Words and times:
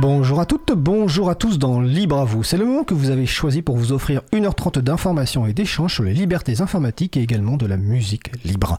Bonjour 0.00 0.38
à 0.38 0.46
toutes, 0.46 0.70
bonjour 0.76 1.28
à 1.28 1.34
tous 1.34 1.58
dans 1.58 1.80
Libre 1.80 2.18
à 2.18 2.24
vous. 2.24 2.44
C'est 2.44 2.56
le 2.56 2.64
moment 2.64 2.84
que 2.84 2.94
vous 2.94 3.10
avez 3.10 3.26
choisi 3.26 3.62
pour 3.62 3.76
vous 3.76 3.90
offrir 3.90 4.22
1h30 4.32 4.78
d'informations 4.78 5.44
et 5.44 5.52
d'échanges 5.52 5.94
sur 5.94 6.04
les 6.04 6.14
libertés 6.14 6.60
informatiques 6.60 7.16
et 7.16 7.20
également 7.20 7.56
de 7.56 7.66
la 7.66 7.76
musique 7.76 8.30
libre. 8.44 8.78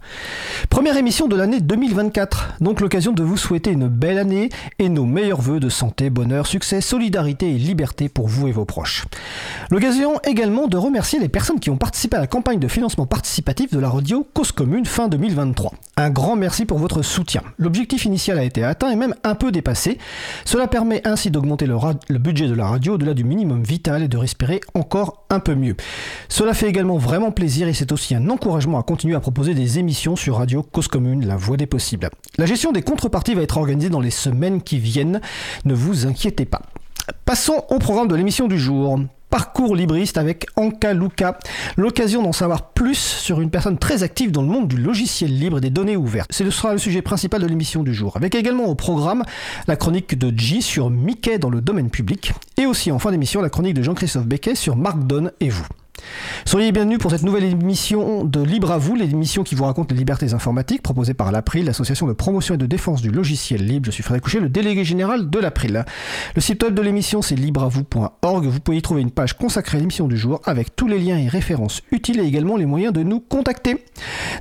Première 0.69 0.95
émission 0.95 1.27
de 1.27 1.35
l'année 1.35 1.59
2024, 1.59 2.59
donc 2.61 2.79
l'occasion 2.79 3.11
de 3.11 3.21
vous 3.21 3.35
souhaiter 3.35 3.71
une 3.71 3.89
belle 3.89 4.17
année 4.17 4.47
et 4.79 4.87
nos 4.87 5.03
meilleurs 5.03 5.41
voeux 5.41 5.59
de 5.59 5.67
santé, 5.67 6.09
bonheur, 6.09 6.47
succès, 6.47 6.79
solidarité 6.79 7.53
et 7.53 7.57
liberté 7.57 8.07
pour 8.07 8.29
vous 8.29 8.47
et 8.47 8.53
vos 8.53 8.63
proches. 8.63 9.03
L'occasion 9.71 10.21
également 10.23 10.67
de 10.67 10.77
remercier 10.77 11.19
les 11.19 11.27
personnes 11.27 11.59
qui 11.59 11.69
ont 11.69 11.77
participé 11.77 12.15
à 12.15 12.21
la 12.21 12.27
campagne 12.27 12.59
de 12.59 12.67
financement 12.69 13.07
participatif 13.07 13.73
de 13.73 13.79
la 13.79 13.89
radio 13.89 14.25
Cause 14.33 14.53
Commune 14.53 14.85
fin 14.85 15.09
2023. 15.09 15.73
Un 15.97 16.11
grand 16.11 16.37
merci 16.37 16.63
pour 16.63 16.77
votre 16.77 17.01
soutien. 17.01 17.43
L'objectif 17.57 18.05
initial 18.05 18.39
a 18.39 18.43
été 18.45 18.63
atteint 18.63 18.89
et 18.89 18.95
même 18.95 19.15
un 19.25 19.35
peu 19.35 19.51
dépassé. 19.51 19.97
Cela 20.45 20.67
permet 20.67 21.01
ainsi 21.09 21.31
d'augmenter 21.31 21.65
le, 21.65 22.17
budget 22.17 22.47
de 22.47 22.53
la 22.53 22.67
radio 22.67 22.93
au-delà 22.93 23.13
du 23.13 23.23
minimum 23.23 23.63
vital 23.63 24.03
et 24.03 24.07
de 24.07 24.17
respirer 24.17 24.61
encore 24.73 25.25
un 25.29 25.39
peu 25.39 25.55
mieux. 25.55 25.75
Cela 26.29 26.53
fait 26.53 26.67
également 26.67 26.97
vraiment 26.97 27.31
plaisir 27.31 27.67
et 27.67 27.73
c'est 27.73 27.91
aussi 27.91 28.15
un 28.15 28.29
encouragement 28.29 28.79
à 28.79 28.83
continuer 28.83 29.15
à 29.15 29.19
proposer 29.19 29.53
des 29.53 29.79
émissions 29.79 30.15
sur 30.15 30.37
Radio 30.37 30.63
Cause 30.63 30.87
Commune, 30.87 31.25
la 31.25 31.35
voix 31.35 31.57
des 31.57 31.67
possibles. 31.67 32.09
La 32.37 32.45
gestion 32.45 32.71
des 32.71 32.81
contreparties 32.81 33.33
va 33.33 33.41
être 33.41 33.57
organisée 33.57 33.89
dans 33.89 33.99
les 33.99 34.11
semaines 34.11 34.61
qui 34.61 34.79
viennent, 34.79 35.21
ne 35.65 35.73
vous 35.73 36.07
inquiétez 36.07 36.45
pas. 36.45 36.61
Passons 37.25 37.63
au 37.69 37.79
programme 37.79 38.07
de 38.07 38.15
l'émission 38.15 38.47
du 38.47 38.59
jour. 38.59 38.99
Parcours 39.29 39.75
libriste 39.75 40.17
avec 40.17 40.47
Anka 40.55 40.93
Luka. 40.93 41.37
L'occasion 41.77 42.23
d'en 42.23 42.31
savoir 42.31 42.69
plus 42.71 42.97
sur 42.97 43.41
une 43.41 43.51
personne 43.51 43.77
très 43.77 44.01
active 44.01 44.31
dans 44.31 44.41
le 44.41 44.47
monde 44.47 44.67
du 44.67 44.77
logiciel 44.77 45.37
libre 45.37 45.59
et 45.59 45.61
des 45.61 45.69
données 45.69 45.97
ouvertes. 45.97 46.31
Ce 46.33 46.49
sera 46.49 46.73
le 46.73 46.79
sujet 46.79 47.03
principal 47.03 47.41
de 47.41 47.47
l'émission 47.47 47.83
du 47.83 47.93
jour. 47.93 48.17
Avec 48.17 48.33
également 48.33 48.65
au 48.65 48.75
programme 48.75 49.23
la 49.67 49.75
chronique 49.75 50.17
de 50.17 50.37
G 50.37 50.61
sur 50.61 50.89
Mickey 50.89 51.37
dans 51.37 51.51
le 51.51 51.61
domaine 51.61 51.91
public. 51.91 52.33
Et 52.57 52.65
aussi 52.65 52.91
en 52.91 52.97
fin 52.97 53.11
d'émission 53.11 53.41
la 53.41 53.49
chronique 53.49 53.75
de 53.75 53.83
Jean-Christophe 53.83 54.25
Becquet 54.25 54.55
sur 54.55 54.75
Mark 54.75 55.05
Don 55.05 55.29
et 55.39 55.49
vous. 55.49 55.67
Soyez 56.45 56.71
bienvenus 56.71 56.97
pour 56.97 57.11
cette 57.11 57.23
nouvelle 57.23 57.43
émission 57.43 58.23
de 58.23 58.41
Libre 58.41 58.71
à 58.71 58.77
vous, 58.77 58.95
l'émission 58.95 59.43
qui 59.43 59.55
vous 59.55 59.65
raconte 59.65 59.91
les 59.91 59.97
libertés 59.97 60.33
informatiques 60.33 60.81
proposée 60.81 61.13
par 61.13 61.31
l'April, 61.31 61.65
l'association 61.65 62.07
de 62.07 62.13
promotion 62.13 62.55
et 62.55 62.57
de 62.57 62.65
défense 62.65 63.01
du 63.01 63.11
logiciel 63.11 63.65
libre. 63.65 63.85
Je 63.85 63.91
suis 63.91 64.03
Frédéric 64.03 64.23
Coucher, 64.23 64.39
le 64.39 64.49
délégué 64.49 64.83
général 64.83 65.29
de 65.29 65.39
l'April. 65.39 65.85
Le 66.35 66.41
site 66.41 66.63
web 66.63 66.73
de 66.73 66.81
l'émission 66.81 67.21
c'est 67.21 67.35
libreavou.org. 67.35 68.45
Vous 68.45 68.59
pouvez 68.59 68.77
y 68.77 68.81
trouver 68.81 69.01
une 69.01 69.11
page 69.11 69.37
consacrée 69.37 69.77
à 69.77 69.79
l'émission 69.79 70.07
du 70.07 70.17
jour 70.17 70.41
avec 70.45 70.75
tous 70.75 70.87
les 70.87 70.99
liens 70.99 71.17
et 71.17 71.27
références 71.27 71.81
utiles 71.91 72.19
et 72.19 72.25
également 72.25 72.57
les 72.57 72.65
moyens 72.65 72.93
de 72.93 73.03
nous 73.03 73.19
contacter. 73.19 73.85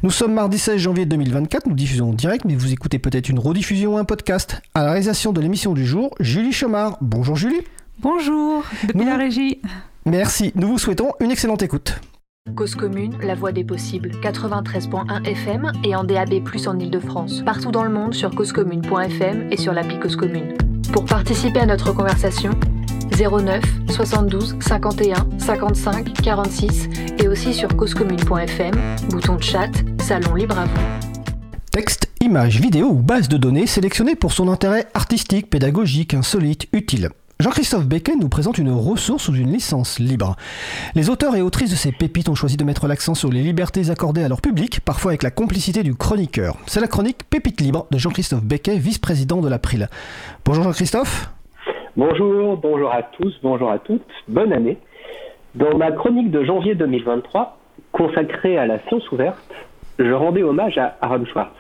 Nous 0.03 0.11
sommes 0.11 0.35
mardi 0.35 0.59
16 0.59 0.79
janvier 0.79 1.07
2024, 1.07 1.67
nous 1.67 1.75
diffusons 1.75 2.11
en 2.11 2.15
direct, 2.15 2.45
mais 2.45 2.55
vous 2.55 2.73
écoutez 2.73 2.99
peut-être 2.99 3.29
une 3.29 3.39
rediffusion 3.39 3.95
ou 3.95 3.99
un 3.99 4.05
podcast. 4.05 4.61
À 4.75 4.83
la 4.83 4.91
réalisation 4.91 5.33
de 5.33 5.41
l'émission 5.41 5.75
du 5.75 5.87
jour, 5.87 6.15
Julie 6.21 6.53
Chomard. 6.53 6.99
Bonjour 7.01 7.37
Julie. 7.37 7.61
Bonjour, 8.01 8.65
depuis 8.87 9.05
la 9.05 9.17
régie. 9.17 9.61
Merci, 10.09 10.53
nous 10.55 10.69
vous 10.69 10.79
souhaitons 10.79 11.13
une 11.21 11.31
excellente 11.31 11.61
écoute. 11.61 12.01
Cause 12.57 12.75
commune, 12.75 13.19
la 13.23 13.35
voix 13.35 13.53
des 13.53 13.63
possibles, 13.63 14.11
93.1 14.23 15.23
FM 15.27 15.71
et 15.85 15.95
en 15.95 16.03
DAB+, 16.03 16.33
en 16.67 16.79
Ile-de-France. 16.79 17.43
Partout 17.45 17.71
dans 17.71 17.83
le 17.83 17.91
monde 17.91 18.15
sur 18.15 18.35
causecommune.fm 18.35 19.53
et 19.53 19.59
sur 19.59 19.75
l'appli 19.75 20.01
Cause 20.01 20.17
Commune. 20.17 20.57
Pour 20.95 21.05
participer 21.05 21.61
à 21.61 21.67
notre 21.67 21.93
conversation, 21.93 22.53
09 23.19 23.63
72 23.91 24.57
51 24.61 25.29
55 25.39 26.15
46 26.23 26.89
et 27.19 27.29
aussi 27.29 27.53
sur 27.53 27.77
causecommune.fm, 27.77 28.75
bouton 29.11 29.37
de 29.37 29.43
chat, 29.43 29.71
salon 30.01 30.35
libre 30.35 30.59
à 30.59 30.65
vous. 30.65 30.81
Texte, 31.71 32.09
images, 32.23 32.63
vidéos 32.63 32.89
ou 32.89 33.03
base 33.03 33.29
de 33.29 33.37
données 33.37 33.67
sélectionnées 33.67 34.17
pour 34.17 34.33
son 34.33 34.49
intérêt 34.49 34.87
artistique, 34.95 35.51
pédagogique, 35.51 36.15
insolite, 36.15 36.67
utile. 36.73 37.11
Jean-Christophe 37.41 37.87
Becquet 37.87 38.17
nous 38.17 38.29
présente 38.29 38.59
une 38.59 38.73
ressource 38.73 39.23
sous 39.23 39.35
une 39.37 39.53
licence 39.53 40.01
libre. 40.01 40.35
Les 40.97 41.09
auteurs 41.09 41.37
et 41.37 41.41
autrices 41.41 41.71
de 41.71 41.77
ces 41.77 41.93
pépites 41.93 42.29
ont 42.29 42.35
choisi 42.35 42.57
de 42.57 42.65
mettre 42.65 42.89
l'accent 42.89 43.15
sur 43.15 43.31
les 43.31 43.43
libertés 43.43 43.91
accordées 43.91 44.25
à 44.25 44.29
leur 44.29 44.41
public, 44.41 44.81
parfois 44.85 45.13
avec 45.13 45.23
la 45.23 45.31
complicité 45.31 45.85
du 45.85 45.95
chroniqueur. 45.95 46.57
C'est 46.67 46.81
la 46.81 46.89
chronique 46.89 47.19
Pépite 47.31 47.61
libre 47.61 47.87
de 47.93 47.99
Jean-Christophe 47.99 48.43
Becquet, 48.43 48.79
vice-président 48.79 49.41
de 49.41 49.49
l'April. 49.49 49.87
Bonjour 50.45 50.65
Jean-Christophe. 50.65 51.31
Bonjour, 51.97 52.57
bonjour 52.57 52.93
à 52.93 53.05
tous, 53.05 53.33
bonjour 53.41 53.71
à 53.71 53.79
toutes, 53.79 54.03
bonne 54.27 54.53
année. 54.53 54.77
Dans 55.55 55.79
ma 55.79 55.93
chronique 55.93 56.33
de 56.33 56.43
janvier 56.43 56.75
2023, 56.75 57.57
consacrée 57.93 58.59
à 58.59 58.67
la 58.67 58.81
science 58.89 59.09
ouverte, 59.13 59.39
je 60.01 60.11
rendais 60.11 60.43
hommage 60.43 60.77
à 60.77 60.97
Aaron 61.01 61.25
Schwartz, 61.25 61.53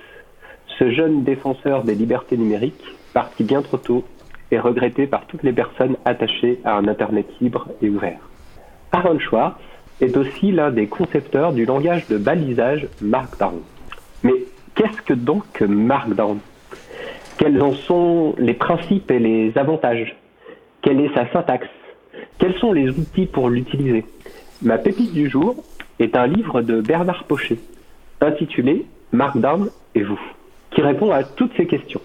ce 0.77 0.91
jeune 0.91 1.23
défenseur 1.23 1.85
des 1.85 1.95
libertés 1.95 2.37
numériques, 2.37 2.85
parti 3.15 3.45
bien 3.45 3.63
trop 3.63 3.77
tôt 3.77 4.05
est 4.51 4.59
regretté 4.59 5.07
par 5.07 5.27
toutes 5.27 5.43
les 5.43 5.53
personnes 5.53 5.97
attachées 6.05 6.61
à 6.65 6.77
un 6.77 6.89
Internet 6.89 7.27
libre 7.41 7.69
et 7.83 7.89
ouvert. 7.89 8.21
Aaron 8.93 9.19
Schwartz 9.19 9.61
est 10.01 10.17
aussi 10.17 10.53
l'un 10.53 10.71
des 10.71 10.87
concepteurs 10.87 11.53
du 11.53 11.65
langage 11.65 12.07
de 12.09 12.19
balisage 12.19 12.87
Markdown. 13.01 13.61
Mais 14.23 14.35
qu'est-ce 14.75 15.03
que 15.03 15.15
donc 15.15 15.61
Markdown? 15.61 16.39
Quels 17.37 17.63
en 17.63 17.73
sont 17.73 18.35
les 18.39 18.55
principes 18.55 19.11
et 19.11 19.19
les 19.19 19.57
avantages? 19.57 20.17
Quelle 20.83 21.01
est 21.01 21.15
sa 21.15 21.31
syntaxe? 21.33 21.69
Quels 22.39 22.55
sont 22.59 22.73
les 22.73 22.89
outils 22.89 23.27
pour 23.27 23.51
l'utiliser? 23.51 24.05
Ma 24.63 24.79
pépite 24.79 25.13
du 25.13 25.29
jour 25.29 25.57
est 25.99 26.17
un 26.17 26.27
livre 26.27 26.63
de 26.63 26.81
Bernard 26.81 27.25
Pochet, 27.25 27.59
intitulé 28.21 28.87
Markdown 29.13 29.71
et 29.95 30.03
vous, 30.03 30.21
qui 30.71 30.81
répond 30.81 31.11
à 31.11 31.25
toutes 31.25 31.57
ces 31.57 31.67
questions. 31.67 32.01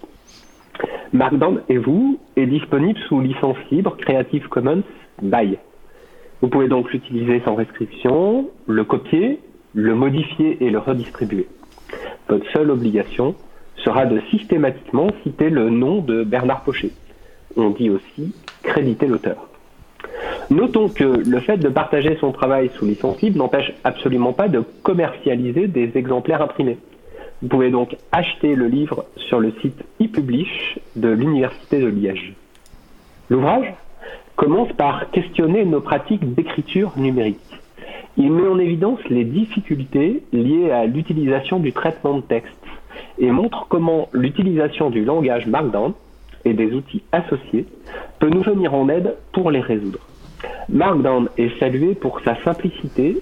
Markdown 1.13 1.61
et 1.69 1.77
vous 1.77 2.19
est 2.35 2.47
disponible 2.47 2.97
sous 3.07 3.21
licence 3.21 3.57
libre 3.69 3.95
Creative 3.97 4.47
Commons 4.49 4.81
by. 5.21 5.59
Vous 6.41 6.47
pouvez 6.47 6.67
donc 6.67 6.91
l'utiliser 6.91 7.39
sans 7.45 7.53
restriction, 7.53 8.49
le 8.65 8.83
copier, 8.83 9.39
le 9.75 9.93
modifier 9.93 10.57
et 10.63 10.71
le 10.71 10.79
redistribuer. 10.79 11.47
Votre 12.27 12.49
seule 12.51 12.71
obligation 12.71 13.35
sera 13.75 14.07
de 14.07 14.21
systématiquement 14.31 15.07
citer 15.21 15.51
le 15.51 15.69
nom 15.69 16.01
de 16.01 16.23
Bernard 16.23 16.63
Pochet. 16.63 16.91
On 17.55 17.69
dit 17.69 17.91
aussi 17.91 18.33
créditer 18.63 19.05
l'auteur. 19.05 19.47
Notons 20.49 20.89
que 20.89 21.03
le 21.03 21.39
fait 21.41 21.57
de 21.57 21.69
partager 21.69 22.17
son 22.19 22.31
travail 22.31 22.71
sous 22.73 22.85
licence 22.85 23.21
libre 23.21 23.37
n'empêche 23.37 23.71
absolument 23.83 24.33
pas 24.33 24.47
de 24.47 24.63
commercialiser 24.81 25.67
des 25.67 25.91
exemplaires 25.95 26.41
imprimés. 26.41 26.79
Vous 27.43 27.49
pouvez 27.49 27.71
donc 27.71 27.97
acheter 28.13 28.55
le 28.55 28.67
livre 28.67 29.03
sur 29.17 29.41
le 29.41 29.51
site 29.61 29.83
ePublish 29.99 30.79
de 30.95 31.09
l'Université 31.09 31.81
de 31.81 31.87
Liège. 31.87 32.35
L'ouvrage 33.29 33.73
commence 34.37 34.71
par 34.71 35.11
questionner 35.11 35.65
nos 35.65 35.81
pratiques 35.81 36.35
d'écriture 36.35 36.93
numérique. 36.95 37.59
Il 38.15 38.31
met 38.31 38.47
en 38.47 38.57
évidence 38.59 39.01
les 39.09 39.25
difficultés 39.25 40.23
liées 40.31 40.71
à 40.71 40.85
l'utilisation 40.85 41.59
du 41.59 41.73
traitement 41.73 42.15
de 42.15 42.21
texte 42.21 42.53
et 43.19 43.29
montre 43.29 43.65
comment 43.67 44.07
l'utilisation 44.13 44.89
du 44.89 45.03
langage 45.03 45.45
Markdown 45.45 45.91
et 46.45 46.53
des 46.53 46.71
outils 46.71 47.03
associés 47.11 47.65
peut 48.19 48.29
nous 48.29 48.43
venir 48.43 48.73
en 48.73 48.87
aide 48.87 49.17
pour 49.33 49.51
les 49.51 49.59
résoudre. 49.59 49.99
Markdown 50.69 51.27
est 51.37 51.59
salué 51.59 51.93
pour 51.93 52.21
sa 52.21 52.41
simplicité 52.45 53.17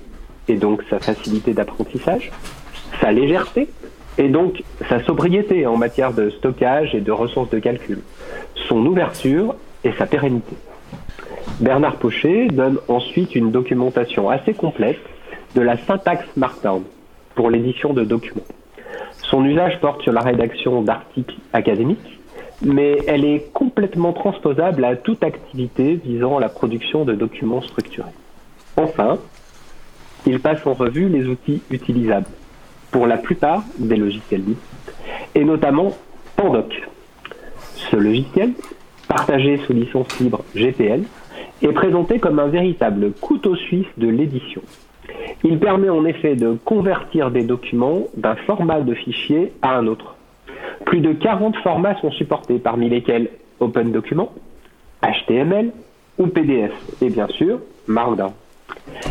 et 0.47 0.57
donc 0.57 0.83
sa 0.91 0.99
facilité 0.99 1.55
d'apprentissage, 1.55 2.31
sa 3.01 3.11
légèreté 3.11 3.67
et 4.17 4.27
donc 4.27 4.63
sa 4.89 5.03
sobriété 5.03 5.65
en 5.65 5.77
matière 5.77 6.13
de 6.13 6.29
stockage 6.29 6.93
et 6.95 7.01
de 7.01 7.11
ressources 7.11 7.49
de 7.49 7.59
calcul, 7.59 7.99
son 8.67 8.85
ouverture 8.85 9.55
et 9.83 9.91
sa 9.93 10.05
pérennité. 10.05 10.55
Bernard 11.59 11.97
Pochet 11.97 12.47
donne 12.47 12.79
ensuite 12.87 13.35
une 13.35 13.51
documentation 13.51 14.29
assez 14.29 14.53
complète 14.53 14.99
de 15.55 15.61
la 15.61 15.77
syntaxe 15.77 16.27
Markdown 16.35 16.83
pour 17.35 17.49
l'édition 17.49 17.93
de 17.93 18.03
documents. 18.03 18.43
Son 19.23 19.45
usage 19.45 19.79
porte 19.79 20.01
sur 20.01 20.11
la 20.11 20.21
rédaction 20.21 20.81
d'articles 20.81 21.35
académiques, 21.53 22.19
mais 22.61 22.97
elle 23.07 23.25
est 23.25 23.51
complètement 23.53 24.13
transposable 24.13 24.83
à 24.83 24.95
toute 24.95 25.23
activité 25.23 25.95
visant 25.95 26.37
la 26.37 26.49
production 26.49 27.05
de 27.05 27.13
documents 27.13 27.61
structurés. 27.61 28.11
Enfin, 28.77 29.17
il 30.25 30.39
passe 30.39 30.65
en 30.67 30.73
revue 30.73 31.09
les 31.09 31.25
outils 31.27 31.61
utilisables 31.71 32.27
pour 32.91 33.07
la 33.07 33.17
plupart 33.17 33.63
des 33.77 33.95
logiciels 33.95 34.43
libres, 34.43 34.59
et 35.35 35.43
notamment 35.43 35.91
Pandoc. 36.35 36.81
Ce 37.75 37.95
logiciel, 37.95 38.51
partagé 39.07 39.57
sous 39.65 39.73
licence 39.73 40.19
libre 40.19 40.43
GPL, 40.55 41.03
est 41.61 41.71
présenté 41.73 42.19
comme 42.19 42.39
un 42.39 42.47
véritable 42.47 43.11
couteau 43.13 43.55
suisse 43.55 43.87
de 43.97 44.07
l'édition. 44.07 44.61
Il 45.43 45.59
permet 45.59 45.89
en 45.89 46.05
effet 46.05 46.35
de 46.35 46.57
convertir 46.63 47.31
des 47.31 47.43
documents 47.43 48.03
d'un 48.15 48.35
format 48.35 48.81
de 48.81 48.93
fichier 48.93 49.53
à 49.61 49.75
un 49.75 49.87
autre. 49.87 50.15
Plus 50.85 50.99
de 50.99 51.13
40 51.13 51.55
formats 51.57 51.99
sont 52.01 52.11
supportés, 52.11 52.59
parmi 52.59 52.89
lesquels 52.89 53.29
Open 53.59 53.91
Document, 53.91 54.31
HTML 55.03 55.71
ou 56.17 56.27
PDF, 56.27 56.71
et 57.01 57.09
bien 57.09 57.27
sûr 57.27 57.59
Markdown. 57.87 58.31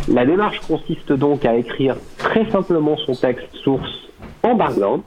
La 0.07 0.25
démarche 0.25 0.59
consiste 0.61 1.13
donc 1.13 1.45
à 1.45 1.55
écrire 1.55 1.95
très 2.17 2.49
simplement 2.51 2.97
son 2.97 3.13
texte 3.13 3.53
source 3.63 4.09
en 4.43 4.55
Markdown, 4.55 5.01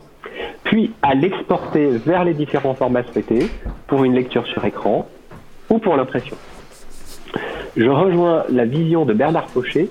puis 0.65 0.93
à 1.03 1.15
l'exporter 1.15 1.89
vers 1.99 2.25
les 2.25 2.35
différents 2.35 2.75
formats 2.75 3.05
souhaités 3.12 3.49
pour 3.87 4.05
une 4.05 4.15
lecture 4.15 4.47
sur 4.47 4.65
écran 4.65 5.09
ou 5.69 5.79
pour 5.79 5.97
l'impression. 5.97 6.37
Je 7.77 7.89
rejoins 7.89 8.45
la 8.51 8.65
vision 8.65 9.05
de 9.05 9.12
Bernard 9.12 9.49
Fauché 9.51 9.91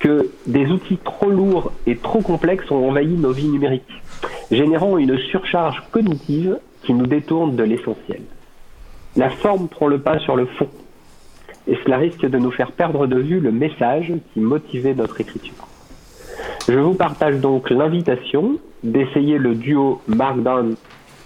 que 0.00 0.30
des 0.46 0.66
outils 0.66 0.98
trop 0.98 1.30
lourds 1.30 1.70
et 1.86 1.96
trop 1.96 2.20
complexes 2.20 2.68
ont 2.70 2.88
envahi 2.88 3.14
nos 3.14 3.30
vies 3.30 3.48
numériques, 3.48 4.02
générant 4.50 4.98
une 4.98 5.16
surcharge 5.18 5.82
cognitive 5.92 6.58
qui 6.82 6.92
nous 6.92 7.06
détourne 7.06 7.54
de 7.54 7.62
l'essentiel. 7.62 8.22
La 9.14 9.30
forme 9.30 9.68
prend 9.68 9.86
le 9.86 10.00
pas 10.00 10.18
sur 10.18 10.34
le 10.34 10.46
fond, 10.46 10.68
et 11.66 11.76
cela 11.84 11.98
risque 11.98 12.26
de 12.26 12.38
nous 12.38 12.50
faire 12.50 12.72
perdre 12.72 13.06
de 13.06 13.18
vue 13.18 13.40
le 13.40 13.52
message 13.52 14.12
qui 14.32 14.40
motivait 14.40 14.94
notre 14.94 15.20
écriture. 15.20 15.68
Je 16.68 16.78
vous 16.78 16.94
partage 16.94 17.40
donc 17.40 17.70
l'invitation 17.70 18.56
d'essayer 18.82 19.38
le 19.38 19.54
duo 19.54 20.00
Markdown 20.06 20.76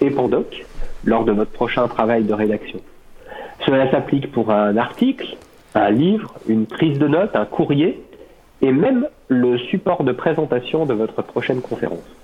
et 0.01 0.11
Pandoc 0.11 0.67
lors 1.05 1.25
de 1.25 1.33
notre 1.33 1.53
prochain 1.53 1.89
travail 1.89 2.25
de 2.25 2.35
rédaction. 2.35 2.81
Cela 3.65 3.91
s'applique 3.91 4.33
pour 4.33 4.51
un 4.51 4.77
article, 4.77 5.37
un 5.75 5.91
livre, 5.91 6.35
une 6.49 6.67
prise 6.67 6.99
de 6.99 7.09
notes, 7.09 7.35
un 7.35 7.45
courrier 7.45 8.03
et 8.63 8.73
même 8.73 9.07
le 9.29 9.59
support 9.59 10.05
de 10.05 10.13
présentation 10.13 10.87
de 10.87 10.95
votre 10.95 11.23
prochaine 11.23 11.61
conférence. 11.61 12.16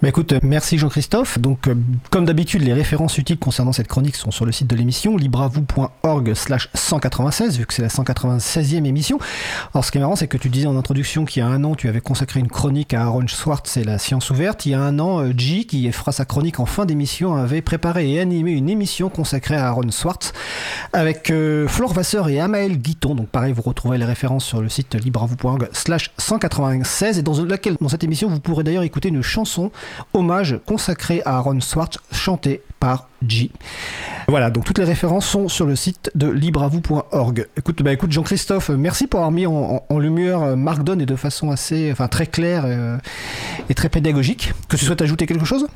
Bah 0.00 0.10
écoute, 0.10 0.32
merci 0.44 0.78
Jean-Christophe. 0.78 1.40
Donc, 1.40 1.66
euh, 1.66 1.74
comme 2.10 2.24
d'habitude, 2.24 2.62
les 2.62 2.72
références 2.72 3.18
utiles 3.18 3.36
concernant 3.36 3.72
cette 3.72 3.88
chronique 3.88 4.14
sont 4.14 4.30
sur 4.30 4.46
le 4.46 4.52
site 4.52 4.68
de 4.68 4.76
l'émission, 4.76 5.16
libravou.org 5.16 6.34
slash 6.34 6.68
196, 6.72 7.58
vu 7.58 7.66
que 7.66 7.74
c'est 7.74 7.82
la 7.82 7.88
196e 7.88 8.84
émission. 8.84 9.18
Alors, 9.74 9.84
ce 9.84 9.90
qui 9.90 9.98
est 9.98 10.00
marrant, 10.00 10.14
c'est 10.14 10.28
que 10.28 10.36
tu 10.36 10.50
disais 10.50 10.68
en 10.68 10.76
introduction 10.76 11.24
qu'il 11.24 11.42
y 11.42 11.44
a 11.44 11.48
un 11.48 11.64
an, 11.64 11.74
tu 11.74 11.88
avais 11.88 12.00
consacré 12.00 12.38
une 12.38 12.46
chronique 12.46 12.94
à 12.94 13.02
Aaron 13.02 13.26
Swartz 13.26 13.76
et 13.76 13.82
la 13.82 13.98
science 13.98 14.30
ouverte. 14.30 14.66
Il 14.66 14.70
y 14.70 14.74
a 14.74 14.80
un 14.80 15.00
an, 15.00 15.20
euh, 15.20 15.32
G, 15.36 15.64
qui 15.64 15.90
fera 15.90 16.12
sa 16.12 16.24
chronique 16.24 16.60
en 16.60 16.66
fin 16.66 16.86
d'émission, 16.86 17.34
avait 17.34 17.60
préparé 17.60 18.08
et 18.12 18.20
animé 18.20 18.52
une 18.52 18.70
émission 18.70 19.08
consacrée 19.08 19.56
à 19.56 19.66
Aaron 19.66 19.90
Swartz 19.90 20.32
avec 20.92 21.32
euh, 21.32 21.66
Flore 21.66 21.92
Vasseur 21.92 22.28
et 22.28 22.38
Amael 22.38 22.78
Guiton. 22.78 23.16
Donc, 23.16 23.30
pareil, 23.30 23.52
vous 23.52 23.62
retrouvez 23.62 23.98
les 23.98 24.04
références 24.04 24.44
sur 24.44 24.62
le 24.62 24.68
site 24.68 24.94
libravou.org 24.94 25.68
slash 25.72 26.12
196 26.18 27.18
et 27.18 27.22
dans 27.22 27.44
laquelle, 27.44 27.76
dans 27.80 27.88
cette 27.88 28.04
émission, 28.04 28.28
vous 28.28 28.38
pourrez 28.38 28.62
d'ailleurs 28.62 28.84
écouter 28.84 29.08
une 29.08 29.22
chanson 29.22 29.72
hommage 30.12 30.58
consacré 30.66 31.22
à 31.24 31.36
Aaron 31.36 31.60
Swartz, 31.60 31.98
chanté 32.12 32.62
par 32.80 33.08
G. 33.26 33.50
Voilà, 34.28 34.50
donc 34.50 34.64
toutes 34.64 34.78
les 34.78 34.84
références 34.84 35.26
sont 35.26 35.48
sur 35.48 35.66
le 35.66 35.74
site 35.74 36.10
de 36.14 36.28
libravou.org. 36.28 37.46
Écoute, 37.56 37.82
bah 37.82 37.92
écoute 37.92 38.12
Jean-Christophe, 38.12 38.70
merci 38.70 39.06
pour 39.06 39.20
avoir 39.20 39.32
mis 39.32 39.46
en, 39.46 39.82
lumière 39.98 40.42
euh, 40.42 40.56
Mark 40.56 40.82
et 40.88 41.06
de 41.06 41.16
façon 41.16 41.50
assez, 41.50 41.92
très 42.10 42.26
claire 42.26 42.62
euh, 42.66 42.98
et 43.68 43.74
très 43.74 43.88
pédagogique. 43.88 44.52
Que 44.68 44.76
tu 44.76 44.84
souhaites 44.84 45.02
ajouter 45.02 45.26
quelque 45.26 45.44
chose? 45.44 45.66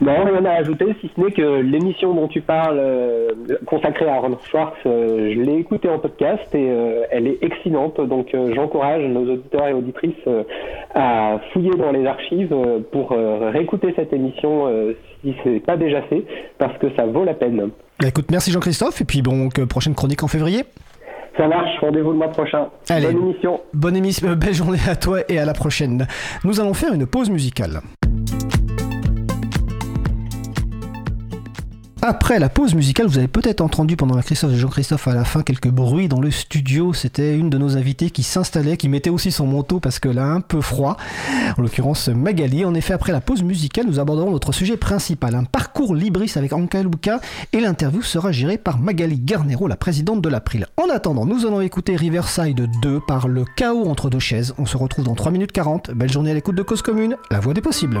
Non, 0.00 0.24
rien 0.24 0.44
à 0.44 0.52
ajouter, 0.52 0.94
si 1.00 1.10
ce 1.14 1.20
n'est 1.20 1.32
que 1.32 1.60
l'émission 1.60 2.14
dont 2.14 2.28
tu 2.28 2.40
parles, 2.40 2.78
euh, 2.78 3.30
consacrée 3.66 4.08
à 4.08 4.18
Ron 4.18 4.36
Schwartz, 4.48 4.76
euh, 4.84 5.32
je 5.34 5.40
l'ai 5.40 5.58
écoutée 5.58 5.88
en 5.88 5.98
podcast 5.98 6.54
et 6.54 6.70
euh, 6.70 7.04
elle 7.10 7.26
est 7.26 7.38
excellente. 7.42 8.00
Donc 8.00 8.34
j'encourage 8.54 9.02
nos 9.04 9.32
auditeurs 9.32 9.68
et 9.68 9.72
auditrices 9.72 10.14
à 10.94 11.40
fouiller 11.52 11.70
dans 11.70 11.92
les 11.92 12.06
archives 12.06 12.54
pour 12.92 13.10
réécouter 13.10 13.92
cette 13.96 14.12
émission 14.12 14.66
si 15.22 15.34
ce 15.42 15.48
n'est 15.48 15.60
pas 15.60 15.76
déjà 15.76 16.02
fait, 16.02 16.24
parce 16.58 16.76
que 16.78 16.88
ça 16.96 17.06
vaut 17.06 17.24
la 17.24 17.34
peine. 17.34 17.70
Bah, 18.00 18.08
écoute, 18.08 18.26
merci 18.30 18.50
Jean-Christophe, 18.50 19.00
et 19.00 19.04
puis 19.04 19.22
bon, 19.22 19.48
prochaine 19.68 19.94
chronique 19.94 20.22
en 20.22 20.28
février. 20.28 20.62
Ça 21.36 21.48
marche, 21.48 21.78
rendez-vous 21.80 22.12
le 22.12 22.16
mois 22.16 22.28
prochain. 22.28 22.68
Allez, 22.88 23.12
bonne 23.12 23.30
émission. 23.30 23.60
Bonne 23.74 23.96
émission, 23.96 24.32
belle 24.36 24.54
journée 24.54 24.78
à 24.88 24.96
toi 24.96 25.20
et 25.28 25.38
à 25.38 25.44
la 25.44 25.52
prochaine. 25.52 26.06
Nous 26.44 26.60
allons 26.60 26.74
faire 26.74 26.92
une 26.92 27.06
pause 27.06 27.30
musicale. 27.30 27.80
Après 32.08 32.38
la 32.38 32.48
pause 32.48 32.76
musicale, 32.76 33.08
vous 33.08 33.18
avez 33.18 33.26
peut-être 33.26 33.60
entendu 33.60 33.96
pendant 33.96 34.14
la 34.14 34.22
Christophe 34.22 34.52
et 34.52 34.56
Jean-Christophe 34.56 35.08
à 35.08 35.14
la 35.14 35.24
fin 35.24 35.42
quelques 35.42 35.70
bruits 35.70 36.06
dans 36.06 36.20
le 36.20 36.30
studio. 36.30 36.92
C'était 36.92 37.36
une 37.36 37.50
de 37.50 37.58
nos 37.58 37.76
invitées 37.76 38.10
qui 38.10 38.22
s'installait, 38.22 38.76
qui 38.76 38.88
mettait 38.88 39.10
aussi 39.10 39.32
son 39.32 39.48
manteau 39.48 39.80
parce 39.80 39.98
que 39.98 40.08
là 40.08 40.26
un 40.26 40.40
peu 40.40 40.60
froid. 40.60 40.96
En 41.58 41.62
l'occurrence 41.62 42.06
Magali. 42.06 42.64
En 42.64 42.74
effet, 42.74 42.92
après 42.92 43.10
la 43.10 43.20
pause 43.20 43.42
musicale, 43.42 43.86
nous 43.88 43.98
aborderons 43.98 44.30
notre 44.30 44.52
sujet 44.52 44.76
principal, 44.76 45.34
un 45.34 45.42
parcours 45.42 45.96
Libris 45.96 46.30
avec 46.36 46.52
Anka 46.52 46.80
Luka 46.84 47.18
et 47.52 47.58
l'interview 47.58 48.02
sera 48.02 48.30
gérée 48.30 48.56
par 48.56 48.78
Magali 48.78 49.18
Garnero, 49.18 49.66
la 49.66 49.76
présidente 49.76 50.22
de 50.22 50.28
l'April. 50.28 50.68
En 50.76 50.88
attendant, 50.88 51.26
nous 51.26 51.44
allons 51.44 51.60
écouter 51.60 51.96
Riverside 51.96 52.68
2 52.82 53.00
par 53.00 53.26
le 53.26 53.44
chaos 53.56 53.88
entre 53.88 54.10
deux 54.10 54.20
chaises. 54.20 54.54
On 54.58 54.66
se 54.66 54.76
retrouve 54.76 55.06
dans 55.06 55.16
3 55.16 55.32
minutes 55.32 55.50
40. 55.50 55.90
Belle 55.90 56.12
journée 56.12 56.30
à 56.30 56.34
l'écoute 56.34 56.54
de 56.54 56.62
Cause 56.62 56.82
Commune, 56.82 57.16
la 57.32 57.40
voix 57.40 57.52
des 57.52 57.62
possibles. 57.62 58.00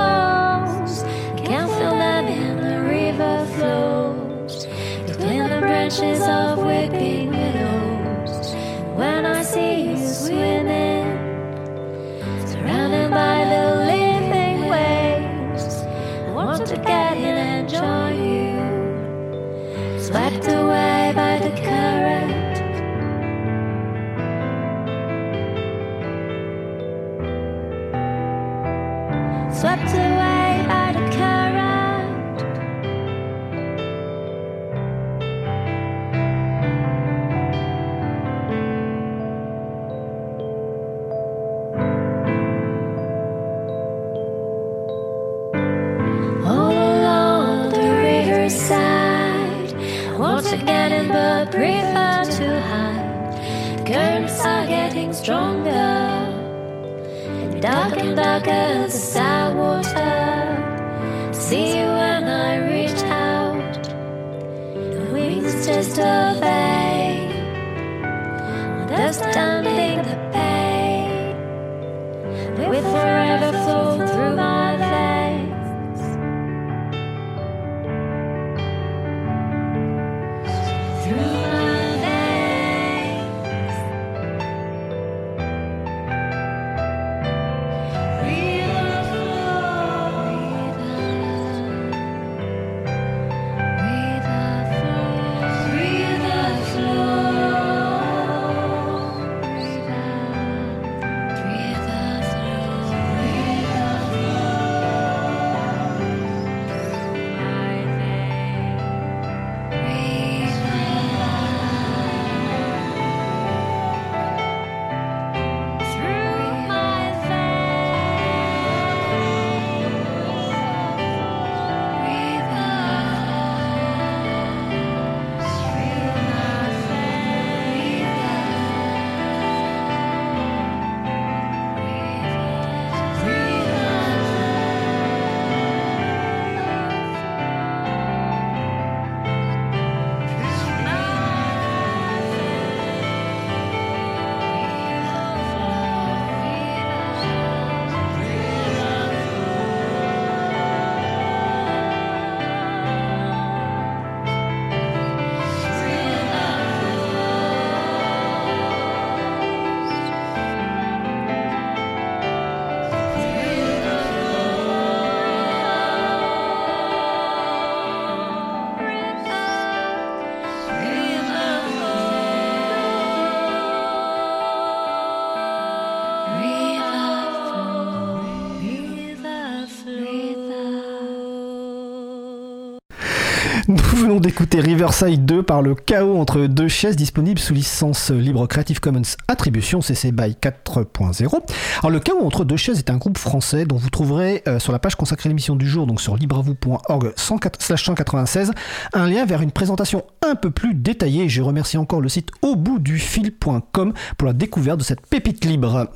d'écouter 184.21 184.59
Riverside 184.59 185.25
2 185.25 185.41
par 185.41 185.63
le 185.63 185.73
chaos 185.73 186.15
entre 186.17 186.45
deux 186.45 186.67
chaises 186.67 186.95
disponibles 186.95 187.39
sous 187.39 187.55
licence 187.55 188.11
libre 188.11 188.45
Creative 188.45 188.79
Commons 188.79 189.01
Attribution 189.27 189.81
CC 189.81 190.11
BY 190.11 190.37
4.0. 190.39 191.39
Alors 191.79 191.89
le 191.89 191.99
chaos 191.99 192.23
entre 192.23 192.45
deux 192.45 192.55
chaises 192.55 192.77
est 192.77 192.91
un 192.91 192.97
groupe 192.97 193.17
français 193.17 193.65
dont 193.65 193.77
vous 193.77 193.89
trouverez 193.89 194.43
euh, 194.47 194.59
sur 194.59 194.71
la 194.73 194.79
page 194.79 194.95
consacrée 194.95 195.27
à 195.27 195.29
l'émission 195.29 195.55
du 195.55 195.67
jour, 195.67 195.87
donc 195.87 195.99
sur 195.99 196.15
libravou.org 196.15 197.13
196, 197.15 198.51
un 198.93 199.07
lien 199.07 199.25
vers 199.25 199.41
une 199.41 199.51
présentation 199.51 200.03
un 200.21 200.35
peu 200.35 200.51
plus 200.51 200.75
détaillée. 200.75 201.27
Je 201.27 201.41
remercie 201.41 201.77
encore 201.77 201.99
le 201.99 202.09
site 202.09 202.29
au 202.43 202.55
pour 202.55 204.27
la 204.27 204.33
découverte 204.33 204.77
de 204.77 204.83
cette 204.83 205.07
pépite 205.07 205.45
libre. 205.45 205.89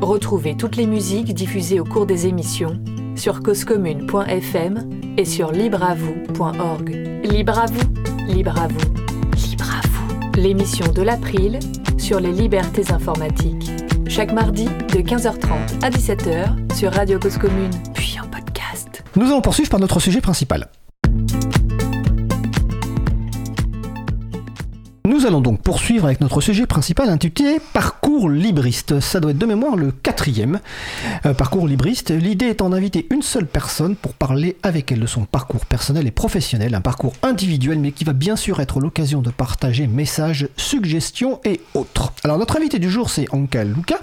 Retrouvez 0.00 0.56
toutes 0.56 0.76
les 0.76 0.86
musiques 0.86 1.34
diffusées 1.34 1.80
au 1.80 1.84
cours 1.84 2.06
des 2.06 2.26
émissions 2.26 2.80
sur 3.16 3.42
causecommune.fm 3.42 4.90
et 5.16 5.24
sur 5.24 5.52
libreavoue.org. 5.52 6.88
Libre 7.24 7.58
à 7.58 7.66
vous, 7.66 8.32
libre 8.32 8.58
à 8.60 8.68
vous, 8.68 9.46
libre 9.48 9.64
à 9.64 9.86
vous. 9.86 10.40
L'émission 10.40 10.86
de 10.92 11.02
l'April 11.02 11.58
sur 11.98 12.20
les 12.20 12.32
libertés 12.32 12.90
informatiques. 12.90 13.70
Chaque 14.08 14.32
mardi 14.32 14.64
de 14.64 14.98
15h30 14.98 15.82
à 15.82 15.90
17h 15.90 16.74
sur 16.74 16.92
Radio 16.92 17.18
Cause 17.18 17.38
Commune, 17.38 17.70
puis 17.94 18.18
en 18.22 18.28
podcast. 18.28 19.04
Nous 19.16 19.26
allons 19.26 19.40
poursuivre 19.40 19.70
par 19.70 19.80
notre 19.80 20.00
sujet 20.00 20.20
principal. 20.20 20.68
Nous 25.04 25.26
allons 25.26 25.40
donc 25.40 25.60
poursuivre 25.60 26.04
avec 26.04 26.20
notre 26.20 26.40
sujet 26.40 26.64
principal 26.64 27.08
intitulé 27.08 27.58
Parcours 27.72 28.30
libriste. 28.30 29.00
Ça 29.00 29.18
doit 29.18 29.32
être 29.32 29.38
de 29.38 29.46
mémoire 29.46 29.74
le 29.74 29.90
quatrième 29.90 30.60
euh, 31.26 31.34
parcours 31.34 31.66
libriste. 31.66 32.12
L'idée 32.12 32.46
étant 32.46 32.70
d'inviter 32.70 33.08
une 33.10 33.22
seule 33.22 33.48
personne 33.48 33.96
pour 33.96 34.14
parler 34.14 34.56
avec 34.62 34.92
elle 34.92 35.00
de 35.00 35.06
son 35.08 35.24
parcours 35.24 35.66
personnel 35.66 36.06
et 36.06 36.12
professionnel, 36.12 36.76
un 36.76 36.80
parcours 36.80 37.14
individuel 37.24 37.80
mais 37.80 37.90
qui 37.90 38.04
va 38.04 38.12
bien 38.12 38.36
sûr 38.36 38.60
être 38.60 38.78
l'occasion 38.78 39.22
de 39.22 39.30
partager 39.30 39.88
messages, 39.88 40.48
suggestions 40.56 41.40
et 41.44 41.60
autres. 41.74 42.12
Alors 42.22 42.38
notre 42.38 42.56
invité 42.56 42.78
du 42.78 42.88
jour 42.88 43.10
c'est 43.10 43.26
Anka 43.34 43.64
Luca, 43.64 43.98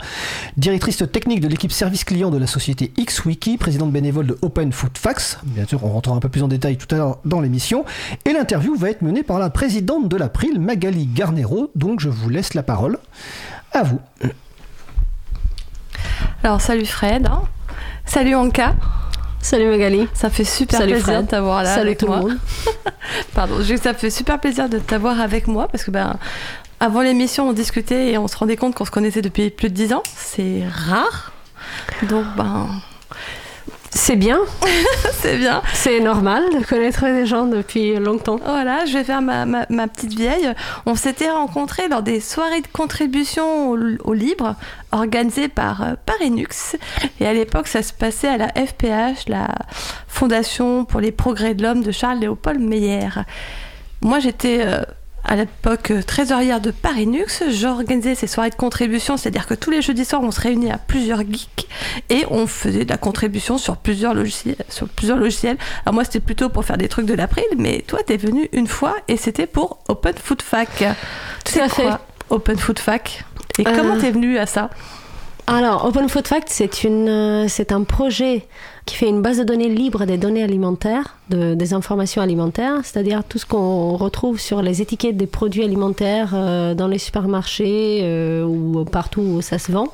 directrice 0.58 1.02
technique 1.10 1.40
de 1.40 1.48
l'équipe 1.48 1.72
service 1.72 2.04
client 2.04 2.30
de 2.30 2.38
la 2.38 2.48
société 2.48 2.92
XWiki, 3.00 3.56
présidente 3.58 3.94
bénévole 3.94 4.28
de 4.28 4.38
Open 4.42 4.74
Food 4.74 4.98
Facts. 4.98 5.40
Bien 5.46 5.66
sûr 5.66 5.82
on 5.86 5.94
rentrera 5.94 6.18
un 6.18 6.20
peu 6.20 6.30
plus 6.30 6.44
en 6.44 6.50
détail 6.50 6.76
tout 6.76 6.94
à 6.94 6.98
l'heure 6.98 7.20
dans 7.24 7.40
l'émission. 7.40 7.86
Et 8.26 8.34
l'interview 8.34 8.76
va 8.76 8.90
être 8.90 9.02
menée 9.02 9.24
par 9.24 9.40
la 9.40 9.50
présidente 9.50 10.10
de 10.10 10.18
l'April, 10.18 10.60
Magali 10.60 10.89
Garnero. 10.92 11.72
Donc 11.76 12.00
je 12.00 12.10
vous 12.10 12.30
laisse 12.30 12.54
la 12.54 12.64
parole. 12.64 12.98
À 13.72 13.84
vous. 13.84 14.00
Alors 16.44 16.62
salut 16.62 16.86
Fred. 16.86 17.28
Hein. 17.28 17.44
Salut 18.06 18.36
Anka. 18.36 18.76
Salut 19.42 19.68
Magali. 19.68 20.08
Ça 20.14 20.30
fait 20.30 20.44
super 20.44 20.82
plaisir 20.82 21.22
de 21.22 21.28
t'avoir 21.28 21.64
là. 21.64 21.76
Salut 21.76 21.96
tout 21.96 22.08
le 22.08 22.12
monde. 22.12 22.38
Pardon, 23.34 23.56
ça 23.82 23.94
fait 23.94 24.10
super 24.10 24.40
plaisir 24.40 24.70
de 24.70 24.80
t'avoir 24.80 25.20
avec 25.20 25.48
moi 25.48 25.68
parce 25.68 25.84
que 25.84 25.92
ben 25.92 26.18
avant 26.80 27.02
l'émission 27.02 27.50
on 27.50 27.54
discutait 27.54 28.12
et 28.12 28.18
on 28.18 28.28
se 28.28 28.38
rendait 28.38 28.58
compte 28.58 28.76
qu'on 28.76 28.86
se 28.86 28.92
connaissait 28.92 29.22
depuis 29.22 29.50
plus 29.50 29.70
de 29.70 29.74
10 29.74 29.94
ans. 29.94 30.04
C'est 30.16 30.64
rare. 30.68 31.32
Donc 32.10 32.26
ben 32.36 32.68
c'est 33.92 34.16
bien. 34.16 34.40
c'est 35.14 35.38
bien. 35.38 35.62
C'est 35.74 36.00
normal 36.00 36.44
de 36.54 36.64
connaître 36.64 37.06
des 37.06 37.26
gens 37.26 37.46
depuis 37.46 37.96
longtemps. 37.96 38.40
Voilà, 38.44 38.86
je 38.86 38.94
vais 38.94 39.04
faire 39.04 39.22
ma, 39.22 39.46
ma, 39.46 39.88
petite 39.88 40.14
vieille. 40.14 40.54
On 40.86 40.96
s'était 40.96 41.30
rencontrés 41.30 41.88
lors 41.88 42.04
des 42.04 42.20
soirées 42.20 42.62
de 42.62 42.68
contribution 42.68 43.70
au, 43.70 44.14
libre 44.14 44.56
organisées 44.92 45.48
par 45.48 45.82
euh, 45.82 45.94
Parinux. 46.06 46.76
Et 47.20 47.28
à 47.28 47.34
l'époque, 47.34 47.68
ça 47.68 47.82
se 47.82 47.94
passait 47.94 48.28
à 48.28 48.38
la 48.38 48.48
FPH, 48.50 49.28
la 49.28 49.48
Fondation 50.08 50.86
pour 50.86 51.00
les 51.00 51.12
progrès 51.12 51.54
de 51.54 51.64
l'homme 51.64 51.84
de 51.84 51.92
Charles-Léopold 51.92 52.60
Meyer. 52.60 53.10
Moi, 54.02 54.20
j'étais 54.20 54.62
euh, 54.62 54.82
à 55.24 55.36
l'époque 55.36 55.92
euh, 55.92 56.02
trésorière 56.02 56.62
de 56.62 56.72
Parinux, 56.72 57.44
j'organisais 57.50 58.16
ces 58.16 58.28
soirées 58.28 58.50
de 58.50 58.56
contribution, 58.56 59.18
c'est-à-dire 59.18 59.48
que 59.48 59.54
tous 59.54 59.72
les 59.72 59.82
jeudis 59.82 60.06
soirs, 60.06 60.22
on 60.24 60.32
se 60.32 60.42
réunit 60.42 60.72
à 60.72 60.78
plusieurs 60.78 61.20
geeks 61.20 61.68
et 62.10 62.26
on 62.30 62.48
faisait 62.48 62.86
de 62.86 62.90
la 62.90 62.98
contribution 62.98 63.58
sur 63.58 63.78
plusieurs 63.78 64.14
logiciels. 64.14 64.56
Sur 64.70 64.88
plusieurs 64.90 65.18
logiciels. 65.18 65.58
Alors 65.86 65.94
moi, 65.94 66.04
c'était 66.04 66.20
plutôt 66.20 66.50
pour 66.50 66.66
faire 66.66 66.78
des 66.78 66.88
trucs 66.88 67.06
de 67.06 67.14
l'April, 67.14 67.46
mais 67.58 67.84
toi, 67.88 68.00
t'es 68.06 68.18
venu 68.18 68.50
une 68.54 68.68
fois 68.68 68.96
et 69.08 69.18
c'était 69.18 69.48
pour 69.48 69.80
Open 69.88 70.16
Food 70.16 70.42
Fac. 70.42 70.70
Tout 71.46 71.60
à 71.60 71.70
fait. 71.70 71.90
Open 72.30 72.58
Food 72.58 72.80
Fac. 72.80 73.24
Et 73.58 73.64
comment 73.64 73.78
comment 73.78 73.98
t'es 73.98 74.12
venu 74.12 74.38
à 74.38 74.46
ça? 74.46 74.70
Alors, 75.52 75.84
Open 75.86 76.08
Food 76.08 76.28
Fact, 76.28 76.64
euh, 76.86 77.46
c'est 77.48 77.72
un 77.72 77.82
projet 77.82 78.46
qui 78.86 78.96
fait 78.96 79.10
une 79.10 79.24
base 79.24 79.40
de 79.40 79.44
données 79.44 79.68
libre 79.68 80.06
des 80.06 80.18
données 80.18 80.44
alimentaires, 80.44 81.18
de, 81.30 81.56
des 81.56 81.74
informations 81.74 82.22
alimentaires, 82.22 82.82
c'est-à-dire 82.84 83.24
tout 83.24 83.40
ce 83.40 83.48
qu'on 83.48 83.98
retrouve 83.98 84.40
sur 84.40 84.62
les 84.62 84.84
étiquettes 84.84 85.18
des 85.18 85.26
produits 85.26 85.64
alimentaires 85.64 86.34
euh, 86.36 86.76
dans 86.76 86.88
les 86.88 87.00
supermarchés 87.00 88.02
euh, 88.04 88.44
ou 88.46 88.86
partout 88.86 89.22
où 89.22 89.42
ça 89.42 89.58
se 89.58 89.72
vend. 89.72 89.88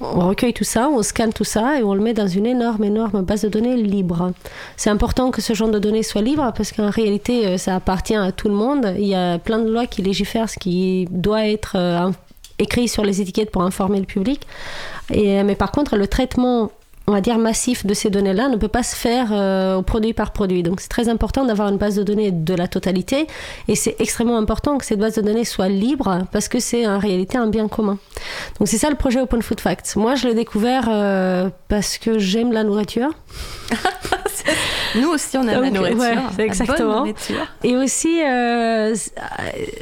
On 0.00 0.26
recueille 0.26 0.54
tout 0.54 0.64
ça, 0.64 0.88
on 0.88 1.02
scanne 1.02 1.34
tout 1.34 1.44
ça 1.44 1.78
et 1.78 1.82
on 1.82 1.92
le 1.92 2.00
met 2.00 2.14
dans 2.14 2.28
une 2.28 2.46
énorme, 2.46 2.84
énorme 2.84 3.20
base 3.20 3.42
de 3.42 3.50
données 3.50 3.76
libre. 3.76 4.32
C'est 4.78 4.88
important 4.88 5.30
que 5.30 5.42
ce 5.42 5.52
genre 5.52 5.68
de 5.68 5.78
données 5.78 6.02
soit 6.02 6.22
libre 6.22 6.54
parce 6.56 6.72
qu'en 6.72 6.88
réalité, 6.88 7.58
ça 7.58 7.76
appartient 7.76 8.16
à 8.16 8.32
tout 8.32 8.48
le 8.48 8.54
monde. 8.54 8.94
Il 8.96 9.06
y 9.06 9.14
a 9.14 9.38
plein 9.38 9.58
de 9.58 9.70
lois 9.70 9.86
qui 9.86 10.00
légifèrent 10.00 10.48
ce 10.48 10.58
qui 10.58 11.06
doit 11.10 11.46
être 11.46 11.76
écrit 12.60 12.88
sur 12.88 13.04
les 13.04 13.20
étiquettes 13.20 13.50
pour 13.50 13.62
informer 13.62 13.98
le 13.98 14.06
public. 14.06 14.46
Et, 15.12 15.42
mais 15.42 15.56
par 15.56 15.72
contre, 15.72 15.96
le 15.96 16.06
traitement 16.06 16.70
on 17.10 17.12
va 17.12 17.20
dire 17.20 17.38
massif 17.38 17.84
de 17.84 17.92
ces 17.92 18.08
données-là 18.08 18.48
ne 18.48 18.56
peut 18.56 18.68
pas 18.68 18.84
se 18.84 18.94
faire 18.94 19.30
euh, 19.32 19.76
au 19.76 19.82
produit 19.82 20.12
par 20.12 20.32
produit. 20.32 20.62
Donc 20.62 20.80
c'est 20.80 20.88
très 20.88 21.08
important 21.08 21.44
d'avoir 21.44 21.68
une 21.68 21.76
base 21.76 21.96
de 21.96 22.04
données 22.04 22.30
de 22.30 22.54
la 22.54 22.68
totalité 22.68 23.26
et 23.66 23.74
c'est 23.74 23.96
extrêmement 23.98 24.38
important 24.38 24.78
que 24.78 24.84
cette 24.84 25.00
base 25.00 25.16
de 25.16 25.22
données 25.22 25.44
soit 25.44 25.68
libre 25.68 26.26
parce 26.30 26.46
que 26.48 26.60
c'est 26.60 26.86
en 26.86 26.98
réalité 26.98 27.36
un 27.36 27.48
bien 27.48 27.66
commun. 27.66 27.98
Donc 28.58 28.68
c'est 28.68 28.78
ça 28.78 28.90
le 28.90 28.96
projet 28.96 29.20
Open 29.20 29.42
Food 29.42 29.60
Facts. 29.60 29.96
Moi 29.96 30.14
je 30.14 30.28
l'ai 30.28 30.34
découvert 30.34 30.88
euh, 30.88 31.50
parce 31.68 31.98
que 31.98 32.18
j'aime 32.18 32.52
la 32.52 32.62
nourriture. 32.62 33.10
Nous 34.96 35.08
aussi, 35.08 35.36
on 35.36 35.46
aime 35.46 35.62
la 35.62 35.70
nourriture. 35.70 36.22
c'est 36.36 36.42
exactement. 36.42 37.04
Et 37.64 37.76
aussi, 37.76 38.20
euh, 38.22 38.94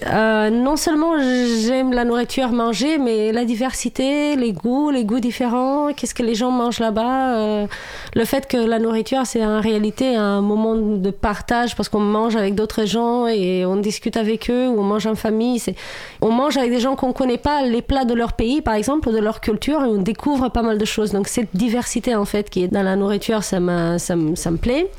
euh, 0.07 0.51
non 0.51 0.77
seulement 0.77 1.19
j'aime 1.19 1.93
la 1.93 2.05
nourriture 2.05 2.51
manger, 2.51 2.99
mais 2.99 3.33
la 3.33 3.45
diversité, 3.45 4.37
les 4.37 4.53
goûts, 4.53 4.91
les 4.91 5.05
goûts 5.05 5.21
différents, 5.21 5.93
qu'est-ce 5.95 6.15
que 6.15 6.23
les 6.23 6.35
gens 6.35 6.51
mangent 6.51 6.81
là-bas. 6.81 7.37
Euh, 7.37 7.67
le 8.15 8.25
fait 8.25 8.47
que 8.47 8.57
la 8.57 8.79
nourriture, 8.79 9.23
c'est 9.25 9.45
en 9.45 9.61
réalité 9.61 10.17
un 10.17 10.41
moment 10.41 10.75
de 10.77 11.11
partage 11.11 11.77
parce 11.77 11.89
qu'on 11.89 12.01
mange 12.01 12.37
avec 12.37 12.55
d'autres 12.55 12.85
gens 12.85 13.27
et 13.27 13.65
on 13.65 13.77
discute 13.77 14.17
avec 14.17 14.51
eux 14.51 14.69
ou 14.69 14.81
on 14.81 14.85
mange 14.85 15.07
en 15.07 15.15
famille. 15.15 15.63
On 16.21 16.31
mange 16.31 16.57
avec 16.57 16.71
des 16.71 16.81
gens 16.81 16.97
qu'on 16.97 17.09
ne 17.09 17.13
connaît 17.13 17.39
pas 17.39 17.63
les 17.63 17.83
plats 17.83 18.05
de 18.05 18.15
leur 18.15 18.33
pays, 18.33 18.61
par 18.61 18.75
exemple, 18.75 19.09
ou 19.09 19.13
de 19.13 19.19
leur 19.19 19.41
culture, 19.41 19.83
et 19.83 19.89
on 19.89 19.99
découvre 19.99 20.49
pas 20.49 20.63
mal 20.63 20.79
de 20.79 20.85
choses. 20.85 21.13
Donc 21.13 21.29
cette 21.29 21.55
diversité, 21.55 22.15
en 22.15 22.25
fait, 22.25 22.51
qui 22.51 22.65
est 22.65 22.69
dans 22.69 22.83
la 22.83 22.97
nourriture, 22.97 23.43
ça, 23.43 23.59
ça, 23.99 24.15
ça 24.35 24.51
me 24.51 24.57
plaît. 24.57 24.91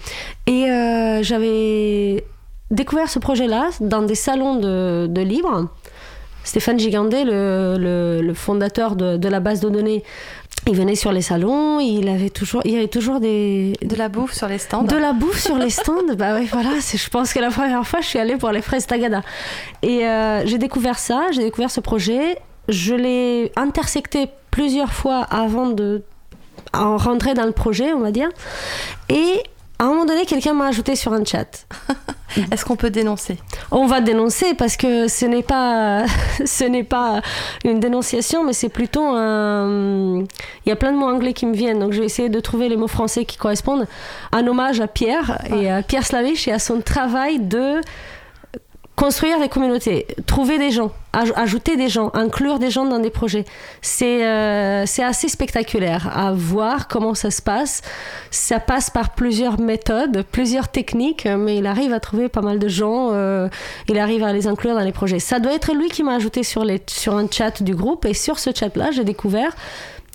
Et 0.47 0.65
euh, 0.69 1.23
j'avais 1.23 2.23
découvert 2.71 3.09
ce 3.09 3.19
projet-là 3.19 3.69
dans 3.81 4.01
des 4.01 4.15
salons 4.15 4.55
de, 4.55 5.07
de 5.07 5.21
livres. 5.21 5.69
Stéphane 6.43 6.79
Gigandé, 6.79 7.23
le, 7.25 8.21
le, 8.21 8.33
fondateur 8.33 8.95
de, 8.95 9.17
de, 9.17 9.27
la 9.27 9.39
base 9.39 9.59
de 9.59 9.69
données, 9.69 10.03
il 10.67 10.75
venait 10.75 10.95
sur 10.95 11.11
les 11.11 11.21
salons, 11.21 11.79
il 11.79 12.07
avait 12.09 12.29
toujours, 12.29 12.61
il 12.65 12.73
y 12.73 12.77
avait 12.77 12.87
toujours 12.87 13.19
des 13.19 13.73
de 13.81 13.95
la 13.95 14.09
bouffe 14.09 14.33
sur 14.33 14.47
les 14.47 14.57
stands. 14.57 14.83
De 14.83 14.95
la 14.95 15.13
bouffe 15.13 15.39
sur 15.39 15.57
les 15.57 15.69
stands, 15.69 16.15
bah 16.17 16.37
oui, 16.37 16.47
voilà. 16.51 16.71
Je 16.79 17.09
pense 17.09 17.33
que 17.33 17.39
la 17.39 17.49
première 17.49 17.85
fois, 17.85 18.01
je 18.01 18.07
suis 18.07 18.19
allée 18.19 18.35
pour 18.35 18.51
les 18.51 18.61
fraises 18.61 18.87
Tagada. 18.87 19.21
Et 19.83 20.05
euh, 20.05 20.45
j'ai 20.45 20.57
découvert 20.57 20.97
ça, 20.97 21.27
j'ai 21.31 21.43
découvert 21.43 21.71
ce 21.71 21.81
projet. 21.81 22.37
Je 22.67 22.95
l'ai 22.95 23.51
intersecté 23.55 24.29
plusieurs 24.51 24.93
fois 24.93 25.21
avant 25.23 25.67
de 25.67 26.03
rentrer 26.73 27.33
dans 27.33 27.45
le 27.45 27.51
projet, 27.51 27.93
on 27.93 27.99
va 27.99 28.11
dire. 28.11 28.29
Et 29.09 29.43
à 29.79 29.85
un 29.85 29.87
moment 29.87 30.05
donné, 30.05 30.25
quelqu'un 30.25 30.53
m'a 30.53 30.67
ajouté 30.67 30.97
sur 30.97 31.13
un 31.13 31.23
chat. 31.23 31.65
Est-ce 32.51 32.65
qu'on 32.65 32.75
peut 32.75 32.89
dénoncer? 32.89 33.37
On 33.71 33.87
va 33.87 34.01
dénoncer 34.01 34.53
parce 34.53 34.75
que 34.75 35.07
ce 35.07 35.25
n'est 35.25 35.41
pas, 35.41 36.05
ce 36.45 36.65
n'est 36.65 36.83
pas 36.83 37.21
une 37.63 37.79
dénonciation, 37.79 38.43
mais 38.43 38.51
c'est 38.51 38.69
plutôt 38.69 39.03
un. 39.03 40.25
Il 40.65 40.69
y 40.69 40.71
a 40.71 40.75
plein 40.75 40.91
de 40.91 40.97
mots 40.97 41.07
anglais 41.07 41.33
qui 41.33 41.45
me 41.45 41.55
viennent, 41.55 41.79
donc 41.79 41.93
je 41.93 42.01
vais 42.01 42.05
essayer 42.05 42.27
de 42.27 42.39
trouver 42.41 42.67
les 42.67 42.75
mots 42.75 42.87
français 42.87 43.23
qui 43.23 43.37
correspondent. 43.37 43.87
Un 44.33 44.45
hommage 44.47 44.81
à 44.81 44.87
Pierre 44.87 45.41
et 45.55 45.71
à 45.71 45.81
Pierre 45.81 46.05
Slavich 46.05 46.47
et 46.49 46.51
à 46.51 46.59
son 46.59 46.81
travail 46.81 47.39
de 47.39 47.79
construire 48.99 49.39
des 49.39 49.47
communautés, 49.47 50.05
trouver 50.25 50.57
des 50.57 50.71
gens, 50.71 50.91
ajouter 51.13 51.77
des 51.77 51.87
gens, 51.87 52.11
inclure 52.13 52.59
des 52.59 52.69
gens 52.69 52.83
dans 52.83 52.99
des 52.99 53.09
projets. 53.09 53.45
C'est 53.81 54.25
euh, 54.25 54.85
c'est 54.85 55.05
assez 55.05 55.29
spectaculaire 55.29 56.11
à 56.13 56.33
voir 56.33 56.89
comment 56.89 57.15
ça 57.15 57.31
se 57.31 57.41
passe. 57.41 57.81
Ça 58.29 58.59
passe 58.59 58.89
par 58.89 59.15
plusieurs 59.15 59.57
méthodes, 59.57 60.25
plusieurs 60.29 60.67
techniques, 60.67 61.25
mais 61.25 61.55
il 61.55 61.65
arrive 61.65 61.93
à 61.93 62.01
trouver 62.01 62.27
pas 62.27 62.41
mal 62.41 62.59
de 62.59 62.67
gens, 62.67 63.11
euh, 63.13 63.47
il 63.87 63.97
arrive 63.97 64.21
à 64.23 64.33
les 64.33 64.47
inclure 64.47 64.75
dans 64.75 64.83
les 64.83 64.91
projets. 64.91 65.19
Ça 65.19 65.39
doit 65.39 65.53
être 65.53 65.73
lui 65.73 65.87
qui 65.87 66.03
m'a 66.03 66.15
ajouté 66.15 66.43
sur, 66.43 66.65
les, 66.65 66.83
sur 66.87 67.15
un 67.15 67.27
chat 67.31 67.63
du 67.63 67.75
groupe 67.75 68.03
et 68.03 68.13
sur 68.13 68.37
ce 68.37 68.49
chat-là, 68.53 68.91
j'ai 68.91 69.05
découvert 69.05 69.55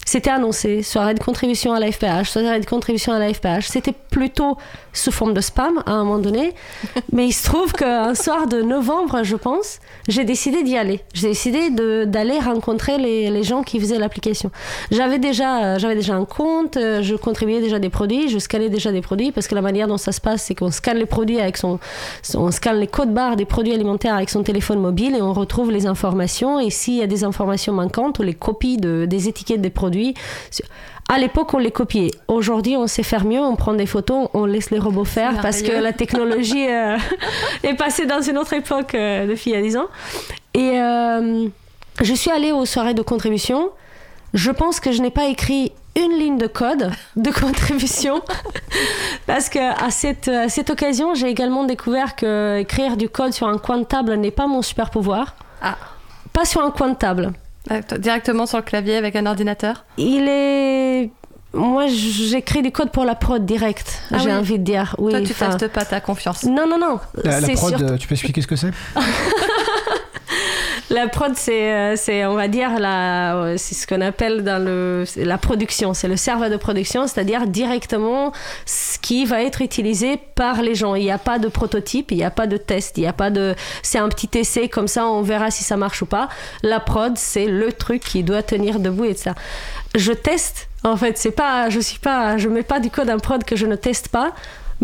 c'était 0.05 0.31
annoncé, 0.31 0.83
soirée 0.83 1.15
de 1.15 1.23
contribution 1.23 1.73
à 1.73 1.81
la 1.81 1.91
FPH, 1.91 2.31
soirée 2.31 2.61
de 2.61 2.67
contribution 2.67 3.13
à 3.13 3.19
la 3.19 3.33
FPH. 3.33 3.67
C'était 3.69 3.93
plutôt 3.93 4.57
sous 4.93 5.11
forme 5.11 5.35
de 5.35 5.41
spam 5.41 5.83
à 5.87 5.93
un 5.93 6.05
moment 6.05 6.19
donné. 6.19 6.55
Mais 7.13 7.27
il 7.27 7.33
se 7.33 7.45
trouve 7.45 7.73
qu'un 7.73 8.15
soir 8.15 8.47
de 8.47 8.63
novembre, 8.63 9.23
je 9.23 9.37
pense, 9.37 9.81
j'ai 10.09 10.25
décidé 10.25 10.63
d'y 10.63 10.77
aller. 10.77 11.01
J'ai 11.15 11.29
décidé 11.29 11.71
d'aller 12.07 12.39
rencontrer 12.39 12.99
les, 12.99 13.31
les, 13.31 13.43
gens 13.43 13.63
qui 13.63 13.81
faisaient 13.81 13.99
l'application. 13.99 14.51
J'avais 14.91 15.19
déjà, 15.19 15.79
j'avais 15.79 15.97
déjà 15.97 16.15
un 16.15 16.25
compte, 16.25 16.77
je 16.77 17.15
contribuais 17.17 17.61
déjà 17.61 17.79
des 17.79 17.91
produits, 17.91 18.29
je 18.29 18.39
scannais 18.39 18.69
déjà 18.69 18.93
des 18.93 19.01
produits 19.01 19.33
parce 19.33 19.49
que 19.49 19.55
la 19.55 19.63
manière 19.63 19.89
dont 19.89 19.99
ça 19.99 20.13
se 20.13 20.21
passe, 20.21 20.45
c'est 20.45 20.55
qu'on 20.55 20.71
scanne 20.71 20.99
les 20.99 21.07
produits 21.07 21.41
avec 21.41 21.57
son, 21.57 21.79
on 22.35 22.51
scanne 22.51 22.79
les 22.79 22.87
codes 22.87 23.13
barres 23.13 23.37
des 23.37 23.45
produits 23.45 23.75
alimentaires 23.75 24.15
avec 24.15 24.31
son 24.31 24.43
téléphone 24.43 24.81
mobile 24.81 25.15
et 25.17 25.23
on 25.23 25.33
retrouve 25.33 25.71
les 25.71 25.87
informations. 25.87 26.61
Et 26.61 26.71
s'il 26.71 26.95
y 26.95 27.03
a 27.03 27.07
des 27.07 27.25
informations 27.25 27.73
manquantes 27.73 28.19
ou 28.19 28.23
les 28.23 28.35
copies 28.35 28.77
de, 28.77 29.07
des 29.07 29.29
étiquettes 29.29 29.61
des 29.61 29.71
produits, 29.71 29.94
à 31.09 31.19
l'époque, 31.19 31.53
on 31.53 31.59
les 31.59 31.71
copiait. 31.71 32.11
Aujourd'hui, 32.29 32.77
on 32.77 32.87
sait 32.87 33.03
faire 33.03 33.25
mieux. 33.25 33.41
On 33.41 33.57
prend 33.57 33.75
des 33.75 33.87
photos, 33.87 34.29
on 34.33 34.47
laisse 34.47 34.71
les 34.71 34.79
robots 34.79 35.05
faire 35.05 35.41
parce 35.43 35.63
que 35.63 35.73
la 35.73 35.93
technologie 35.93 36.67
euh, 36.69 36.97
est 37.63 37.75
passée 37.75 38.07
dans 38.07 38.23
une 38.23 38.39
autre 38.39 38.55
époque 38.55 38.95
euh, 38.95 39.27
de 39.27 39.35
filles 39.35 39.57
à 39.57 39.63
10 39.63 39.77
ans. 39.77 39.89
Et 40.55 40.81
euh, 40.81 41.47
je 42.01 42.15
suis 42.15 42.31
allée 42.31 42.53
aux 42.53 42.65
soirées 42.65 42.95
de 42.95 43.03
contribution. 43.03 43.71
Je 44.33 44.51
pense 44.51 44.81
que 44.81 44.93
je 44.93 45.03
n'ai 45.03 45.11
pas 45.11 45.27
écrit 45.27 45.73
une 45.95 46.19
ligne 46.19 46.39
de 46.39 46.49
code 46.49 46.91
de 47.15 47.31
contribution 47.31 48.21
parce 49.27 49.49
que 49.49 49.59
à 49.59 49.91
cette, 49.91 50.29
à 50.29 50.49
cette 50.49 50.71
occasion, 50.71 51.15
j'ai 51.15 51.29
également 51.29 51.65
découvert 51.65 52.17
que 52.17 52.59
écrire 52.59 52.97
du 52.97 53.09
code 53.09 53.33
sur 53.33 53.47
un 53.47 53.59
coin 53.59 53.79
de 53.79 53.85
table 53.85 54.15
n'est 54.15 54.33
pas 54.33 54.47
mon 54.47 54.63
super 54.63 54.91
pouvoir. 54.91 55.37
Ah. 55.63 55.77
Pas 56.33 56.47
sur 56.47 56.63
un 56.65 56.71
coin 56.71 56.89
de 56.89 56.97
table. 56.97 57.33
Directement 57.99 58.47
sur 58.47 58.59
le 58.59 58.63
clavier 58.63 58.97
avec 58.97 59.17
un 59.17 59.27
ordinateur 59.27 59.85
Il 59.97 60.29
est. 60.29 61.11
Moi, 61.55 61.87
j'écris 61.87 62.63
du 62.63 62.73
code 62.73 62.91
pour 62.91 63.05
la 63.05 63.15
prod 63.15 63.47
direct, 63.47 64.03
ah 64.11 64.19
j'ai 64.19 64.33
envie 64.33 64.59
de 64.59 64.65
dire. 64.65 64.97
Oui, 64.99 65.13
Toi, 65.13 65.21
tu 65.21 65.33
testes 65.33 65.69
pas 65.69 65.85
ta 65.85 66.01
confiance. 66.01 66.43
Non, 66.45 66.67
non, 66.69 66.79
non. 66.79 66.99
La, 67.23 67.41
prod, 67.41 67.81
euh, 67.81 67.97
tu 67.97 68.09
peux 68.09 68.15
expliquer 68.15 68.43
ce 68.43 68.49
que 68.49 68.57
c'est? 68.57 68.73
La 70.95 71.09
prod, 71.09 71.33
c'est, 71.35 71.97
c'est, 71.97 72.25
on 72.25 72.35
va 72.35 72.47
dire, 72.47 72.79
la, 72.79 73.55
c'est 73.57 73.75
ce 73.75 73.85
qu'on 73.85 74.01
appelle 74.01 74.45
dans 74.45 74.65
le, 74.65 75.03
la 75.17 75.39
production. 75.39 75.93
C'est 75.93 76.07
le 76.07 76.17
serveur 76.17 76.51
de 76.51 76.57
production, 76.57 77.09
c'est-à-dire 77.09 77.49
directement 77.49 78.33
ce 78.65 79.01
qui 79.01 79.25
va 79.25 79.43
être 79.43 79.61
utilisé 79.61 80.21
par 80.37 80.63
les 80.63 80.77
gens. 80.77 80.95
Il 80.95 81.03
n'y 81.03 81.11
a 81.11 81.19
pas 81.19 81.41
de 81.41 81.49
prototype, 81.49 82.13
il 82.13 82.19
n'y 82.19 82.23
a 82.23 82.31
pas 82.31 82.47
de 82.47 82.57
test, 82.57 82.97
il 82.97 83.01
n'y 83.01 83.09
a 83.09 83.13
pas 83.13 83.31
de. 83.31 83.57
C'est 83.83 83.99
un 83.99 84.09
petit 84.09 84.39
essai, 84.39 84.69
comme 84.69 84.87
ça, 84.87 85.09
on 85.09 85.23
verra 85.23 85.51
si 85.51 85.65
ça 85.65 85.77
marche 85.77 86.01
ou 86.03 86.07
pas. 86.07 86.29
La 86.63 86.79
prod, 86.79 87.19
c'est 87.19 87.47
le 87.47 87.73
truc 87.73 88.05
qui 88.05 88.23
doit 88.23 88.45
tenir 88.45 88.79
debout 88.79 89.07
et 89.07 89.15
ça. 89.15 89.35
Je 89.97 90.13
teste. 90.13 90.69
En 90.85 90.97
fait, 90.97 91.19
c'est 91.19 91.33
pas, 91.33 91.71
je 91.71 91.81
suis 91.81 91.99
pas, 91.99 92.39
je 92.39 92.49
mets 92.49 92.63
pas 92.63 92.79
du 92.79 92.91
code 92.91 93.11
en 93.11 93.19
prod 93.19 93.43
que 93.43 93.57
je 93.57 93.67
ne 93.67 93.75
teste 93.75 94.11
pas. 94.11 94.33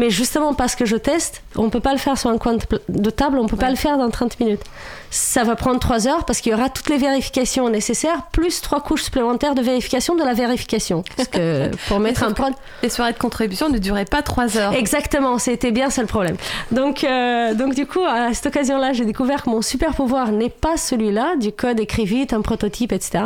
Mais 0.00 0.08
justement 0.08 0.54
parce 0.54 0.76
que 0.76 0.86
je 0.86 0.96
teste, 0.96 1.42
on 1.56 1.68
peut 1.68 1.80
pas 1.80 1.92
le 1.92 1.98
faire 1.98 2.16
sur 2.16 2.30
un 2.30 2.38
coin 2.38 2.56
de 2.88 3.10
table, 3.10 3.38
on 3.38 3.46
peut 3.46 3.58
pas 3.58 3.68
le 3.68 3.76
faire 3.76 3.98
dans 3.98 4.08
30 4.08 4.40
minutes 4.40 4.64
ça 5.10 5.42
va 5.42 5.56
prendre 5.56 5.80
trois 5.80 6.06
heures 6.06 6.24
parce 6.24 6.40
qu'il 6.40 6.52
y 6.52 6.54
aura 6.54 6.68
toutes 6.68 6.88
les 6.88 6.96
vérifications 6.96 7.68
nécessaires, 7.68 8.28
plus 8.32 8.60
trois 8.60 8.80
couches 8.80 9.02
supplémentaires 9.02 9.54
de 9.54 9.62
vérification 9.62 10.14
de 10.14 10.22
la 10.22 10.34
vérification. 10.34 11.02
Parce 11.16 11.28
que 11.28 11.70
pour 11.88 11.98
mettre 11.98 12.22
un 12.22 12.32
prod. 12.32 12.52
Les 12.82 12.88
soirées 12.88 13.12
de 13.12 13.18
contribution 13.18 13.68
ne 13.68 13.78
duraient 13.78 14.04
pas 14.04 14.22
trois 14.22 14.56
heures. 14.56 14.72
Exactement, 14.72 15.38
c'était 15.38 15.72
bien 15.72 15.90
ça 15.90 16.02
le 16.02 16.06
problème. 16.06 16.36
Donc, 16.70 17.02
euh, 17.02 17.54
donc 17.54 17.74
du 17.74 17.86
coup, 17.86 18.04
à 18.04 18.32
cette 18.32 18.46
occasion-là, 18.46 18.92
j'ai 18.92 19.04
découvert 19.04 19.42
que 19.42 19.50
mon 19.50 19.62
super 19.62 19.94
pouvoir 19.94 20.30
n'est 20.30 20.48
pas 20.48 20.76
celui-là, 20.76 21.34
du 21.36 21.50
code 21.50 21.80
écrit 21.80 22.04
vite, 22.04 22.32
un 22.32 22.42
prototype, 22.42 22.92
etc. 22.92 23.24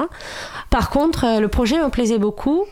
Par 0.71 0.89
contre, 0.89 1.25
euh, 1.25 1.41
le 1.41 1.49
projet 1.49 1.79
me 1.79 1.91
plaisait 1.91 2.19
beaucoup. 2.19 2.65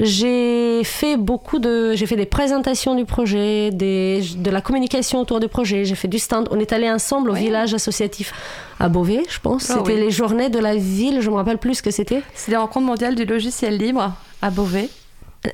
J'ai 0.00 0.82
fait 0.82 1.16
beaucoup 1.16 1.60
de, 1.60 1.94
j'ai 1.94 2.06
fait 2.06 2.16
des 2.16 2.26
présentations 2.26 2.96
du 2.96 3.04
projet, 3.04 3.70
des, 3.70 4.22
de 4.36 4.50
la 4.50 4.60
communication 4.60 5.20
autour 5.20 5.38
du 5.38 5.46
projet. 5.46 5.84
J'ai 5.84 5.94
fait 5.94 6.08
du 6.08 6.18
stand. 6.18 6.48
On 6.50 6.58
est 6.58 6.72
allé 6.72 6.90
ensemble 6.90 7.30
au 7.30 7.34
village 7.34 7.74
associatif 7.74 8.32
à 8.80 8.88
Beauvais, 8.88 9.22
je 9.28 9.38
pense. 9.38 9.70
Ah 9.70 9.76
c'était 9.78 9.96
les 9.96 10.10
journées 10.10 10.48
de 10.48 10.58
la 10.58 10.74
ville. 10.74 11.20
Je 11.20 11.30
me 11.30 11.36
rappelle 11.36 11.58
plus 11.58 11.76
ce 11.76 11.82
que 11.82 11.92
c'était. 11.92 12.22
C'est 12.34 12.50
les 12.50 12.56
rencontres 12.56 12.86
mondiales 12.86 13.14
du 13.14 13.24
logiciel 13.24 13.78
libre 13.78 14.12
à 14.42 14.50
Beauvais. 14.50 14.88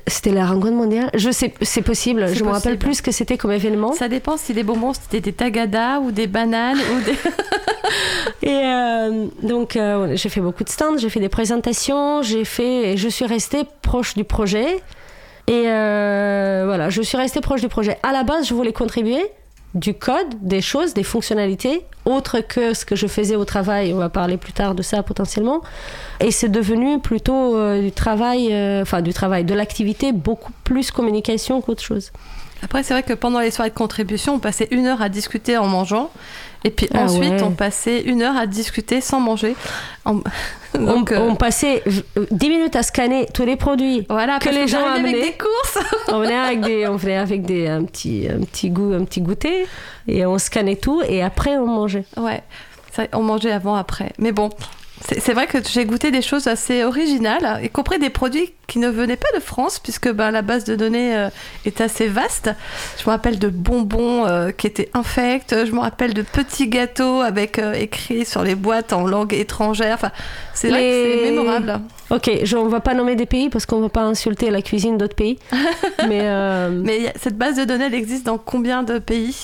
C'était 0.07 0.31
la 0.31 0.45
rencontre 0.45 0.73
mondiale 0.73 1.09
Je 1.13 1.31
sais, 1.31 1.53
c'est 1.61 1.81
possible. 1.81 2.33
Je 2.33 2.43
me 2.43 2.49
rappelle 2.49 2.77
plus 2.77 2.95
ce 2.95 3.01
que 3.01 3.11
c'était 3.11 3.37
comme 3.37 3.51
événement. 3.51 3.93
Ça 3.93 4.07
dépend 4.07 4.37
si 4.37 4.53
les 4.53 4.63
bonbons 4.63 4.93
c'était 4.93 5.19
des 5.19 5.33
tagadas 5.33 5.99
ou 5.99 6.11
des 6.11 6.27
bananes 6.27 6.77
ou 6.77 7.01
des. 7.01 7.11
et 8.49 8.55
euh, 8.55 9.27
donc 9.43 9.75
euh, 9.75 10.15
j'ai 10.15 10.29
fait 10.29 10.39
beaucoup 10.39 10.63
de 10.63 10.69
stands, 10.69 10.97
j'ai 10.97 11.09
fait 11.09 11.19
des 11.19 11.29
présentations, 11.29 12.21
j'ai 12.21 12.45
fait, 12.45 12.93
et 12.93 12.97
je 12.97 13.09
suis 13.09 13.25
restée 13.25 13.63
proche 13.81 14.13
du 14.13 14.23
projet. 14.23 14.77
Et 15.47 15.63
euh, 15.67 16.63
voilà, 16.65 16.89
je 16.89 17.01
suis 17.01 17.17
restée 17.17 17.41
proche 17.41 17.61
du 17.61 17.67
projet. 17.67 17.97
À 18.03 18.13
la 18.13 18.23
base, 18.23 18.47
je 18.47 18.53
voulais 18.53 18.73
contribuer 18.73 19.21
du 19.73 19.93
code, 19.93 20.27
des 20.41 20.61
choses, 20.61 20.93
des 20.93 21.03
fonctionnalités, 21.03 21.85
autres 22.05 22.41
que 22.41 22.73
ce 22.73 22.85
que 22.85 22.95
je 22.95 23.07
faisais 23.07 23.35
au 23.35 23.45
travail. 23.45 23.93
On 23.93 23.97
va 23.97 24.09
parler 24.09 24.37
plus 24.37 24.53
tard 24.53 24.75
de 24.75 24.81
ça 24.81 25.03
potentiellement. 25.03 25.61
Et 26.19 26.31
c'est 26.31 26.49
devenu 26.49 26.99
plutôt 26.99 27.55
euh, 27.55 27.81
du 27.81 27.91
travail, 27.91 28.49
euh, 28.51 28.81
enfin 28.81 29.01
du 29.01 29.13
travail, 29.13 29.45
de 29.45 29.53
l'activité, 29.53 30.11
beaucoup 30.11 30.51
plus 30.63 30.91
communication 30.91 31.61
qu'autre 31.61 31.83
chose. 31.83 32.11
Après, 32.63 32.83
c'est 32.83 32.93
vrai 32.93 33.03
que 33.03 33.13
pendant 33.13 33.39
les 33.39 33.49
soirées 33.49 33.71
de 33.71 33.75
contribution, 33.75 34.35
on 34.35 34.39
passait 34.39 34.67
une 34.71 34.85
heure 34.85 35.01
à 35.01 35.09
discuter 35.09 35.57
en 35.57 35.67
mangeant. 35.67 36.11
Et 36.63 36.69
puis 36.69 36.87
ah 36.93 37.03
ensuite, 37.03 37.41
on 37.41 37.51
passait 37.51 38.01
une 38.01 38.21
heure 38.21 38.37
à 38.37 38.45
discuter 38.45 39.01
sans 39.01 39.19
manger. 39.19 39.55
Donc, 40.73 41.13
on, 41.15 41.35
passait 41.35 41.83
10 42.31 42.49
minutes 42.49 42.75
à 42.75 42.83
scanner 42.83 43.27
tous 43.33 43.45
les 43.45 43.55
produits 43.55 44.05
voilà, 44.09 44.39
que 44.39 44.49
les 44.49 44.67
gens 44.67 44.85
amenaient. 44.85 45.09
avec 45.09 45.21
des 45.21 45.37
courses. 45.37 45.85
on 46.07 46.19
venait 46.19 46.35
avec 46.37 46.61
des, 46.61 46.87
on 46.87 46.95
venait 46.95 47.17
avec 47.17 47.41
des, 47.43 47.67
un 47.67 47.83
petit, 47.83 48.27
un 48.29 48.39
petit 48.39 48.69
goût, 48.69 48.93
un 48.93 49.03
petit 49.03 49.21
goûter, 49.21 49.65
et 50.07 50.25
on 50.25 50.37
scannait 50.37 50.77
tout, 50.77 51.01
et 51.07 51.21
après 51.21 51.57
on 51.57 51.67
mangeait. 51.67 52.05
Ouais, 52.15 52.41
ça, 52.91 53.03
on 53.13 53.23
mangeait 53.23 53.51
avant, 53.51 53.75
après. 53.75 54.13
Mais 54.17 54.31
bon, 54.31 54.49
c'est 55.07 55.33
vrai 55.33 55.47
que 55.47 55.57
j'ai 55.67 55.85
goûté 55.85 56.11
des 56.11 56.21
choses 56.21 56.47
assez 56.47 56.83
originales, 56.83 57.59
y 57.63 57.69
compris 57.69 57.99
des 57.99 58.09
produits 58.09 58.53
qui 58.67 58.79
ne 58.79 58.87
venaient 58.89 59.17
pas 59.17 59.27
de 59.35 59.41
France, 59.41 59.79
puisque 59.79 60.09
ben, 60.11 60.31
la 60.31 60.41
base 60.41 60.63
de 60.63 60.75
données 60.75 61.15
euh, 61.17 61.29
est 61.65 61.81
assez 61.81 62.07
vaste. 62.07 62.51
Je 62.97 63.03
me 63.03 63.09
rappelle 63.09 63.39
de 63.39 63.49
bonbons 63.49 64.25
euh, 64.25 64.51
qui 64.51 64.67
étaient 64.67 64.89
infects, 64.93 65.53
je 65.65 65.71
me 65.71 65.79
rappelle 65.79 66.13
de 66.13 66.21
petits 66.21 66.67
gâteaux 66.67 67.21
avec 67.21 67.59
euh, 67.59 67.73
écrit 67.73 68.25
sur 68.25 68.43
les 68.43 68.55
boîtes 68.55 68.93
en 68.93 69.05
langue 69.05 69.33
étrangère. 69.33 69.95
Enfin, 69.95 70.11
c'est 70.53 70.69
les... 70.69 71.31
mémorable. 71.31 71.81
Ok, 72.11 72.29
je, 72.43 72.55
on 72.55 72.67
va 72.67 72.79
pas 72.79 72.93
nommer 72.93 73.15
des 73.15 73.25
pays 73.25 73.49
parce 73.49 73.65
qu'on 73.65 73.81
va 73.81 73.89
pas 73.89 74.03
insulter 74.03 74.51
la 74.51 74.61
cuisine 74.61 74.97
d'autres 74.97 75.15
pays. 75.15 75.39
mais, 76.07 76.69
mais 76.69 77.13
cette 77.15 77.37
base 77.37 77.57
de 77.57 77.65
données, 77.65 77.85
elle 77.85 77.95
existe 77.95 78.25
dans 78.25 78.37
combien 78.37 78.83
de 78.83 78.99
pays? 78.99 79.35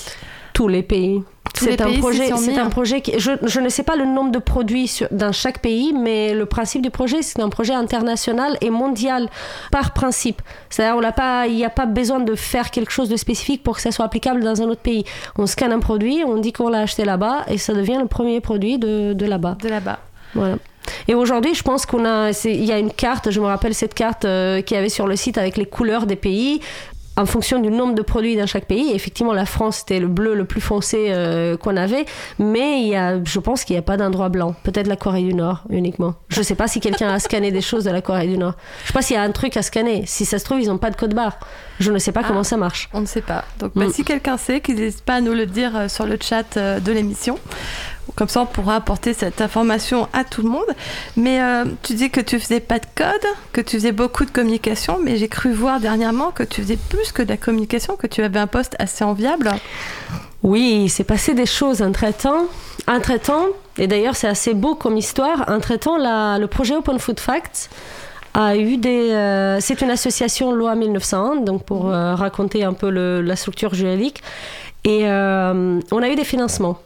Tous 0.54 0.68
les 0.68 0.84
pays. 0.84 1.22
C'est 1.60 1.82
un 1.82 1.94
projet. 2.00 2.32
C'est 2.38 2.58
un 2.58 2.70
projet 2.70 3.02
qui. 3.02 3.20
Je, 3.20 3.32
je, 3.44 3.60
ne 3.60 3.70
sais 3.70 3.84
pas 3.84 3.96
le 3.96 4.06
nombre 4.06 4.32
de 4.32 4.40
produits 4.40 4.88
sur, 4.88 5.08
dans 5.12 5.32
chaque 5.32 5.60
pays, 5.60 5.94
mais 5.94 6.34
le 6.34 6.46
principe 6.46 6.82
du 6.82 6.90
projet, 6.90 7.22
c'est 7.22 7.42
un 7.42 7.50
projet 7.50 7.74
international 7.74 8.58
et 8.62 8.70
mondial 8.70 9.30
par 9.72 9.94
principe. 9.94 10.42
C'est-à-dire, 10.70 11.02
il 11.48 11.56
n'y 11.56 11.66
a 11.66 11.70
pas 11.70 11.86
besoin 11.86 12.20
de 12.20 12.36
faire 12.36 12.72
quelque 12.72 12.92
chose 12.92 13.10
de 13.10 13.18
spécifique 13.18 13.64
pour 13.64 13.76
que 13.76 13.82
ça 13.82 13.92
soit 13.92 14.06
applicable 14.06 14.44
dans 14.44 14.62
un 14.62 14.66
autre 14.66 14.82
pays. 14.82 15.04
On 15.38 15.48
scanne 15.48 15.72
un 15.72 15.80
produit, 15.80 16.24
on 16.26 16.38
dit 16.38 16.54
qu'on 16.54 16.70
l'a 16.70 16.80
acheté 16.80 17.06
là-bas 17.06 17.46
et 17.48 17.58
ça 17.58 17.74
devient 17.74 17.98
le 18.00 18.08
premier 18.08 18.42
produit 18.42 18.78
de, 18.78 19.14
de 19.14 19.26
là-bas. 19.26 19.58
De 19.62 19.70
là-bas. 19.70 20.00
Voilà. 20.34 20.58
Et 21.08 21.16
aujourd'hui, 21.16 21.54
je 21.54 21.64
pense 21.64 21.86
qu'on 21.86 22.06
a, 22.06 22.32
il 22.46 22.64
y 22.64 22.72
a 22.72 22.80
une 22.80 22.92
carte, 22.92 23.30
je 23.32 23.40
me 23.40 23.46
rappelle 23.46 23.74
cette 23.74 23.94
carte 23.94 24.26
euh, 24.26 24.62
qui 24.62 24.76
avait 24.76 24.90
sur 24.90 25.08
le 25.08 25.16
site 25.16 25.38
avec 25.38 25.58
les 25.58 25.66
couleurs 25.66 26.06
des 26.06 26.16
pays 26.16 26.62
en 27.18 27.26
fonction 27.26 27.60
du 27.60 27.70
nombre 27.70 27.96
de 27.96 28.02
produits 28.02 28.38
dans 28.38 28.46
chaque 28.46 28.66
pays. 28.66 28.92
Effectivement, 28.94 29.34
la 29.34 29.46
France, 29.46 29.78
c'était 29.78 30.00
le 30.00 30.08
bleu 30.08 30.36
le 30.36 30.46
plus 30.46 30.62
foncé 30.62 31.08
euh, 31.10 31.58
qu'on 31.58 31.76
avait, 31.76 32.06
mais 32.40 32.82
il 32.82 32.88
y 32.88 32.96
a, 32.96 33.22
je 33.24 33.40
pense 33.40 33.64
qu'il 33.64 33.74
n'y 33.74 33.80
a 33.80 33.84
pas 33.84 33.98
d'endroit 33.98 34.30
blanc. 34.30 34.56
Peut-être 34.64 34.88
la 34.88 34.96
Corée 34.96 35.24
du 35.24 35.34
Nord 35.34 35.64
uniquement. 35.70 36.16
Je 36.30 36.40
ne 36.40 36.44
sais 36.44 36.56
pas 36.56 36.68
si 36.68 36.80
quelqu'un 36.80 37.10
a 37.10 37.20
scanné 37.20 37.52
des 37.52 37.62
choses 37.62 37.84
de 37.84 37.92
la 37.92 38.02
Corée 38.02 38.28
du 38.28 38.38
Nord. 38.38 38.54
Je 38.80 38.84
ne 38.84 38.88
sais 38.88 38.94
pas 38.94 39.02
s'il 39.02 39.16
y 39.16 39.20
a 39.20 39.24
un 39.24 39.32
truc 39.32 39.58
à 39.58 39.64
scanner. 39.64 40.04
Si 40.06 40.26
ça 40.26 40.38
se 40.38 40.46
trouve, 40.46 40.62
ils 40.62 40.68
n'ont 40.68 40.78
pas 40.78 40.92
de 40.92 40.96
code 40.96 41.16
barre. 41.16 41.40
Je 41.80 41.92
ne 41.92 41.98
sais 41.98 42.12
pas 42.12 42.24
comment 42.24 42.42
ah, 42.42 42.46
ça 42.46 42.58
marche. 42.58 42.90
On 42.94 43.02
ne 43.02 43.06
sait 43.08 43.22
pas. 43.22 43.44
Donc, 43.60 43.72
bah, 43.76 43.86
mm. 43.86 43.92
si 43.92 44.04
quelqu'un 44.04 44.38
sait, 44.38 44.62
qu'il 44.62 44.76
n'hésite 44.76 45.04
pas 45.04 45.16
à 45.16 45.22
nous 45.22 45.34
le 45.34 45.48
dire 45.48 45.76
euh, 45.76 45.88
sur 45.88 46.06
le 46.06 46.18
chat 46.22 46.58
euh, 46.58 46.80
de 46.80 46.92
l'émission. 46.92 47.40
Comme 48.18 48.30
ça, 48.30 48.42
on 48.42 48.46
pourra 48.48 48.76
apporter 48.76 49.14
cette 49.14 49.42
information 49.42 50.10
à 50.12 50.24
tout 50.24 50.42
le 50.42 50.50
monde. 50.50 50.66
Mais 51.16 51.40
euh, 51.40 51.66
tu 51.84 51.94
dis 51.94 52.10
que 52.10 52.20
tu 52.20 52.40
faisais 52.40 52.60
pas 52.60 52.80
de 52.80 52.86
code, 52.96 53.28
que 53.54 53.62
tu 53.62 53.78
faisais 53.78 53.92
beaucoup 53.92 54.26
de 54.26 54.32
communication, 54.32 54.98
mais 55.02 55.18
j'ai 55.18 55.28
cru 55.28 55.54
voir 55.54 55.80
dernièrement 55.80 56.32
que 56.32 56.42
tu 56.42 56.64
faisais 56.64 56.80
plus 56.90 57.12
que 57.12 57.22
de 57.22 57.30
la 57.30 57.38
communication, 57.38 57.96
que 57.96 58.08
tu 58.08 58.24
avais 58.24 58.40
un 58.40 58.48
poste 58.48 58.76
assez 58.80 59.04
enviable. 59.04 59.52
Oui, 60.42 60.82
il 60.86 60.90
s'est 60.90 61.04
passé 61.04 61.36
des 61.36 61.46
choses 61.46 61.84
entre-temps. 61.84 62.46
Entre-temps, 62.88 63.46
et 63.78 63.86
d'ailleurs 63.86 64.16
c'est 64.16 64.28
assez 64.28 64.56
beau 64.56 64.74
comme 64.74 64.98
histoire, 64.98 65.46
entre-temps, 65.48 65.98
le 65.98 66.46
projet 66.48 66.76
Open 66.76 66.98
Food 66.98 67.20
Facts 67.20 67.70
a 68.34 68.56
eu 68.56 68.78
des... 68.78 69.12
Euh, 69.12 69.60
c'est 69.60 69.82
une 69.82 69.92
association 69.92 70.52
loi 70.54 70.74
1901, 70.74 71.42
donc 71.42 71.64
pour 71.66 71.90
euh, 71.90 72.16
raconter 72.16 72.64
un 72.64 72.74
peu 72.74 72.90
la 72.90 73.36
structure 73.36 73.76
juridique. 73.76 74.24
Et 74.86 75.04
on 75.06 76.02
a 76.02 76.10
eu 76.10 76.16
des 76.16 76.24
financements 76.24 76.80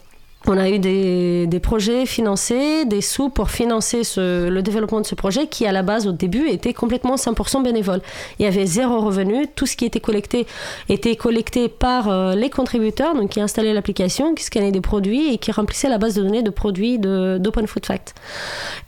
On 0.48 0.58
a 0.58 0.70
eu 0.70 0.80
des, 0.80 1.46
des, 1.46 1.60
projets 1.60 2.08
financés, 2.08 2.86
des 2.86 3.02
sous 3.02 3.30
pour 3.30 3.52
financer 3.52 4.04
ce, 4.04 4.50
le 4.50 4.64
développement 4.64 5.00
de 5.00 5.06
ce 5.06 5.14
projet 5.14 5.46
qui, 5.46 5.68
à 5.68 5.72
la 5.72 5.84
base, 5.84 6.08
au 6.08 6.14
début, 6.14 6.48
était 6.50 6.74
complètement 6.74 7.16
100% 7.16 7.64
bénévole. 7.64 8.02
Il 8.40 8.46
y 8.46 8.48
avait 8.48 8.66
zéro 8.66 9.02
revenu. 9.02 9.46
Tout 9.56 9.68
ce 9.68 9.78
qui 9.78 9.86
était 9.86 10.00
collecté 10.00 10.48
était 10.90 11.16
collecté 11.16 11.70
par 11.70 12.10
euh, 12.10 12.34
les 12.34 12.50
contributeurs, 12.50 13.14
qui 13.30 13.40
installaient 13.40 13.74
l'application, 13.74 14.34
qui 14.34 14.44
scannaient 14.44 14.72
des 14.72 14.82
produits 14.82 15.32
et 15.32 15.38
qui 15.38 15.52
remplissaient 15.52 15.90
la 15.90 16.00
base 16.00 16.16
de 16.16 16.24
données 16.24 16.44
de 16.44 16.50
produits 16.50 16.98
d'Open 16.98 17.68
Food 17.68 17.86
Fact. 17.86 18.16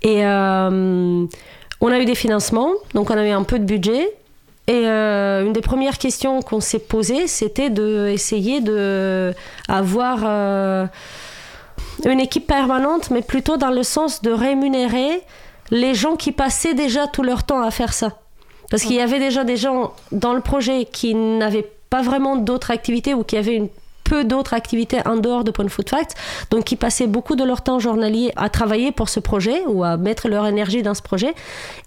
Et 0.02 0.26
euh, 0.26 1.26
on 1.82 1.88
a 1.88 2.00
eu 2.00 2.06
des 2.06 2.16
financements, 2.16 2.72
donc 2.96 3.12
on 3.12 3.18
avait 3.18 3.32
un 3.32 3.44
peu 3.44 3.60
de 3.60 3.66
budget. 3.66 4.10
Et 4.66 4.88
euh, 4.88 5.46
une 5.46 5.54
des 5.54 5.62
premières 5.62 6.00
questions 6.00 6.42
qu'on 6.42 6.62
s'est 6.62 6.80
posées, 6.80 7.28
c'était 7.28 7.70
d'essayer 7.70 8.60
de 8.60 9.34
avoir 9.68 10.90
une 12.06 12.20
équipe 12.20 12.48
permanente, 12.48 13.10
mais 13.12 13.22
plutôt 13.22 13.58
dans 13.58 13.72
le 13.72 13.84
sens 13.84 14.22
de 14.22 14.32
rémunérer 14.32 15.22
les 15.72 15.94
gens 15.94 16.16
qui 16.16 16.32
passaient 16.32 16.74
déjà 16.74 17.08
tout 17.08 17.24
leur 17.24 17.44
temps 17.44 17.62
à 17.62 17.72
faire 17.72 17.94
ça. 17.94 18.20
Parce 18.70 18.84
qu'il 18.84 18.96
y 18.96 19.02
avait 19.02 19.20
déjà 19.20 19.44
des 19.44 19.58
gens 19.58 19.94
dans 20.12 20.34
le 20.34 20.42
projet 20.42 20.86
qui 20.86 21.16
n'avaient 21.16 21.70
pas 21.90 22.02
vraiment 22.02 22.36
d'autres 22.36 22.72
activités 22.72 23.14
ou 23.14 23.24
qui 23.24 23.38
avaient 23.38 23.56
une 23.56 23.70
peu 24.04 24.24
d'autres 24.24 24.54
activités 24.54 25.00
en 25.06 25.18
dehors 25.18 25.44
de 25.44 25.52
Point 25.52 25.68
Food 25.68 25.90
Facts, 25.90 26.16
donc 26.50 26.66
qui 26.66 26.76
passaient 26.76 27.08
beaucoup 27.08 27.36
de 27.36 27.44
leur 27.44 27.62
temps 27.62 27.80
journalier 27.80 28.32
à 28.36 28.50
travailler 28.50 28.92
pour 28.92 29.10
ce 29.10 29.20
projet 29.20 29.64
ou 29.68 29.84
à 29.84 29.98
mettre 29.98 30.28
leur 30.28 30.46
énergie 30.46 30.84
dans 30.84 30.94
ce 30.94 31.02
projet 31.02 31.34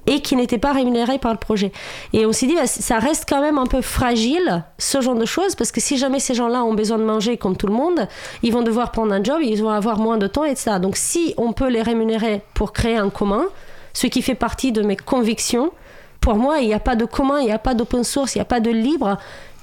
et 0.06 0.20
qui 0.20 0.36
n'étaient 0.36 0.58
pas 0.58 0.72
rémunérés 0.72 1.18
par 1.18 1.32
le 1.32 1.38
projet. 1.38 1.72
Et 2.12 2.26
on 2.26 2.32
s'est 2.32 2.46
dit, 2.46 2.54
bah, 2.54 2.66
ça 2.66 2.98
reste 2.98 3.26
quand 3.28 3.40
même 3.40 3.58
un 3.58 3.66
peu 3.66 3.80
fragile, 3.80 4.64
ce 4.78 5.00
genre 5.00 5.14
de 5.14 5.26
choses, 5.26 5.54
parce 5.54 5.72
que 5.72 5.80
si 5.80 5.96
jamais 5.96 6.20
ces 6.20 6.34
gens-là 6.34 6.64
ont 6.64 6.74
besoin 6.74 6.98
de 6.98 7.04
manger 7.04 7.36
comme 7.36 7.56
tout 7.56 7.66
le 7.66 7.74
monde, 7.74 8.08
ils 8.42 8.52
vont 8.52 8.62
devoir 8.62 8.92
prendre 8.92 9.12
un 9.12 9.22
job, 9.22 9.38
ils 9.42 9.62
vont 9.62 9.70
avoir 9.70 9.98
moins 9.98 10.18
de 10.18 10.26
temps, 10.26 10.44
etc. 10.44 10.76
Donc 10.80 10.96
si 10.96 11.34
on 11.36 11.52
peut 11.52 11.68
les 11.68 11.82
rémunérer 11.82 12.42
pour 12.54 12.72
créer 12.72 12.96
un 12.96 13.10
commun, 13.10 13.44
ce 13.92 14.06
qui 14.06 14.22
fait 14.22 14.34
partie 14.34 14.72
de 14.72 14.82
mes 14.82 14.96
convictions, 14.96 15.70
pour 16.20 16.36
moi, 16.36 16.58
il 16.58 16.66
n'y 16.66 16.74
a 16.74 16.80
pas 16.80 16.96
de 16.96 17.04
commun, 17.04 17.40
il 17.40 17.46
n'y 17.46 17.52
a 17.52 17.58
pas 17.58 17.74
d'open 17.74 18.04
source, 18.04 18.34
il 18.34 18.38
n'y 18.38 18.42
a 18.42 18.46
pas 18.46 18.60
de 18.60 18.70
libre 18.70 19.16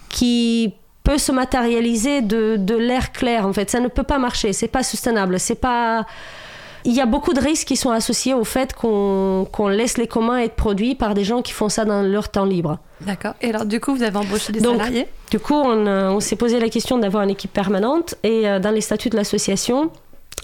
qui 0.09 0.73
peut 1.03 1.17
se 1.17 1.31
matérialiser 1.31 2.21
de, 2.21 2.55
de 2.57 2.75
l'air 2.75 3.11
clair 3.11 3.45
en 3.47 3.53
fait 3.53 3.69
ça 3.69 3.79
ne 3.79 3.87
peut 3.87 4.03
pas 4.03 4.19
marcher 4.19 4.53
c'est 4.53 4.67
pas 4.67 4.83
soutenable 4.83 5.39
c'est 5.39 5.59
pas 5.59 6.05
il 6.85 6.93
y 6.93 7.01
a 7.01 7.05
beaucoup 7.05 7.33
de 7.33 7.39
risques 7.39 7.67
qui 7.67 7.77
sont 7.77 7.91
associés 7.91 8.33
au 8.33 8.43
fait 8.43 8.73
qu'on 8.73 9.67
laisse 9.69 9.97
les 9.97 10.07
communs 10.07 10.39
être 10.39 10.55
produits 10.55 10.95
par 10.95 11.13
des 11.13 11.23
gens 11.23 11.41
qui 11.41 11.53
font 11.53 11.69
ça 11.69 11.85
dans 11.85 12.01
leur 12.01 12.29
temps 12.29 12.45
libre. 12.45 12.79
D'accord. 13.01 13.33
Et 13.41 13.49
alors, 13.49 13.65
du 13.65 13.79
coup, 13.79 13.95
vous 13.95 14.03
avez 14.03 14.17
embauché 14.17 14.51
des 14.51 14.59
salariés? 14.59 15.07
Du 15.31 15.39
coup, 15.39 15.53
on, 15.53 15.87
euh, 15.87 16.09
on 16.09 16.19
s'est 16.19 16.35
posé 16.35 16.59
la 16.59 16.69
question 16.69 16.97
d'avoir 16.97 17.23
une 17.23 17.29
équipe 17.29 17.53
permanente 17.53 18.15
et 18.23 18.47
euh, 18.47 18.59
dans 18.59 18.71
les 18.71 18.81
statuts 18.81 19.09
de 19.09 19.15
l'association, 19.15 19.91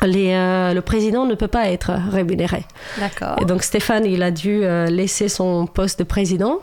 les, 0.02 0.34
euh, 0.34 0.74
le 0.74 0.82
président 0.82 1.26
ne 1.26 1.36
peut 1.36 1.48
pas 1.48 1.70
être 1.70 1.92
rémunéré. 2.10 2.64
D'accord. 3.00 3.36
Et 3.42 3.46
donc, 3.46 3.64
Stéphane, 3.64 4.06
il 4.06 4.24
a 4.24 4.32
dû 4.32 4.62
laisser 4.88 5.28
son 5.28 5.68
poste 5.68 6.00
de 6.00 6.06
président. 6.06 6.60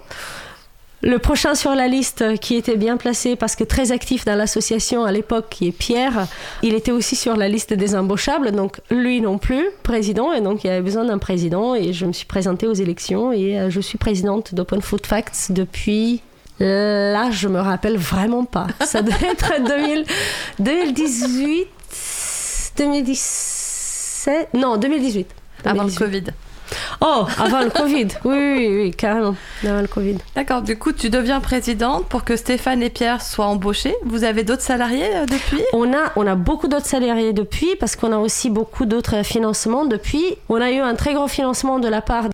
Le 1.07 1.21
prochain 1.21 1.55
sur 1.55 1.77
la 1.77 1.87
liste, 1.87 2.37
qui 2.41 2.57
était 2.57 2.77
bien 2.77 2.97
placé 2.97 3.37
parce 3.37 3.55
que 3.55 3.63
très 3.63 3.93
actif 3.93 4.25
dans 4.25 4.35
l'association 4.35 5.05
à 5.05 5.13
l'époque, 5.13 5.47
qui 5.51 5.69
est 5.69 5.73
Pierre, 5.73 6.27
il 6.65 6.75
était 6.75 6.91
aussi 6.91 7.15
sur 7.15 7.37
la 7.37 7.49
liste 7.49 7.73
des 7.73 7.95
embauchables, 7.95 8.51
donc 8.51 8.81
lui 8.91 9.21
non 9.21 9.39
plus, 9.39 9.69
président, 9.85 10.33
et 10.33 10.41
donc 10.41 10.65
il 10.65 10.67
y 10.67 10.71
avait 10.71 10.83
besoin 10.83 11.05
d'un 11.05 11.19
président, 11.19 11.77
et 11.77 11.93
je 11.93 12.07
me 12.07 12.13
suis 12.13 12.27
présentée 12.27 12.67
aux 12.67 12.75
élections, 12.75 13.33
et 13.33 13.57
euh, 13.57 13.71
je 13.71 13.81
suis 13.81 13.99
présidente 13.99 14.53
d'Open 14.53 14.83
Food 14.83 15.07
Facts 15.07 15.53
depuis 15.53 16.23
Là, 16.59 17.31
je 17.31 17.47
me 17.47 17.61
rappelle 17.61 17.99
vraiment 17.99 18.45
pas. 18.45 18.67
Ça 18.85 19.03
doit 19.03 19.15
être 19.31 19.63
2000, 19.65 20.07
2018, 20.59 21.69
2017, 22.79 24.49
non 24.55 24.77
2018. 24.77 25.29
Avant 25.67 25.85
le 25.85 25.93
Covid. 25.93 26.25
Oh, 27.01 27.27
avant 27.39 27.61
le 27.61 27.71
Covid. 27.71 28.09
Oui, 28.25 28.37
oui, 28.37 28.69
oui, 28.83 28.91
carrément. 28.91 29.35
Avant 29.65 29.81
le 29.81 29.87
Covid. 29.87 30.17
D'accord. 30.35 30.63
Du 30.63 30.79
coup, 30.79 30.93
tu 30.93 31.11
deviens 31.11 31.41
présidente 31.41 32.07
pour 32.07 32.25
que 32.25 32.37
Stéphane 32.37 32.83
et 32.83 32.91
Pierre 32.91 33.23
soient 33.23 33.47
embauchés. 33.47 33.95
Vous 34.05 34.25
avez 34.25 34.45
d'autres 34.45 34.63
salariés 34.63 35.09
euh, 35.15 35.27
depuis? 35.27 35.63
On 35.73 35.93
a, 35.93 36.13
on 36.17 36.27
a 36.27 36.35
beaucoup 36.35 36.69
d'autres 36.69 36.87
salariés 36.87 37.33
depuis 37.33 37.77
parce 37.79 37.97
qu'on 37.97 38.13
a 38.13 38.19
aussi 38.19 38.51
beaucoup 38.51 38.87
d'autres 38.87 39.23
financements 39.23 39.85
depuis. 39.85 40.25
On 40.49 40.61
a 40.61 40.71
eu 40.71 40.81
un 40.81 40.95
très 40.95 41.15
gros 41.15 41.29
financement 41.29 41.79
de 41.79 41.89
la 41.89 42.01
part 42.01 42.25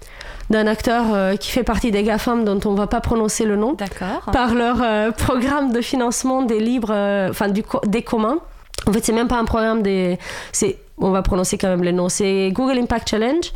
d'un 0.51 0.67
acteur 0.67 1.07
euh, 1.13 1.37
qui 1.37 1.51
fait 1.51 1.63
partie 1.63 1.91
des 1.91 2.03
GAFAM 2.03 2.45
dont 2.45 2.61
on 2.65 2.73
ne 2.73 2.77
va 2.77 2.87
pas 2.87 3.01
prononcer 3.01 3.45
le 3.45 3.57
nom. 3.57 3.73
D'accord. 3.75 4.31
Par 4.33 4.55
leur 4.55 4.83
euh, 4.83 5.11
programme 5.11 5.73
de 5.73 5.81
financement 5.81 6.43
des 6.43 6.61
livres, 6.61 6.93
enfin 7.31 7.49
du, 7.49 7.63
des 7.87 8.03
communs. 8.03 8.39
En 8.87 8.93
fait, 8.93 9.05
c'est 9.05 9.13
même 9.13 9.29
pas 9.29 9.39
un 9.39 9.45
programme 9.45 9.83
des. 9.83 10.19
C'est, 10.51 10.79
on 10.99 11.11
va 11.11 11.23
prononcer 11.23 11.57
quand 11.57 11.69
même 11.69 11.85
les 11.85 11.93
noms. 11.93 12.09
C'est 12.09 12.51
Google 12.53 12.79
Impact 12.79 13.11
Challenge. 13.11 13.53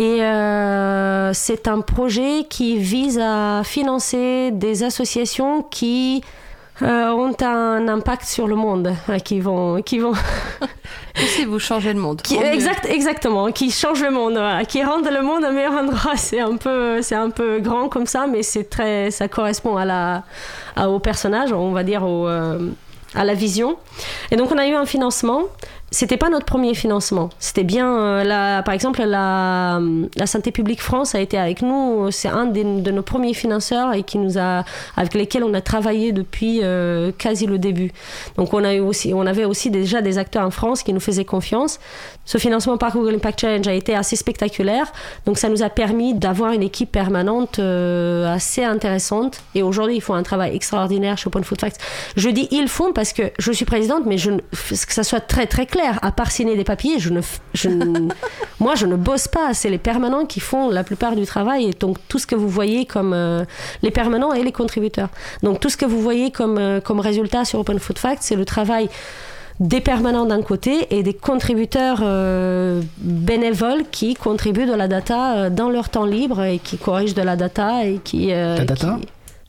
Et 0.00 0.22
euh, 0.22 1.34
c'est 1.34 1.68
un 1.68 1.82
projet 1.82 2.46
qui 2.48 2.78
vise 2.78 3.20
à 3.22 3.60
financer 3.64 4.50
des 4.50 4.82
associations 4.82 5.62
qui 5.62 6.24
euh, 6.80 7.10
ont 7.10 7.36
un 7.42 7.86
impact 7.86 8.24
sur 8.24 8.48
le 8.48 8.56
monde, 8.56 8.94
hein, 9.10 9.18
qui 9.18 9.40
vont, 9.40 9.82
qui 9.82 9.98
vont. 9.98 10.14
si 11.14 11.44
vous 11.44 11.58
changez 11.58 11.92
le 11.92 12.00
monde. 12.00 12.22
Qui, 12.22 12.38
exact, 12.38 12.86
exactement, 12.86 13.52
qui 13.52 13.70
changent 13.70 14.02
le 14.02 14.10
monde, 14.10 14.40
qui 14.68 14.82
rendent 14.82 15.10
le 15.10 15.20
monde 15.20 15.44
un 15.44 15.52
meilleur 15.52 15.74
endroit. 15.74 16.12
C'est 16.16 16.40
un 16.40 16.56
peu, 16.56 17.02
c'est 17.02 17.14
un 17.14 17.28
peu 17.28 17.60
grand 17.60 17.90
comme 17.90 18.06
ça, 18.06 18.26
mais 18.26 18.42
c'est 18.42 18.70
très, 18.70 19.10
ça 19.10 19.28
correspond 19.28 19.76
à 19.76 19.84
la, 19.84 20.24
au 20.88 20.98
personnage, 20.98 21.52
on 21.52 21.72
va 21.72 21.82
dire 21.82 22.04
au. 22.04 22.26
Euh, 22.26 22.70
à 23.14 23.24
la 23.24 23.34
vision. 23.34 23.76
Et 24.30 24.36
donc 24.36 24.52
on 24.52 24.58
a 24.58 24.66
eu 24.66 24.74
un 24.74 24.86
financement 24.86 25.42
c'était 25.92 26.16
pas 26.16 26.28
notre 26.28 26.46
premier 26.46 26.74
financement. 26.74 27.30
C'était 27.40 27.64
bien, 27.64 27.98
euh, 27.98 28.62
par 28.62 28.74
exemple, 28.74 29.02
la, 29.02 29.80
Santé 30.24 30.52
publique 30.52 30.80
France 30.80 31.16
a 31.16 31.20
été 31.20 31.36
avec 31.36 31.62
nous. 31.62 32.10
C'est 32.12 32.28
un 32.28 32.46
de 32.46 32.90
nos 32.90 33.02
premiers 33.02 33.34
financeurs 33.34 33.92
et 33.94 34.04
qui 34.04 34.18
nous 34.18 34.38
a, 34.38 34.64
avec 34.96 35.14
lesquels 35.14 35.42
on 35.42 35.52
a 35.52 35.60
travaillé 35.60 36.12
depuis 36.12 36.60
euh, 36.62 37.10
quasi 37.16 37.46
le 37.46 37.58
début. 37.58 37.90
Donc 38.36 38.54
on, 38.54 38.62
a 38.62 38.74
eu 38.74 38.80
aussi, 38.80 39.12
on 39.14 39.26
avait 39.26 39.44
aussi 39.44 39.70
déjà 39.70 40.00
des 40.00 40.18
acteurs 40.18 40.46
en 40.46 40.52
France 40.52 40.84
qui 40.84 40.92
nous 40.92 41.00
faisaient 41.00 41.24
confiance. 41.24 41.80
Ce 42.24 42.38
financement 42.38 42.78
par 42.78 42.92
Google 42.92 43.16
Impact 43.16 43.40
Challenge 43.40 43.66
a 43.66 43.74
été 43.74 43.96
assez 43.96 44.14
spectaculaire. 44.14 44.92
Donc 45.26 45.38
ça 45.38 45.48
nous 45.48 45.64
a 45.64 45.70
permis 45.70 46.14
d'avoir 46.14 46.52
une 46.52 46.62
équipe 46.62 46.92
permanente 46.92 47.58
euh, 47.58 48.32
assez 48.32 48.62
intéressante. 48.62 49.42
Et 49.56 49.64
aujourd'hui, 49.64 49.96
ils 49.96 50.02
font 50.02 50.14
un 50.14 50.22
travail 50.22 50.54
extraordinaire 50.54 51.18
chez 51.18 51.26
Open 51.26 51.42
Food 51.42 51.60
Facts. 51.60 51.80
Je 52.16 52.28
dis 52.28 52.46
ils 52.52 52.68
font 52.68 52.92
parce 52.92 53.12
que 53.12 53.22
je 53.40 53.50
suis 53.50 53.64
présidente, 53.64 54.04
mais 54.06 54.16
que 54.16 54.92
ça 54.92 55.02
soit 55.02 55.20
très 55.20 55.46
très 55.46 55.66
clair 55.66 55.79
à 55.80 56.12
part 56.12 56.30
signer 56.30 56.56
des 56.56 56.64
papiers, 56.64 56.98
je 56.98 57.10
ne, 57.10 57.20
je 57.54 57.68
moi, 58.60 58.74
je 58.74 58.86
ne 58.86 58.96
bosse 58.96 59.28
pas. 59.28 59.54
C'est 59.54 59.70
les 59.70 59.78
permanents 59.78 60.24
qui 60.24 60.40
font 60.40 60.70
la 60.70 60.84
plupart 60.84 61.16
du 61.16 61.24
travail. 61.26 61.66
Et 61.66 61.72
donc, 61.72 61.98
tout 62.08 62.18
ce 62.18 62.26
que 62.26 62.34
vous 62.34 62.48
voyez 62.48 62.86
comme 62.86 63.12
euh, 63.12 63.44
les 63.82 63.90
permanents 63.90 64.32
et 64.32 64.42
les 64.42 64.52
contributeurs. 64.52 65.08
Donc, 65.42 65.60
tout 65.60 65.68
ce 65.68 65.76
que 65.76 65.86
vous 65.86 66.00
voyez 66.00 66.30
comme, 66.30 66.58
euh, 66.58 66.80
comme 66.80 67.00
résultat 67.00 67.44
sur 67.44 67.58
Open 67.60 67.78
Food 67.78 67.98
Facts, 67.98 68.22
c'est 68.22 68.36
le 68.36 68.44
travail 68.44 68.88
des 69.58 69.82
permanents 69.82 70.24
d'un 70.24 70.40
côté 70.40 70.86
et 70.90 71.02
des 71.02 71.12
contributeurs 71.12 72.00
euh, 72.02 72.80
bénévoles 72.96 73.84
qui 73.90 74.14
contribuent 74.14 74.64
de 74.64 74.72
la 74.72 74.88
data 74.88 75.50
dans 75.50 75.68
leur 75.68 75.90
temps 75.90 76.06
libre 76.06 76.42
et 76.42 76.58
qui 76.58 76.78
corrigent 76.78 77.14
de 77.14 77.20
la 77.20 77.36
data 77.36 77.84
et 77.84 78.00
qui... 78.02 78.28
la 78.28 78.64
data 78.64 78.98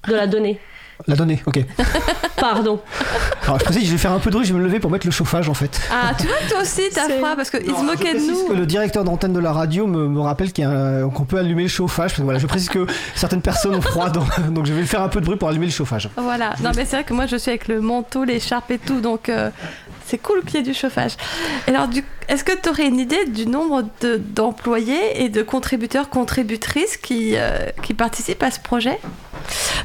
De 0.09 0.13
la 0.13 0.27
donnée. 0.27 0.59
La 1.07 1.15
donnée, 1.15 1.41
ok. 1.45 1.63
Pardon. 2.39 2.79
Alors 3.43 3.59
je 3.59 3.65
précise, 3.65 3.85
je 3.85 3.91
vais 3.91 3.97
faire 3.97 4.11
un 4.11 4.19
peu 4.19 4.29
de 4.29 4.35
bruit, 4.35 4.45
je 4.45 4.53
vais 4.53 4.59
me 4.59 4.65
lever 4.65 4.79
pour 4.79 4.91
mettre 4.91 5.05
le 5.05 5.11
chauffage 5.11 5.49
en 5.49 5.53
fait. 5.53 5.79
Ah, 5.91 6.11
tu 6.17 6.27
vois, 6.27 6.37
toi 6.49 6.61
aussi, 6.61 6.81
t'as 6.93 7.09
froid 7.09 7.35
parce 7.35 7.49
qu'ils 7.49 7.65
se 7.65 7.83
moquaient 7.83 8.13
de 8.13 8.19
nous. 8.19 8.47
Que 8.47 8.53
le 8.53 8.65
directeur 8.65 9.03
d'antenne 9.03 9.33
de 9.33 9.39
la 9.39 9.51
radio 9.51 9.87
me, 9.87 10.07
me 10.07 10.19
rappelle 10.19 10.51
qu'on 10.53 11.25
peut 11.25 11.37
allumer 11.37 11.63
le 11.63 11.69
chauffage. 11.69 12.19
voilà, 12.19 12.39
je 12.39 12.47
précise 12.47 12.69
que 12.69 12.85
certaines 13.15 13.41
personnes 13.41 13.75
ont 13.75 13.81
froid, 13.81 14.09
donc, 14.09 14.27
donc, 14.51 14.65
je 14.65 14.73
vais 14.73 14.83
faire 14.85 15.01
un 15.01 15.09
peu 15.09 15.19
de 15.19 15.25
bruit 15.25 15.37
pour 15.37 15.49
allumer 15.49 15.67
le 15.67 15.71
chauffage. 15.71 16.09
Voilà, 16.17 16.53
non 16.63 16.71
mais 16.75 16.85
c'est 16.85 16.97
vrai 16.97 17.03
que 17.03 17.13
moi 17.13 17.25
je 17.25 17.35
suis 17.35 17.49
avec 17.49 17.67
le 17.67 17.81
manteau, 17.81 18.23
l'écharpe 18.23 18.71
et 18.71 18.79
tout, 18.79 19.01
donc 19.01 19.29
euh, 19.29 19.49
c'est 20.05 20.17
cool 20.17 20.43
qu'il 20.43 20.55
y 20.55 20.57
ait 20.59 20.63
du 20.63 20.73
chauffage. 20.73 21.13
Alors, 21.67 21.87
est-ce 22.27 22.43
que 22.43 22.51
tu 22.51 22.69
aurais 22.69 22.87
une 22.87 22.99
idée 22.99 23.25
du 23.25 23.45
nombre 23.45 23.83
d'employés 24.19 25.23
et 25.23 25.29
de 25.29 25.41
contributeurs, 25.41 26.09
contributrices 26.09 26.97
qui, 26.97 27.33
euh, 27.35 27.69
qui 27.81 27.93
participent 27.93 28.43
à 28.43 28.51
ce 28.51 28.59
projet? 28.59 28.99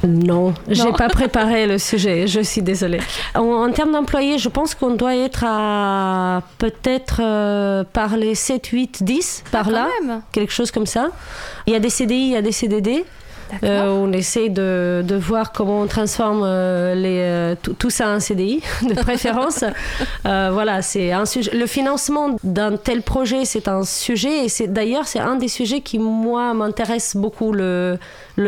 Non, 0.03 0.53
j'ai 0.67 0.91
pas 0.91 1.09
préparé 1.09 1.67
le 1.67 1.77
sujet, 1.77 2.27
je 2.27 2.39
suis 2.39 2.61
désolée. 2.61 2.99
En, 3.35 3.71
termes 3.71 3.91
d'employés, 3.91 4.37
je 4.37 4.49
pense 4.49 4.75
qu'on 4.75 4.95
doit 4.95 5.15
être 5.15 5.43
à 5.45 6.41
peut-être 6.57 7.21
euh, 7.23 7.83
par 7.91 8.17
les 8.17 8.35
7, 8.35 8.65
8, 8.67 9.03
10, 9.03 9.43
par 9.51 9.69
là, 9.69 9.87
quelque 10.31 10.53
chose 10.53 10.71
comme 10.71 10.85
ça. 10.85 11.09
Il 11.65 11.73
y 11.73 11.75
a 11.75 11.79
des 11.79 11.89
CDI, 11.89 12.15
il 12.15 12.31
y 12.31 12.35
a 12.35 12.41
des 12.41 12.51
CDD. 12.51 13.05
Euh, 13.63 13.87
on 13.87 14.11
essaie 14.11 14.49
de, 14.49 15.17
voir 15.19 15.51
comment 15.51 15.81
on 15.81 15.87
transforme 15.87 16.43
euh, 16.43 16.95
euh, 16.95 17.55
tout, 17.61 17.89
ça 17.89 18.09
en 18.09 18.19
CDI, 18.19 18.61
de 18.83 18.93
préférence. 18.93 19.63
voilà, 20.23 20.81
c'est 20.81 21.11
un 21.11 21.25
sujet. 21.25 21.51
Le 21.55 21.65
financement 21.65 22.37
d'un 22.43 22.77
tel 22.77 23.01
projet, 23.01 23.45
c'est 23.45 23.67
un 23.67 23.83
sujet, 23.83 24.45
et 24.45 24.49
c'est 24.49 24.67
d'ailleurs 24.67 25.07
c'est 25.07 25.19
un 25.19 25.35
des 25.35 25.47
sujets 25.47 25.81
qui 25.81 25.99
moi 25.99 26.53
m'intéresse 26.53 27.15
beaucoup 27.15 27.51
le, 27.51 27.97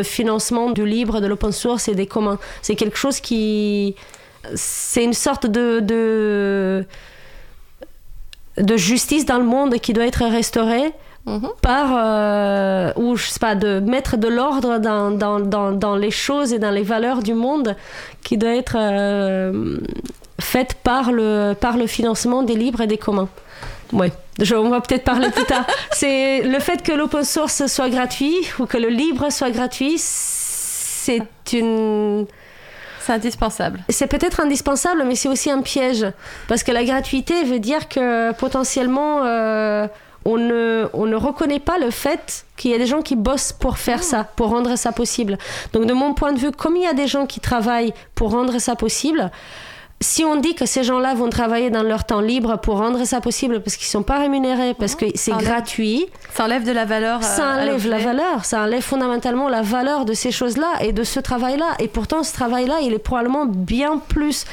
financement 0.03 0.69
du 0.71 0.85
libre, 0.85 1.21
de 1.21 1.27
l'open 1.27 1.51
source 1.51 1.87
et 1.87 1.95
des 1.95 2.07
communs. 2.07 2.39
C'est 2.61 2.75
quelque 2.75 2.97
chose 2.97 3.19
qui, 3.19 3.95
c'est 4.55 5.03
une 5.03 5.13
sorte 5.13 5.45
de 5.45 6.85
justice 8.75 9.25
dans 9.25 9.37
le 9.37 9.45
monde 9.45 9.75
qui 9.79 9.93
doit 9.93 10.05
être 10.05 10.25
restaurée 10.25 10.93
Mhm. 11.25 11.49
par, 11.61 11.89
euh, 11.93 12.91
ou 12.95 13.15
je 13.15 13.27
sais 13.27 13.39
pas, 13.39 13.53
de 13.55 13.79
mettre 13.79 14.17
de 14.17 14.27
l'ordre 14.27 14.79
dans, 14.79 15.11
dans, 15.11 15.39
dans, 15.39 15.71
dans 15.71 15.95
les 15.95 16.11
choses 16.11 16.53
et 16.53 16.59
dans 16.59 16.71
les 16.71 16.81
valeurs 16.81 17.21
du 17.21 17.33
monde 17.33 17.75
qui 18.23 18.37
doit 18.37 18.55
être 18.55 18.77
euh, 18.79 19.77
faite 20.39 20.75
par 20.83 21.11
le, 21.11 21.53
par 21.59 21.77
le 21.77 21.85
financement 21.87 22.41
des 22.43 22.55
libres 22.55 22.81
et 22.81 22.87
des 22.87 22.97
communs. 22.97 23.29
Ouais, 23.91 24.11
je, 24.39 24.55
on 24.55 24.69
va 24.69 24.81
peut-être 24.81 25.03
parler 25.03 25.29
plus 25.29 25.45
tard. 25.45 25.65
C'est 25.91 26.41
le 26.41 26.59
fait 26.59 26.81
que 26.83 26.91
l'open 26.93 27.23
source 27.23 27.65
soit 27.67 27.89
gratuit 27.89 28.35
ou 28.59 28.65
que 28.65 28.77
le 28.77 28.89
libre 28.89 29.31
soit 29.31 29.49
gratuit, 29.51 29.95
c'est 29.97 31.23
une 31.53 32.25
C'est 32.99 33.13
indispensable. 33.13 33.79
c'est 33.89 34.05
peut-être 34.07 34.39
indispensable, 34.41 35.03
mais 35.07 35.15
c'est 35.15 35.29
aussi 35.29 35.49
un 35.49 35.61
piège. 35.61 36.05
Parce 36.47 36.63
que 36.63 36.71
la 36.71 36.83
gratuité 36.83 37.43
veut 37.43 37.59
dire 37.59 37.87
que 37.89 38.31
potentiellement, 38.33 39.23
euh, 39.25 39.87
on, 40.25 40.37
ne, 40.37 40.87
on 40.93 41.05
ne 41.05 41.15
reconnaît 41.15 41.59
pas 41.59 41.77
le 41.77 41.91
fait 41.91 42.45
qu'il 42.57 42.71
y 42.71 42.73
a 42.73 42.77
des 42.77 42.85
gens 42.85 43.01
qui 43.01 43.15
bossent 43.15 43.53
pour 43.53 43.77
faire 43.77 44.03
ça, 44.03 44.23
pour 44.35 44.49
rendre 44.49 44.75
ça 44.77 44.91
possible. 44.91 45.37
Donc, 45.73 45.85
de 45.85 45.93
mon 45.93 46.13
point 46.13 46.33
de 46.33 46.39
vue, 46.39 46.51
comme 46.51 46.75
il 46.75 46.83
y 46.83 46.87
a 46.87 46.93
des 46.93 47.07
gens 47.07 47.25
qui 47.25 47.39
travaillent 47.39 47.93
pour 48.15 48.31
rendre 48.31 48.59
ça 48.59 48.75
possible, 48.75 49.31
si 50.01 50.23
on 50.23 50.37
dit 50.37 50.55
que 50.55 50.65
ces 50.65 50.83
gens-là 50.85 51.13
vont 51.13 51.27
travailler 51.29 51.69
dans 51.69 51.83
leur 51.83 52.05
temps 52.05 52.21
libre 52.21 52.57
pour 52.57 52.77
rendre 52.77 53.03
ça 53.03 53.19
possible 53.19 53.61
parce 53.61 53.75
qu'ils 53.75 53.87
sont 53.87 54.03
pas 54.03 54.19
rémunérés, 54.19 54.73
parce 54.73 54.95
que 54.95 55.05
c'est 55.15 55.33
gratuit, 55.33 56.05
Ça 56.33 56.45
enlève 56.45 56.63
de 56.63 56.71
la 56.71 56.85
valeur. 56.85 57.19
euh, 57.19 57.21
ça 57.23 57.49
à 57.51 57.61
enlève 57.61 57.85
la 57.85 57.97
valeur, 57.97 58.45
ça 58.45 58.61
enlève 58.61 58.81
fondamentalement 58.81 59.49
la 59.49 59.61
valeur 59.61 60.05
de 60.05 60.13
ces 60.13 60.31
choses-là 60.31 60.67
et 60.81 60.93
de 60.93 61.03
ce 61.03 61.19
travail-là. 61.19 61.67
Et 61.79 61.89
pourtant, 61.89 62.23
ce 62.23 62.31
travail-là, 62.33 62.79
il 62.81 62.93
est 62.93 62.99
probablement 62.99 63.45
bien 63.45 63.97
plus. 63.97 64.45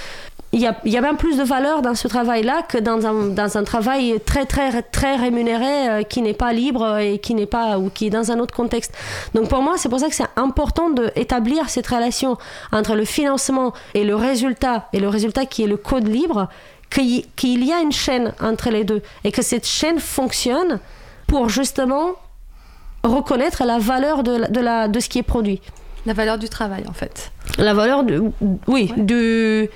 Il 0.57 0.63
y, 0.63 0.67
a, 0.67 0.75
y 0.87 0.97
a 0.97 1.03
bien 1.03 1.15
plus 1.17 1.37
de 1.37 1.43
valeur 1.43 1.83
dans 1.83 1.95
ce 1.95 2.09
travail-là 2.09 2.63
que 2.67 2.79
dans 2.79 3.05
un, 3.07 3.27
dans 3.27 3.59
un 3.59 3.63
travail 3.63 4.19
très, 4.25 4.47
très, 4.47 4.81
très 4.81 5.15
rémunéré 5.17 5.89
euh, 5.91 6.03
qui 6.03 6.23
n'est 6.23 6.33
pas 6.33 6.55
libre 6.55 6.97
et 6.97 7.19
qui 7.19 7.35
n'est 7.35 7.45
pas. 7.45 7.79
ou 7.79 7.91
qui 7.91 8.07
est 8.07 8.11
dans 8.11 8.31
un 8.33 8.39
autre 8.39 8.55
contexte. 8.55 8.95
Donc 9.35 9.51
pour 9.51 9.61
moi, 9.61 9.75
c'est 9.77 9.91
pour 9.91 10.01
ça 10.01 10.09
que 10.09 10.15
c'est 10.15 10.25
important 10.37 10.89
d'établir 10.89 11.69
cette 11.69 11.87
relation 11.87 12.39
entre 12.73 12.95
le 12.95 13.05
financement 13.05 13.75
et 13.93 14.05
le 14.05 14.17
résultat, 14.17 14.89
et 14.95 14.99
le 14.99 15.09
résultat 15.11 15.45
qui 15.45 15.63
est 15.63 15.67
le 15.67 15.77
code 15.77 16.09
libre, 16.09 16.49
qu'il 16.89 17.05
y- 17.17 17.27
qu'il 17.37 17.63
y 17.63 17.73
a 17.75 17.81
une 17.81 17.93
chaîne 17.93 18.33
entre 18.41 18.71
les 18.71 18.85
deux 18.85 19.03
et 19.25 19.33
que 19.33 19.43
cette 19.43 19.67
chaîne 19.67 19.99
fonctionne 19.99 20.81
pour 21.27 21.51
justement 21.51 22.13
reconnaître 23.05 23.65
la 23.65 23.79
valeur 23.79 24.23
de, 24.23 24.37
la- 24.37 24.49
de, 24.49 24.61
la, 24.61 24.89
de 24.89 25.01
ce 25.01 25.09
qui 25.11 25.19
est 25.19 25.23
produit. 25.35 25.61
La 26.07 26.15
valeur 26.15 26.39
du 26.39 26.49
travail, 26.49 26.85
en 26.89 26.93
fait. 26.95 27.31
La 27.59 27.75
valeur, 27.75 28.05
de, 28.05 28.23
oui, 28.69 28.91
du... 28.97 29.69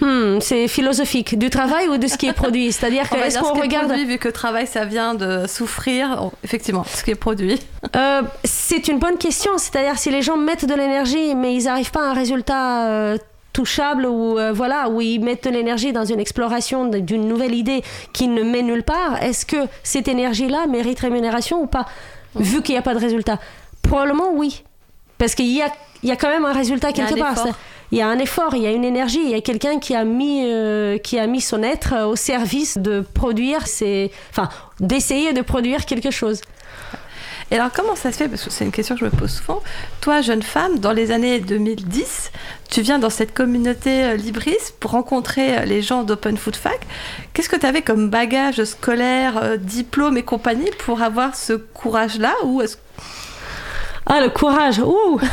hmm, 0.00 0.40
c'est 0.40 0.68
philosophique, 0.68 1.38
du 1.38 1.50
travail 1.50 1.88
ou 1.88 1.98
de 1.98 2.06
ce 2.06 2.16
qui 2.16 2.26
est 2.26 2.32
produit? 2.44 2.72
C'est-à-dire 2.72 3.08
que 3.08 3.16
est-ce 3.16 3.38
qu'on 3.38 3.52
qui 3.52 3.58
est 3.58 3.62
regarde... 3.62 3.86
produit, 3.86 4.04
vu 4.04 4.18
que 4.18 4.28
travail, 4.28 4.66
ça 4.66 4.84
vient 4.84 5.14
de 5.14 5.46
souffrir. 5.46 6.18
Oh, 6.22 6.32
effectivement, 6.44 6.84
ce 6.84 7.02
qui 7.02 7.12
est 7.12 7.14
produit. 7.16 7.60
Euh, 7.94 8.22
c'est 8.44 8.88
une 8.88 8.98
bonne 8.98 9.18
question. 9.18 9.58
C'est-à-dire 9.58 9.98
si 9.98 10.10
les 10.10 10.22
gens 10.22 10.36
mettent 10.36 10.66
de 10.66 10.74
l'énergie, 10.74 11.34
mais 11.34 11.54
ils 11.54 11.64
n'arrivent 11.64 11.90
pas 11.90 12.06
à 12.06 12.10
un 12.10 12.14
résultat 12.14 12.86
euh, 12.86 13.18
touchable 13.56 14.04
ou 14.04 14.38
euh, 14.38 14.52
voilà, 14.52 14.90
où 14.90 15.00
ils 15.00 15.18
mettent 15.18 15.44
de 15.44 15.50
l'énergie 15.50 15.92
dans 15.92 16.04
une 16.04 16.20
exploration 16.20 16.84
d'une 16.88 17.26
nouvelle 17.26 17.54
idée 17.54 17.82
qui 18.12 18.28
ne 18.28 18.42
mène 18.42 18.66
nulle 18.66 18.82
part, 18.82 19.22
est-ce 19.22 19.46
que 19.46 19.56
cette 19.82 20.08
énergie-là 20.08 20.66
mérite 20.66 21.00
rémunération 21.00 21.62
ou 21.62 21.66
pas? 21.66 21.86
Vu 22.34 22.60
qu'il 22.60 22.74
n'y 22.74 22.78
a 22.78 22.82
pas 22.82 22.92
de 22.92 22.98
résultat. 22.98 23.38
Probablement 23.80 24.30
oui. 24.34 24.62
Parce 25.16 25.34
qu'il 25.34 25.46
y 25.46 25.62
a, 25.62 25.68
il 26.02 26.08
y 26.10 26.12
a 26.12 26.16
quand 26.16 26.28
même 26.28 26.44
un 26.44 26.52
résultat 26.52 26.92
quelque 26.92 27.18
part. 27.18 27.46
Il 27.92 27.98
y 27.98 28.02
a 28.02 28.08
un 28.08 28.18
effort, 28.18 28.54
il 28.54 28.62
y 28.62 28.66
a 28.66 28.72
une 28.72 28.84
énergie, 28.84 29.20
il 29.22 29.30
y 29.30 29.34
a 29.34 29.40
quelqu'un 29.40 29.78
qui 29.78 29.94
a 29.94 30.04
mis 30.04 30.42
euh, 30.44 30.98
qui 30.98 31.18
a 31.18 31.26
mis 31.26 31.40
son 31.40 31.62
être 31.62 31.92
euh, 31.94 32.06
au 32.06 32.16
service 32.16 32.78
de 32.78 33.00
produire, 33.00 33.64
enfin 34.30 34.48
d'essayer 34.80 35.32
de 35.32 35.42
produire 35.42 35.86
quelque 35.86 36.10
chose. 36.10 36.40
Et 37.52 37.54
alors, 37.54 37.70
comment 37.72 37.94
ça 37.94 38.10
se 38.10 38.16
fait? 38.16 38.28
Parce 38.28 38.42
que 38.42 38.50
c'est 38.50 38.64
une 38.64 38.72
question 38.72 38.96
que 38.96 39.02
je 39.02 39.04
me 39.04 39.10
pose 39.10 39.30
souvent. 39.30 39.62
Toi, 40.00 40.20
jeune 40.20 40.42
femme, 40.42 40.80
dans 40.80 40.90
les 40.90 41.12
années 41.12 41.38
2010, 41.38 42.32
tu 42.68 42.80
viens 42.80 42.98
dans 42.98 43.08
cette 43.08 43.32
communauté 43.32 44.02
euh, 44.02 44.16
libriste 44.16 44.74
pour 44.80 44.90
rencontrer 44.90 45.64
les 45.64 45.80
gens 45.80 46.02
d'Open 46.02 46.36
Food 46.36 46.56
Fac. 46.56 46.80
Qu'est-ce 47.34 47.48
que 47.48 47.54
tu 47.54 47.66
avais 47.66 47.82
comme 47.82 48.10
bagage 48.10 48.64
scolaire, 48.64 49.58
diplôme 49.58 50.16
et 50.16 50.24
compagnie 50.24 50.70
pour 50.78 51.02
avoir 51.02 51.36
ce 51.36 51.52
courage-là? 51.52 52.34
Ou 52.42 52.62
est-ce 52.62 52.78
Ah, 54.06 54.20
le 54.20 54.28
courage 54.30 54.78
Ouh 54.78 55.20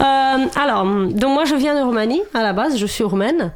Euh, 0.00 0.46
Alors, 0.54 0.84
donc 0.84 1.34
moi 1.34 1.44
je 1.44 1.56
viens 1.56 1.74
de 1.74 1.84
Roumanie, 1.84 2.22
à 2.32 2.42
la 2.44 2.52
base, 2.52 2.76
je 2.76 2.86
suis 2.86 3.02
roumaine. 3.02 3.50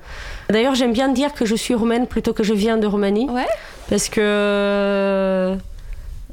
D'ailleurs, 0.50 0.74
j'aime 0.74 0.92
bien 0.92 1.08
dire 1.08 1.32
que 1.34 1.46
je 1.46 1.54
suis 1.54 1.74
roumaine 1.74 2.08
plutôt 2.08 2.32
que 2.32 2.42
je 2.42 2.52
viens 2.52 2.76
de 2.76 2.86
Roumanie. 2.86 3.28
Ouais. 3.30 3.46
Parce 3.88 4.08
que 4.08 4.20
euh, 4.20 5.54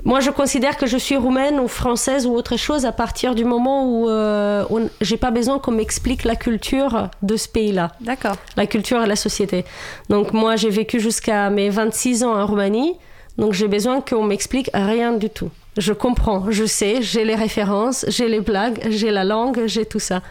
moi 0.03 0.19
je 0.19 0.31
considère 0.31 0.77
que 0.77 0.87
je 0.87 0.97
suis 0.97 1.15
roumaine 1.15 1.59
ou 1.59 1.67
française 1.67 2.25
ou 2.25 2.33
autre 2.33 2.57
chose 2.57 2.87
à 2.87 2.91
partir 2.91 3.35
du 3.35 3.45
moment 3.45 3.85
où 3.85 4.09
euh, 4.09 4.63
j'ai 5.01 5.17
pas 5.17 5.29
besoin 5.29 5.59
qu'on 5.59 5.71
m'explique 5.71 6.23
la 6.23 6.35
culture 6.35 7.09
de 7.21 7.37
ce 7.37 7.47
pays-là 7.47 7.91
D'accord. 8.01 8.35
la 8.57 8.65
culture 8.65 9.03
et 9.03 9.07
la 9.07 9.15
société. 9.15 9.63
Donc 10.09 10.33
moi, 10.33 10.55
j'ai 10.55 10.71
vécu 10.71 10.99
jusqu'à 10.99 11.51
mes 11.51 11.69
26 11.69 12.23
ans 12.23 12.33
en 12.33 12.47
Roumanie, 12.47 12.95
donc 13.37 13.53
j'ai 13.53 13.67
besoin 13.67 14.01
qu'on 14.01 14.23
m'explique 14.23 14.71
rien 14.73 15.11
du 15.13 15.29
tout. 15.29 15.49
Je 15.79 15.93
comprends, 15.93 16.51
je 16.51 16.65
sais, 16.65 17.01
j'ai 17.01 17.23
les 17.23 17.35
références, 17.35 18.05
j'ai 18.09 18.27
les 18.27 18.41
blagues, 18.41 18.79
j'ai 18.89 19.11
la 19.11 19.23
langue, 19.23 19.61
j'ai 19.65 19.85
tout 19.85 19.99
ça. 19.99 20.21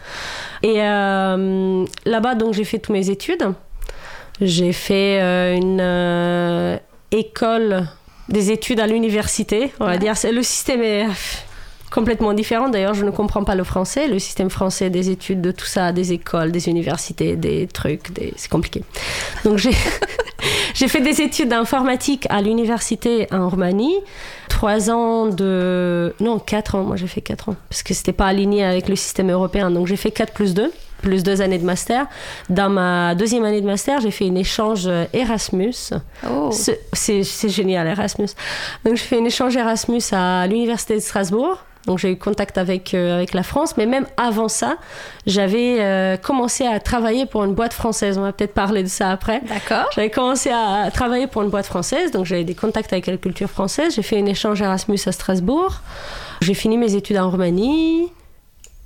Et 0.61 0.75
euh, 0.77 1.85
là-bas, 2.05 2.35
donc 2.35 2.53
j'ai 2.53 2.63
fait 2.63 2.77
toutes 2.77 2.93
mes 2.93 3.09
études. 3.09 3.51
J'ai 4.41 4.71
fait 4.73 5.19
euh, 5.19 5.55
une 5.55 5.81
euh, 5.81 6.77
école 7.11 7.87
des 8.29 8.51
études 8.51 8.79
à 8.79 8.85
l'université, 8.85 9.73
on 9.79 9.85
va 9.85 9.97
dire. 9.97 10.13
Le 10.31 10.43
système 10.43 10.83
est 10.83 11.07
complètement 11.89 12.33
différent. 12.33 12.69
D'ailleurs, 12.69 12.93
je 12.93 13.03
ne 13.03 13.09
comprends 13.09 13.43
pas 13.43 13.55
le 13.55 13.63
français. 13.63 14.07
Le 14.07 14.19
système 14.19 14.51
français 14.51 14.91
des 14.91 15.09
études, 15.09 15.41
de 15.41 15.51
tout 15.51 15.65
ça, 15.65 15.91
des 15.91 16.13
écoles, 16.13 16.51
des 16.51 16.69
universités, 16.69 17.35
des 17.35 17.65
trucs, 17.65 18.03
c'est 18.35 18.51
compliqué. 18.51 18.83
Donc 19.43 19.57
j'ai 19.57 19.71
j'ai 20.73 20.87
fait 20.87 21.01
des 21.01 21.21
études 21.21 21.49
d'informatique 21.49 22.25
à 22.29 22.41
l'université 22.41 23.27
en 23.31 23.49
Roumanie. 23.49 23.95
Trois 24.49 24.89
ans 24.89 25.27
de... 25.27 26.13
Non, 26.19 26.39
quatre 26.39 26.75
ans. 26.75 26.83
Moi, 26.83 26.95
j'ai 26.95 27.07
fait 27.07 27.21
quatre 27.21 27.49
ans. 27.49 27.55
Parce 27.69 27.83
que 27.83 27.93
c'était 27.93 28.13
pas 28.13 28.25
aligné 28.27 28.63
avec 28.63 28.89
le 28.89 28.95
système 28.95 29.29
européen. 29.31 29.71
Donc 29.71 29.87
j'ai 29.87 29.95
fait 29.95 30.11
4 30.11 30.33
plus 30.33 30.53
2 30.53 30.71
plus 31.01 31.23
deux 31.23 31.41
années 31.41 31.57
de 31.57 31.65
master. 31.65 32.07
Dans 32.49 32.69
ma 32.69 33.15
deuxième 33.15 33.45
année 33.45 33.61
de 33.61 33.65
master, 33.65 34.01
j'ai 34.01 34.11
fait 34.11 34.27
un 34.29 34.35
échange 34.35 34.89
Erasmus. 35.13 35.91
Oh. 36.29 36.49
C'est- 36.51 37.49
génial, 37.49 37.87
Erasmus. 37.87 38.27
Donc, 38.83 38.95
j'ai 38.97 39.03
fait 39.05 39.17
un 39.19 39.23
échange 39.23 39.55
Erasmus 39.55 40.01
à 40.11 40.45
l'Université 40.47 40.95
de 40.95 40.99
Strasbourg. 40.99 41.63
Donc, 41.89 41.97
j'ai 41.97 42.11
eu 42.11 42.17
contact 42.17 42.59
avec, 42.59 42.93
euh, 42.93 43.15
avec 43.15 43.33
la 43.33 43.41
France. 43.41 43.75
Mais 43.75 43.87
même 43.87 44.05
avant 44.15 44.47
ça, 44.47 44.77
j'avais 45.25 45.77
euh, 45.79 46.17
commencé 46.17 46.63
à 46.67 46.79
travailler 46.79 47.25
pour 47.25 47.43
une 47.45 47.55
boîte 47.55 47.73
française. 47.73 48.19
On 48.19 48.21
va 48.21 48.31
peut-être 48.31 48.53
parler 48.53 48.83
de 48.83 48.87
ça 48.87 49.09
après. 49.09 49.41
D'accord. 49.47 49.89
J'avais 49.95 50.11
commencé 50.11 50.51
à 50.51 50.91
travailler 50.93 51.25
pour 51.25 51.41
une 51.41 51.49
boîte 51.49 51.65
française, 51.65 52.11
donc 52.11 52.27
j'avais 52.27 52.43
des 52.43 52.53
contacts 52.53 52.93
avec 52.93 53.07
la 53.07 53.17
culture 53.17 53.49
française. 53.49 53.95
J'ai 53.95 54.03
fait 54.03 54.19
un 54.19 54.27
échange 54.27 54.61
Erasmus 54.61 54.99
à 55.07 55.11
Strasbourg. 55.11 55.81
J'ai 56.41 56.53
fini 56.53 56.77
mes 56.77 56.93
études 56.93 57.17
en 57.17 57.31
Roumanie. 57.31 58.09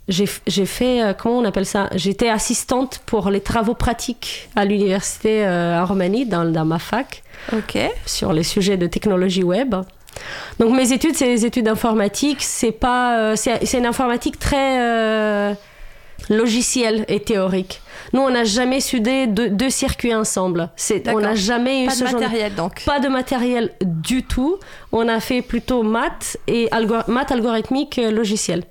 J'ai 0.07 0.25
fait, 0.65 1.03
euh, 1.03 1.13
comment 1.13 1.39
on 1.39 1.45
appelle 1.45 1.65
ça? 1.65 1.89
J'étais 1.95 2.29
assistante 2.29 3.01
pour 3.05 3.29
les 3.31 3.41
travaux 3.41 3.73
pratiques 3.73 4.47
à 4.55 4.63
l'université 4.63 5.45
en 5.45 5.85
Roumanie, 5.85 6.25
dans, 6.25 6.45
dans 6.45 6.63
ma 6.63 6.79
fac, 6.79 7.21
Ok. 7.51 7.77
sur 8.05 8.31
les 8.31 8.43
sujets 8.43 8.77
de 8.77 8.87
technologie 8.87 9.43
web. 9.43 9.75
Donc 10.59 10.73
mes 10.75 10.91
études, 10.91 11.15
c'est 11.15 11.25
des 11.27 11.45
études 11.45 11.65
d'informatique. 11.65 12.41
C'est 12.41 12.71
pas, 12.71 13.17
euh, 13.17 13.35
c'est 13.35 13.77
une 13.77 13.85
informatique 13.85 14.37
très 14.39 14.79
euh, 14.81 15.53
logicielle 16.29 17.05
et 17.07 17.19
théorique. 17.19 17.81
Nous, 18.13 18.21
on 18.21 18.29
n'a 18.29 18.43
jamais 18.43 18.79
soudé 18.79 19.27
deux, 19.27 19.49
deux 19.49 19.69
circuits 19.69 20.13
ensemble. 20.13 20.69
C'est, 20.75 21.07
on 21.09 21.19
n'a 21.19 21.35
jamais 21.35 21.83
eu 21.83 21.87
Pas 21.87 21.93
ce 21.93 22.03
de 22.03 22.09
genre 22.09 22.19
de- 22.19 22.25
matériel, 22.25 22.55
donc. 22.55 22.83
pas 22.85 22.99
de 22.99 23.07
matériel 23.07 23.71
du 23.81 24.23
tout. 24.23 24.57
On 24.91 25.07
a 25.07 25.19
fait 25.19 25.41
plutôt 25.41 25.83
maths 25.83 26.37
et 26.47 26.67
algo- 26.71 27.03
maths 27.09 27.31
algorithmique 27.31 27.97
euh, 27.99 28.11
logiciel. 28.11 28.63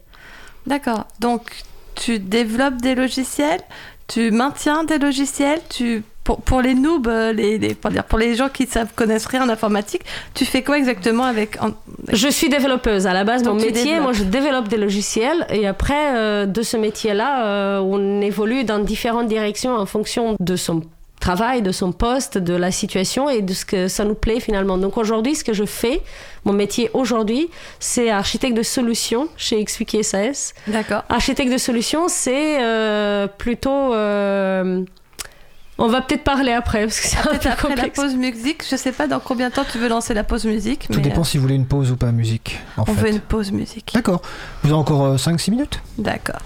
D'accord. 0.66 1.04
Donc, 1.20 1.50
tu 1.94 2.18
développes 2.18 2.76
des 2.80 2.94
logiciels, 2.94 3.60
tu 4.08 4.30
maintiens 4.30 4.84
des 4.84 4.98
logiciels, 4.98 5.60
tu 5.68 6.04
pour, 6.24 6.40
pour 6.40 6.62
les 6.62 6.74
noobs, 6.74 7.08
euh, 7.08 7.32
les, 7.32 7.58
les- 7.58 7.74
pour, 7.74 7.90
dire, 7.90 8.04
pour 8.04 8.18
les 8.18 8.34
gens 8.36 8.48
qui 8.48 8.62
ne 8.64 8.84
connaissent 8.94 9.26
rien 9.26 9.42
en 9.44 9.48
informatique, 9.48 10.02
tu 10.34 10.44
fais 10.44 10.62
quoi 10.62 10.78
exactement 10.78 11.24
avec 11.24 11.60
en- 11.62 11.72
Je 12.12 12.28
suis 12.28 12.48
développeuse 12.48 13.06
à 13.06 13.12
la 13.12 13.24
base. 13.24 13.42
Donc 13.42 13.54
mon 13.58 13.64
métier, 13.66 13.84
développes. 13.84 14.02
moi, 14.02 14.12
je 14.12 14.24
développe 14.24 14.68
des 14.68 14.76
logiciels 14.76 15.46
et 15.50 15.66
après 15.66 16.16
euh, 16.16 16.46
de 16.46 16.62
ce 16.62 16.76
métier-là, 16.76 17.46
euh, 17.46 17.78
on 17.80 18.20
évolue 18.20 18.64
dans 18.64 18.78
différentes 18.78 19.26
directions 19.28 19.74
en 19.74 19.86
fonction 19.86 20.36
de 20.38 20.56
son 20.56 20.82
travail, 21.20 21.62
de 21.62 21.70
son 21.70 21.92
poste, 21.92 22.36
de 22.36 22.54
la 22.54 22.72
situation 22.72 23.28
et 23.30 23.42
de 23.42 23.52
ce 23.54 23.64
que 23.64 23.86
ça 23.86 24.04
nous 24.04 24.16
plaît 24.16 24.40
finalement. 24.40 24.76
Donc 24.76 24.96
aujourd'hui, 24.98 25.36
ce 25.36 25.44
que 25.44 25.52
je 25.52 25.64
fais, 25.64 26.00
mon 26.44 26.52
métier 26.52 26.90
aujourd'hui, 26.94 27.48
c'est 27.78 28.10
architecte 28.10 28.56
de 28.56 28.64
solutions 28.64 29.28
chez 29.36 29.62
XWiki 29.64 30.02
SAS. 30.02 30.52
D'accord. 30.66 31.04
Architecte 31.08 31.52
de 31.52 31.58
solutions, 31.58 32.06
c'est 32.08 32.60
euh, 32.60 33.28
plutôt, 33.28 33.92
On 35.84 35.88
va 35.88 36.00
peut-être 36.00 36.22
parler 36.22 36.52
après, 36.52 36.84
parce 36.84 37.00
que 37.00 37.08
c'est 37.08 37.18
un 37.18 37.36
peu 37.36 37.48
après 37.48 37.74
la 37.74 37.88
pause 37.88 38.14
musique. 38.14 38.62
Je 38.70 38.76
sais 38.76 38.92
pas 38.92 39.08
dans 39.08 39.18
combien 39.18 39.48
de 39.48 39.54
temps 39.54 39.64
tu 39.70 39.78
veux 39.78 39.88
lancer 39.88 40.14
la 40.14 40.22
pause 40.22 40.44
musique. 40.44 40.86
Tout 40.88 40.98
mais, 40.98 41.02
dépend 41.02 41.22
euh, 41.22 41.24
si 41.24 41.38
vous 41.38 41.42
voulez 41.42 41.56
une 41.56 41.66
pause 41.66 41.90
ou 41.90 41.96
pas 41.96 42.12
musique. 42.12 42.60
En 42.76 42.82
on 42.82 42.84
fait. 42.84 43.00
veut 43.00 43.08
une 43.08 43.20
pause 43.20 43.50
musique. 43.50 43.90
D'accord. 43.92 44.22
Vous 44.62 44.70
avez 44.70 44.78
encore 44.78 45.16
5-6 45.16 45.50
minutes? 45.50 45.80
D'accord. 45.98 46.38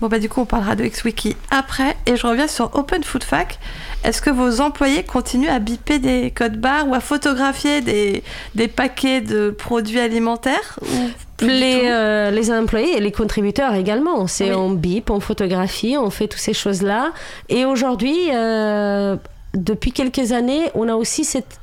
Bon 0.00 0.08
bah 0.08 0.18
du 0.18 0.28
coup 0.30 0.40
on 0.40 0.46
parlera 0.46 0.76
de 0.76 0.84
XWiki 0.84 1.36
après 1.50 1.94
et 2.06 2.16
je 2.16 2.26
reviens 2.26 2.48
sur 2.48 2.74
Open 2.74 3.04
Food 3.04 3.22
Fac. 3.22 3.58
Est-ce 4.02 4.22
que 4.22 4.30
vos 4.30 4.62
employés 4.62 5.02
continuent 5.02 5.50
à 5.50 5.58
biper 5.58 5.98
des 5.98 6.30
codes 6.30 6.56
barres 6.56 6.88
ou 6.88 6.94
à 6.94 7.00
photographier 7.00 7.82
des, 7.82 8.22
des 8.54 8.66
paquets 8.68 9.20
de 9.20 9.50
produits 9.50 10.00
alimentaires 10.00 10.78
ou 10.82 11.44
Les, 11.46 11.82
euh, 11.84 12.30
les 12.30 12.50
employés 12.50 12.96
et 12.96 13.00
les 13.00 13.12
contributeurs 13.12 13.74
également. 13.74 14.26
C'est 14.26 14.50
Oui. 14.50 14.54
on 14.54 14.70
bip, 14.70 15.10
on 15.10 15.20
photographie, 15.20 15.96
on 15.98 16.08
fait 16.08 16.28
toutes 16.28 16.40
ces 16.40 16.54
choses-là. 16.54 17.12
Et 17.50 17.66
aujourd'hui, 17.66 18.16
euh, 18.32 19.16
depuis 19.54 19.92
quelques 19.92 20.32
années, 20.32 20.70
on 20.74 20.88
a 20.88 20.94
aussi 20.94 21.24
cette 21.24 21.59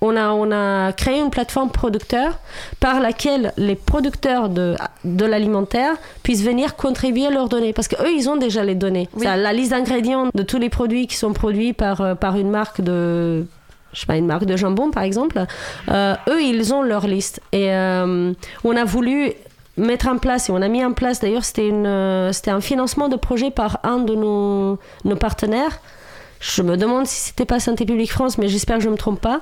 on 0.00 0.16
a, 0.16 0.30
on 0.30 0.50
a 0.52 0.92
créé 0.92 1.18
une 1.20 1.30
plateforme 1.30 1.70
producteur 1.70 2.38
par 2.80 3.00
laquelle 3.00 3.52
les 3.56 3.74
producteurs 3.74 4.48
de, 4.48 4.76
de 5.04 5.24
l'alimentaire 5.24 5.94
puissent 6.22 6.44
venir 6.44 6.76
contribuer 6.76 7.30
leurs 7.30 7.48
données. 7.48 7.72
Parce 7.72 7.88
qu'eux, 7.88 8.12
ils 8.12 8.28
ont 8.28 8.36
déjà 8.36 8.64
les 8.64 8.74
données. 8.74 9.08
Oui. 9.14 9.24
Ça, 9.24 9.36
la 9.36 9.52
liste 9.52 9.70
d'ingrédients 9.72 10.28
de 10.32 10.42
tous 10.42 10.58
les 10.58 10.70
produits 10.70 11.06
qui 11.06 11.16
sont 11.16 11.32
produits 11.32 11.72
par, 11.72 12.00
euh, 12.00 12.14
par 12.14 12.36
une 12.36 12.50
marque 12.50 12.80
de 12.80 13.46
je 13.92 14.00
sais 14.00 14.06
pas, 14.06 14.16
une 14.16 14.26
marque 14.26 14.44
de 14.44 14.54
jambon 14.54 14.90
par 14.90 15.02
exemple, 15.02 15.42
euh, 15.88 16.14
eux 16.28 16.42
ils 16.42 16.74
ont 16.74 16.82
leur 16.82 17.06
liste. 17.06 17.40
Et 17.52 17.72
euh, 17.72 18.32
on 18.62 18.76
a 18.76 18.84
voulu 18.84 19.32
mettre 19.78 20.08
en 20.08 20.18
place, 20.18 20.48
et 20.48 20.52
on 20.52 20.60
a 20.60 20.68
mis 20.68 20.84
en 20.84 20.92
place 20.92 21.20
d'ailleurs, 21.20 21.44
c'était, 21.44 21.68
une, 21.68 22.30
c'était 22.32 22.50
un 22.50 22.60
financement 22.60 23.08
de 23.08 23.16
projet 23.16 23.50
par 23.50 23.80
un 23.84 23.98
de 23.98 24.14
nos, 24.14 24.78
nos 25.04 25.16
partenaires. 25.16 25.80
Je 26.40 26.62
me 26.62 26.76
demande 26.76 27.06
si 27.06 27.20
c'était 27.20 27.44
pas 27.44 27.60
Santé 27.60 27.84
publique 27.84 28.12
France, 28.12 28.38
mais 28.38 28.48
j'espère 28.48 28.76
que 28.78 28.82
je 28.82 28.88
ne 28.88 28.92
me 28.92 28.98
trompe 28.98 29.20
pas. 29.20 29.40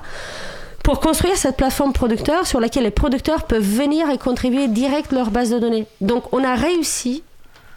Pour 0.83 0.99
construire 0.99 1.35
cette 1.35 1.57
plateforme 1.57 1.91
producteur 1.91 2.47
sur 2.47 2.59
laquelle 2.59 2.83
les 2.83 2.91
producteurs 2.91 3.43
peuvent 3.43 3.61
venir 3.61 4.09
et 4.09 4.17
contribuer 4.17 4.67
direct 4.67 5.11
leur 5.11 5.31
base 5.31 5.49
de 5.49 5.59
données. 5.59 5.85
Donc 6.01 6.33
on 6.33 6.43
a 6.43 6.55
réussi 6.55 7.23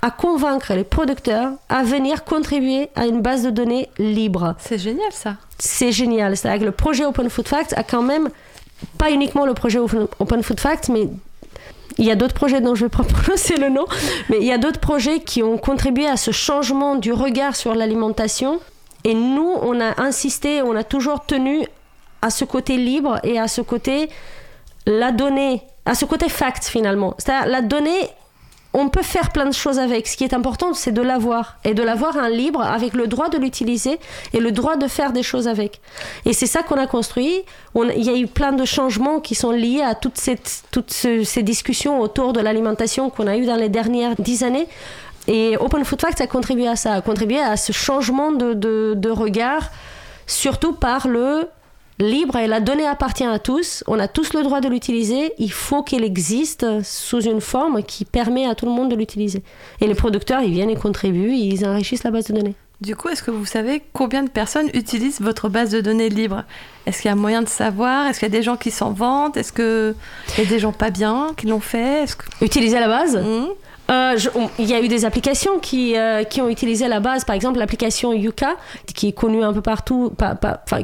à 0.02 0.11
convaincre 0.11 0.72
les 0.74 0.85
producteurs 0.85 1.52
à 1.68 1.83
venir 1.83 2.24
contribuer 2.24 2.88
à 2.94 3.06
une 3.06 3.20
base 3.20 3.42
de 3.42 3.50
données 3.50 3.88
libre 3.98 4.54
C'est 4.59 4.78
génial 4.78 5.12
ça. 5.12 5.37
c'est 5.59 5.92
génial. 5.92 6.37
C'est-à-dire 6.37 6.61
que 6.61 6.66
le 6.66 6.72
projet 6.72 7.04
Open 7.04 7.28
Food 7.28 7.48
Facts 7.48 7.74
a 7.76 7.83
quand 7.83 8.02
même, 8.02 8.30
pas 8.96 9.11
uniquement 9.11 9.44
le 9.44 9.54
projet 9.54 9.78
Open 9.78 10.42
Food 10.42 10.61
Facts, 10.61 10.88
mais 10.88 11.09
il 11.98 12.04
y 12.06 12.11
a 12.11 12.14
d'autres 12.14 12.35
projets 12.35 12.61
dont 12.61 12.74
je 12.74 12.87
vais 12.87 12.90
pas 12.90 13.02
prononcer 13.22 13.56
le 13.56 13.68
nom, 13.68 13.85
mais 14.28 14.38
il 14.40 14.46
y 14.46 14.52
a 14.52 14.59
d'autres 14.59 14.80
projets 14.80 15.20
qui 15.20 15.42
ont 15.42 15.59
contribué 15.59 16.06
à 16.06 16.16
ce 16.16 16.30
changement 16.30 16.94
du 16.94 17.12
regard 17.12 17.56
sur 17.56 17.74
l'alimentation. 17.74 18.61
Et 19.04 19.14
nous, 19.14 19.52
on 19.62 19.80
a 19.80 20.00
insisté, 20.02 20.62
on 20.62 20.76
a 20.76 20.84
toujours 20.84 21.24
tenu 21.24 21.66
à 22.22 22.30
ce 22.30 22.44
côté 22.44 22.76
libre 22.76 23.18
et 23.24 23.38
à 23.38 23.48
ce 23.48 23.60
côté 23.62 24.10
la 24.86 25.10
donnée, 25.12 25.62
à 25.86 25.94
ce 25.94 26.04
côté 26.04 26.28
fact 26.28 26.64
finalement. 26.64 27.14
C'est-à-dire 27.18 27.48
la 27.50 27.62
donnée, 27.62 28.08
on 28.72 28.88
peut 28.88 29.02
faire 29.02 29.30
plein 29.30 29.46
de 29.46 29.52
choses 29.54 29.78
avec. 29.80 30.06
Ce 30.06 30.16
qui 30.16 30.22
est 30.22 30.32
important, 30.32 30.74
c'est 30.74 30.92
de 30.92 31.02
l'avoir. 31.02 31.56
Et 31.64 31.74
de 31.74 31.82
l'avoir 31.82 32.16
en 32.16 32.28
libre 32.28 32.60
avec 32.62 32.92
le 32.94 33.08
droit 33.08 33.28
de 33.28 33.36
l'utiliser 33.36 33.98
et 34.32 34.38
le 34.38 34.52
droit 34.52 34.76
de 34.76 34.86
faire 34.86 35.12
des 35.12 35.24
choses 35.24 35.48
avec. 35.48 35.80
Et 36.24 36.32
c'est 36.32 36.46
ça 36.46 36.62
qu'on 36.62 36.76
a 36.76 36.86
construit. 36.86 37.42
On- 37.74 37.88
il 37.88 38.04
y 38.04 38.10
a 38.10 38.16
eu 38.16 38.28
plein 38.28 38.52
de 38.52 38.64
changements 38.64 39.18
qui 39.18 39.34
sont 39.34 39.50
liés 39.50 39.82
à 39.82 39.94
toutes, 39.96 40.18
ces 40.18 41.42
discussions 41.42 42.00
autour 42.00 42.32
de 42.32 42.40
l'alimentation 42.40 43.10
qu'on 43.10 43.26
a 43.26 43.36
eues 43.36 43.46
dans 43.46 43.56
les 43.56 43.68
dernières 43.70 44.14
dix 44.20 44.44
années. 44.44 44.68
Et 45.32 45.56
Open 45.56 45.84
Food 45.84 46.00
Facts 46.00 46.20
a 46.20 46.26
contribué 46.26 46.66
à 46.66 46.74
ça, 46.74 46.94
a 46.94 47.00
contribué 47.02 47.38
à 47.38 47.56
ce 47.56 47.70
changement 47.70 48.32
de, 48.32 48.52
de, 48.52 48.94
de 48.96 49.10
regard, 49.10 49.70
surtout 50.26 50.72
par 50.72 51.06
le 51.06 51.46
libre 52.00 52.36
et 52.36 52.48
la 52.48 52.58
donnée 52.58 52.86
appartient 52.86 53.24
à 53.24 53.38
tous. 53.38 53.84
On 53.86 54.00
a 54.00 54.08
tous 54.08 54.32
le 54.34 54.42
droit 54.42 54.60
de 54.60 54.68
l'utiliser. 54.68 55.32
Il 55.38 55.52
faut 55.52 55.84
qu'elle 55.84 56.02
existe 56.02 56.66
sous 56.82 57.20
une 57.20 57.40
forme 57.40 57.84
qui 57.84 58.04
permet 58.04 58.44
à 58.46 58.56
tout 58.56 58.66
le 58.66 58.72
monde 58.72 58.90
de 58.90 58.96
l'utiliser. 58.96 59.44
Et 59.80 59.86
les 59.86 59.94
producteurs, 59.94 60.40
ils 60.42 60.50
viennent 60.50 60.70
et 60.70 60.74
contribuent, 60.76 61.32
ils 61.36 61.64
enrichissent 61.64 62.02
la 62.02 62.10
base 62.10 62.24
de 62.26 62.34
données. 62.34 62.54
Du 62.80 62.96
coup, 62.96 63.08
est-ce 63.10 63.22
que 63.22 63.30
vous 63.30 63.44
savez 63.46 63.82
combien 63.92 64.22
de 64.24 64.30
personnes 64.30 64.68
utilisent 64.72 65.20
votre 65.20 65.48
base 65.48 65.70
de 65.70 65.80
données 65.82 66.08
libre? 66.08 66.44
Est-ce 66.86 67.02
qu'il 67.02 67.10
y 67.10 67.12
a 67.12 67.14
moyen 67.14 67.42
de 67.42 67.48
savoir? 67.48 68.06
Est-ce 68.06 68.18
qu'il 68.18 68.28
y 68.28 68.34
a 68.34 68.36
des 68.36 68.42
gens 68.42 68.56
qui 68.56 68.70
s'en 68.70 68.90
vantent? 68.90 69.36
Est-ce 69.36 69.52
qu'il 69.52 69.94
y 70.38 70.46
a 70.46 70.48
des 70.48 70.58
gens 70.58 70.72
pas 70.72 70.90
bien 70.90 71.28
qui 71.36 71.46
l'ont 71.46 71.60
fait? 71.60 72.08
Que... 72.16 72.44
Utiliser 72.44 72.80
la 72.80 72.88
base? 72.88 73.16
On- 73.22 73.50
Il 73.90 74.66
y 74.66 74.74
a 74.74 74.81
eu 74.81 74.87
des 74.87 75.05
applications 75.05 75.59
qui, 75.59 75.96
euh, 75.96 76.22
qui 76.22 76.40
ont 76.40 76.48
utilisé 76.48 76.87
la 76.87 77.00
base, 77.00 77.24
par 77.24 77.35
exemple 77.35 77.59
l'application 77.59 78.12
Yuka, 78.12 78.55
qui 78.94 79.09
est 79.09 79.12
connue 79.12 79.42
un 79.42 79.53
peu 79.53 79.62
partout, 79.62 80.12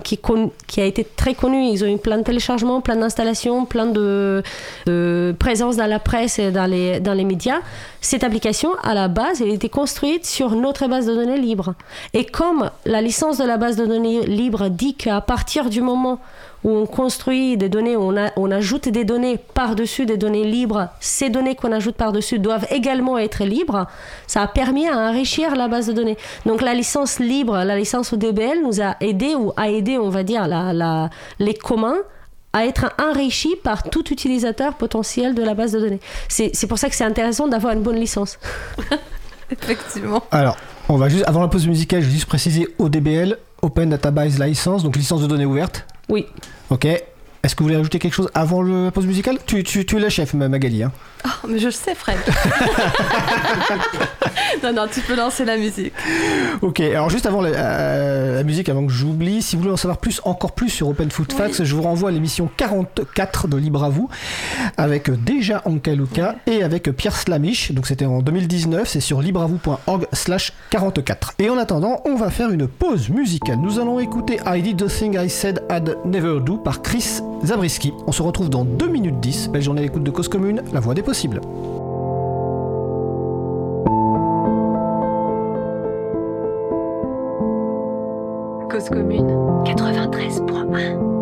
qui, 0.03 0.81
a 0.81 0.85
été 0.85 1.05
très 1.05 1.35
connue. 1.35 1.69
Ils 1.69 1.85
ont 1.85 1.87
eu 1.87 1.99
plein 1.99 2.19
de 2.19 2.25
téléchargements, 2.25 2.81
plein 2.81 2.97
d'installations, 2.97 3.65
plein 3.65 3.87
de, 3.87 4.43
de 4.87 5.35
présence 5.39 5.77
dans 5.77 5.87
la 5.87 6.01
presse 6.01 6.41
et 6.41 6.51
dans 6.51 6.67
les, 6.67 6.99
dans 6.99 7.15
les 7.15 7.25
médias. 7.25 7.61
Cette 8.01 8.25
application, 8.25 8.71
à 8.83 8.95
la 8.95 9.07
base, 9.07 9.41
elle 9.41 9.51
été 9.51 9.69
construite 9.69 10.27
sur 10.27 10.51
notre 10.51 10.89
base 10.89 11.07
de 11.07 11.15
données 11.15 11.39
libre. 11.39 11.75
Et 12.13 12.25
comme 12.25 12.71
la 12.85 13.01
licence 13.01 13.39
de 13.39 13.45
la 13.45 13.57
base 13.57 13.77
de 13.77 13.87
données 13.87 14.27
libre 14.27 14.69
dit 14.69 14.95
qu'à 14.95 15.21
partir 15.21 15.71
du 15.71 15.81
moment 15.81 16.19
où 16.67 16.71
on 16.77 16.85
construit 16.85 17.57
des 17.57 17.69
données, 17.69 17.95
où 17.97 18.03
on, 18.03 18.17
a- 18.17 18.33
on 18.37 18.51
ajoute 18.51 18.89
des 18.89 19.05
données 19.05 19.39
par-dessus 19.55 20.05
des 20.05 20.17
données 20.17 20.43
libres, 20.45 20.89
ces 21.01 21.31
données 21.31 21.55
qu'on 21.55 21.71
ajoute 21.71 21.95
par-dessus 21.95 22.41
doivent 22.41 22.67
également 22.71 23.17
être 23.19 23.45
libres, 23.45 23.87
ça 24.27 24.43
a 24.43 24.49
permis 24.49 24.89
à 24.89 24.97
enrichir 25.09 25.55
la 25.55 25.69
base 25.69 25.87
de 25.87 25.93
données. 25.93 26.17
Donc 26.45 26.61
la 26.63 26.75
licence 26.75 27.21
libre, 27.21 27.57
la 27.57 27.77
licence 27.77 28.13
ODBL 28.13 28.63
nous 28.65 28.81
a 28.83 28.97
aidé, 29.01 29.35
ou 29.37 29.53
a 29.57 29.71
aidé, 29.71 29.97
on 29.97 30.11
va 30.11 30.25
dire, 30.25 30.49
la- 30.49 30.73
la- 30.73 31.09
les 31.39 31.55
communs 31.55 31.99
à 32.53 32.67
être 32.67 32.87
enrichis 33.01 33.55
par 33.63 33.85
tout 33.85 34.13
utilisateur 34.13 34.75
potentiel 34.75 35.35
de 35.37 35.43
la 35.43 35.55
base 35.55 35.73
de 35.73 35.79
données. 35.81 36.01
C'est 36.29 36.51
c'est 36.55 36.67
pour 36.67 36.79
ça 36.79 36.89
que 36.89 36.97
c'est 36.97 37.05
intéressant 37.05 37.47
d'avoir 37.49 37.75
une 37.75 37.83
bonne 37.83 38.01
licence. 38.01 38.39
Effectivement. 39.51 40.23
Alors, 40.31 40.57
on 40.89 40.97
va 40.97 41.09
juste, 41.09 41.25
avant 41.29 41.41
la 41.43 41.49
pause 41.49 41.67
musicale, 41.69 42.01
je 42.03 42.07
vais 42.07 42.13
juste 42.13 42.27
préciser 42.27 42.67
ODBL, 42.79 43.37
Open 43.63 43.91
Database 43.91 44.39
License, 44.41 44.83
donc 44.83 44.97
licence 44.97 45.23
de 45.23 45.27
données 45.27 45.45
ouverte. 45.47 45.85
Oui. 46.09 46.27
Ok. 46.69 47.16
Est-ce 47.47 47.55
que 47.55 47.63
vous 47.63 47.69
voulez 47.69 47.79
ajouter 47.79 48.01
quelque 48.01 48.15
chose 48.15 48.29
avant 48.35 48.61
le- 48.61 48.87
la 48.87 48.91
pause 48.91 49.07
musicale? 49.07 49.39
Tu, 49.47 49.63
tu, 49.63 49.87
tu 49.87 49.97
es 49.99 50.01
la 50.01 50.11
chef, 50.11 50.35
ma- 50.35 50.49
Magali. 50.49 50.83
Hein. 50.83 50.91
Oh, 51.25 51.47
mais 51.49 51.61
je 51.61 51.67
le 51.67 51.71
sais, 51.71 51.95
Fred. 51.95 52.19
non, 54.65 54.73
non, 54.73 54.87
tu 54.93 55.01
peux 55.01 55.15
lancer 55.15 55.45
la 55.45 55.57
musique. 55.57 55.93
Ok, 56.61 56.81
alors 56.81 57.09
juste 57.09 57.25
avant 57.27 57.41
la, 57.41 57.51
euh, 57.51 58.37
la 58.37 58.43
musique, 58.43 58.69
avant 58.69 58.85
que 58.85 58.93
j'oublie, 58.93 59.43
si 59.43 59.55
vous 59.55 59.63
voulez 59.63 59.75
en 59.75 59.77
savoir 59.77 59.99
plus, 59.99 60.21
encore 60.25 60.53
plus 60.53 60.71
sur 60.71 60.89
Open 60.89 61.09
Food 61.11 61.33
Facts, 61.33 61.63
je 61.63 61.75
vous 61.77 61.83
renvoie 61.83 62.09
à 62.09 62.13
l'émission 62.13 62.51
44 62.57 63.47
de 63.49 63.57
Libre 63.57 63.85
à 63.85 63.91
vous, 63.91 64.09
avec 64.77 65.09
déjà 65.25 65.63
Anka 65.67 65.95
Luka 65.95 66.35
et 66.49 66.65
avec 66.65 66.91
Pierre 66.97 67.15
Slamish. 67.17 67.71
Donc 67.73 67.87
c'était 67.87 68.07
en 68.07 68.23
2019, 68.23 68.89
c'est 68.89 69.01
sur 69.01 69.23
libreavou.org 69.23 70.07
slash 70.13 70.53
44. 70.71 71.35
Et 71.39 71.49
en 71.49 71.59
attendant, 71.59 72.01
on 72.07 72.17
va 72.17 72.31
faire 72.31 72.51
une 72.51 72.67
pause 72.67 73.09
musicale. 73.09 73.59
Nous 73.63 73.79
allons 73.79 74.01
écouter 74.01 74.41
I 74.47 74.63
Did 74.63 74.79
the 74.79 74.89
Thing 74.89 75.17
I 75.17 75.31
Said 75.31 75.63
I'd 75.71 75.97
Never 76.05 76.41
Do 76.41 76.57
par 76.57 76.83
Chris 76.83 77.21
Zabriskie. 77.45 77.95
On 78.07 78.13
se 78.13 78.23
retrouve 78.23 78.51
dans 78.51 78.65
2 78.65 78.89
minutes 78.89 79.21
10. 79.21 79.51
Belle 79.51 79.63
journée 79.63 79.81
à 79.81 79.83
l'écoute 79.83 80.03
de 80.03 80.11
Cause 80.11 80.29
Commune, 80.29 80.63
la 80.73 80.81
voix 80.81 80.95
des 80.95 81.03
possibles. 81.03 81.41
Cause 88.69 88.89
commune 88.91 89.29
93.1. 89.65 91.16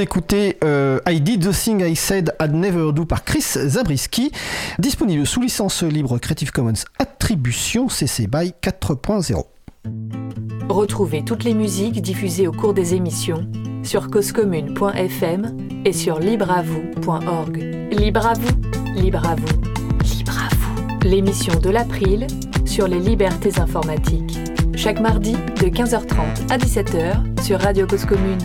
d'écouter 0.00 0.56
euh, 0.64 0.98
I 1.06 1.20
Did 1.20 1.46
the 1.46 1.52
Thing 1.52 1.84
I 1.84 1.94
Said 1.94 2.34
I'd 2.40 2.54
Never 2.54 2.90
Do 2.94 3.04
par 3.04 3.22
Chris 3.22 3.42
Zabriskie, 3.42 4.32
disponible 4.78 5.26
sous 5.26 5.42
licence 5.42 5.82
libre 5.82 6.16
Creative 6.16 6.50
Commons 6.52 6.84
Attribution 6.98 7.90
CC 7.90 8.26
BY 8.26 8.54
4.0. 8.62 9.44
Retrouvez 10.70 11.22
toutes 11.22 11.44
les 11.44 11.52
musiques 11.52 12.00
diffusées 12.00 12.48
au 12.48 12.52
cours 12.52 12.72
des 12.72 12.94
émissions 12.94 13.46
sur 13.82 14.08
causecommune.fm 14.08 15.56
et 15.84 15.92
sur 15.92 16.18
libreavoue.org. 16.18 17.56
Libre 17.92 18.26
à 18.26 18.32
vous, 18.32 18.94
libre 18.94 19.26
à 19.26 19.34
vous, 19.34 19.60
libre 20.16 20.32
à 20.32 20.54
vous. 20.54 21.06
L'émission 21.06 21.60
de 21.60 21.68
l'April 21.68 22.26
sur 22.64 22.88
les 22.88 23.00
libertés 23.00 23.60
informatiques. 23.60 24.38
Chaque 24.76 25.00
mardi 25.00 25.32
de 25.32 25.66
15h30 25.66 26.50
à 26.50 26.56
17h 26.56 27.42
sur 27.42 27.60
Radio 27.60 27.86
Cause 27.86 28.06
Commune. 28.06 28.38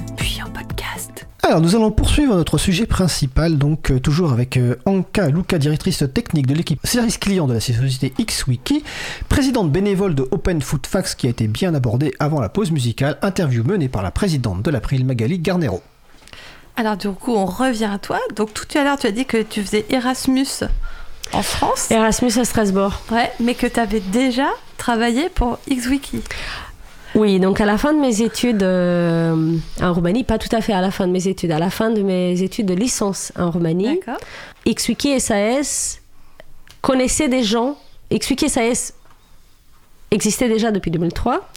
Alors 1.47 1.61
nous 1.61 1.75
allons 1.75 1.91
poursuivre 1.91 2.35
notre 2.35 2.57
sujet 2.57 2.87
principal, 2.87 3.59
donc 3.59 3.91
euh, 3.91 3.99
toujours 3.99 4.31
avec 4.31 4.57
euh, 4.57 4.77
Anka 4.85 5.29
Luca, 5.29 5.59
directrice 5.59 6.03
technique 6.11 6.47
de 6.47 6.55
l'équipe 6.55 6.79
service 6.83 7.19
client 7.19 7.45
de 7.45 7.53
la 7.53 7.59
société 7.59 8.11
XWiki, 8.19 8.83
présidente 9.29 9.71
bénévole 9.71 10.15
de 10.15 10.27
Open 10.31 10.63
Food 10.63 10.87
Facts 10.87 11.13
qui 11.13 11.27
a 11.27 11.29
été 11.29 11.47
bien 11.47 11.75
abordée 11.75 12.15
avant 12.17 12.41
la 12.41 12.49
pause 12.49 12.71
musicale, 12.71 13.19
interview 13.21 13.63
menée 13.63 13.89
par 13.89 14.01
la 14.01 14.09
présidente 14.09 14.63
de 14.63 14.71
l'April 14.71 15.05
Magali 15.05 15.37
Garnero. 15.37 15.83
Alors 16.77 16.97
du 16.97 17.11
coup, 17.11 17.35
on 17.35 17.45
revient 17.45 17.91
à 17.93 17.99
toi. 17.99 18.17
Donc 18.35 18.51
tout 18.55 18.65
à 18.75 18.83
l'heure, 18.83 18.97
tu 18.97 19.05
as 19.05 19.11
dit 19.11 19.25
que 19.25 19.43
tu 19.43 19.61
faisais 19.61 19.85
Erasmus 19.91 20.47
en 21.31 21.43
France. 21.43 21.91
Erasmus 21.91 22.39
à 22.39 22.45
Strasbourg. 22.45 23.01
Ouais, 23.11 23.31
mais 23.39 23.53
que 23.53 23.67
tu 23.67 23.79
avais 23.79 23.99
déjà 23.99 24.47
travaillé 24.77 25.29
pour 25.29 25.59
XWiki. 25.69 26.23
Oui, 27.15 27.39
donc 27.39 27.61
à 27.61 27.65
la 27.65 27.77
fin 27.77 27.93
de 27.93 27.99
mes 27.99 28.21
études 28.21 28.61
euh, 28.61 29.55
en 29.81 29.93
Roumanie, 29.93 30.25
pas 30.25 30.37
tout 30.37 30.53
à 30.53 30.59
fait 30.59 30.73
à 30.73 30.81
la 30.81 30.91
fin 30.91 31.07
de 31.07 31.13
mes 31.13 31.29
études, 31.29 31.51
à 31.51 31.59
la 31.59 31.69
fin 31.69 31.89
de 31.89 32.01
mes 32.01 32.41
études 32.41 32.65
de 32.65 32.73
licence 32.73 33.31
en 33.37 33.51
Roumanie. 33.51 34.01
XWiki 34.67 35.11
et 35.11 35.19
SAS 35.21 36.01
connaissaient 36.81 37.29
des 37.29 37.43
gens. 37.43 37.77
XWiki 38.11 38.45
et 38.45 38.49
SAS 38.49 38.93
existait 40.11 40.49
déjà 40.49 40.71
depuis 40.71 40.91
2003, 40.91 41.47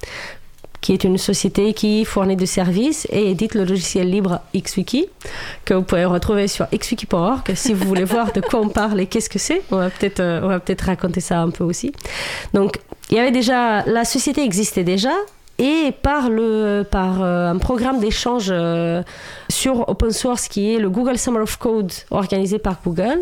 qui 0.80 0.92
est 0.92 1.02
une 1.02 1.18
société 1.18 1.74
qui 1.74 2.04
fournit 2.04 2.36
des 2.36 2.46
services 2.46 3.08
et 3.10 3.32
édite 3.32 3.56
le 3.56 3.64
logiciel 3.64 4.08
libre 4.08 4.40
XWiki, 4.54 5.06
que 5.64 5.74
vous 5.74 5.82
pouvez 5.82 6.04
retrouver 6.04 6.46
sur 6.46 6.68
xwiki.org 6.70 7.52
si 7.56 7.74
vous 7.74 7.84
voulez 7.84 8.04
voir 8.04 8.32
de 8.32 8.40
quoi 8.40 8.60
on 8.60 8.68
parle 8.68 9.00
et 9.00 9.06
qu'est-ce 9.06 9.28
que 9.28 9.40
c'est. 9.40 9.62
On 9.72 9.76
va 9.78 9.90
peut-être 9.90 10.20
euh, 10.20 10.40
on 10.44 10.48
va 10.48 10.60
peut-être 10.60 10.82
raconter 10.82 11.20
ça 11.20 11.40
un 11.40 11.50
peu 11.50 11.64
aussi. 11.64 11.92
Donc, 12.54 12.78
il 13.10 13.16
y 13.16 13.20
avait 13.20 13.32
déjà, 13.32 13.82
la 13.86 14.04
société 14.04 14.44
existait 14.44 14.84
déjà. 14.84 15.10
Et 15.58 15.92
par, 16.02 16.30
le, 16.30 16.84
par 16.88 17.22
euh, 17.22 17.50
un 17.50 17.58
programme 17.58 17.98
d'échange 17.98 18.48
euh, 18.50 19.02
sur 19.48 19.88
open 19.88 20.12
source 20.12 20.46
qui 20.46 20.72
est 20.72 20.78
le 20.78 20.88
Google 20.88 21.18
Summer 21.18 21.42
of 21.42 21.56
Code 21.56 21.92
organisé 22.10 22.58
par 22.60 22.76
Google, 22.84 23.18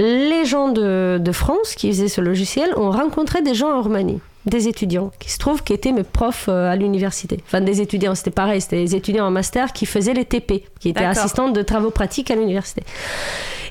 les 0.00 0.44
gens 0.44 0.68
de, 0.68 1.18
de 1.20 1.32
France 1.32 1.74
qui 1.74 1.88
faisaient 1.88 2.08
ce 2.08 2.20
logiciel 2.20 2.72
ont 2.76 2.90
rencontré 2.90 3.42
des 3.42 3.54
gens 3.54 3.70
en 3.70 3.82
Roumanie, 3.82 4.20
des 4.46 4.68
étudiants 4.68 5.10
qui 5.18 5.30
se 5.30 5.38
trouvent 5.38 5.62
qui 5.62 5.72
étaient 5.72 5.92
mes 5.92 6.02
profs 6.02 6.46
euh, 6.48 6.70
à 6.70 6.76
l'université. 6.76 7.42
Enfin, 7.46 7.60
des 7.60 7.80
étudiants, 7.80 8.14
c'était 8.14 8.30
pareil, 8.30 8.60
c'était 8.60 8.82
des 8.82 8.94
étudiants 8.94 9.26
en 9.26 9.30
master 9.30 9.72
qui 9.72 9.86
faisaient 9.86 10.14
les 10.14 10.24
TP, 10.24 10.64
qui 10.78 10.88
étaient 10.90 11.04
assistantes 11.04 11.52
de 11.52 11.62
travaux 11.62 11.90
pratiques 11.90 12.30
à 12.30 12.34
l'université. 12.34 12.82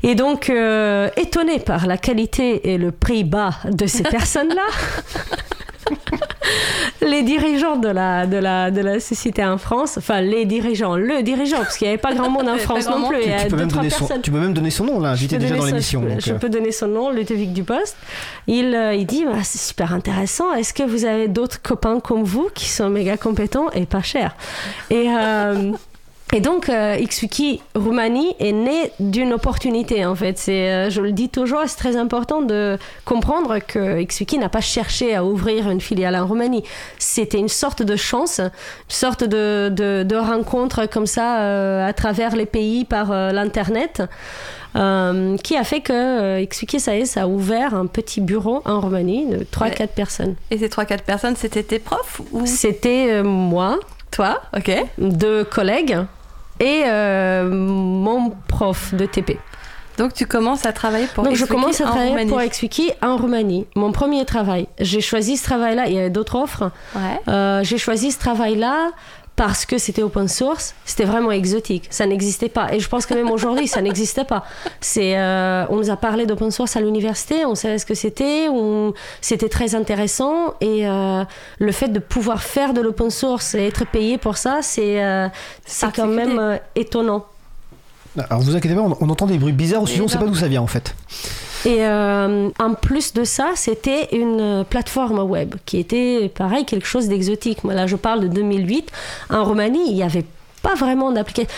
Et 0.03 0.15
donc, 0.15 0.49
euh, 0.49 1.09
étonné 1.17 1.59
par 1.59 1.87
la 1.87 1.97
qualité 1.97 2.71
et 2.71 2.77
le 2.77 2.91
prix 2.91 3.23
bas 3.23 3.55
de 3.69 3.85
ces 3.85 4.03
personnes-là, 4.17 4.67
les 7.01 7.23
dirigeants 7.23 7.77
de 7.77 7.89
la, 7.89 8.25
de, 8.25 8.37
la, 8.37 8.71
de 8.71 8.81
la 8.81 8.99
société 8.99 9.43
en 9.43 9.57
France, 9.57 9.97
enfin 9.97 10.21
les 10.21 10.45
dirigeants, 10.45 10.95
le 10.95 11.21
dirigeant, 11.23 11.57
parce 11.57 11.77
qu'il 11.77 11.87
n'y 11.87 11.93
avait 11.93 12.01
pas 12.01 12.13
grand 12.13 12.29
monde 12.29 12.47
en 12.47 12.57
France 12.57 12.87
non 12.89 13.07
plus, 13.07 13.19
Tu, 13.21 13.29
peux 13.29 13.49
deux, 13.49 13.55
même 13.57 13.67
trois 13.67 13.81
donner 13.81 13.89
son, 13.89 13.99
personnes. 13.99 14.21
tu 14.21 14.31
peux 14.31 14.39
même 14.39 14.53
donner 14.53 14.71
son 14.71 14.85
nom 14.85 14.99
là, 14.99 15.15
peux 15.19 15.37
déjà 15.37 15.55
dans 15.55 15.65
l'émission. 15.65 16.03
Je, 16.19 16.31
euh. 16.31 16.37
peux 16.37 16.49
donner 16.49 16.71
son 16.71 16.87
nom, 16.87 17.11
Ludovic 17.11 17.53
Dupost. 17.53 17.95
Il, 18.47 18.75
euh, 18.75 18.93
il 18.93 19.05
dit 19.05 19.25
bah, 19.25 19.43
c'est 19.43 19.59
super 19.59 19.93
intéressant. 19.93 20.53
Est-ce 20.53 20.73
que 20.73 20.83
vous 20.83 21.05
avez 21.05 21.27
d'autres 21.27 21.61
copains 21.61 21.99
comme 21.99 22.23
vous 22.23 22.49
qui 22.53 22.67
sont 22.67 22.89
méga 22.89 23.17
compétents 23.17 23.69
et 23.71 23.85
pas 23.85 24.01
chers? 24.01 24.35
Et, 24.89 25.07
euh, 25.09 25.71
et 26.31 26.41
donc, 26.41 26.69
euh, 26.69 26.95
XWiki 26.97 27.59
Roumanie 27.75 28.35
est 28.39 28.51
né 28.51 28.91
d'une 28.99 29.33
opportunité 29.33 30.05
en 30.05 30.13
fait. 30.13 30.37
C'est, 30.37 30.69
euh, 30.69 30.89
je 30.91 31.01
le 31.01 31.11
dis 31.11 31.29
toujours, 31.29 31.61
c'est 31.65 31.75
très 31.77 31.95
important 31.95 32.43
de 32.43 32.77
comprendre 33.03 33.57
que 33.59 34.03
XWiki 34.03 34.37
n'a 34.37 34.47
pas 34.49 34.61
cherché 34.61 35.15
à 35.15 35.23
ouvrir 35.25 35.69
une 35.71 35.81
filiale 35.81 36.15
en 36.15 36.27
Roumanie. 36.27 36.63
C'était 36.99 37.39
une 37.39 37.49
sorte 37.49 37.81
de 37.81 37.95
chance, 37.95 38.39
une 38.39 38.51
sorte 38.89 39.23
de, 39.23 39.69
de, 39.69 40.03
de 40.03 40.15
rencontre 40.15 40.85
comme 40.87 41.07
ça 41.07 41.39
euh, 41.39 41.87
à 41.87 41.93
travers 41.93 42.35
les 42.35 42.45
pays 42.45 42.85
par 42.85 43.11
euh, 43.11 43.31
l'internet. 43.31 44.03
qui 45.43 45.57
a 45.57 45.63
fait 45.63 45.81
que 45.81 46.45
XWiki 46.45 46.79
SAS 46.79 47.17
a 47.17 47.27
ouvert 47.27 47.73
un 47.73 47.87
petit 47.87 48.21
bureau 48.21 48.61
en 48.65 48.79
Roumanie 48.81 49.25
de 49.25 49.39
3-4 49.43 49.79
Ouais. 49.79 49.87
personnes. 49.87 50.35
Et 50.51 50.59
ces 50.59 50.67
3-4 50.67 51.01
personnes, 51.01 51.35
c'était 51.35 51.63
tes 51.63 51.79
profs 51.79 52.21
ou? 52.31 52.45
C'était 52.45 53.23
moi, 53.23 53.79
toi 54.11 54.39
Ok. 54.55 54.71
deux 54.99 55.43
collègues 55.43 55.97
et 56.59 56.83
euh, 56.85 57.49
mon 57.49 58.31
prof 58.47 58.93
de 58.93 59.05
TP. 59.05 59.37
Donc 59.97 60.13
tu 60.13 60.25
commences 60.25 60.65
à 60.65 60.71
travailler 60.71 61.07
pour 61.13 61.25
Donc 61.25 61.35
je 61.35 61.43
commence 61.43 61.81
à 61.81 61.83
en 61.83 61.87
travailler 61.87 62.11
Roumanie. 62.11 62.29
pour 62.29 62.39
XWiki 62.41 62.91
en 63.01 63.17
Roumanie. 63.17 63.67
Mon 63.75 63.91
premier 63.91 64.23
travail. 64.23 64.67
J'ai 64.79 65.01
choisi 65.01 65.35
ce 65.35 65.43
travail-là, 65.43 65.87
il 65.87 65.93
y 65.93 65.99
avait 65.99 66.09
d'autres 66.09 66.37
offres. 66.37 66.71
Ouais. 66.95 67.19
Euh, 67.27 67.63
j'ai 67.63 67.77
choisi 67.77 68.11
ce 68.11 68.17
travail-là 68.19 68.91
parce 69.39 69.65
que 69.65 69.77
c'était 69.77 70.03
open 70.03 70.27
source, 70.27 70.75
c'était 70.83 71.05
vraiment 71.05 71.31
exotique, 71.31 71.87
ça 71.89 72.05
n'existait 72.05 72.49
pas. 72.49 72.73
Et 72.73 72.81
je 72.81 72.89
pense 72.89 73.05
que 73.05 73.13
même 73.13 73.31
aujourd'hui, 73.31 73.67
ça 73.69 73.81
n'existait 73.81 74.25
pas. 74.25 74.43
C'est, 74.81 75.17
euh, 75.17 75.63
on 75.69 75.77
nous 75.77 75.89
a 75.89 75.95
parlé 75.95 76.25
d'open 76.25 76.51
source 76.51 76.75
à 76.75 76.81
l'université, 76.81 77.45
on 77.45 77.55
savait 77.55 77.77
ce 77.77 77.85
que 77.85 77.93
c'était, 77.93 78.49
on- 78.49 78.93
c'était 79.21 79.47
très 79.47 79.75
intéressant. 79.75 80.55
Et 80.59 80.85
euh, 80.85 81.23
le 81.57 81.71
fait 81.71 81.87
de 81.87 81.99
pouvoir 81.99 82.43
faire 82.43 82.73
de 82.73 82.81
l'open 82.81 83.09
source 83.09 83.55
et 83.55 83.65
être 83.65 83.85
payé 83.85 84.17
pour 84.17 84.35
ça, 84.35 84.59
c'est, 84.61 85.01
euh, 85.01 85.29
c'est 85.65 85.85
quand 85.85 85.91
particulier. 86.03 86.15
même 86.25 86.39
euh, 86.39 86.57
étonnant. 86.75 87.23
Alors 88.17 88.41
vous 88.41 88.55
inquiétez 88.55 88.75
pas, 88.75 88.81
on, 88.81 89.09
entend 89.09 89.27
des 89.27 89.37
bruits 89.37 89.53
bizarres, 89.53 89.87
sinon 89.87 90.05
on 90.05 90.07
Et 90.07 90.11
sait 90.11 90.17
pas 90.17 90.25
d'où 90.25 90.35
ça 90.35 90.47
vient 90.47 90.61
en 90.61 90.67
fait. 90.67 90.95
Et 91.65 91.85
euh, 91.85 92.49
en 92.57 92.73
plus 92.73 93.13
de 93.13 93.23
ça, 93.23 93.51
c'était 93.55 94.15
une 94.15 94.65
plateforme 94.69 95.19
web 95.19 95.55
qui 95.65 95.77
était 95.77 96.31
pareil, 96.33 96.65
quelque 96.65 96.87
chose 96.87 97.07
d'exotique. 97.07 97.63
Moi 97.63 97.73
là, 97.73 97.85
je 97.85 97.95
parle 97.95 98.21
de 98.21 98.27
2008. 98.27 98.89
En 99.29 99.43
Roumanie, 99.43 99.89
il 99.89 99.95
n'y 99.95 100.03
avait 100.03 100.25
pas 100.61 100.75
vraiment 100.75 101.11
d'application. 101.11 101.53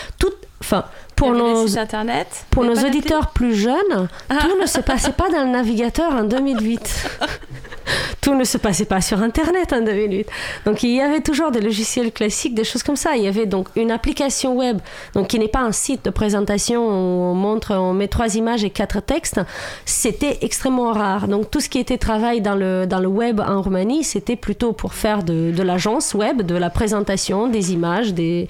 Enfin, 0.64 0.84
pour 1.16 1.32
nos 1.32 1.78
internet. 1.78 2.26
pour 2.50 2.64
nos 2.64 2.74
auditeurs 2.74 3.28
plus 3.28 3.54
jeunes, 3.54 4.08
Ah. 4.30 4.38
tout 4.40 4.60
ne 4.60 4.66
se 4.66 4.80
passait 4.80 5.12
pas 5.12 5.28
dans 5.30 5.42
le 5.44 5.50
navigateur 5.50 6.12
en 6.14 6.24
2008. 6.24 7.10
tout 8.20 8.34
ne 8.34 8.44
se 8.44 8.56
passait 8.58 8.84
pas 8.84 9.00
sur 9.00 9.20
Internet 9.20 9.72
en 9.72 9.80
2008. 9.82 10.26
Donc 10.64 10.82
il 10.84 10.94
y 10.94 11.00
avait 11.00 11.20
toujours 11.20 11.50
des 11.50 11.60
logiciels 11.60 12.12
classiques, 12.12 12.54
des 12.54 12.62
choses 12.64 12.82
comme 12.84 12.96
ça. 12.96 13.16
Il 13.16 13.22
y 13.24 13.26
avait 13.26 13.46
donc 13.46 13.66
une 13.74 13.90
application 13.90 14.54
web, 14.56 14.78
donc 15.14 15.28
qui 15.28 15.38
n'est 15.38 15.48
pas 15.48 15.60
un 15.60 15.72
site 15.72 16.04
de 16.04 16.10
présentation 16.10 16.86
où 16.86 16.90
on 16.90 17.34
montre, 17.34 17.74
on 17.74 17.92
met 17.92 18.06
trois 18.08 18.36
images 18.36 18.62
et 18.62 18.70
quatre 18.70 19.00
textes. 19.00 19.40
C'était 19.84 20.38
extrêmement 20.42 20.92
rare. 20.92 21.26
Donc 21.26 21.50
tout 21.50 21.60
ce 21.60 21.68
qui 21.68 21.78
était 21.80 21.98
travail 21.98 22.40
dans 22.40 22.54
le, 22.54 22.86
dans 22.86 23.00
le 23.00 23.08
web 23.08 23.40
en 23.40 23.60
Roumanie, 23.60 24.04
c'était 24.04 24.36
plutôt 24.36 24.72
pour 24.72 24.94
faire 24.94 25.24
de, 25.24 25.50
de 25.50 25.62
l'agence 25.62 26.14
web, 26.14 26.42
de 26.42 26.54
la 26.54 26.70
présentation, 26.70 27.48
des 27.48 27.72
images, 27.72 28.14
des, 28.14 28.46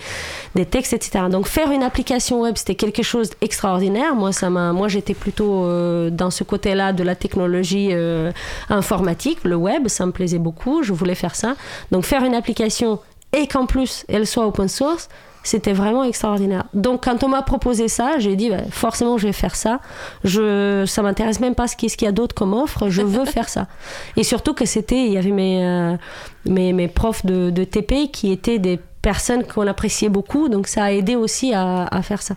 des 0.54 0.66
textes, 0.66 0.92
etc. 0.92 1.24
Donc 1.30 1.46
faire 1.46 1.70
une 1.70 1.82
application 1.82 2.01
web, 2.32 2.56
c'était 2.56 2.74
quelque 2.74 3.02
chose 3.02 3.30
d'extraordinaire. 3.40 4.14
Moi, 4.14 4.32
ça 4.32 4.50
m'a, 4.50 4.72
moi, 4.72 4.88
j'étais 4.88 5.14
plutôt 5.14 5.64
euh, 5.64 6.10
dans 6.10 6.30
ce 6.30 6.44
côté-là 6.44 6.92
de 6.92 7.02
la 7.02 7.14
technologie 7.14 7.90
euh, 7.92 8.32
informatique, 8.68 9.38
le 9.44 9.56
web, 9.56 9.88
ça 9.88 10.06
me 10.06 10.12
plaisait 10.12 10.38
beaucoup. 10.38 10.82
Je 10.82 10.92
voulais 10.92 11.14
faire 11.14 11.34
ça. 11.34 11.54
Donc 11.90 12.04
faire 12.04 12.24
une 12.24 12.34
application 12.34 13.00
et 13.32 13.46
qu'en 13.46 13.66
plus 13.66 14.04
elle 14.08 14.26
soit 14.26 14.46
open 14.46 14.68
source. 14.68 15.08
C'était 15.44 15.72
vraiment 15.72 16.04
extraordinaire. 16.04 16.64
Donc, 16.72 17.02
quand 17.02 17.24
on 17.24 17.28
m'a 17.28 17.42
proposé 17.42 17.88
ça, 17.88 18.20
j'ai 18.20 18.36
dit 18.36 18.48
bah, 18.48 18.58
forcément, 18.70 19.18
je 19.18 19.26
vais 19.26 19.32
faire 19.32 19.56
ça. 19.56 19.80
Je, 20.22 20.84
ça 20.86 21.02
m'intéresse 21.02 21.40
même 21.40 21.56
pas 21.56 21.66
ce 21.66 21.76
qu'il 21.76 21.90
y 22.02 22.06
a 22.06 22.12
d'autre 22.12 22.32
comme 22.32 22.54
offre. 22.54 22.88
Je 22.90 23.02
veux 23.02 23.24
faire 23.24 23.48
ça. 23.48 23.66
Et 24.16 24.22
surtout 24.22 24.54
que 24.54 24.66
c'était, 24.66 25.04
il 25.04 25.12
y 25.12 25.18
avait 25.18 25.32
mes, 25.32 25.66
euh, 25.66 25.96
mes, 26.46 26.72
mes 26.72 26.86
profs 26.86 27.26
de, 27.26 27.50
de 27.50 27.64
TP 27.64 28.08
qui 28.12 28.30
étaient 28.30 28.60
des 28.60 28.78
personnes 29.02 29.44
qu'on 29.44 29.66
appréciait 29.66 30.08
beaucoup. 30.08 30.48
Donc, 30.48 30.66
ça 30.68 30.84
a 30.84 30.90
aidé 30.92 31.16
aussi 31.16 31.52
à, 31.52 31.84
à 31.84 32.02
faire 32.02 32.22
ça. 32.22 32.34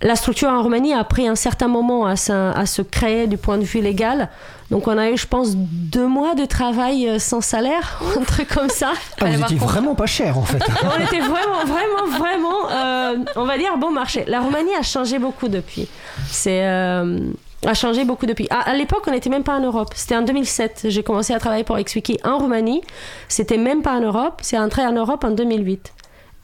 La 0.00 0.14
structure 0.14 0.48
en 0.48 0.62
Roumanie 0.62 0.94
a 0.94 1.02
pris 1.02 1.26
un 1.26 1.34
certain 1.34 1.66
moment 1.66 2.06
à 2.06 2.14
se, 2.14 2.30
à 2.32 2.66
se 2.66 2.82
créer 2.82 3.26
du 3.26 3.36
point 3.36 3.58
de 3.58 3.64
vue 3.64 3.80
légal. 3.80 4.28
Donc 4.70 4.86
on 4.86 4.96
a 4.96 5.10
eu, 5.10 5.16
je 5.16 5.26
pense, 5.26 5.56
deux 5.56 6.06
mois 6.06 6.36
de 6.36 6.44
travail 6.44 7.08
euh, 7.08 7.18
sans 7.18 7.40
salaire, 7.40 8.00
un 8.20 8.22
truc 8.22 8.48
comme 8.48 8.68
ça. 8.68 8.92
Ah, 9.20 9.24
vous 9.24 9.42
étiez 9.42 9.56
vraiment 9.56 9.96
pas 9.96 10.06
cher 10.06 10.38
en 10.38 10.44
fait. 10.44 10.58
on 10.84 11.02
était 11.02 11.18
vraiment, 11.18 11.64
vraiment, 11.64 12.16
vraiment, 12.16 12.70
euh, 12.70 13.16
on 13.34 13.44
va 13.44 13.58
dire, 13.58 13.76
bon 13.76 13.90
marché. 13.90 14.24
La 14.28 14.40
Roumanie 14.40 14.74
a 14.78 14.82
changé 14.82 15.18
beaucoup 15.18 15.48
depuis. 15.48 15.88
C'est... 16.28 16.64
euh, 16.64 17.18
a 17.66 17.74
changé 17.74 18.04
beaucoup 18.04 18.26
depuis. 18.26 18.46
À, 18.50 18.60
à 18.70 18.74
l'époque, 18.74 19.02
on 19.06 19.10
n'était 19.10 19.30
même 19.30 19.44
pas 19.44 19.56
en 19.56 19.60
Europe. 19.60 19.90
C'était 19.94 20.16
en 20.16 20.22
2007. 20.22 20.86
J'ai 20.88 21.02
commencé 21.02 21.32
à 21.32 21.38
travailler 21.38 21.64
pour 21.64 21.76
XWiki 21.78 22.18
en 22.24 22.38
Roumanie. 22.38 22.82
C'était 23.28 23.58
même 23.58 23.82
pas 23.82 23.92
en 23.94 24.00
Europe. 24.00 24.40
C'est 24.42 24.58
entré 24.58 24.82
en 24.82 24.92
Europe 24.92 25.24
en 25.24 25.30
2008. 25.30 25.92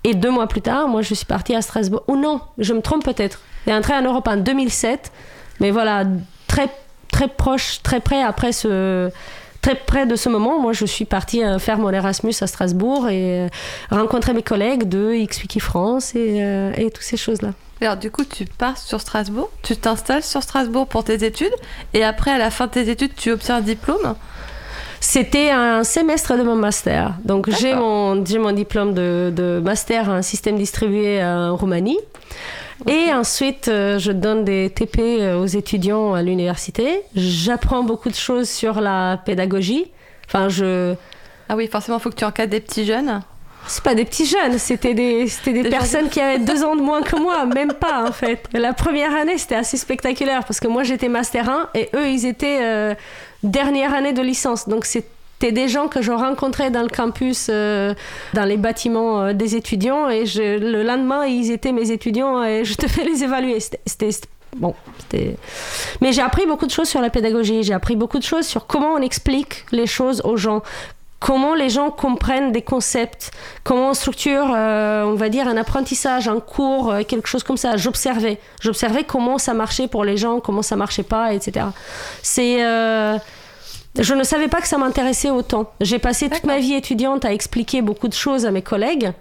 Et 0.04 0.14
deux 0.14 0.30
mois 0.30 0.46
plus 0.48 0.60
tard, 0.60 0.88
moi, 0.88 1.02
je 1.02 1.14
suis 1.14 1.26
partie 1.26 1.54
à 1.54 1.62
Strasbourg. 1.62 2.02
Ou 2.08 2.16
non, 2.16 2.40
je 2.58 2.74
me 2.74 2.82
trompe 2.82 3.04
peut-être. 3.04 3.40
J'ai 3.66 3.74
entré 3.74 3.94
en 3.94 4.02
Europe 4.02 4.28
en 4.28 4.36
2007. 4.36 5.12
Mais 5.60 5.70
voilà, 5.70 6.04
très, 6.46 6.68
très 7.10 7.28
proche, 7.28 7.80
très 7.82 8.00
près 8.00 8.22
après 8.22 8.52
ce 8.52 9.10
très 9.64 9.76
près 9.76 10.04
de 10.04 10.14
ce 10.14 10.28
moment, 10.28 10.60
moi, 10.60 10.74
je 10.74 10.84
suis 10.84 11.06
partie 11.06 11.42
euh, 11.42 11.58
faire 11.58 11.78
mon 11.78 11.90
Erasmus 11.90 12.34
à 12.42 12.46
Strasbourg 12.46 13.08
et 13.08 13.40
euh, 13.40 13.48
rencontrer 13.90 14.34
mes 14.34 14.42
collègues 14.42 14.86
de 14.86 15.14
XWiki 15.24 15.58
France 15.58 16.14
et, 16.14 16.42
euh, 16.44 16.72
et 16.76 16.90
toutes 16.90 17.02
ces 17.02 17.16
choses-là. 17.16 17.52
Alors 17.80 17.96
du 17.96 18.10
coup, 18.10 18.24
tu 18.24 18.44
pars 18.44 18.76
sur 18.76 19.00
Strasbourg, 19.00 19.50
tu 19.62 19.74
t'installes 19.74 20.22
sur 20.22 20.42
Strasbourg 20.42 20.86
pour 20.86 21.02
tes 21.02 21.24
études, 21.24 21.54
et 21.94 22.04
après, 22.04 22.30
à 22.30 22.36
la 22.36 22.50
fin 22.50 22.66
de 22.66 22.72
tes 22.72 22.90
études, 22.90 23.14
tu 23.16 23.30
obtiens 23.30 23.56
un 23.56 23.60
diplôme? 23.62 24.14
C'était 25.00 25.50
un 25.50 25.82
semestre 25.82 26.36
de 26.36 26.42
mon 26.42 26.56
master. 26.56 27.14
Donc 27.24 27.48
j'ai 27.50 27.74
mon, 27.74 28.22
j'ai 28.24 28.38
mon 28.38 28.52
diplôme 28.52 28.92
de, 28.92 29.32
de 29.34 29.60
master 29.64 30.10
en 30.10 30.20
système 30.20 30.56
distribué 30.56 31.24
en 31.24 31.56
Roumanie. 31.56 31.98
Et 32.88 33.12
ensuite, 33.12 33.68
euh, 33.68 33.98
je 33.98 34.12
donne 34.12 34.44
des 34.44 34.70
TP 34.70 34.98
euh, 34.98 35.38
aux 35.38 35.46
étudiants 35.46 36.14
à 36.14 36.22
l'université. 36.22 37.02
J'apprends 37.14 37.82
beaucoup 37.82 38.08
de 38.08 38.14
choses 38.14 38.48
sur 38.48 38.80
la 38.80 39.20
pédagogie. 39.24 39.86
Enfin, 40.26 40.48
je... 40.48 40.94
Ah 41.48 41.56
oui, 41.56 41.68
forcément, 41.68 41.98
il 41.98 42.00
faut 42.00 42.10
que 42.10 42.16
tu 42.16 42.24
encadres 42.24 42.50
des 42.50 42.60
petits 42.60 42.84
jeunes. 42.84 43.22
C'est 43.66 43.82
pas 43.82 43.94
des 43.94 44.04
petits 44.04 44.26
jeunes, 44.26 44.58
c'était 44.58 44.92
des, 44.92 45.26
c'était 45.26 45.54
des, 45.54 45.62
Des 45.62 45.70
personnes 45.70 46.10
qui 46.10 46.20
avaient 46.20 46.38
deux 46.38 46.64
ans 46.64 46.76
de 46.76 46.82
moins 46.82 47.02
que 47.02 47.16
moi, 47.16 47.46
même 47.46 47.72
pas 47.72 48.06
en 48.06 48.12
fait. 48.12 48.46
La 48.52 48.74
première 48.74 49.14
année, 49.14 49.38
c'était 49.38 49.54
assez 49.54 49.78
spectaculaire 49.78 50.44
parce 50.44 50.60
que 50.60 50.68
moi 50.68 50.82
j'étais 50.82 51.08
Master 51.08 51.48
1 51.48 51.68
et 51.74 51.88
eux 51.94 52.08
ils 52.08 52.26
étaient 52.26 52.58
euh, 52.60 52.94
dernière 53.42 53.94
année 53.94 54.12
de 54.12 54.20
licence. 54.20 54.68
Donc 54.68 54.84
c'était 55.44 55.60
des 55.60 55.68
gens 55.68 55.88
que 55.88 56.00
je 56.00 56.10
rencontrais 56.10 56.70
dans 56.70 56.80
le 56.80 56.88
campus, 56.88 57.48
euh, 57.50 57.92
dans 58.32 58.46
les 58.46 58.56
bâtiments 58.56 59.20
euh, 59.20 59.32
des 59.34 59.56
étudiants 59.56 60.08
et 60.08 60.24
le 60.24 60.82
lendemain 60.82 61.26
ils 61.26 61.50
étaient 61.50 61.72
mes 61.72 61.90
étudiants 61.90 62.42
et 62.42 62.64
je 62.64 62.74
devais 62.78 63.04
les 63.10 63.24
évaluer. 63.24 63.58
C'était. 63.60 64.08
Bon. 64.56 64.74
Mais 66.00 66.12
j'ai 66.12 66.22
appris 66.22 66.46
beaucoup 66.46 66.64
de 66.64 66.70
choses 66.70 66.88
sur 66.88 67.02
la 67.02 67.10
pédagogie. 67.10 67.62
J'ai 67.62 67.74
appris 67.74 67.94
beaucoup 67.94 68.18
de 68.18 68.24
choses 68.24 68.46
sur 68.46 68.66
comment 68.66 68.94
on 68.94 69.02
explique 69.02 69.66
les 69.70 69.86
choses 69.86 70.22
aux 70.24 70.38
gens, 70.38 70.62
comment 71.20 71.54
les 71.54 71.68
gens 71.68 71.90
comprennent 71.90 72.50
des 72.50 72.62
concepts, 72.62 73.30
comment 73.64 73.90
on 73.90 73.94
structure, 73.94 74.50
euh, 74.54 75.04
on 75.04 75.14
va 75.14 75.28
dire, 75.28 75.46
un 75.46 75.58
apprentissage, 75.58 76.26
un 76.26 76.40
cours, 76.40 76.94
quelque 77.06 77.28
chose 77.28 77.42
comme 77.42 77.58
ça. 77.58 77.76
J'observais. 77.76 78.38
J'observais 78.62 79.04
comment 79.04 79.36
ça 79.36 79.52
marchait 79.52 79.88
pour 79.88 80.04
les 80.04 80.16
gens, 80.16 80.40
comment 80.40 80.62
ça 80.62 80.76
marchait 80.76 81.02
pas, 81.02 81.34
etc. 81.34 81.66
C'est. 82.22 82.62
Je 83.98 84.14
ne 84.14 84.24
savais 84.24 84.48
pas 84.48 84.60
que 84.60 84.66
ça 84.66 84.76
m'intéressait 84.76 85.30
autant. 85.30 85.70
J'ai 85.80 85.98
passé 85.98 86.28
toute 86.28 86.44
ma 86.44 86.58
vie 86.58 86.74
étudiante 86.74 87.24
à 87.24 87.32
expliquer 87.32 87.80
beaucoup 87.80 88.08
de 88.08 88.14
choses 88.14 88.44
à 88.44 88.50
mes 88.50 88.62
collègues. 88.62 89.12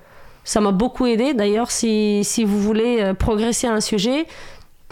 Ça 0.44 0.62
m'a 0.62 0.72
beaucoup 0.72 1.06
aidé. 1.06 1.34
D'ailleurs, 1.34 1.70
si, 1.70 2.24
si 2.24 2.44
vous 2.44 2.60
voulez 2.60 3.02
euh, 3.02 3.14
progresser 3.14 3.68
à 3.68 3.74
un 3.74 3.82
sujet, 3.82 4.26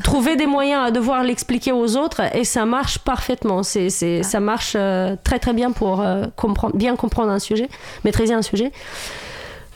trouver 0.03 0.35
des 0.35 0.45
moyens 0.45 0.87
à 0.87 0.91
devoir 0.91 1.23
l'expliquer 1.23 1.71
aux 1.71 1.97
autres 1.97 2.21
et 2.35 2.43
ça 2.43 2.65
marche 2.65 2.99
parfaitement. 2.99 3.63
C'est, 3.63 3.89
c'est, 3.89 4.23
ça 4.23 4.39
marche 4.39 4.73
euh, 4.75 5.15
très 5.23 5.39
très 5.39 5.53
bien 5.53 5.71
pour 5.71 6.01
euh, 6.01 6.25
comprendre, 6.35 6.75
bien 6.75 6.95
comprendre 6.95 7.31
un 7.31 7.39
sujet, 7.39 7.69
maîtriser 8.05 8.33
un 8.33 8.41
sujet. 8.41 8.71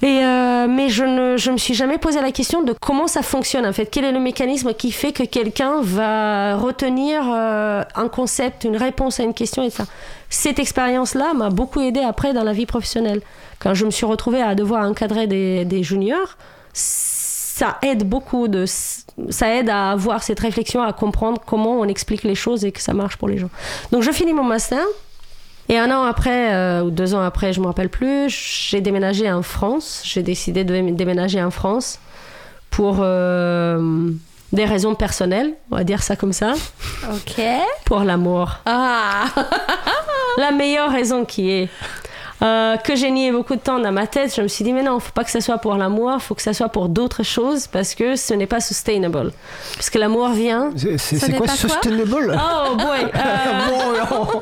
Euh, 0.04 0.68
mais 0.68 0.90
je 0.90 1.04
ne 1.04 1.38
je 1.38 1.52
me 1.52 1.58
suis 1.58 1.74
jamais 1.74 1.98
posé 1.98 2.20
la 2.22 2.32
question 2.32 2.62
de 2.62 2.74
comment 2.80 3.08
ça 3.08 3.22
fonctionne 3.22 3.66
en 3.66 3.74
fait. 3.74 3.86
Quel 3.86 4.04
est 4.04 4.12
le 4.12 4.20
mécanisme 4.20 4.74
qui 4.74 4.92
fait 4.92 5.14
que 5.14 5.24
quelqu'un 5.24 5.82
va 5.82 6.58
retenir 6.58 7.24
euh, 7.26 7.84
un 7.96 8.08
concept, 8.10 8.66
une 8.66 8.76
réponse 8.76 9.20
à 9.20 9.24
une 9.24 9.34
question 9.34 9.64
et 9.64 9.70
ça. 9.70 9.86
Cette 10.30 10.60
expérience-là 10.60 11.34
m'a 11.34 11.50
beaucoup 11.50 11.80
aidé 11.80 12.02
après 12.02 12.34
dans 12.34 12.44
la 12.44 12.52
vie 12.52 12.66
professionnelle. 12.66 13.22
Quand 13.60 13.74
je 13.74 13.86
me 13.86 13.92
suis 13.92 14.06
retrouvée 14.06 14.42
à 14.42 14.54
devoir 14.54 14.88
encadrer 14.88 15.28
des, 15.28 15.64
des 15.64 15.82
juniors, 15.82 16.38
ça 16.74 17.78
aide 17.82 18.08
beaucoup 18.08 18.50
de 18.50 18.66
ça 19.30 19.56
aide 19.56 19.70
à 19.70 19.92
avoir 19.92 20.24
cette 20.24 20.42
réflexion 20.42 20.82
à 20.82 20.92
comprendre 20.92 21.42
comment 21.46 21.80
on 21.80 21.86
explique 21.86 22.24
les 22.24 22.36
choses 22.36 22.66
et 22.66 22.74
que 22.74 22.82
ça 22.82 22.94
marche 22.94 23.16
pour 23.16 23.30
les 23.30 23.38
gens 23.38 23.50
donc 23.94 24.04
je 24.04 24.12
finis 24.12 24.34
mon 24.34 24.44
master 24.44 24.86
et 25.70 25.78
un 25.78 25.92
an 25.92 26.04
après 26.04 26.54
euh, 26.54 26.84
ou 26.84 26.92
deux 26.92 27.16
ans 27.16 27.22
après 27.22 27.54
je 27.54 27.62
me 27.62 27.66
rappelle 27.66 27.90
plus 27.90 28.30
j'ai 28.30 28.82
déménagé 28.82 29.32
en 29.32 29.42
France. 29.42 30.02
J'ai 30.04 30.24
décidé 30.24 30.64
de 30.64 30.92
déménager 30.92 31.42
en 31.42 31.52
France 31.52 32.00
pour 32.70 32.98
euh, 33.00 34.10
des 34.52 34.66
raisons 34.66 34.96
personnelles 34.96 35.54
on 35.72 35.78
va 35.78 35.84
dire 35.84 36.04
ça 36.04 36.16
comme 36.16 36.34
ça. 36.34 36.54
Ok. 37.12 37.42
pour 37.86 38.02
l'amour. 38.02 38.58
Ah. 38.66 39.26
La 40.38 40.52
meilleure 40.52 40.92
raison 40.92 41.24
qui 41.24 41.50
est 41.50 41.70
euh, 42.42 42.76
que 42.78 42.96
j'ai 42.96 43.12
nié 43.12 43.32
beaucoup 43.32 43.56
de 43.56 43.60
temps 43.62 43.80
dans 43.80 43.92
ma 43.92 44.08
tête, 44.08 44.34
je 44.36 44.42
me 44.42 44.48
suis 44.48 44.64
dit 44.64 44.74
mais 44.74 44.84
non, 44.84 45.00
faut 45.00 45.12
pas 45.14 45.24
que 45.24 45.32
ça 45.32 45.42
soit 45.42 45.58
pour 45.58 45.76
l'amour, 45.76 46.22
faut 46.22 46.36
que 46.36 46.42
ça 46.42 46.54
soit 46.54 46.70
pour 46.70 46.90
d'autres 46.90 47.24
choses 47.24 47.68
parce 47.68 47.96
que 47.96 48.16
ce 48.16 48.34
n'est 48.34 48.46
pas 48.48 48.60
sustainable. 48.60 49.32
Parce 49.76 49.90
que 49.90 49.98
l'amour 49.98 50.30
vient. 50.30 50.72
C'est 50.98 51.36
quoi 51.38 51.48
sustainable? 51.48 52.38
Oh 52.38 52.76
boy. 52.76 53.04
euh, 53.16 54.10
Bon, 54.10 54.42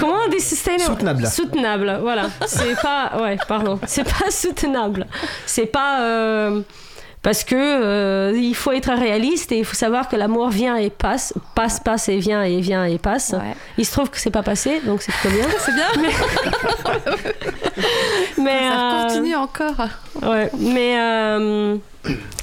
comment 0.00 0.16
on 0.26 0.30
dit 0.30 0.40
sustainable? 0.40 0.84
Soutenable. 0.84 1.26
Soutenable. 1.26 1.98
Voilà. 2.02 2.24
C'est 2.46 2.80
pas. 2.80 3.12
Ouais, 3.20 3.36
pardon. 3.48 3.78
C'est 3.86 4.04
pas 4.04 4.30
soutenable. 4.30 5.06
C'est 5.46 5.66
pas. 5.66 6.00
euh, 6.02 6.60
parce 7.22 7.44
que 7.44 7.54
euh, 7.54 8.36
il 8.36 8.54
faut 8.54 8.72
être 8.72 8.92
réaliste 8.92 9.52
et 9.52 9.58
il 9.58 9.64
faut 9.64 9.76
savoir 9.76 10.08
que 10.08 10.16
l'amour 10.16 10.48
vient 10.48 10.76
et 10.76 10.90
passe, 10.90 11.32
passe, 11.54 11.78
passe 11.78 12.08
et 12.08 12.18
vient 12.18 12.42
et 12.42 12.60
vient 12.60 12.84
et 12.84 12.98
passe. 12.98 13.30
Ouais. 13.32 13.54
Il 13.78 13.86
se 13.86 13.92
trouve 13.92 14.10
que 14.10 14.18
c'est 14.18 14.30
pas 14.30 14.42
passé, 14.42 14.80
donc 14.84 15.02
c'est 15.02 15.12
trop 15.12 15.28
bien. 15.28 15.44
C'est 15.60 15.72
bien 15.72 15.86
Mais 18.38 18.68
Ça 18.68 18.74
euh, 18.74 19.06
continue 19.06 19.36
encore. 19.36 19.86
Ouais, 20.20 20.50
mais 20.58 20.98
euh, 20.98 21.76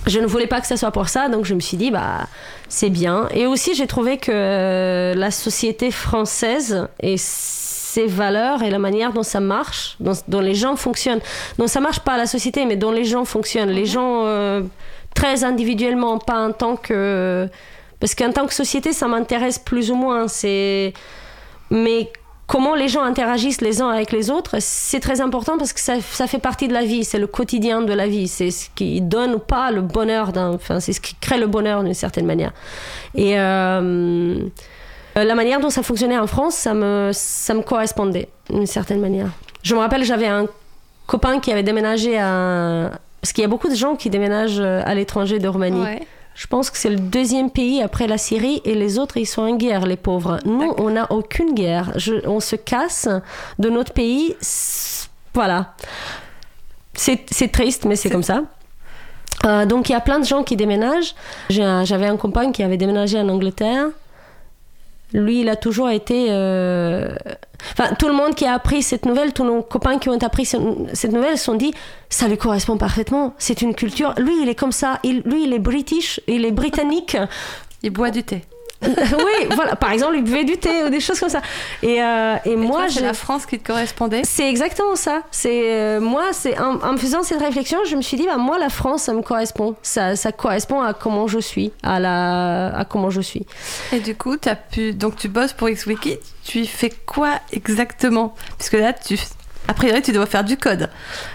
je 0.07 0.19
ne 0.19 0.25
voulais 0.25 0.47
pas 0.47 0.61
que 0.61 0.67
ça 0.67 0.77
soit 0.77 0.91
pour 0.91 1.09
ça, 1.09 1.27
donc 1.27 1.43
je 1.45 1.53
me 1.53 1.59
suis 1.59 1.75
dit, 1.75 1.91
bah, 1.91 2.27
c'est 2.69 2.89
bien. 2.89 3.27
Et 3.33 3.45
aussi, 3.47 3.75
j'ai 3.75 3.87
trouvé 3.87 4.17
que 4.17 5.13
la 5.15 5.31
société 5.31 5.91
française 5.91 6.87
et 7.01 7.17
ses 7.89 8.05
valeurs 8.05 8.61
et 8.61 8.69
la 8.69 8.79
manière 8.79 9.13
dont 9.13 9.23
ça 9.23 9.39
marche, 9.39 9.95
dont, 9.99 10.13
dont 10.27 10.41
les 10.41 10.53
gens 10.53 10.75
fonctionnent, 10.75 11.21
dont 11.57 11.67
ça 11.67 11.79
marche 11.79 12.01
pas 12.01 12.13
à 12.13 12.17
la 12.17 12.27
société, 12.27 12.65
mais 12.65 12.75
dont 12.75 12.91
les 12.91 13.05
gens 13.05 13.25
fonctionnent, 13.25 13.71
les 13.71 13.85
gens 13.85 14.25
euh, 14.25 14.61
très 15.15 15.43
individuellement, 15.43 16.19
pas 16.19 16.39
en 16.39 16.51
tant 16.51 16.75
que. 16.75 17.47
Parce 17.99 18.15
qu'en 18.15 18.31
tant 18.31 18.45
que 18.45 18.53
société, 18.53 18.93
ça 18.93 19.07
m'intéresse 19.07 19.57
plus 19.57 19.91
ou 19.91 19.95
moins. 19.95 20.27
C'est. 20.27 20.93
Mais 21.71 22.11
comment 22.45 22.75
les 22.75 22.87
gens 22.87 23.03
interagissent 23.03 23.61
les 23.61 23.81
uns 23.81 23.89
avec 23.89 24.11
les 24.11 24.29
autres, 24.29 24.57
c'est 24.59 24.99
très 24.99 25.21
important 25.21 25.57
parce 25.57 25.73
que 25.73 25.79
ça, 25.79 26.01
ça 26.01 26.25
fait 26.27 26.39
partie 26.39 26.67
de 26.67 26.73
la 26.73 26.83
vie, 26.83 27.03
c'est 27.03 27.19
le 27.19 27.27
quotidien 27.27 27.81
de 27.81 27.93
la 27.93 28.07
vie, 28.07 28.27
c'est 28.27 28.49
ce 28.49 28.69
qui 28.73 29.01
donne 29.01 29.35
ou 29.35 29.39
pas 29.39 29.69
le 29.71 29.81
bonheur, 29.81 30.31
enfin 30.35 30.79
c'est 30.79 30.93
ce 30.93 30.99
qui 30.99 31.15
crée 31.15 31.37
le 31.37 31.45
bonheur 31.45 31.83
d'une 31.83 31.93
certaine 31.93 32.25
manière. 32.25 32.51
Et 33.13 33.39
euh, 33.39 34.39
la 35.15 35.35
manière 35.35 35.59
dont 35.59 35.69
ça 35.69 35.83
fonctionnait 35.83 36.17
en 36.17 36.27
France, 36.27 36.55
ça 36.55 36.73
me, 36.73 37.11
ça 37.13 37.53
me 37.53 37.61
correspondait 37.61 38.29
d'une 38.49 38.65
certaine 38.67 38.99
manière. 39.01 39.27
Je 39.63 39.75
me 39.75 39.79
rappelle, 39.79 40.03
j'avais 40.03 40.27
un 40.27 40.45
copain 41.07 41.39
qui 41.39 41.51
avait 41.51 41.63
déménagé 41.63 42.17
à... 42.19 42.91
Parce 43.21 43.33
qu'il 43.33 43.41
y 43.41 43.45
a 43.45 43.49
beaucoup 43.49 43.67
de 43.69 43.75
gens 43.75 43.95
qui 43.95 44.09
déménagent 44.09 44.61
à 44.61 44.93
l'étranger 44.95 45.39
de 45.39 45.47
Roumanie. 45.47 45.81
Ouais. 45.81 46.07
Je 46.35 46.47
pense 46.47 46.69
que 46.69 46.77
c'est 46.77 46.89
le 46.89 46.95
deuxième 46.95 47.49
pays 47.51 47.81
après 47.81 48.07
la 48.07 48.17
Syrie 48.17 48.61
et 48.63 48.73
les 48.75 48.97
autres, 48.97 49.17
ils 49.17 49.25
sont 49.25 49.41
en 49.41 49.55
guerre, 49.57 49.85
les 49.85 49.97
pauvres. 49.97 50.39
Nous, 50.45 50.73
on 50.77 50.91
n'a 50.91 51.11
aucune 51.11 51.53
guerre. 51.53 51.91
Je- 51.97 52.25
on 52.25 52.39
se 52.39 52.55
casse 52.55 53.09
de 53.57 53.69
notre 53.69 53.91
pays. 53.91 54.35
Voilà. 55.33 55.73
C'est 56.93 57.51
triste, 57.51 57.85
mais 57.85 57.95
c'est 57.97 58.09
comme 58.09 58.23
ça. 58.23 58.43
Euh, 59.45 59.65
donc 59.65 59.89
il 59.89 59.93
y 59.93 59.95
a 59.95 60.01
plein 60.01 60.19
de 60.19 60.25
gens 60.25 60.43
qui 60.43 60.55
déménagent. 60.55 61.15
J'ai 61.49 61.63
un- 61.63 61.83
J'avais 61.85 62.07
un 62.07 62.17
copain 62.17 62.51
qui 62.51 62.61
avait 62.63 62.77
déménagé 62.77 63.17
en 63.19 63.27
Angleterre. 63.29 63.87
Lui, 65.13 65.41
il 65.41 65.49
a 65.49 65.55
toujours 65.55 65.89
été. 65.89 66.27
euh, 66.29 67.15
Enfin, 67.73 67.93
tout 67.95 68.07
le 68.07 68.13
monde 68.13 68.35
qui 68.35 68.45
a 68.45 68.53
appris 68.53 68.81
cette 68.83 69.05
nouvelle, 69.05 69.33
tous 69.33 69.43
nos 69.43 69.61
copains 69.61 69.97
qui 69.99 70.07
ont 70.07 70.17
appris 70.19 70.45
ce- 70.45 70.57
cette 70.93 71.11
nouvelle, 71.11 71.37
se 71.37 71.43
sont 71.43 71.55
dit 71.55 71.73
ça 72.09 72.27
lui 72.29 72.37
correspond 72.37 72.77
parfaitement. 72.77 73.33
C'est 73.37 73.61
une 73.61 73.75
culture. 73.75 74.13
Lui, 74.17 74.41
il 74.41 74.47
est 74.49 74.55
comme 74.55 74.71
ça. 74.71 74.99
Lui, 75.03 75.43
il 75.43 75.53
est 75.53 75.59
british, 75.59 76.21
il 76.27 76.45
est 76.45 76.51
britannique. 76.51 77.17
Il 77.83 77.89
boit 77.89 78.11
du 78.11 78.23
thé. 78.23 78.43
oui, 78.87 79.47
voilà. 79.55 79.75
Par 79.75 79.91
exemple, 79.91 80.15
il 80.15 80.23
buvait 80.23 80.45
du 80.45 80.57
thé 80.57 80.83
ou 80.85 80.89
des 80.89 80.99
choses 80.99 81.19
comme 81.19 81.29
ça. 81.29 81.41
Et, 81.83 82.01
euh, 82.01 82.35
et, 82.45 82.51
Et 82.51 82.55
moi, 82.55 82.85
c'est 82.89 83.01
la 83.01 83.13
France 83.13 83.45
qui 83.45 83.59
te 83.59 83.67
correspondait? 83.67 84.21
c'est 84.23 84.49
exactement 84.49 84.95
ça. 84.95 85.21
C'est 85.31 85.71
euh, 85.71 85.99
moi, 85.99 86.27
c'est 86.31 86.57
en, 86.59 86.81
en 86.81 86.93
me 86.93 86.97
faisant 86.97 87.23
cette 87.23 87.41
réflexion, 87.41 87.79
je 87.85 87.95
me 87.95 88.01
suis 88.01 88.17
dit, 88.17 88.25
bah 88.25 88.37
moi, 88.37 88.57
la 88.57 88.69
France, 88.69 89.03
ça 89.03 89.13
me 89.13 89.21
correspond. 89.21 89.75
Ça, 89.81 90.15
ça 90.15 90.31
correspond 90.31 90.81
à 90.81 90.93
comment 90.93 91.27
je 91.27 91.39
suis, 91.39 91.71
à 91.83 91.99
la, 91.99 92.67
à 92.75 92.85
comment 92.85 93.09
je 93.09 93.21
suis. 93.21 93.45
Et 93.91 93.99
du 93.99 94.15
coup, 94.15 94.37
as 94.45 94.55
pu... 94.55 94.93
donc 94.93 95.17
tu 95.17 95.27
bosses 95.27 95.53
pour 95.53 95.69
XWiki. 95.69 96.17
Tu 96.45 96.59
y 96.59 96.67
fais 96.67 96.89
quoi 97.05 97.33
exactement? 97.51 98.33
Puisque 98.57 98.73
là, 98.73 98.93
tu... 98.93 99.17
a 99.69 99.73
priori, 99.75 100.01
tu 100.01 100.11
dois 100.11 100.25
faire 100.25 100.43
du 100.43 100.57
code. 100.57 100.89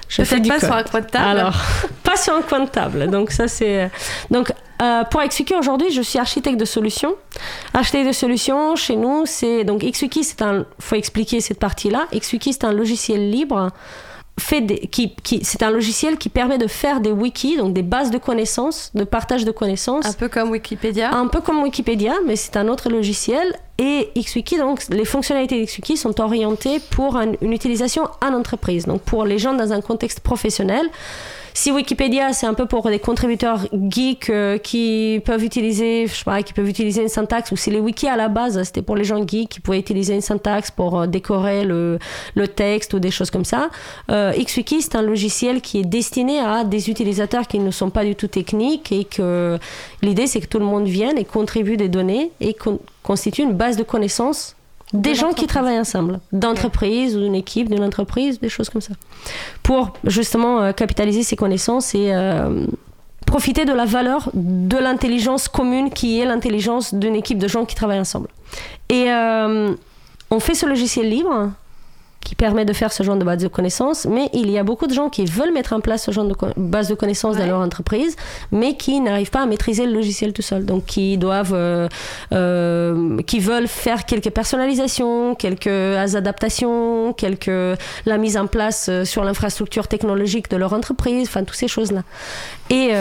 Je 0.09 0.23
Ne 0.23 0.27
fais 0.27 0.35
fais 0.37 0.41
du 0.41 0.49
pas 0.49 0.57
code. 0.59 0.65
sur 0.69 0.75
un 0.75 0.83
coin 0.83 1.01
de 1.01 1.07
table. 1.07 1.25
Alors, 1.39 1.55
pas 2.03 2.17
sur 2.17 2.35
un 2.35 2.43
coin 2.43 2.61
de 2.61 2.69
table. 2.69 3.09
Donc 3.09 3.31
ça 3.31 3.47
c'est 3.47 3.91
donc 4.29 4.53
euh, 4.83 5.05
pour 5.05 5.23
XWiki 5.23 5.55
aujourd'hui, 5.55 5.93
je 5.93 6.03
suis 6.03 6.19
architecte 6.19 6.59
de 6.59 6.65
solutions. 6.65 7.15
Architecte 7.75 8.09
de 8.09 8.13
solutions 8.13 8.75
chez 8.75 8.97
nous, 8.97 9.25
c'est 9.25 9.63
donc 9.63 9.83
XWiki, 9.85 10.25
c'est 10.25 10.43
un 10.43 10.67
faut 10.81 10.97
expliquer 10.97 11.41
cette 11.41 11.61
partie-là. 11.61 12.07
XWiki 12.13 12.53
c'est 12.55 12.65
un 12.65 12.73
logiciel 12.73 13.31
libre 13.31 13.71
fait 14.39 14.61
des, 14.61 14.79
qui, 14.79 15.15
qui 15.15 15.45
c'est 15.45 15.63
un 15.63 15.71
logiciel 15.71 16.19
qui 16.19 16.29
permet 16.29 16.59
de 16.59 16.67
faire 16.67 17.01
des 17.01 17.13
wikis, 17.13 17.57
donc 17.57 17.73
des 17.73 17.83
bases 17.83 18.11
de 18.11 18.19
connaissances, 18.19 18.91
de 18.95 19.05
partage 19.05 19.45
de 19.45 19.51
connaissances. 19.51 20.07
Un 20.07 20.13
peu 20.13 20.29
comme 20.29 20.51
Wikipédia. 20.51 21.15
Un 21.15 21.29
peu 21.29 21.41
comme 21.41 21.63
Wikipédia, 21.63 22.15
mais 22.27 22.37
c'est 22.37 22.57
un 22.57 22.69
autre 22.69 22.89
logiciel. 22.91 23.55
Et 23.79 24.11
XWiki, 24.17 24.57
donc 24.59 24.85
les 24.91 25.05
fonctionnalités 25.05 25.61
d'XWiki 25.61 25.97
sont 25.97 26.21
orientées 26.21 26.81
pour 26.91 27.17
une 27.17 27.53
utilisation 27.53 28.09
en 28.23 28.33
entreprise, 28.35 28.87
donc 28.87 29.03
pour 29.03 29.25
les 29.25 29.39
gens 29.39 29.55
dans 29.55 29.73
un 29.73 29.81
contexte 29.81 30.21
professionnel. 30.21 30.89
Si 31.57 31.71
Wikipédia, 31.71 32.33
c'est 32.33 32.47
un 32.47 32.55
peu 32.55 32.67
pour 32.67 32.89
des 32.91 32.99
contributeurs 32.99 33.69
geeks 33.73 34.29
euh, 34.29 34.59
qui 34.59 35.23
peuvent 35.25 35.45
utiliser, 35.45 36.09
je 36.09 36.13
sais 36.13 36.25
pas, 36.25 36.43
qui 36.43 36.53
peuvent 36.53 36.69
utiliser 36.69 37.03
une 37.03 37.09
syntaxe, 37.09 37.53
ou 37.53 37.57
si 37.57 37.71
les 37.71 37.79
wikis 37.79 38.09
à 38.09 38.17
la 38.17 38.29
base, 38.29 38.61
c'était 38.65 38.83
pour 38.83 38.97
les 38.97 39.05
gens 39.05 39.25
geeks 39.25 39.49
qui 39.49 39.61
pouvaient 39.61 39.79
utiliser 39.79 40.15
une 40.15 40.21
syntaxe 40.21 40.73
pour 40.73 40.99
euh, 40.99 41.07
décorer 41.07 41.65
le, 41.65 42.01
le 42.35 42.49
texte 42.49 42.93
ou 42.95 42.99
des 42.99 43.13
choses 43.13 43.31
comme 43.31 43.45
ça. 43.45 43.71
Euh, 44.11 44.33
XWiki, 44.33 44.83
c'est 44.83 44.97
un 44.97 45.03
logiciel 45.03 45.61
qui 45.61 45.79
est 45.79 45.85
destiné 45.85 46.41
à 46.41 46.65
des 46.65 46.91
utilisateurs 46.91 47.47
qui 47.47 47.61
ne 47.61 47.71
sont 47.71 47.91
pas 47.91 48.05
du 48.05 48.17
tout 48.17 48.27
techniques 48.27 48.91
et 48.91 49.05
que 49.05 49.57
l'idée, 50.03 50.27
c'est 50.27 50.41
que 50.41 50.49
tout 50.49 50.59
le 50.59 50.67
monde 50.67 50.89
vienne 50.89 51.19
et 51.19 51.25
contribue 51.25 51.77
des 51.77 51.89
données 51.89 52.33
et 52.41 52.57
constitue 53.05 53.43
une 53.43 53.53
base 53.55 53.77
de 53.77 53.85
connaissances 53.85 54.57
des 54.95 55.17
gens 55.17 55.33
qui 55.33 55.47
travaillent 55.47 55.79
ensemble, 55.79 56.21
d'entreprise 56.33 57.17
ou 57.17 57.21
d'une 57.21 57.35
équipe, 57.35 57.69
d'une 57.69 57.83
entreprise, 57.83 58.39
des 58.39 58.49
choses 58.49 58.71
comme 58.71 58.81
ça, 58.81 58.95
pour 59.65 59.93
justement 60.05 60.61
euh, 60.61 60.73
capitaliser 60.73 61.25
ces 61.25 61.35
connaissances 61.35 61.97
et 61.97 62.15
euh, 62.15 62.67
profiter 63.27 63.65
de 63.65 63.73
la 63.73 63.87
valeur 63.87 64.31
de 64.35 64.79
l'intelligence 64.79 65.49
commune 65.49 65.91
qui 65.91 66.21
est 66.21 66.25
l'intelligence 66.25 66.95
d'une 66.95 67.17
équipe 67.17 67.39
de 67.39 67.49
gens 67.49 67.65
qui 67.65 67.75
travaillent 67.75 67.99
ensemble. 67.99 68.29
Et 68.89 69.11
euh, 69.11 69.75
on 70.31 70.39
fait 70.39 70.55
ce 70.55 70.65
logiciel 70.65 71.11
libre 71.11 71.51
qui 72.25 72.35
permet 72.35 72.65
de 72.65 72.73
faire 72.73 72.93
ce 72.93 73.03
genre 73.03 73.17
de 73.17 73.25
base 73.25 73.43
de 73.43 73.49
connaissances, 73.49 74.07
mais 74.07 74.31
il 74.33 74.51
y 74.51 74.59
a 74.59 74.65
beaucoup 74.65 74.87
de 74.87 74.95
gens 74.95 75.11
qui 75.11 75.25
veulent 75.27 75.53
mettre 75.53 75.73
en 75.75 75.81
place 75.81 76.05
ce 76.05 76.11
genre 76.11 76.25
de 76.25 76.35
base 76.57 76.89
de 76.89 76.95
connaissances 76.95 77.37
dans 77.37 77.47
leur 77.47 77.61
entreprise, 77.61 78.17
mais 78.51 78.77
qui 78.77 79.01
n'arrivent 79.01 79.31
pas 79.31 79.43
à 79.43 79.47
maîtriser 79.47 79.87
le 79.87 79.93
logiciel 79.93 80.33
tout 80.33 80.43
seul. 80.43 80.65
Donc, 80.65 80.87
qui 80.87 81.19
doivent, 81.19 81.55
euh, 81.55 81.89
euh, 82.33 83.19
qui 83.23 83.41
veulent 83.41 83.69
faire 83.69 84.07
quelques 84.07 84.31
personnalisations, 84.31 85.35
quelques 85.35 85.67
adaptations, 85.67 87.13
quelques 87.13 87.79
la 88.07 88.19
mise 88.19 88.37
en 88.37 88.47
place 88.47 88.89
euh, 88.89 89.05
sur 89.05 89.23
l'infrastructure 89.25 89.87
technologique 89.87 90.51
de 90.51 90.57
leur 90.57 90.73
entreprise, 90.73 91.29
enfin, 91.29 91.45
toutes 91.45 91.57
ces 91.57 91.69
choses-là. 91.69 92.03
Et 92.71 92.93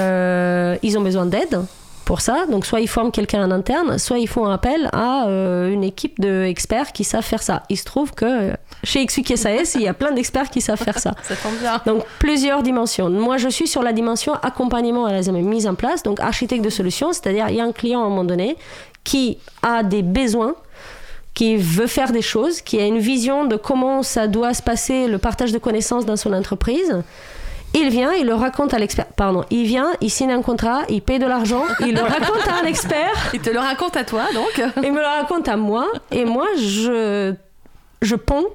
ils 0.83 0.97
ont 0.97 1.01
besoin 1.01 1.25
d'aide 1.25 1.61
pour 2.05 2.21
ça. 2.21 2.45
Donc 2.49 2.65
soit 2.65 2.81
ils 2.81 2.87
forment 2.87 3.11
quelqu'un 3.11 3.43
en 3.45 3.51
interne, 3.51 3.97
soit 3.97 4.19
ils 4.19 4.27
font 4.27 4.45
appel 4.45 4.89
à 4.93 5.27
euh, 5.27 5.71
une 5.71 5.83
équipe 5.83 6.19
d'experts 6.19 6.91
qui 6.91 7.03
savent 7.03 7.23
faire 7.23 7.41
ça. 7.41 7.63
Il 7.69 7.77
se 7.77 7.85
trouve 7.85 8.13
que 8.13 8.25
euh, 8.25 8.53
chez 8.83 9.05
XWiki 9.05 9.37
SAS, 9.37 9.75
il 9.75 9.81
y 9.81 9.87
a 9.87 9.93
plein 9.93 10.11
d'experts 10.11 10.49
qui 10.49 10.61
savent 10.61 10.81
faire 10.81 10.99
ça. 10.99 11.13
ça 11.23 11.35
tombe 11.35 11.57
bien. 11.59 11.81
Donc 11.85 12.03
plusieurs 12.19 12.63
dimensions. 12.63 13.09
Moi, 13.09 13.37
je 13.37 13.49
suis 13.49 13.67
sur 13.67 13.83
la 13.83 13.93
dimension 13.93 14.33
accompagnement 14.33 15.05
à 15.05 15.13
la 15.13 15.31
mise 15.31 15.67
en 15.67 15.75
place, 15.75 16.03
donc 16.03 16.19
architecte 16.19 16.63
de 16.63 16.69
solution, 16.69 17.13
c'est-à-dire 17.13 17.47
il 17.49 17.55
y 17.55 17.61
a 17.61 17.63
un 17.63 17.71
client 17.71 18.01
à 18.01 18.05
un 18.05 18.09
moment 18.09 18.23
donné 18.23 18.57
qui 19.03 19.37
a 19.61 19.83
des 19.83 20.01
besoins 20.01 20.55
qui 21.33 21.57
veut 21.57 21.87
faire 21.87 22.11
des 22.11 22.21
choses, 22.21 22.61
qui 22.61 22.79
a 22.79 22.85
une 22.85 22.99
vision 22.99 23.45
de 23.45 23.55
comment 23.55 24.03
ça 24.03 24.27
doit 24.27 24.53
se 24.53 24.61
passer, 24.61 25.07
le 25.07 25.17
partage 25.17 25.51
de 25.51 25.57
connaissances 25.57 26.05
dans 26.05 26.15
son 26.15 26.31
entreprise. 26.31 27.01
Il 27.75 27.89
vient, 27.89 28.13
il 28.13 28.27
le 28.27 28.35
raconte 28.35 28.73
à 28.73 28.79
l'expert. 28.79 29.07
Pardon, 29.07 29.43
il 29.49 29.65
vient, 29.65 29.91
il 29.99 30.11
signe 30.11 30.31
un 30.31 30.41
contrat, 30.41 30.81
il 30.89 31.01
paye 31.01 31.19
de 31.19 31.25
l'argent, 31.25 31.63
il 31.79 31.95
le 31.95 32.01
raconte 32.01 32.47
à 32.47 32.61
un 32.61 32.65
expert. 32.65 33.31
Il 33.33 33.41
te 33.41 33.49
le 33.49 33.59
raconte 33.59 33.97
à 33.97 34.03
toi, 34.03 34.23
donc 34.33 34.61
Il 34.83 34.91
me 34.93 34.99
le 34.99 35.05
raconte 35.05 35.47
à 35.47 35.57
moi, 35.57 35.87
et 36.11 36.25
moi, 36.25 36.47
je, 36.57 37.33
je 38.01 38.15
ponds. 38.15 38.45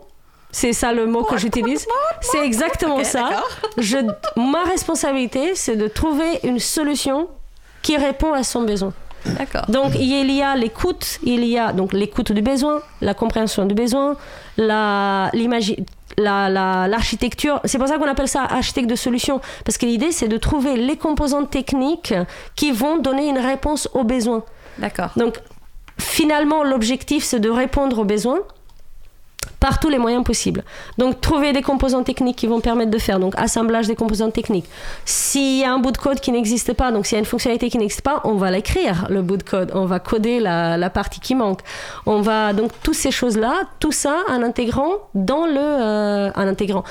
C'est 0.50 0.72
ça 0.72 0.92
le 0.92 1.06
mot 1.06 1.24
que 1.24 1.36
j'utilise. 1.36 1.86
C'est 2.22 2.44
exactement 2.44 3.04
ça. 3.04 3.28
Je, 3.76 3.98
ma 4.36 4.62
responsabilité, 4.62 5.54
c'est 5.54 5.76
de 5.76 5.88
trouver 5.88 6.40
une 6.42 6.58
solution 6.58 7.28
qui 7.82 7.96
répond 7.98 8.32
à 8.32 8.42
son 8.42 8.62
besoin. 8.62 8.92
Donc 9.68 9.92
il 9.94 10.34
y 10.34 10.42
a 10.42 10.56
l'écoute, 10.56 11.18
il 11.22 11.44
y 11.44 11.58
a 11.58 11.72
donc 11.72 11.92
l'écoute 11.92 12.32
du 12.32 12.42
besoin, 12.42 12.80
la 13.00 13.14
compréhension 13.14 13.64
du 13.66 13.74
besoin, 13.74 14.16
la 14.56 15.30
l'architecture. 16.16 17.60
c'est 17.64 17.78
pour 17.78 17.86
ça 17.86 17.98
qu'on 17.98 18.08
appelle 18.08 18.28
ça 18.28 18.42
architecte 18.42 18.90
de 18.90 18.96
solution, 18.96 19.40
parce 19.64 19.78
que 19.78 19.86
l'idée 19.86 20.10
c'est 20.12 20.28
de 20.28 20.36
trouver 20.36 20.76
les 20.76 20.96
composantes 20.96 21.50
techniques 21.50 22.14
qui 22.56 22.72
vont 22.72 22.98
donner 22.98 23.28
une 23.28 23.38
réponse 23.38 23.88
aux 23.94 24.04
besoins. 24.04 24.42
D'accord. 24.78 25.10
Donc 25.16 25.38
finalement 25.98 26.64
l'objectif 26.64 27.24
c'est 27.24 27.40
de 27.40 27.50
répondre 27.50 27.98
aux 27.98 28.04
besoins 28.04 28.40
par 29.60 29.80
tous 29.80 29.88
les 29.88 29.98
moyens 29.98 30.24
possibles. 30.24 30.64
Donc 30.98 31.20
trouver 31.20 31.52
des 31.52 31.62
composants 31.62 32.02
techniques 32.02 32.36
qui 32.36 32.46
vont 32.46 32.60
permettre 32.60 32.90
de 32.90 32.98
faire 32.98 33.18
donc 33.18 33.34
assemblage 33.36 33.86
des 33.86 33.96
composants 33.96 34.30
techniques. 34.30 34.66
S'il 35.04 35.58
y 35.58 35.64
a 35.64 35.72
un 35.72 35.78
bout 35.78 35.92
de 35.92 35.98
code 35.98 36.20
qui 36.20 36.32
n'existe 36.32 36.72
pas, 36.72 36.92
donc 36.92 37.06
s'il 37.06 37.16
y 37.16 37.16
a 37.16 37.20
une 37.20 37.24
fonctionnalité 37.24 37.68
qui 37.70 37.78
n'existe 37.78 38.02
pas, 38.02 38.20
on 38.24 38.34
va 38.34 38.50
l'écrire 38.50 39.06
le 39.08 39.22
bout 39.22 39.36
de 39.36 39.42
code, 39.42 39.72
on 39.74 39.86
va 39.86 39.98
coder 39.98 40.40
la, 40.40 40.76
la, 40.76 40.90
partie 40.90 41.20
qui 41.20 41.34
manque. 41.34 41.60
On 42.06 42.20
va 42.20 42.52
donc 42.52 42.70
toutes 42.82 42.94
ces 42.94 43.10
choses 43.10 43.36
là, 43.36 43.54
tout 43.80 43.92
ça 43.92 44.16
en 44.28 44.42
intégrant 44.42 44.92
dans 45.14 45.46
le 45.46 45.58
euh, 45.58 46.30
en 46.34 46.46
intégrant 46.46 46.84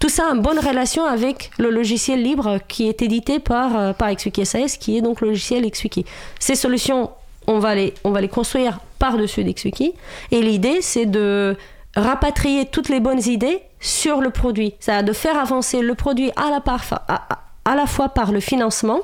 tout 0.00 0.08
ça 0.10 0.24
en 0.30 0.36
bonne 0.36 0.58
relation 0.58 1.04
avec 1.06 1.50
le 1.58 1.70
logiciel 1.70 2.22
libre 2.22 2.58
qui 2.68 2.88
est 2.88 3.00
édité 3.00 3.38
par, 3.38 3.78
euh, 3.78 3.92
par 3.94 4.14
XWiki 4.14 4.44
SAS, 4.44 4.76
qui 4.76 4.98
est 4.98 5.00
donc 5.00 5.22
le 5.22 5.28
logiciel 5.28 5.64
XWiki. 5.70 6.04
Ces 6.38 6.56
solutions, 6.56 7.10
on 7.46 7.58
va 7.58 7.74
les, 7.74 7.94
on 8.04 8.10
va 8.10 8.20
les 8.20 8.28
construire 8.28 8.80
par-dessus 8.98 9.44
d'XWiki. 9.44 9.94
Et 10.30 10.42
l'idée, 10.42 10.82
c'est 10.82 11.06
de 11.06 11.56
rapatrier 11.96 12.66
toutes 12.66 12.88
les 12.88 13.00
bonnes 13.00 13.22
idées 13.26 13.62
sur 13.80 14.20
le 14.20 14.30
produit. 14.30 14.74
Ça 14.80 15.02
de 15.02 15.12
faire 15.12 15.38
avancer 15.38 15.80
le 15.80 15.94
produit 15.94 16.30
à 16.36 16.50
la, 16.50 16.62
à 17.64 17.74
la 17.74 17.86
fois 17.86 18.08
par 18.08 18.32
le 18.32 18.40
financement, 18.40 19.00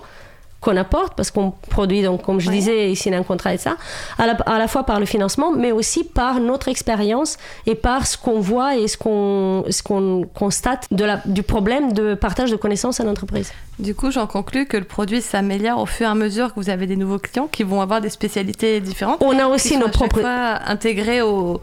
qu'on 0.61 0.77
apporte, 0.77 1.15
parce 1.15 1.31
qu'on 1.31 1.53
produit, 1.71 2.03
donc, 2.03 2.23
comme 2.23 2.39
je 2.39 2.51
disais, 2.51 2.93
ici, 2.93 3.13
un 3.13 3.23
contrat 3.23 3.55
et 3.55 3.59
ça, 3.59 3.77
à 4.19 4.27
la, 4.27 4.33
à 4.33 4.59
la, 4.59 4.69
fois 4.69 4.85
par 4.85 5.01
le 5.01 5.07
financement, 5.07 5.53
mais 5.53 5.73
aussi 5.73 6.05
par 6.05 6.39
notre 6.39 6.69
expérience 6.69 7.39
et 7.67 7.75
par 7.75 8.07
ce 8.07 8.19
qu'on 8.19 8.41
voit 8.41 8.77
et 8.77 8.87
ce 8.87 8.97
qu'on 8.97 9.65
qu'on 9.85 10.29
constate 10.35 10.87
de 10.91 11.05
la, 11.05 11.23
du 11.25 11.43
problème 11.43 11.93
de 11.93 12.15
partage 12.15 12.51
de 12.51 12.57
connaissances 12.57 13.01
à 13.01 13.05
l'entreprise. 13.05 13.53
Du 13.79 13.95
coup, 13.95 14.11
j'en 14.11 14.27
conclus 14.27 14.67
que 14.67 14.77
le 14.77 14.85
produit 14.85 15.23
s'améliore 15.23 15.81
au 15.81 15.87
fur 15.87 16.07
et 16.07 16.11
à 16.11 16.15
mesure 16.15 16.53
que 16.53 16.61
vous 16.61 16.69
avez 16.69 16.87
des 16.87 16.97
nouveaux 16.97 17.19
clients 17.19 17.49
qui 17.51 17.63
vont 17.63 17.81
avoir 17.81 18.03
des 18.03 18.11
spécialités 18.11 18.81
différentes. 18.81 19.23
On 19.23 19.39
a 19.39 19.47
aussi 19.47 19.79
nos 19.79 19.89
propres... 19.89 20.21
intégrés 20.25 21.23
au, 21.23 21.61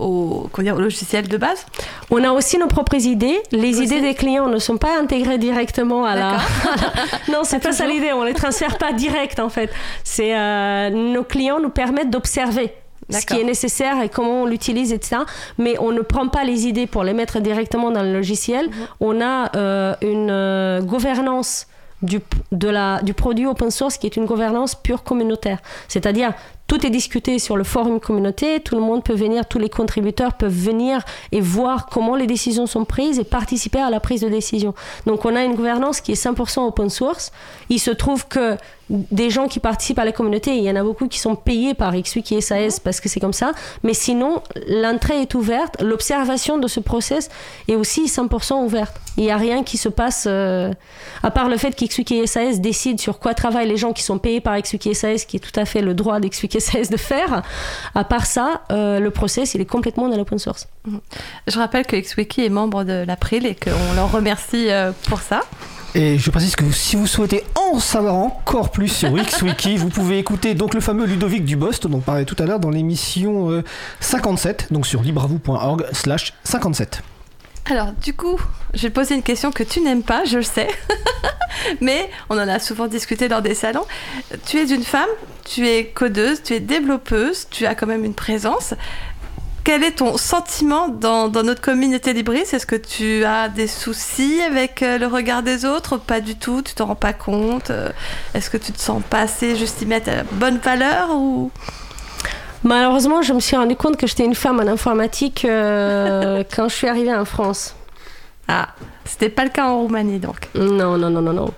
au, 0.00 0.50
dire, 0.58 0.76
au, 0.76 0.80
logiciel 0.80 1.28
de 1.28 1.36
base 1.36 1.66
On 2.10 2.22
a 2.24 2.30
aussi 2.32 2.58
nos 2.58 2.66
propres 2.66 3.06
idées. 3.06 3.40
Les 3.52 3.80
idées 3.80 4.00
des 4.00 4.14
clients 4.14 4.48
ne 4.48 4.58
sont 4.58 4.76
pas 4.76 4.98
intégrées 4.98 5.38
directement 5.38 6.04
à 6.04 6.16
la. 6.16 6.36
non, 7.28 7.40
c'est 7.44 7.60
pas 7.60 7.72
ça 7.72 7.86
l'idée. 7.86 8.12
On 8.12 8.24
les 8.24 8.34
transfère 8.34 8.78
pas 8.78 8.92
direct 8.92 9.40
en 9.40 9.48
fait. 9.48 9.70
C'est 10.04 10.36
euh, 10.36 10.90
nos 10.90 11.24
clients 11.24 11.60
nous 11.60 11.70
permettent 11.70 12.10
d'observer 12.10 12.72
ce 13.10 13.26
qui 13.26 13.40
est 13.40 13.44
nécessaire 13.44 14.00
et 14.02 14.08
comment 14.08 14.42
on 14.42 14.46
l'utilise, 14.46 14.92
etc. 14.92 15.22
Mais 15.58 15.76
on 15.80 15.92
ne 15.92 16.00
prend 16.00 16.28
pas 16.28 16.44
les 16.44 16.66
idées 16.66 16.86
pour 16.86 17.02
les 17.04 17.12
mettre 17.12 17.40
directement 17.40 17.90
dans 17.90 18.02
le 18.02 18.12
logiciel. 18.12 18.66
Mhm. 18.66 18.74
On 19.00 19.20
a 19.20 19.56
euh, 19.56 19.94
une 20.02 20.30
euh, 20.30 20.80
gouvernance 20.80 21.66
du, 22.02 22.20
de 22.52 22.68
la, 22.68 23.02
du 23.02 23.14
produit 23.14 23.46
open 23.46 23.70
source 23.70 23.98
qui 23.98 24.06
est 24.06 24.16
une 24.16 24.26
gouvernance 24.26 24.74
pure 24.74 25.02
communautaire. 25.02 25.58
C'est-à-dire, 25.88 26.32
tout 26.70 26.86
est 26.86 26.90
discuté 26.90 27.40
sur 27.40 27.56
le 27.56 27.64
forum 27.64 27.98
communauté, 27.98 28.60
tout 28.60 28.76
le 28.76 28.80
monde 28.80 29.02
peut 29.02 29.12
venir, 29.12 29.44
tous 29.44 29.58
les 29.58 29.68
contributeurs 29.68 30.34
peuvent 30.34 30.54
venir 30.54 31.02
et 31.32 31.40
voir 31.40 31.86
comment 31.86 32.14
les 32.14 32.28
décisions 32.28 32.66
sont 32.66 32.84
prises 32.84 33.18
et 33.18 33.24
participer 33.24 33.80
à 33.80 33.90
la 33.90 33.98
prise 33.98 34.20
de 34.20 34.28
décision. 34.28 34.72
Donc 35.04 35.24
on 35.24 35.34
a 35.34 35.42
une 35.42 35.56
gouvernance 35.56 36.00
qui 36.00 36.12
est 36.12 36.24
100% 36.24 36.68
open 36.68 36.88
source. 36.88 37.32
Il 37.70 37.80
se 37.80 37.90
trouve 37.90 38.28
que 38.28 38.56
des 38.90 39.30
gens 39.30 39.46
qui 39.46 39.60
participent 39.60 40.00
à 40.00 40.04
la 40.04 40.12
communauté, 40.12 40.56
il 40.56 40.64
y 40.64 40.70
en 40.70 40.76
a 40.76 40.82
beaucoup 40.82 41.06
qui 41.06 41.20
sont 41.20 41.36
payés 41.36 41.74
par 41.74 41.94
XWiki 41.94 42.42
SAS 42.42 42.80
parce 42.80 43.00
que 43.00 43.08
c'est 43.08 43.20
comme 43.20 43.32
ça, 43.32 43.52
mais 43.84 43.94
sinon 43.94 44.42
l'entrée 44.66 45.22
est 45.22 45.34
ouverte, 45.34 45.80
l'observation 45.80 46.58
de 46.58 46.66
ce 46.66 46.80
process 46.80 47.30
est 47.68 47.76
aussi 47.76 48.06
100% 48.06 48.64
ouverte. 48.64 48.94
Il 49.16 49.24
n'y 49.24 49.30
a 49.30 49.36
rien 49.36 49.62
qui 49.62 49.76
se 49.76 49.88
passe, 49.88 50.24
euh, 50.28 50.72
à 51.22 51.30
part 51.30 51.48
le 51.48 51.56
fait 51.56 51.74
qu'XWiki 51.74 52.26
SAS 52.26 52.60
décident 52.60 52.98
sur 52.98 53.20
quoi 53.20 53.34
travaillent 53.34 53.68
les 53.68 53.76
gens 53.76 53.92
qui 53.92 54.02
sont 54.02 54.18
payés 54.18 54.40
par 54.40 54.60
XWiki 54.60 54.94
SAS, 54.94 55.24
qui 55.24 55.36
est 55.36 55.40
tout 55.40 55.58
à 55.58 55.64
fait 55.64 55.82
le 55.82 55.94
droit 55.94 56.18
d'XWiki 56.18 56.59
cesse 56.60 56.90
de 56.90 56.96
faire. 56.96 57.42
À 57.94 58.04
part 58.04 58.26
ça, 58.26 58.62
euh, 58.70 59.00
le 59.00 59.10
process, 59.10 59.54
il 59.54 59.60
est 59.60 59.66
complètement 59.66 60.08
dans 60.08 60.16
l'open 60.16 60.38
source. 60.38 60.68
Je 61.46 61.58
rappelle 61.58 61.86
que 61.86 61.96
XWiki 61.96 62.44
est 62.44 62.50
membre 62.50 62.84
de 62.84 63.04
l'April 63.06 63.46
et 63.46 63.54
qu'on 63.54 63.94
leur 63.94 64.10
remercie 64.10 64.70
euh, 64.70 64.92
pour 65.08 65.20
ça. 65.20 65.42
Et 65.94 66.18
je 66.18 66.30
précise 66.30 66.54
que 66.54 66.70
si 66.70 66.94
vous 66.94 67.08
souhaitez 67.08 67.42
en 67.56 67.80
savoir 67.80 68.14
encore 68.14 68.70
plus 68.70 68.88
sur 68.88 69.10
XWiki, 69.12 69.76
vous 69.76 69.88
pouvez 69.88 70.18
écouter 70.18 70.54
donc 70.54 70.74
le 70.74 70.80
fameux 70.80 71.04
Ludovic 71.04 71.44
Dubost, 71.44 71.88
dont 71.88 71.98
on 71.98 72.00
parlait 72.00 72.24
tout 72.24 72.36
à 72.38 72.46
l'heure 72.46 72.60
dans 72.60 72.70
l'émission 72.70 73.62
57, 73.98 74.68
euh, 74.70 74.74
donc 74.74 74.86
sur 74.86 75.02
libravou.org 75.02 75.84
slash 75.92 76.32
57. 76.44 77.02
Alors, 77.66 77.92
du 77.92 78.14
coup, 78.14 78.40
je 78.74 78.82
vais 78.82 78.88
te 78.88 78.94
poser 78.94 79.14
une 79.14 79.22
question 79.22 79.52
que 79.52 79.62
tu 79.62 79.80
n'aimes 79.80 80.02
pas, 80.02 80.24
je 80.24 80.38
le 80.38 80.42
sais, 80.42 80.68
mais 81.80 82.10
on 82.28 82.36
en 82.36 82.48
a 82.48 82.58
souvent 82.58 82.86
discuté 82.86 83.28
dans 83.28 83.40
des 83.40 83.54
salons. 83.54 83.84
Tu 84.46 84.58
es 84.58 84.70
une 84.70 84.82
femme, 84.82 85.08
tu 85.44 85.68
es 85.68 85.86
codeuse, 85.86 86.42
tu 86.42 86.54
es 86.54 86.60
développeuse, 86.60 87.46
tu 87.50 87.66
as 87.66 87.74
quand 87.74 87.86
même 87.86 88.04
une 88.04 88.14
présence. 88.14 88.74
quel 89.62 89.84
est 89.84 89.96
ton 89.98 90.16
sentiment 90.16 90.88
dans, 90.88 91.28
notre 91.30 91.60
communauté 91.60 92.12
libriste? 92.12 92.54
Est-ce 92.54 92.66
que 92.66 92.76
tu 92.76 93.24
as 93.24 93.48
des 93.48 93.68
soucis 93.68 94.40
avec 94.40 94.82
euh, 94.82 94.98
le 94.98 95.06
regard 95.06 95.42
des 95.42 95.64
autres? 95.64 95.96
Pas 95.98 96.20
du 96.20 96.36
tout, 96.36 96.62
tu 96.62 96.74
t'en 96.74 96.86
rends 96.86 96.96
pas 96.96 97.12
compte? 97.12 97.70
Euh, 97.70 97.90
Est-ce 98.34 98.50
que 98.50 98.56
tu 98.56 98.72
te 98.72 98.80
sens 98.80 99.02
pas 99.08 99.20
assez 99.20 99.54
juste 99.54 99.80
y 99.82 99.86
mettre 99.86 100.10
la 100.10 100.24
bonne 100.24 100.58
valeur 100.58 101.10
ou? 101.10 101.52
Malheureusement, 102.62 103.22
je 103.22 103.32
me 103.32 103.40
suis 103.40 103.56
rendu 103.56 103.74
compte 103.76 103.96
que 103.96 104.06
j'étais 104.06 104.24
une 104.24 104.34
femme 104.34 104.60
en 104.60 104.66
informatique 104.66 105.44
euh, 105.44 106.44
quand 106.54 106.68
je 106.68 106.74
suis 106.74 106.88
arrivée 106.88 107.14
en 107.14 107.24
France. 107.24 107.74
Ah, 108.48 108.68
c'était 109.04 109.28
pas 109.28 109.44
le 109.44 109.50
cas 109.50 109.66
en 109.66 109.82
Roumanie 109.82 110.18
donc. 110.18 110.48
Non, 110.54 110.98
non, 110.98 111.10
non, 111.10 111.22
non, 111.22 111.32
non. 111.32 111.50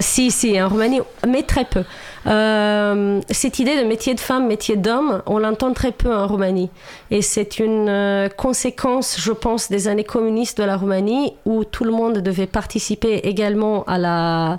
Si, 0.00 0.30
si, 0.30 0.60
en 0.60 0.68
Roumanie, 0.68 1.00
mais 1.26 1.42
très 1.42 1.64
peu. 1.64 1.84
Euh, 2.26 3.20
cette 3.30 3.58
idée 3.58 3.78
de 3.78 3.84
métier 3.84 4.14
de 4.14 4.20
femme, 4.20 4.46
métier 4.46 4.76
d'homme, 4.76 5.22
on 5.26 5.38
l'entend 5.38 5.72
très 5.72 5.92
peu 5.92 6.14
en 6.14 6.26
Roumanie. 6.26 6.70
Et 7.10 7.22
c'est 7.22 7.58
une 7.58 7.88
euh, 7.88 8.28
conséquence, 8.28 9.16
je 9.18 9.32
pense, 9.32 9.70
des 9.70 9.88
années 9.88 10.04
communistes 10.04 10.58
de 10.58 10.64
la 10.64 10.76
Roumanie 10.76 11.34
où 11.44 11.64
tout 11.64 11.84
le 11.84 11.92
monde 11.92 12.18
devait 12.18 12.46
participer 12.46 13.16
également 13.24 13.84
à 13.84 13.98
la... 13.98 14.58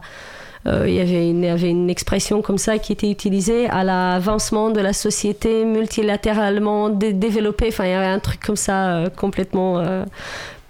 euh, 0.67 0.85
il, 0.87 0.93
y 0.93 0.99
avait 0.99 1.29
une, 1.29 1.45
avait 1.45 1.69
une 1.69 1.89
expression 1.89 2.41
comme 2.41 2.57
ça 2.57 2.79
qui 2.79 2.91
était 2.91 3.09
utilisée 3.09 3.69
à 3.69 3.83
l'avancement 3.83 4.71
de 4.71 4.81
la 4.81 4.91
société 4.91 5.63
multilatéralement 5.63 6.89
dé- 6.89 7.13
développée. 7.13 7.69
Enfin, 7.69 7.85
il 7.85 7.91
y 7.91 7.93
avait 7.93 8.05
un 8.07 8.19
truc 8.19 8.41
comme 8.41 8.57
ça 8.57 8.89
euh, 8.89 9.09
complètement 9.09 9.79
euh, 9.79 10.03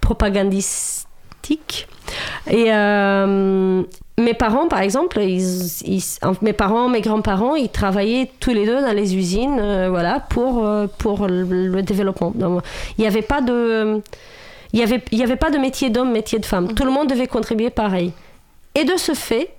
propagandistique. 0.00 1.88
Et 2.48 2.66
euh, 2.72 3.82
mes 4.18 4.34
parents, 4.34 4.68
par 4.68 4.80
exemple, 4.80 5.20
ils, 5.20 6.00
mes 6.42 6.52
parents, 6.52 6.88
mes 6.88 7.00
grands-parents, 7.00 7.56
ils 7.56 7.68
travaillaient 7.68 8.30
tous 8.38 8.50
les 8.50 8.66
deux 8.66 8.80
dans 8.80 8.94
les 8.94 9.16
usines, 9.16 9.58
euh, 9.58 9.88
voilà, 9.90 10.20
pour 10.20 10.64
pour 10.98 11.26
le, 11.26 11.82
développement. 11.82 12.32
Donc, 12.34 12.62
il 12.96 13.00
n'y 13.00 13.06
avait 13.08 13.22
pas 13.22 13.40
de, 13.40 14.00
il 14.72 14.78
y 14.78 14.82
avait 14.84 15.02
il 15.10 15.18
y 15.18 15.22
avait 15.24 15.36
pas 15.36 15.50
de 15.50 15.58
métier 15.58 15.90
d'homme, 15.90 16.12
métier 16.12 16.38
de 16.38 16.46
femme. 16.46 16.74
Tout 16.74 16.84
le 16.84 16.92
monde 16.92 17.08
devait 17.08 17.26
contribuer 17.26 17.70
pareil. 17.70 18.12
Et 18.76 18.84
de 18.84 18.96
ce 18.96 19.14
fait, 19.14 19.50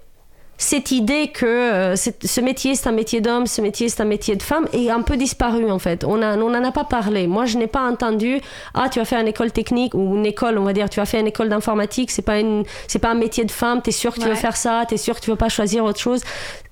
cette 0.63 0.91
idée 0.91 1.29
que 1.29 1.45
euh, 1.45 1.95
ce 1.95 2.39
métier 2.41 2.75
c'est 2.75 2.87
un 2.87 2.91
métier 2.91 3.19
d'homme, 3.19 3.47
ce 3.47 3.61
métier 3.61 3.89
c'est 3.89 3.99
un 4.01 4.05
métier 4.05 4.35
de 4.35 4.43
femme 4.43 4.67
est 4.73 4.91
un 4.91 5.01
peu 5.01 5.17
disparu 5.17 5.71
en 5.71 5.79
fait. 5.79 6.03
On 6.03 6.21
a- 6.21 6.37
on 6.37 6.49
n'en 6.51 6.63
a 6.63 6.71
pas 6.71 6.83
parlé. 6.83 7.25
Moi, 7.25 7.45
je 7.45 7.57
n'ai 7.57 7.65
pas 7.65 7.81
entendu 7.89 8.39
ah 8.75 8.87
tu 8.87 8.99
vas 8.99 9.05
faire 9.05 9.19
une 9.19 9.27
école 9.27 9.51
technique 9.51 9.95
ou 9.95 10.15
une 10.15 10.25
école, 10.27 10.59
on 10.59 10.63
va 10.63 10.73
dire 10.73 10.87
tu 10.87 10.99
vas 10.99 11.07
faire 11.07 11.19
une 11.21 11.27
école 11.27 11.49
d'informatique, 11.49 12.11
c'est 12.11 12.21
pas 12.21 12.39
une 12.39 12.63
c'est 12.87 12.99
pas 12.99 13.09
un 13.09 13.15
métier 13.15 13.43
de 13.43 13.51
femme. 13.51 13.81
T'es 13.81 13.91
sûr 13.91 14.13
que 14.13 14.19
tu 14.19 14.27
veux 14.27 14.35
faire 14.35 14.55
ça, 14.55 14.85
t'es 14.87 14.97
sûr 14.97 15.15
que 15.15 15.21
tu 15.25 15.31
veux 15.31 15.35
pas 15.35 15.49
choisir 15.49 15.83
autre 15.83 15.99
chose. 15.99 16.21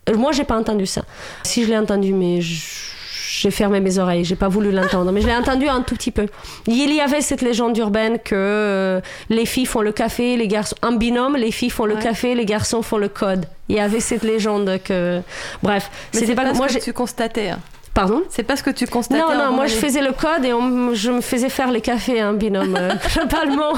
Euh, 0.10 0.16
Moi, 0.16 0.34
j'ai 0.34 0.44
pas 0.44 0.58
entendu 0.58 0.86
ça. 0.86 1.02
Si 1.44 1.64
je 1.64 1.70
l'ai 1.70 1.78
entendu, 1.78 2.14
mais 2.14 2.42
je- 2.42 2.92
j'ai 3.32 3.52
fermé 3.52 3.80
mes 3.80 4.00
oreilles, 4.00 4.26
j'ai 4.26 4.36
pas 4.36 4.48
voulu 4.48 4.72
l'entendre, 4.72 5.12
mais 5.12 5.22
je 5.22 5.28
l'ai 5.28 5.36
entendu 5.36 5.68
un 5.68 5.82
tout 5.82 5.96
petit 5.96 6.10
peu. 6.12 6.26
Il 6.66 6.92
y 6.94 7.00
avait 7.00 7.22
cette 7.22 7.42
légende 7.42 7.78
urbaine 7.78 8.18
que 8.18 8.34
euh, 8.36 9.02
les 9.30 9.46
filles 9.46 9.66
font 9.68 9.82
le 9.82 9.92
café, 9.92 10.36
les 10.36 10.48
garçons 10.48 10.76
en 10.82 10.94
binôme, 10.94 11.36
les 11.38 11.52
filles 11.52 11.70
font 11.70 11.86
le 11.86 11.96
Ouais. 11.96 12.02
café, 12.02 12.34
les 12.34 12.46
garçons 12.46 12.82
font 12.82 12.98
le 12.98 13.08
code. 13.10 13.46
Il 13.68 13.76
y 13.76 13.80
avait 13.80 14.00
cette 14.00 14.24
légende 14.24 14.80
que 14.84 15.22
bref, 15.62 15.92
c'était 16.12 16.26
c'est 16.28 16.36
pas, 16.36 16.54
moi 16.54 16.68
ce 16.68 16.74
j'ai 16.74 16.80
que 16.80 16.86
tu 16.86 16.94
constatais. 16.94 17.50
hein. 17.50 17.60
pardon? 17.94 18.24
C'est 18.30 18.44
pas 18.44 18.56
ce 18.56 18.64
que 18.64 18.70
tu 18.72 18.88
constatais. 18.88 19.22
non, 19.22 19.36
non, 19.38 19.52
moi 19.52 19.68
je 19.68 19.76
faisais 19.76 20.02
le 20.02 20.12
code 20.14 20.44
et 20.46 20.54
on- 20.54 20.94
je 20.94 21.12
me 21.12 21.22
faisais 21.22 21.50
faire 21.50 21.70
les 21.72 21.82
cafés 21.82 22.24
en 22.24 22.34
binôme. 22.34 22.76
euh, 22.80 22.94
globalement, 23.16 23.74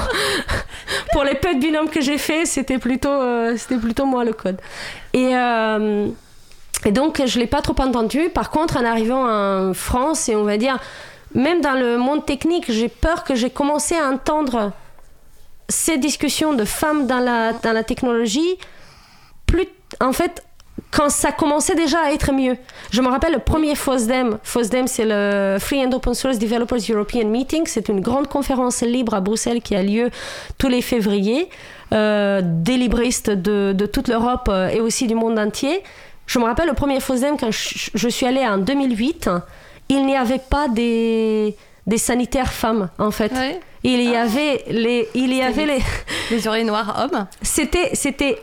pour 1.14 1.24
les 1.24 1.36
peu 1.36 1.54
de 1.56 1.60
binômes 1.60 1.90
que 1.90 2.02
j'ai 2.02 2.18
fait, 2.18 2.46
c'était 2.46 2.78
plutôt, 2.78 3.10
euh, 3.10 3.56
c'était 3.58 3.78
plutôt 3.78 4.06
moi 4.06 4.24
le 4.24 4.34
code. 4.34 4.58
Et, 5.14 5.36
euh, 5.36 6.08
et 6.86 6.92
donc 6.92 7.22
je 7.26 7.40
l'ai 7.40 7.48
pas 7.48 7.62
trop 7.62 7.76
entendu. 7.80 8.30
Par 8.30 8.50
contre, 8.50 8.78
en 8.78 8.86
arrivant 8.86 9.28
en 9.28 9.74
France, 9.74 10.30
et 10.30 10.36
on 10.36 10.44
va 10.44 10.58
dire, 10.58 10.80
même 11.34 11.62
dans 11.62 11.74
le 11.74 11.98
monde 11.98 12.26
technique, 12.26 12.72
j'ai 12.72 12.90
peur 12.90 13.24
que 13.24 13.36
j'ai 13.36 13.50
commencé 13.50 13.96
à 13.96 14.10
entendre 14.10 14.72
ces 15.70 15.98
discussions 15.98 16.54
de 16.54 16.66
femmes 16.66 17.08
dans 17.08 17.20
la, 17.20 17.54
dans 17.54 17.72
la 17.72 17.84
technologie 17.84 18.58
plus 19.46 19.68
en 20.00 20.12
fait 20.12 20.44
quand 20.90 21.10
ça 21.10 21.32
commençait 21.32 21.76
déjà 21.76 22.00
à 22.00 22.12
être 22.12 22.34
mieux. 22.34 22.58
Je 22.92 23.02
me 23.02 23.08
rappelle 23.08 23.34
le 23.34 23.40
premier 23.40 23.76
FOSDEM. 23.76 24.40
FOSDEM, 24.44 24.88
c'est 24.88 25.06
le 25.06 25.58
Free 25.60 25.86
and 25.86 25.92
Open 25.94 26.14
Source 26.14 26.38
Developers 26.38 26.80
European 26.90 27.28
Meeting. 27.28 27.64
C'est 27.66 27.88
une 27.88 28.02
grande 28.02 28.28
conférence 28.28 28.82
libre 28.82 29.14
à 29.14 29.22
Bruxelles 29.22 29.62
qui 29.62 29.76
a 29.76 29.84
lieu 29.84 30.10
tous 30.58 30.68
les 30.68 30.82
février. 30.82 31.50
Euh, 31.94 32.42
des 32.42 32.78
libristes 32.78 33.30
de, 33.30 33.74
de 33.74 33.86
toute 33.86 34.08
l'Europe 34.08 34.48
euh, 34.48 34.70
et 34.70 34.80
aussi 34.80 35.08
du 35.08 35.16
monde 35.16 35.38
entier. 35.38 35.84
Je 36.28 36.40
me 36.40 36.46
rappelle 36.46 36.68
le 36.68 36.74
premier 36.74 37.00
FOSDEM 37.00 37.38
quand 37.38 37.52
je, 37.52 38.08
suis 38.10 38.26
allée 38.26 38.46
en 38.46 38.58
2008. 38.58 39.30
Il 39.90 40.06
n'y 40.06 40.16
avait 40.16 40.40
pas 40.40 40.68
des, 40.70 41.56
des 41.88 41.98
sanitaires 41.98 42.54
femmes, 42.54 42.90
en 42.98 43.12
fait. 43.12 43.32
Ouais. 43.34 43.60
Il 43.84 44.02
y 44.02 44.16
avait 44.16 44.64
les... 44.70 45.10
Il 45.14 45.34
y 45.34 45.42
avait 45.42 45.66
les... 45.66 45.80
Les 46.32 46.46
urinoirs 46.46 46.98
hommes. 46.98 47.28
C'était, 47.42 47.90
c'était, 47.94 48.40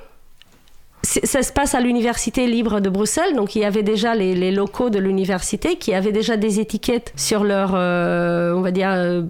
ça 1.02 1.42
se 1.42 1.52
passe 1.52 1.74
à 1.74 1.80
l'université 1.80 2.46
libre 2.46 2.80
de 2.80 2.90
Bruxelles, 2.90 3.34
donc 3.34 3.56
il 3.56 3.62
y 3.62 3.64
avait 3.64 3.82
déjà 3.82 4.14
les, 4.14 4.34
les 4.34 4.50
locaux 4.50 4.90
de 4.90 4.98
l'université 4.98 5.76
qui 5.76 5.94
avaient 5.94 6.12
déjà 6.12 6.36
des 6.36 6.60
étiquettes 6.60 7.12
sur 7.16 7.44
leur, 7.44 7.72
euh, 7.74 8.52
on 8.54 8.60
va 8.60 8.70
dire, 8.70 8.90
euh, 8.90 9.22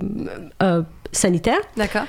euh, 0.63 0.83
sanitaire. 1.13 1.59
D'accord. 1.77 2.05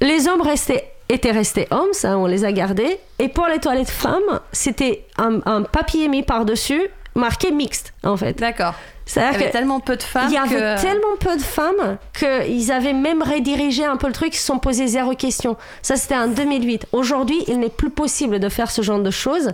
Les 0.00 0.28
hommes 0.28 0.40
restaient, 0.40 0.92
étaient 1.12 1.30
restés 1.30 1.66
hommes, 1.70 1.92
ça, 1.92 2.16
on 2.18 2.26
les 2.26 2.44
a 2.44 2.52
gardés. 2.52 2.98
Et 3.18 3.28
pour 3.28 3.46
les 3.46 3.58
toilettes 3.58 3.90
femmes, 3.90 4.40
c'était 4.52 5.06
un, 5.18 5.40
un 5.46 5.62
papier 5.62 6.08
mis 6.08 6.22
par-dessus, 6.22 6.88
marqué 7.14 7.50
mixte, 7.50 7.92
en 8.04 8.16
fait. 8.16 8.38
D'accord. 8.38 8.74
Il 9.16 9.22
y 9.22 9.24
avait 9.24 9.50
tellement 9.50 9.80
peu 9.80 9.96
de 9.96 10.02
femmes 10.02 10.28
il 10.28 10.34
y 10.34 10.36
avait 10.36 10.76
tellement 10.76 11.16
peu 11.18 11.36
de 11.36 11.42
femmes 11.42 11.98
qu'ils 12.16 12.70
avaient 12.70 12.92
même 12.92 13.22
redirigé 13.22 13.84
un 13.84 13.96
peu 13.96 14.06
le 14.06 14.12
truc, 14.12 14.34
ils 14.34 14.38
se 14.38 14.46
sont 14.46 14.58
posés 14.58 14.86
zéro 14.86 15.14
question. 15.14 15.56
Ça, 15.82 15.96
c'était 15.96 16.16
en 16.16 16.28
2008. 16.28 16.86
Aujourd'hui, 16.92 17.42
il 17.48 17.58
n'est 17.58 17.70
plus 17.70 17.90
possible 17.90 18.38
de 18.38 18.48
faire 18.48 18.70
ce 18.70 18.82
genre 18.82 19.00
de 19.00 19.10
choses. 19.10 19.50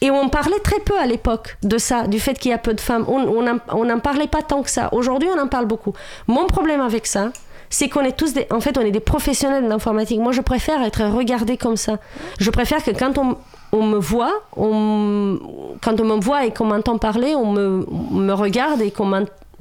Et 0.00 0.10
on 0.10 0.28
parlait 0.28 0.58
très 0.60 0.80
peu 0.80 0.98
à 0.98 1.06
l'époque 1.06 1.58
de 1.62 1.78
ça, 1.78 2.06
du 2.06 2.18
fait 2.18 2.34
qu'il 2.34 2.50
y 2.50 2.54
a 2.54 2.58
peu 2.58 2.74
de 2.74 2.80
femmes. 2.80 3.04
On 3.08 3.20
on 3.20 3.42
n'en 3.42 3.58
on 3.68 3.84
n'en 3.84 4.00
parlait 4.00 4.26
pas 4.26 4.42
tant 4.42 4.62
que 4.62 4.70
ça. 4.70 4.88
Aujourd'hui, 4.92 5.28
on 5.34 5.38
en 5.38 5.48
parle 5.48 5.66
beaucoup. 5.66 5.92
Mon 6.26 6.46
problème 6.46 6.80
avec 6.80 7.06
ça, 7.06 7.30
c'est 7.72 7.88
qu'on 7.88 8.02
est 8.02 8.12
tous 8.12 8.34
des, 8.34 8.46
en 8.50 8.60
fait, 8.60 8.76
on 8.76 8.82
est 8.82 8.90
des 8.90 9.00
professionnels 9.00 9.64
de 9.64 9.68
l'informatique. 9.68 10.20
Moi, 10.20 10.32
je 10.32 10.42
préfère 10.42 10.82
être 10.82 11.04
regardé 11.04 11.56
comme 11.56 11.78
ça. 11.78 11.96
Je 12.38 12.50
préfère 12.50 12.84
que 12.84 12.90
quand 12.90 13.16
on, 13.16 13.38
on 13.72 13.82
me 13.86 13.96
voit, 13.96 14.42
on, 14.58 15.38
quand 15.82 15.98
on 15.98 16.04
me 16.04 16.20
voit 16.20 16.44
et 16.44 16.52
qu'on 16.52 16.66
m'entend 16.66 16.98
parler, 16.98 17.34
on 17.34 17.50
me, 17.50 17.86
me 18.10 18.34
regarde 18.34 18.82
et 18.82 18.90
qu'on 18.90 19.10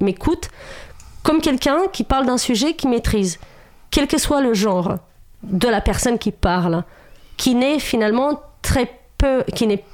m'écoute 0.02 0.50
comme 1.24 1.40
quelqu'un 1.40 1.84
qui 1.94 2.04
parle 2.04 2.26
d'un 2.26 2.38
sujet 2.38 2.74
qu'il 2.74 2.90
maîtrise, 2.90 3.40
quel 3.92 4.08
que 4.08 4.18
soit 4.18 4.42
le 4.42 4.54
genre 4.54 4.98
de 5.44 5.70
la 5.70 5.80
personne 5.80 6.20
qui 6.20 6.32
parle, 6.32 6.84
qui 7.38 7.56
n'est 7.56 7.80
finalement 7.80 8.42
très 8.62 8.92
peu, 9.18 9.44
qui 9.56 9.68
n'est 9.68 9.86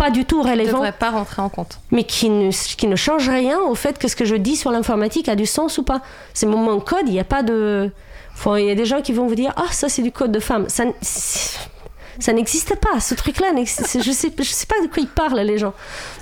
pas 0.00 0.10
du 0.10 0.24
tout 0.24 0.42
relevant 0.42 0.72
devrait 0.78 0.92
pas 0.92 1.10
rentrer 1.10 1.42
en 1.42 1.48
compte. 1.48 1.78
mais 1.90 2.04
qui 2.04 2.28
ne, 2.30 2.50
qui 2.50 2.86
ne 2.86 2.96
change 2.96 3.28
rien 3.28 3.58
au 3.60 3.74
fait 3.74 3.98
que 3.98 4.08
ce 4.08 4.16
que 4.16 4.24
je 4.24 4.34
dis 4.36 4.56
sur 4.56 4.70
l'informatique 4.72 5.28
a 5.28 5.36
du 5.36 5.46
sens 5.46 5.78
ou 5.78 5.82
pas. 5.84 6.00
C'est 6.34 6.46
mon, 6.46 6.56
mon 6.56 6.80
code, 6.80 7.06
il 7.06 7.12
n'y 7.12 7.20
a 7.20 7.24
pas 7.24 7.42
de... 7.42 7.90
Enfin, 8.34 8.58
il 8.58 8.66
y 8.66 8.70
a 8.70 8.74
des 8.74 8.86
gens 8.86 9.02
qui 9.02 9.12
vont 9.12 9.26
vous 9.26 9.34
dire, 9.34 9.52
ah, 9.56 9.70
ça 9.70 9.88
c'est 9.88 10.02
du 10.02 10.12
code 10.12 10.32
de 10.32 10.40
femme. 10.40 10.68
Ça, 10.68 10.84
ça 12.18 12.32
n'existe 12.34 12.74
pas, 12.76 13.00
ce 13.00 13.14
truc-là. 13.14 13.48
Je 13.56 13.64
sais, 13.64 14.00
je 14.38 14.44
sais 14.44 14.66
pas 14.66 14.74
de 14.82 14.86
quoi 14.92 14.98
ils 15.02 15.08
parlent, 15.08 15.40
les 15.40 15.56
gens. 15.58 15.72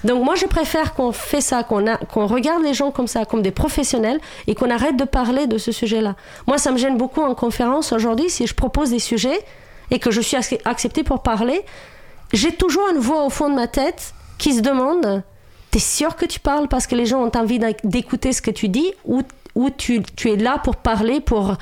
Donc 0.05 0.23
moi, 0.25 0.35
je 0.37 0.47
préfère 0.47 0.95
qu'on 0.95 1.11
fait 1.13 1.41
ça, 1.41 1.65
qu'on 1.65 1.87
a- 1.89 1.97
qu'on 1.97 2.27
regarde 2.27 2.63
les 2.63 2.75
gens 2.75 2.91
comme 2.93 3.09
ça, 3.09 3.25
comme 3.25 3.43
des 3.43 3.51
professionnels, 3.51 4.21
et 4.47 4.55
qu'on 4.55 4.71
arrête 4.71 4.97
de 4.97 5.05
parler 5.05 5.47
de 5.47 5.59
ce 5.59 5.73
sujet-là. 5.73 6.15
Moi, 6.47 6.59
ça 6.59 6.71
me 6.71 6.79
gêne 6.79 6.97
beaucoup 6.97 7.23
en 7.23 7.35
conférence 7.35 7.93
aujourd'hui, 7.93 8.31
si 8.31 8.47
je 8.47 8.55
propose 8.55 8.91
des 8.91 9.01
sujets 9.01 9.41
et 9.91 9.99
que 9.99 10.11
je 10.13 10.21
suis 10.21 10.37
ac- 10.37 10.61
acceptée 10.65 11.03
pour 11.03 11.21
parler, 11.23 11.63
j'ai 12.33 12.53
toujours 12.55 12.89
une 12.91 12.99
voix 12.99 13.25
au 13.25 13.31
fond 13.31 13.49
de 13.49 13.55
ma 13.55 13.67
tête 13.69 14.15
qui 14.39 14.55
se 14.55 14.61
demande 14.61 15.23
T'es 15.71 15.79
sûr 15.81 16.17
que 16.17 16.25
tu 16.25 16.41
parles 16.41 16.67
parce 16.69 16.87
que 16.87 16.95
les 16.95 17.05
gens 17.05 17.21
ont 17.23 17.33
envie 17.37 17.61
d'écouter 17.85 18.33
ce 18.33 18.41
que 18.41 18.51
tu 18.51 18.69
dis 18.69 18.91
ou, 19.05 19.23
ou 19.55 19.69
tu, 19.69 20.03
tu 20.17 20.31
es 20.33 20.37
là 20.37 20.59
pour 20.59 20.77
parler, 20.77 21.21
pour 21.21 21.57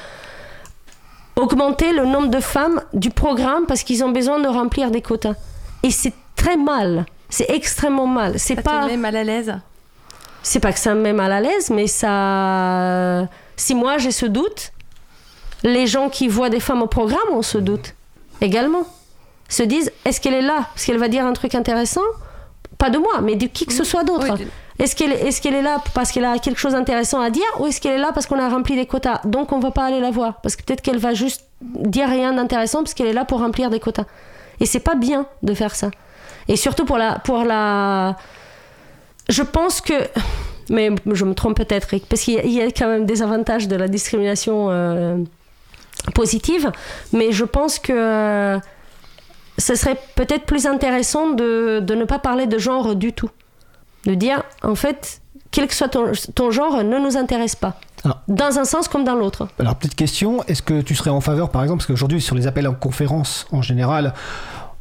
augmenter 1.34 1.92
le 1.92 2.06
nombre 2.06 2.28
de 2.28 2.38
femmes 2.40 2.80
du 2.92 3.10
programme 3.10 3.66
parce 3.66 3.82
qu'ils 3.82 4.04
ont 4.04 4.10
besoin 4.12 4.38
de 4.38 4.46
remplir 4.46 4.92
des 4.92 5.02
quotas 5.02 5.34
Et 5.82 5.90
c'est 5.90 6.12
très 6.36 6.56
mal. 6.56 7.04
C'est 7.28 7.50
extrêmement 7.50 8.06
mal. 8.06 8.38
C'est 8.38 8.54
Ça 8.54 8.62
pas 8.62 8.82
te 8.84 8.90
met 8.90 8.96
mal 8.96 9.16
à 9.16 9.24
l'aise? 9.24 9.54
c'est 10.44 10.60
pas 10.60 10.72
que 10.72 10.78
ça 10.78 10.94
me 10.94 11.00
met 11.00 11.12
mal 11.12 11.32
à 11.32 11.40
l'aise, 11.40 11.70
mais 11.70 11.88
ça. 11.88 13.26
Si 13.56 13.74
moi 13.74 13.98
j'ai 13.98 14.12
ce 14.12 14.26
doute, 14.26 14.70
les 15.64 15.88
gens 15.88 16.08
qui 16.08 16.28
voient 16.28 16.50
des 16.50 16.60
femmes 16.60 16.82
au 16.82 16.86
programme 16.86 17.28
ont 17.32 17.42
ce 17.42 17.58
doute 17.58 17.94
également. 18.40 18.86
Se 19.48 19.62
disent 19.62 19.92
est-ce 20.04 20.20
qu'elle 20.20 20.34
est 20.34 20.42
là? 20.42 20.66
Parce 20.74 20.84
qu'elle 20.84 20.98
va 20.98 21.08
dire 21.08 21.24
un 21.24 21.32
truc 21.32 21.54
intéressant? 21.54 22.02
Pas 22.78 22.90
de 22.90 22.98
moi, 22.98 23.20
mais 23.22 23.36
de 23.36 23.46
qui 23.46 23.66
que 23.66 23.72
ce 23.72 23.84
soit 23.84 24.04
d'autre. 24.04 24.36
Oui, 24.38 24.46
Est-ce 24.78 24.94
qu'elle 24.96 25.12
est, 25.12 25.46
est 25.46 25.62
là 25.62 25.82
parce 25.94 26.12
qu'elle 26.12 26.24
a 26.24 26.38
quelque 26.38 26.58
chose 26.58 26.72
d'intéressant 26.72 27.20
à 27.20 27.30
dire 27.30 27.46
ou 27.58 27.66
est-ce 27.66 27.80
qu'elle 27.80 27.94
est 27.94 27.98
là 27.98 28.12
parce 28.12 28.26
qu'on 28.26 28.38
a 28.38 28.48
rempli 28.48 28.76
des 28.76 28.86
quotas? 28.86 29.20
Donc 29.24 29.52
on 29.52 29.58
va 29.58 29.70
pas 29.70 29.84
aller 29.84 30.00
la 30.00 30.10
voir 30.10 30.40
parce 30.42 30.56
que 30.56 30.62
peut-être 30.62 30.82
qu'elle 30.82 30.98
va 30.98 31.14
juste 31.14 31.44
dire 31.60 32.08
rien 32.08 32.32
d'intéressant 32.32 32.80
parce 32.80 32.94
qu'elle 32.94 33.06
est 33.06 33.14
là 33.14 33.24
pour 33.24 33.40
remplir 33.40 33.70
des 33.70 33.80
quotas. 33.80 34.04
Et 34.60 34.66
c'est 34.66 34.80
pas 34.80 34.94
bien 34.94 35.26
de 35.42 35.54
faire 35.54 35.74
ça. 35.74 35.90
Et 36.48 36.56
surtout 36.56 36.84
pour 36.84 36.98
la 36.98 37.18
pour 37.18 37.44
la 37.44 38.16
je 39.28 39.42
pense 39.42 39.80
que 39.80 39.94
Mais 40.68 40.90
je 41.12 41.24
me 41.24 41.34
trompe 41.34 41.56
peut-être, 41.56 41.88
parce 42.08 42.22
qu'il 42.22 42.50
y, 42.50 42.60
a 42.60 42.66
quand 42.66 42.88
même 42.88 43.06
des 43.06 43.22
avantages 43.22 43.68
de 43.68 43.76
la 43.76 43.88
discrimination 43.88 44.68
euh, 44.70 45.16
positive, 46.14 46.72
mais 47.12 47.32
je 47.32 47.44
pense 47.44 47.78
que 47.78 48.58
ce 49.58 49.74
serait 49.74 49.98
peut-être 50.14 50.44
plus 50.44 50.66
intéressant 50.66 51.30
de, 51.30 51.80
de, 51.80 51.94
ne 51.94 52.04
pas 52.04 52.18
parler 52.18 52.46
de 52.46 52.58
genre 52.58 52.94
du 52.94 53.12
tout. 53.12 53.30
De 54.04 54.14
dire, 54.14 54.42
en 54.62 54.74
fait, 54.74 55.20
quel 55.50 55.66
que 55.66 55.74
soit 55.74 55.88
ton, 55.88 56.12
ton 56.34 56.50
genre, 56.50 56.82
ne 56.84 56.98
nous 56.98 57.16
intéresse 57.16 57.56
pas. 57.56 57.78
dans 58.28 58.58
un 58.58 58.64
sens 58.64 58.88
comme 58.88 59.04
dans 59.04 59.14
l'autre. 59.14 59.48
Alors, 59.58 59.76
petite 59.76 59.94
question, 59.96 60.42
est-ce 60.44 60.62
que 60.62 60.80
tu 60.80 60.94
serais 60.94 61.10
en 61.10 61.20
faveur, 61.20 61.50
par 61.50 61.62
exemple, 61.62 61.78
parce 61.78 61.86
qu'aujourd'hui, 61.88 62.20
sur 62.20 62.34
les 62.34 62.46
appels 62.46 62.68
en 62.68 62.74
conférence, 62.74 63.46
en 63.52 63.62
général, 63.62 64.14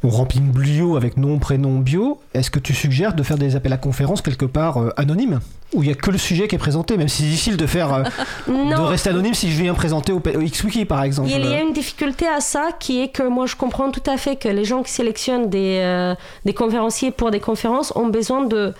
on 0.06 0.10
remplit 0.10 0.38
une 0.38 0.52
bio 0.52 0.96
avec 0.96 1.16
nom, 1.16 1.38
prénom, 1.38 1.80
bio. 1.80 2.20
Est-ce 2.32 2.50
que 2.50 2.60
tu 2.60 2.74
suggères 2.74 3.14
de 3.14 3.24
faire 3.24 3.38
des 3.38 3.56
appels 3.56 3.72
à 3.72 3.76
conférence 3.76 4.22
quelque 4.22 4.44
part 4.44 4.78
euh, 4.78 4.90
anonymes 4.96 5.40
Où 5.74 5.82
il 5.82 5.86
n'y 5.86 5.92
a 5.92 5.96
que 5.96 6.12
le 6.12 6.18
sujet 6.18 6.46
qui 6.46 6.54
est 6.54 6.58
présenté, 6.58 6.96
même 6.96 7.08
si 7.08 7.22
c'est 7.22 7.28
difficile 7.28 7.56
de 7.56 7.66
faire 7.66 7.92
euh, 7.92 8.02
de 8.48 8.80
rester 8.80 9.10
anonyme 9.10 9.34
si 9.34 9.50
je 9.50 9.60
viens 9.60 9.74
présenter 9.74 10.12
au, 10.12 10.20
XWiki 10.20 10.84
par 10.84 11.02
exemple. 11.02 11.28
Il 11.30 11.44
y 11.44 11.54
a 11.54 11.60
une 11.60 11.72
difficulté 11.72 12.26
à 12.28 12.40
ça 12.40 12.68
qui 12.78 13.02
est 13.02 13.08
que 13.08 13.24
moi 13.24 13.46
je 13.46 13.56
comprends 13.56 13.90
tout 13.90 14.02
à 14.06 14.16
fait 14.16 14.36
que 14.36 14.48
les 14.48 14.64
gens 14.64 14.84
qui 14.84 14.92
sélectionnent 14.92 15.50
des, 15.50 15.80
euh, 15.82 16.14
des 16.44 16.54
conférenciers 16.54 17.10
pour 17.10 17.32
des 17.32 17.40
conférences 17.40 17.92
ont 17.96 18.06
besoin 18.06 18.44
de 18.44 18.74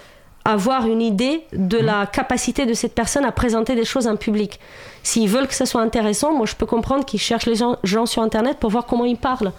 avoir 0.45 0.87
une 0.87 1.03
idée 1.03 1.43
de 1.53 1.77
la 1.77 2.05
mmh. 2.05 2.09
capacité 2.13 2.67
de 2.67 2.75
cette 2.75 2.95
personne 2.95 3.25
à 3.25 3.33
présenter 3.33 3.75
des 3.75 3.85
choses 3.85 4.07
en 4.07 4.15
public. 4.15 4.61
S'ils 5.03 5.29
veulent 5.29 5.49
que 5.49 5.55
ça 5.55 5.67
soit 5.67 5.81
intéressant, 5.81 6.33
moi 6.33 6.47
je 6.47 6.55
peux 6.55 6.67
comprendre 6.67 7.05
qu'ils 7.05 7.19
cherchent 7.19 7.47
les 7.47 7.57
gens 7.83 8.07
sur 8.07 8.23
Internet 8.23 8.59
pour 8.61 8.71
voir 8.71 8.87
comment 8.87 9.05
ils 9.05 9.17
parlent 9.17 9.51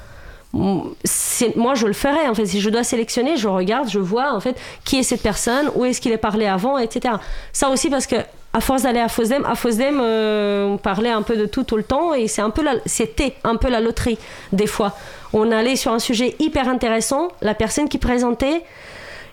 moi 1.55 1.75
je 1.75 1.87
le 1.87 1.93
ferais 1.93 2.27
en 2.27 2.33
fait 2.33 2.45
si 2.45 2.61
je 2.61 2.69
dois 2.69 2.83
sélectionner 2.83 3.37
je 3.37 3.47
regarde 3.47 3.89
je 3.89 3.99
vois 3.99 4.33
en 4.33 4.39
fait 4.39 4.55
qui 4.83 4.97
est 4.97 5.03
cette 5.03 5.21
personne 5.21 5.69
où 5.75 5.85
est-ce 5.85 6.01
qu'il 6.01 6.11
est 6.11 6.17
parlé 6.17 6.45
avant 6.45 6.77
etc 6.77 7.15
ça 7.53 7.69
aussi 7.69 7.89
parce 7.89 8.07
que 8.07 8.15
à 8.53 8.61
force 8.61 8.83
d'aller 8.83 8.99
à 8.99 9.09
Fosdem 9.09 9.45
à 9.45 9.55
Fosdem 9.55 9.99
euh, 10.01 10.65
on 10.65 10.77
parlait 10.77 11.11
un 11.11 11.21
peu 11.21 11.35
de 11.37 11.45
tout 11.45 11.63
tout 11.63 11.77
le 11.77 11.83
temps 11.83 12.13
et 12.13 12.27
c'est 12.27 12.41
un 12.41 12.49
peu 12.49 12.63
c'était 12.85 13.35
un 13.43 13.55
peu 13.55 13.69
la 13.69 13.79
loterie 13.79 14.17
des 14.51 14.67
fois 14.67 14.93
on 15.33 15.51
allait 15.51 15.75
sur 15.75 15.91
un 15.91 15.99
sujet 15.99 16.35
hyper 16.39 16.67
intéressant 16.67 17.27
la 17.41 17.53
personne 17.53 17.87
qui 17.87 17.97
présentait 17.97 18.63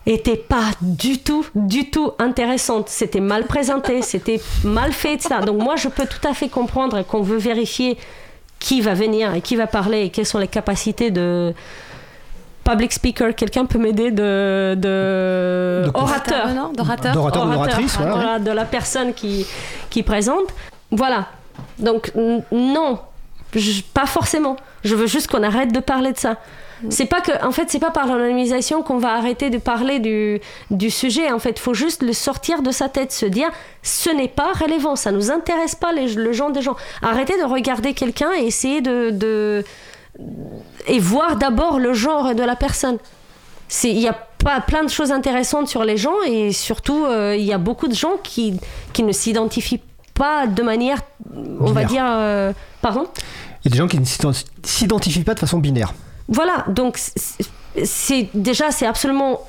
était 0.07 0.37
pas 0.37 0.71
du 0.81 1.19
tout, 1.19 1.47
du 1.55 1.91
tout 1.91 2.13
intéressante. 2.19 2.89
C'était 2.89 3.21
mal 3.21 3.47
présenté, 3.47 4.03
c'était 4.03 4.41
mal 4.63 4.93
fait, 4.93 5.15
etc. 5.15 5.37
Donc 5.47 5.63
moi, 5.63 5.77
je 5.77 5.89
peux 5.89 6.07
tout 6.07 6.27
à 6.29 6.35
fait 6.35 6.49
comprendre 6.49 7.03
qu'on 7.05 7.23
veut 7.23 7.39
vérifier 7.39 7.97
qui 8.65 8.81
va 8.81 8.95
venir 8.95 9.35
et 9.35 9.43
qui 9.43 9.57
va 9.57 9.67
parler 9.67 10.05
et 10.05 10.09
quelles 10.09 10.25
sont 10.25 10.39
les 10.39 10.49
capacités 10.49 11.11
de 11.11 11.53
public 12.65 12.95
speaker. 12.95 13.35
Quelqu'un 13.35 13.67
peut 13.67 13.79
m'aider 13.79 14.11
de, 14.11 14.75
de, 14.75 15.91
orateur, 15.93 16.49
d'orateur, 16.75 17.13
d'oratrice, 17.13 17.99
de 17.99 18.51
la 18.51 18.65
personne 18.65 19.13
qui, 19.13 19.47
qui 19.91 20.03
présente. 20.03 20.47
Voilà. 20.91 21.27
Donc 21.79 22.11
non, 22.51 23.01
pas 23.93 24.07
forcément. 24.07 24.57
Je 24.83 24.95
veux 24.95 25.09
juste 25.09 25.31
qu'on 25.31 25.43
arrête 25.43 25.71
de 25.71 25.81
parler 25.81 26.13
de 26.13 26.19
ça. 26.19 26.39
C'est 26.91 27.07
pas 27.07 27.21
que, 27.21 27.45
en 27.45 27.51
fait, 27.51 27.71
c'est 27.71 27.79
pas 27.79 27.91
par 27.91 28.07
l'anonymisation 28.07 28.83
qu'on 28.83 28.99
va 28.99 29.15
arrêter 29.15 29.51
de 29.51 29.59
parler 29.59 29.99
du, 29.99 30.41
du 30.71 30.91
sujet. 30.91 31.31
En 31.33 31.39
fait, 31.39 31.51
il 31.51 31.61
faut 31.61 31.75
juste 31.75 32.03
le 32.03 32.13
sortir 32.13 32.63
de 32.63 32.71
sa 32.71 32.89
tête, 32.89 33.13
se 33.13 33.27
dire, 33.27 33.51
ce 33.83 34.11
n'est 34.11 34.29
pas 34.29 34.53
relevant, 34.53 34.97
ça 34.97 35.13
nous 35.13 35.31
intéresse 35.31 35.75
pas 35.75 35.93
les, 35.93 36.15
le 36.15 36.33
genre 36.33 36.51
des 36.51 36.63
gens. 36.63 36.77
Arrêtez 37.03 37.39
de 37.39 37.45
regarder 37.45 37.95
quelqu'un 37.95 38.33
et 38.39 38.47
essayer 38.47 38.81
de, 38.81 39.11
de 39.11 39.65
et 40.87 40.99
voir 40.99 41.37
d'abord 41.37 41.79
le 41.79 41.93
genre 41.93 42.35
de 42.35 42.43
la 42.43 42.57
personne. 42.57 42.99
Il 43.83 43.99
y 43.99 44.09
a 44.09 44.13
pas 44.13 44.61
plein 44.61 44.85
de 44.85 44.91
choses 44.91 45.11
intéressantes 45.11 45.69
sur 45.69 45.85
les 45.85 45.97
gens 45.97 46.23
et 46.27 46.53
surtout 46.53 47.05
euh, 47.05 47.35
il 47.37 47.45
y 47.45 47.53
a 47.53 47.59
beaucoup 47.59 47.89
de 47.89 47.95
gens 47.95 48.17
qui, 48.23 48.61
qui 48.93 49.03
ne 49.03 49.13
s'identifient 49.13 49.81
pas 50.13 50.47
de 50.47 50.63
manière, 50.63 51.01
on 51.61 51.73
va 51.73 51.85
dire, 51.85 52.05
euh, 52.07 52.53
pardon? 52.81 53.09
Il 53.65 53.69
y 53.69 53.69
a 53.69 53.71
des 53.73 53.79
gens 53.79 53.89
qui 53.89 53.99
ne 53.99 54.05
s'identifient 54.63 55.25
pas 55.25 55.35
de 55.35 55.41
façon 55.41 55.59
binaire. 55.59 55.93
Voilà, 56.29 56.65
donc 56.69 56.99
c'est 57.85 58.29
déjà 58.35 58.71
c'est 58.71 58.87
absolument 58.87 59.41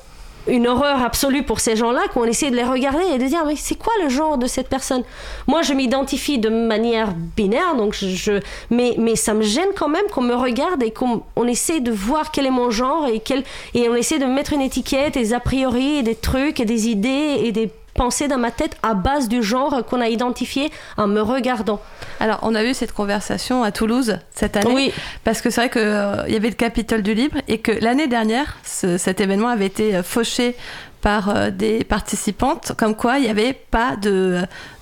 une 0.48 0.68
horreur 0.68 1.02
absolue 1.02 1.42
pour 1.42 1.58
ces 1.58 1.74
gens-là 1.74 2.02
qu'on 2.14 2.24
essaie 2.24 2.50
de 2.50 2.56
les 2.56 2.62
regarder 2.62 3.02
et 3.14 3.18
de 3.18 3.24
dire 3.24 3.44
mais 3.44 3.56
c'est 3.56 3.74
quoi 3.74 3.92
le 4.02 4.08
genre 4.08 4.38
de 4.38 4.46
cette 4.46 4.68
personne? 4.68 5.02
Moi 5.48 5.62
je 5.62 5.72
m'identifie 5.72 6.38
de 6.38 6.48
manière 6.48 7.12
binaire 7.14 7.74
donc 7.76 7.94
je, 7.94 8.40
mais 8.70 8.94
mais 8.98 9.16
ça 9.16 9.34
me 9.34 9.42
gêne 9.42 9.70
quand 9.76 9.88
même 9.88 10.06
qu'on 10.12 10.22
me 10.22 10.34
regarde 10.34 10.82
et 10.82 10.92
qu'on 10.92 11.22
on 11.34 11.46
essaie 11.48 11.80
de 11.80 11.90
voir 11.90 12.30
quel 12.30 12.46
est 12.46 12.50
mon 12.50 12.70
genre 12.70 13.06
et 13.08 13.20
quel 13.20 13.42
et 13.74 13.88
on 13.88 13.94
essaie 13.94 14.18
de 14.18 14.26
mettre 14.26 14.52
une 14.52 14.60
étiquette 14.62 15.14
des 15.14 15.32
a 15.32 15.40
priori 15.40 16.02
des 16.02 16.14
trucs 16.14 16.60
et 16.60 16.64
des 16.64 16.88
idées 16.88 17.40
et 17.42 17.52
des 17.52 17.70
penser 17.96 18.28
dans 18.28 18.38
ma 18.38 18.50
tête 18.50 18.76
à 18.82 18.94
base 18.94 19.28
du 19.28 19.42
genre 19.42 19.84
qu'on 19.86 20.00
a 20.00 20.08
identifié 20.08 20.70
en 20.96 21.06
me 21.06 21.20
regardant. 21.20 21.80
Alors, 22.20 22.38
on 22.42 22.54
a 22.54 22.64
eu 22.64 22.74
cette 22.74 22.92
conversation 22.92 23.62
à 23.62 23.72
Toulouse 23.72 24.18
cette 24.34 24.56
année. 24.56 24.74
Oui. 24.74 24.92
Parce 25.24 25.40
que 25.40 25.50
c'est 25.50 25.62
vrai 25.62 25.70
qu'il 25.70 25.82
euh, 25.82 26.28
y 26.28 26.36
avait 26.36 26.48
le 26.48 26.54
Capitole 26.54 27.02
du 27.02 27.14
Libre 27.14 27.38
et 27.48 27.58
que 27.58 27.72
l'année 27.72 28.06
dernière, 28.06 28.56
cet 28.62 29.20
événement 29.20 29.48
avait 29.48 29.66
été 29.66 29.96
euh, 29.96 30.02
fauché 30.02 30.56
par 31.00 31.28
euh, 31.28 31.50
des 31.50 31.84
participantes, 31.84 32.72
comme 32.76 32.94
quoi 32.94 33.18
il 33.18 33.24
n'y 33.24 33.30
avait 33.30 33.52
pas 33.52 33.96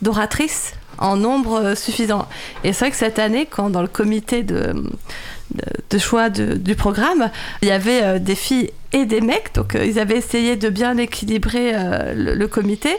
d'oratrice 0.02 0.74
en 0.98 1.16
nombre 1.16 1.74
suffisant. 1.74 2.26
Et 2.62 2.72
c'est 2.72 2.84
vrai 2.84 2.90
que 2.90 2.96
cette 2.96 3.18
année, 3.18 3.46
quand 3.46 3.70
dans 3.70 3.82
le 3.82 3.88
comité 3.88 4.42
de 4.42 4.74
de 5.90 5.98
choix 5.98 6.30
du 6.30 6.74
programme, 6.74 7.30
il 7.62 7.68
y 7.68 7.70
avait 7.70 8.02
euh, 8.02 8.18
des 8.18 8.34
filles 8.34 8.70
et 8.92 9.06
des 9.06 9.20
mecs, 9.20 9.54
donc 9.54 9.74
euh, 9.74 9.84
ils 9.84 9.98
avaient 9.98 10.16
essayé 10.16 10.56
de 10.56 10.68
bien 10.68 10.96
équilibrer 10.96 11.72
euh, 11.74 12.14
le, 12.14 12.48
comité 12.48 12.90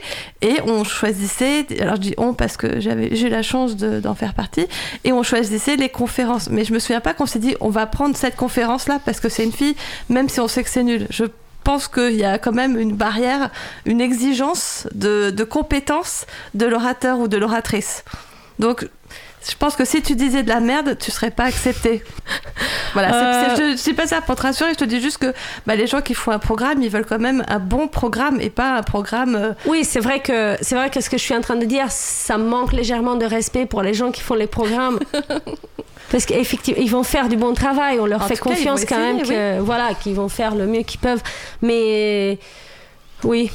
et 0.42 0.56
on 0.66 0.84
choisissait, 0.84 1.66
alors 1.82 1.96
je 1.96 2.02
dis 2.02 2.14
on 2.18 2.34
parce 2.34 2.58
que 2.58 2.80
j'avais 2.80 3.16
j'ai 3.16 3.28
eu 3.28 3.30
la 3.30 3.42
chance 3.42 3.76
d'en 3.76 4.16
faire 4.16 4.34
partie, 4.34 4.68
et 5.04 5.12
on 5.12 5.24
choisissait 5.24 5.76
les 5.76 5.90
conférences. 5.90 6.50
Mais 6.50 6.64
je 6.64 6.74
me 6.74 6.80
souviens 6.80 7.02
pas 7.02 7.14
qu'on 7.14 7.26
s'est 7.26 7.40
dit 7.40 7.56
on 7.60 7.70
va 7.70 7.86
prendre 7.86 8.16
cette 8.16 8.36
conférence 8.36 8.88
là 8.88 9.00
parce 9.04 9.20
que 9.20 9.30
c'est 9.30 9.44
une 9.44 9.54
fille, 9.54 9.76
même 10.10 10.30
si 10.30 10.40
on 10.40 10.48
sait 10.48 10.64
que 10.64 10.70
c'est 10.70 10.84
nul. 10.84 11.08
Je 11.10 11.26
pense 11.64 11.88
qu'il 11.88 12.16
y 12.16 12.24
a 12.24 12.38
quand 12.38 12.54
même 12.54 12.78
une 12.78 12.96
barrière, 12.96 13.50
une 13.86 14.02
exigence 14.02 14.88
de, 14.94 15.32
de 15.32 15.44
compétence 15.44 16.26
de 16.54 16.66
l'orateur 16.66 17.20
ou 17.20 17.28
de 17.28 17.38
l'oratrice. 17.38 18.04
Donc 18.60 18.88
je 19.48 19.56
pense 19.56 19.76
que 19.76 19.86
si 19.86 20.02
tu 20.02 20.16
disais 20.16 20.44
de 20.44 20.50
la 20.50 20.60
merde, 20.60 20.98
tu 21.00 21.12
serais 21.12 21.32
pas 21.32 21.46
accepté. 21.46 22.04
voilà, 22.94 23.14
euh. 23.14 23.56
je 23.56 23.72
ne 23.72 23.78
sais 23.78 23.94
pas 23.94 24.08
ça 24.08 24.22
pour 24.22 24.36
te 24.36 24.42
rassurer, 24.42 24.72
je 24.72 24.78
te 24.78 24.86
dis 24.86 25.00
juste 25.00 25.20
que 25.20 25.34
bah, 25.68 25.76
les 25.76 25.88
gens 25.88 26.02
qui 26.02 26.14
font 26.14 26.32
un 26.32 26.40
programme, 26.40 26.82
ils 26.82 26.90
veulent 26.90 27.06
quand 27.06 27.20
même 27.20 27.44
un 27.48 27.60
bon 27.60 27.88
programme 27.88 28.42
et 28.42 28.50
pas 28.50 28.76
un 28.78 28.84
programme. 28.84 29.36
Euh, 29.36 29.54
oui, 29.68 29.84
c'est 29.84 30.00
vrai 30.00 30.20
que 30.20 30.56
c'est 30.62 30.76
vrai 30.76 30.90
que 30.90 31.00
ce 31.00 31.10
que 31.10 31.18
je 31.18 31.24
suis 31.24 31.36
en 31.36 31.42
train 31.42 31.58
de 31.58 31.66
dire, 31.66 31.86
ça 31.90 32.38
manque 32.38 32.74
légèrement 32.74 33.16
de 33.16 33.26
respect 33.26 33.66
pour 33.66 33.84
les 33.84 33.94
gens 33.94 34.12
qui 34.12 34.22
font 34.22 34.36
les 34.36 34.48
programmes. 34.48 35.00
Parce 36.12 36.26
qu'effectivement, 36.26 36.82
ils 36.82 36.90
vont 36.90 37.04
faire 37.04 37.28
du 37.28 37.36
bon 37.36 37.54
travail, 37.54 38.00
on 38.00 38.06
leur 38.06 38.26
fait 38.28 38.38
confiance 38.38 38.86
quand 38.86 38.98
même, 38.98 39.22
que, 39.22 39.60
voilà, 39.60 39.94
qu'ils 39.96 40.16
vont 40.16 40.30
faire 40.30 40.56
le 40.56 40.66
mieux 40.66 40.84
qu'ils 40.84 41.00
peuvent. 41.00 41.22
Mais 41.62 42.40
oui, 43.24 43.52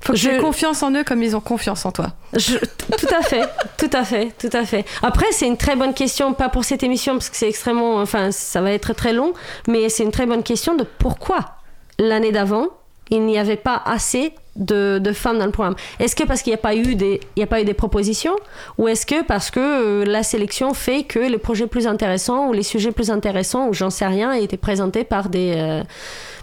faut 0.00 0.12
que 0.12 0.18
j'ai 0.18 0.38
confiance 0.38 0.82
en 0.82 0.92
eux 0.94 1.04
comme 1.04 1.22
ils 1.22 1.36
ont 1.36 1.40
confiance 1.40 1.84
en 1.84 1.92
toi. 1.92 2.12
tout 2.32 3.14
à 3.14 3.22
fait, 3.22 3.48
tout 3.76 3.90
à 3.92 4.04
fait, 4.04 4.32
tout 4.38 4.50
à 4.56 4.64
fait. 4.64 4.84
Après, 5.02 5.26
c'est 5.32 5.46
une 5.46 5.56
très 5.56 5.76
bonne 5.76 5.94
question, 5.94 6.32
pas 6.34 6.48
pour 6.48 6.64
cette 6.64 6.82
émission 6.82 7.14
parce 7.14 7.30
que 7.30 7.36
c'est 7.36 7.48
extrêmement, 7.48 7.96
enfin, 7.96 8.30
ça 8.30 8.60
va 8.60 8.72
être 8.72 8.92
très 8.92 9.12
long, 9.12 9.32
mais 9.66 9.88
c'est 9.88 10.04
une 10.04 10.12
très 10.12 10.26
bonne 10.26 10.42
question 10.42 10.74
de 10.74 10.84
pourquoi 10.84 11.56
l'année 11.98 12.32
d'avant 12.32 12.68
il 13.10 13.24
n'y 13.24 13.38
avait 13.38 13.56
pas 13.56 13.80
assez 13.84 14.32
de, 14.56 14.98
de, 14.98 15.12
femmes 15.12 15.38
dans 15.38 15.46
le 15.46 15.52
programme. 15.52 15.76
Est-ce 16.00 16.16
que 16.16 16.24
parce 16.24 16.42
qu'il 16.42 16.50
n'y 16.50 16.58
a 16.58 16.62
pas 16.62 16.74
eu 16.74 16.94
des, 16.94 17.20
il 17.36 17.40
y 17.40 17.42
a 17.42 17.46
pas 17.46 17.60
eu 17.60 17.64
des 17.64 17.74
propositions, 17.74 18.36
ou 18.76 18.88
est-ce 18.88 19.06
que 19.06 19.22
parce 19.22 19.50
que 19.50 19.60
euh, 19.60 20.04
la 20.04 20.22
sélection 20.22 20.74
fait 20.74 21.04
que 21.04 21.18
les 21.18 21.38
projets 21.38 21.66
plus 21.66 21.86
intéressants 21.86 22.48
ou 22.48 22.52
les 22.52 22.62
sujets 22.62 22.92
plus 22.92 23.10
intéressants 23.10 23.68
ou 23.68 23.72
j'en 23.72 23.90
sais 23.90 24.06
rien 24.06 24.32
étaient 24.32 24.56
présentés 24.56 25.04
par 25.04 25.28
des 25.28 25.54
euh, 25.56 25.82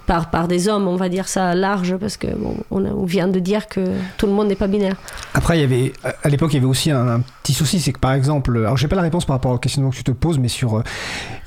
par, 0.05 0.29
par 0.29 0.47
des 0.47 0.67
hommes, 0.67 0.87
on 0.87 0.95
va 0.95 1.09
dire 1.09 1.27
ça 1.27 1.55
large, 1.55 1.95
parce 1.97 2.17
que 2.17 2.27
bon, 2.27 2.55
on, 2.71 3.05
vient 3.05 3.27
de 3.27 3.39
dire 3.39 3.67
que 3.67 3.81
tout 4.17 4.27
le 4.27 4.33
monde 4.33 4.47
n'est 4.47 4.55
pas 4.55 4.67
binaire. 4.67 4.95
Après, 5.33 5.57
il 5.57 5.61
y 5.61 5.63
avait, 5.63 5.93
à 6.23 6.29
l'époque, 6.29 6.53
il 6.53 6.55
y 6.55 6.59
avait 6.59 6.67
aussi 6.67 6.91
un, 6.91 7.21
petit 7.43 7.53
souci, 7.53 7.79
c'est 7.79 7.93
que 7.93 7.99
par 7.99 8.13
exemple, 8.13 8.55
alors 8.57 8.77
j'ai 8.77 8.87
pas 8.87 8.95
la 8.95 9.01
réponse 9.01 9.25
par 9.25 9.35
rapport 9.35 9.51
aux 9.51 9.57
questions 9.57 9.89
que 9.89 9.95
tu 9.95 10.03
te 10.03 10.11
poses, 10.11 10.39
mais 10.39 10.47
sur, 10.47 10.77
euh, 10.77 10.83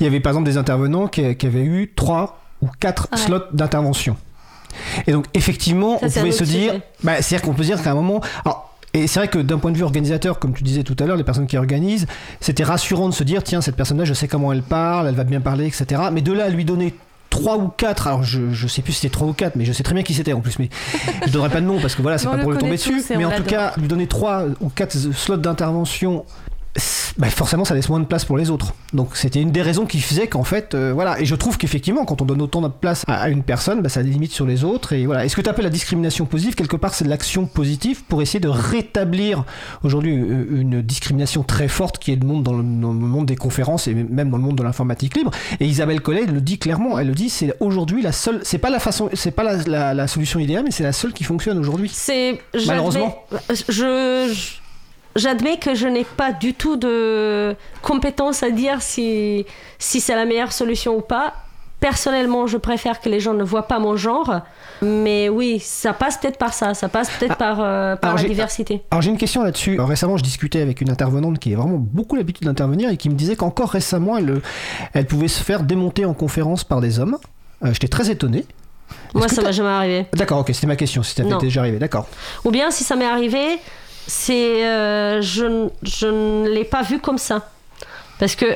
il 0.00 0.04
y 0.04 0.06
avait 0.06 0.20
par 0.20 0.32
exemple 0.32 0.46
des 0.46 0.56
intervenants 0.56 1.08
qui, 1.08 1.24
avaient 1.24 1.64
eu 1.64 1.92
trois 1.94 2.40
ou 2.60 2.68
quatre 2.80 3.08
slots 3.16 3.44
d'intervention. 3.52 4.16
Et 5.06 5.12
donc, 5.12 5.26
effectivement, 5.34 5.98
on 6.02 6.08
pouvait 6.08 6.32
se 6.32 6.44
dire, 6.44 6.80
bah, 7.02 7.22
c'est-à-dire 7.22 7.42
qu'on 7.42 7.54
peut 7.54 7.64
dire 7.64 7.82
qu'à 7.82 7.92
un 7.92 7.94
moment, 7.94 8.20
alors, 8.44 8.68
et 8.94 9.06
c'est 9.06 9.20
vrai 9.20 9.28
que 9.28 9.38
d'un 9.38 9.58
point 9.58 9.70
de 9.70 9.76
vue 9.76 9.82
organisateur, 9.82 10.38
comme 10.38 10.54
tu 10.54 10.64
disais 10.64 10.82
tout 10.82 10.96
à 10.98 11.04
l'heure, 11.04 11.16
les 11.16 11.24
personnes 11.24 11.46
qui 11.46 11.56
organisent, 11.56 12.06
c'était 12.40 12.64
rassurant 12.64 13.08
de 13.08 13.14
se 13.14 13.22
dire 13.22 13.42
tiens, 13.42 13.60
cette 13.60 13.76
personne-là, 13.76 14.04
je 14.04 14.14
sais 14.14 14.28
comment 14.28 14.52
elle 14.52 14.62
parle, 14.62 15.08
elle 15.08 15.14
va 15.14 15.24
bien 15.24 15.40
parler, 15.40 15.66
etc. 15.66 16.02
Mais 16.12 16.22
de 16.22 16.32
là 16.32 16.44
à 16.44 16.48
lui 16.48 16.64
donner 16.64 16.94
3 17.30 17.58
ou 17.58 17.68
4, 17.68 18.06
alors 18.06 18.22
je, 18.22 18.52
je 18.52 18.66
sais 18.66 18.82
plus 18.82 18.92
si 18.92 19.00
c'était 19.02 19.12
3 19.12 19.28
ou 19.28 19.32
4, 19.32 19.56
mais 19.56 19.64
je 19.64 19.72
sais 19.72 19.82
très 19.82 19.94
bien 19.94 20.02
qui 20.02 20.14
c'était 20.14 20.32
en 20.32 20.40
plus, 20.40 20.58
mais 20.58 20.70
je 21.26 21.30
donnerai 21.30 21.50
pas 21.50 21.60
de 21.60 21.66
nom 21.66 21.78
parce 21.80 21.94
que 21.94 22.02
voilà, 22.02 22.18
c'est 22.18 22.26
pas 22.26 22.38
pour 22.38 22.52
lui 22.52 22.58
tomber 22.58 22.76
dessus, 22.76 23.02
mais 23.16 23.24
en 23.24 23.30
tout 23.30 23.42
cas, 23.44 23.74
lui 23.76 23.88
donner 23.88 24.06
3 24.06 24.46
ou 24.60 24.68
4 24.70 24.96
slots 25.12 25.36
d'intervention 25.36 26.24
bah, 27.18 27.28
forcément 27.30 27.64
ça 27.64 27.74
laisse 27.74 27.88
moins 27.88 27.98
de 28.00 28.04
place 28.04 28.24
pour 28.24 28.36
les 28.38 28.50
autres. 28.50 28.72
Donc 28.92 29.16
c'était 29.16 29.40
une 29.40 29.50
des 29.50 29.62
raisons 29.62 29.86
qui 29.86 30.00
faisait 30.00 30.28
qu'en 30.28 30.44
fait, 30.44 30.74
euh, 30.74 30.92
voilà. 30.94 31.20
Et 31.20 31.24
je 31.24 31.34
trouve 31.34 31.58
qu'effectivement, 31.58 32.04
quand 32.04 32.22
on 32.22 32.24
donne 32.24 32.40
autant 32.42 32.60
de 32.62 32.68
place 32.68 33.02
à, 33.08 33.14
à 33.22 33.28
une 33.28 33.42
personne, 33.42 33.82
bah, 33.82 33.88
ça 33.88 34.02
limite 34.02 34.32
sur 34.32 34.46
les 34.46 34.62
autres. 34.64 34.92
Et 34.92 35.06
voilà. 35.06 35.24
Et 35.24 35.28
ce 35.28 35.36
que 35.36 35.40
tu 35.40 35.48
appelles 35.50 35.64
la 35.64 35.70
discrimination 35.70 36.26
positive, 36.26 36.54
quelque 36.54 36.76
part, 36.76 36.94
c'est 36.94 37.04
de 37.04 37.10
l'action 37.10 37.46
positive 37.46 38.04
pour 38.04 38.22
essayer 38.22 38.40
de 38.40 38.48
rétablir 38.48 39.44
aujourd'hui 39.82 40.16
euh, 40.16 40.46
une 40.60 40.80
discrimination 40.82 41.42
très 41.42 41.68
forte 41.68 41.98
qui 41.98 42.12
est 42.12 42.16
le 42.16 42.26
monde 42.26 42.42
dans 42.44 42.52
le, 42.56 42.62
dans 42.62 42.92
le 42.92 42.98
monde 42.98 43.26
des 43.26 43.36
conférences 43.36 43.88
et 43.88 43.94
même 43.94 44.30
dans 44.30 44.36
le 44.36 44.42
monde 44.44 44.56
de 44.56 44.62
l'informatique 44.62 45.16
libre. 45.16 45.30
Et 45.60 45.66
Isabelle 45.66 46.00
Collet 46.00 46.26
le 46.26 46.40
dit 46.40 46.58
clairement. 46.58 46.98
Elle 46.98 47.08
le 47.08 47.14
dit, 47.14 47.28
c'est 47.30 47.54
aujourd'hui 47.60 48.02
la 48.02 48.12
seule. 48.12 48.40
C'est 48.44 48.58
pas 48.58 48.70
la 48.70 48.78
façon, 48.78 49.08
c'est 49.14 49.32
pas 49.32 49.42
la, 49.42 49.56
la- 49.64 49.94
la 49.94 50.06
solution 50.06 50.38
idéale, 50.38 50.62
mais 50.64 50.70
c'est 50.70 50.84
la 50.84 50.92
seule 50.92 51.12
qui 51.12 51.24
fonctionne 51.24 51.58
aujourd'hui. 51.58 51.90
C'est 51.92 52.40
Malheureusement. 52.66 53.24
je- 53.68 54.34
j'admets 55.18 55.58
que 55.58 55.74
je 55.74 55.86
n'ai 55.86 56.04
pas 56.04 56.32
du 56.32 56.54
tout 56.54 56.76
de 56.76 57.54
compétence 57.82 58.42
à 58.42 58.50
dire 58.50 58.80
si 58.82 59.44
si 59.78 60.00
c'est 60.00 60.14
la 60.16 60.24
meilleure 60.24 60.52
solution 60.52 60.96
ou 60.96 61.00
pas. 61.00 61.34
Personnellement, 61.80 62.48
je 62.48 62.56
préfère 62.56 63.00
que 63.00 63.08
les 63.08 63.20
gens 63.20 63.34
ne 63.34 63.44
voient 63.44 63.68
pas 63.68 63.78
mon 63.78 63.96
genre, 63.96 64.40
mais 64.82 65.28
oui, 65.28 65.60
ça 65.60 65.92
passe 65.92 66.18
peut-être 66.18 66.36
par 66.36 66.52
ça, 66.52 66.74
ça 66.74 66.88
passe 66.88 67.08
peut-être 67.10 67.36
par, 67.36 67.60
euh, 67.60 67.94
par 67.94 68.10
alors 68.10 68.16
la 68.16 68.22
j'ai- 68.22 68.28
diversité. 68.28 68.82
Alors 68.90 69.00
j'ai 69.00 69.10
une 69.10 69.16
question 69.16 69.44
là-dessus. 69.44 69.74
Alors, 69.74 69.88
récemment, 69.88 70.16
je 70.16 70.24
discutais 70.24 70.60
avec 70.60 70.80
une 70.80 70.90
intervenante 70.90 71.38
qui 71.38 71.54
a 71.54 71.56
vraiment 71.56 71.76
beaucoup 71.78 72.16
l'habitude 72.16 72.46
d'intervenir 72.46 72.90
et 72.90 72.96
qui 72.96 73.08
me 73.08 73.14
disait 73.14 73.36
qu'encore 73.36 73.70
récemment, 73.70 74.16
elle, 74.18 74.40
elle 74.92 75.06
pouvait 75.06 75.28
se 75.28 75.40
faire 75.40 75.62
démonter 75.62 76.04
en 76.04 76.14
conférence 76.14 76.64
par 76.64 76.80
des 76.80 76.98
hommes. 76.98 77.16
Euh, 77.64 77.72
J'étais 77.72 77.86
très 77.86 78.10
étonné. 78.10 78.44
Moi, 79.14 79.28
ça 79.28 79.42
m'est 79.42 79.52
jamais 79.52 79.68
arrivé. 79.68 80.06
D'accord, 80.14 80.40
ok, 80.40 80.50
c'était 80.52 80.66
ma 80.66 80.74
question, 80.74 81.04
si 81.04 81.10
ça 81.14 81.22
t'était 81.22 81.34
Non. 81.34 81.38
déjà 81.38 81.60
arrivé, 81.60 81.78
d'accord. 81.78 82.08
Ou 82.44 82.50
bien, 82.50 82.72
si 82.72 82.82
ça 82.82 82.96
m'est 82.96 83.06
arrivé, 83.06 83.60
c'est 84.08 84.66
euh, 84.66 85.22
je, 85.22 85.68
je 85.84 86.06
ne 86.08 86.48
l'ai 86.48 86.64
pas 86.64 86.82
vu 86.82 86.98
comme 86.98 87.18
ça. 87.18 87.48
Parce 88.18 88.34
que 88.34 88.46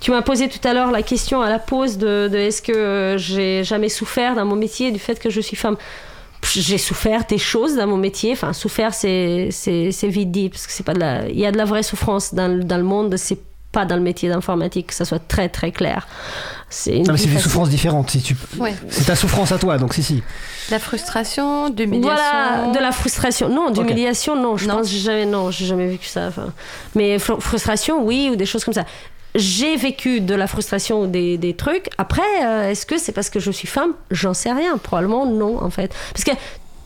tu 0.00 0.10
m'as 0.10 0.22
posé 0.22 0.48
tout 0.48 0.66
à 0.66 0.72
l'heure 0.72 0.90
la 0.90 1.02
question 1.02 1.42
à 1.42 1.50
la 1.50 1.58
pause 1.58 1.98
de, 1.98 2.28
de 2.32 2.38
est-ce 2.38 2.62
que 2.62 3.16
j'ai 3.18 3.62
jamais 3.64 3.90
souffert 3.90 4.34
dans 4.34 4.46
mon 4.46 4.56
métier 4.56 4.90
du 4.90 4.98
fait 4.98 5.20
que 5.20 5.28
je 5.28 5.40
suis 5.42 5.56
femme. 5.56 5.76
J'ai 6.54 6.78
souffert 6.78 7.24
des 7.28 7.36
choses 7.38 7.76
dans 7.76 7.86
mon 7.86 7.96
métier. 7.98 8.32
Enfin, 8.32 8.52
souffert, 8.52 8.94
c'est 8.94 9.48
c'est 9.50 9.90
c'est 9.92 10.08
vite 10.08 10.30
dit 10.30 10.48
parce 10.48 10.66
que 10.66 10.72
c'est 10.72 10.84
pas 10.84 10.94
de 10.94 11.00
la. 11.00 11.28
Il 11.28 11.38
y 11.38 11.44
a 11.44 11.52
de 11.52 11.58
la 11.58 11.64
vraie 11.64 11.82
souffrance 11.82 12.32
dans, 12.32 12.48
le- 12.48 12.64
dans 12.64 12.76
le 12.78 12.84
monde. 12.84 13.16
C'est 13.18 13.38
pas 13.72 13.84
dans 13.84 13.96
le 13.96 14.02
métier 14.02 14.28
d'informatique, 14.30 14.86
que 14.86 14.94
ça 14.94 15.04
soit 15.04 15.18
très 15.18 15.48
très 15.48 15.72
clair. 15.72 16.06
C'est 16.70 16.96
une 16.96 17.06
Non, 17.06 17.12
mais 17.12 17.18
c'est 17.18 17.28
des 17.28 17.38
souffrances 17.38 17.68
différentes. 17.68 18.10
Si 18.10 18.22
tu... 18.22 18.36
Ouais. 18.58 18.74
C'est 18.88 19.04
ta 19.04 19.16
souffrance 19.16 19.52
à 19.52 19.58
toi, 19.58 19.76
donc 19.78 19.92
si, 19.94 20.02
si. 20.02 20.22
La 20.70 20.78
frustration, 20.78 21.70
d'humiliation. 21.70 22.14
Voilà, 22.14 22.72
de 22.72 22.78
la 22.78 22.92
frustration. 22.92 23.48
Non, 23.48 23.70
d'humiliation, 23.70 24.36
non. 24.36 24.56
Je 24.56 24.66
Non. 24.68 24.76
pense 24.76 24.86
que 24.88 24.92
j'ai 24.92 24.98
jamais, 25.00 25.26
non, 25.26 25.50
j'ai 25.50 25.64
jamais 25.66 25.86
vécu 25.88 26.06
ça. 26.06 26.26
enfin. 26.28 26.52
Mais 26.94 27.16
fr- 27.16 27.40
frustration, 27.40 28.04
oui, 28.04 28.28
ou 28.32 28.36
des 28.36 28.46
choses 28.46 28.64
comme 28.64 28.74
ça. 28.74 28.84
J'ai 29.34 29.76
vécu 29.76 30.20
de 30.20 30.34
la 30.34 30.46
frustration 30.46 31.02
ou 31.02 31.06
des, 31.06 31.38
des 31.38 31.54
trucs. 31.54 31.88
Après, 31.98 32.22
euh, 32.44 32.70
est-ce 32.70 32.86
que 32.86 32.98
c'est 32.98 33.12
parce 33.12 33.30
que 33.30 33.40
je 33.40 33.50
suis 33.50 33.68
femme? 33.68 33.92
J'en 34.10 34.34
sais 34.34 34.52
rien. 34.52 34.76
Probablement 34.78 35.26
non, 35.26 35.62
en 35.62 35.70
fait. 35.70 35.94
Parce 36.12 36.24
que 36.24 36.32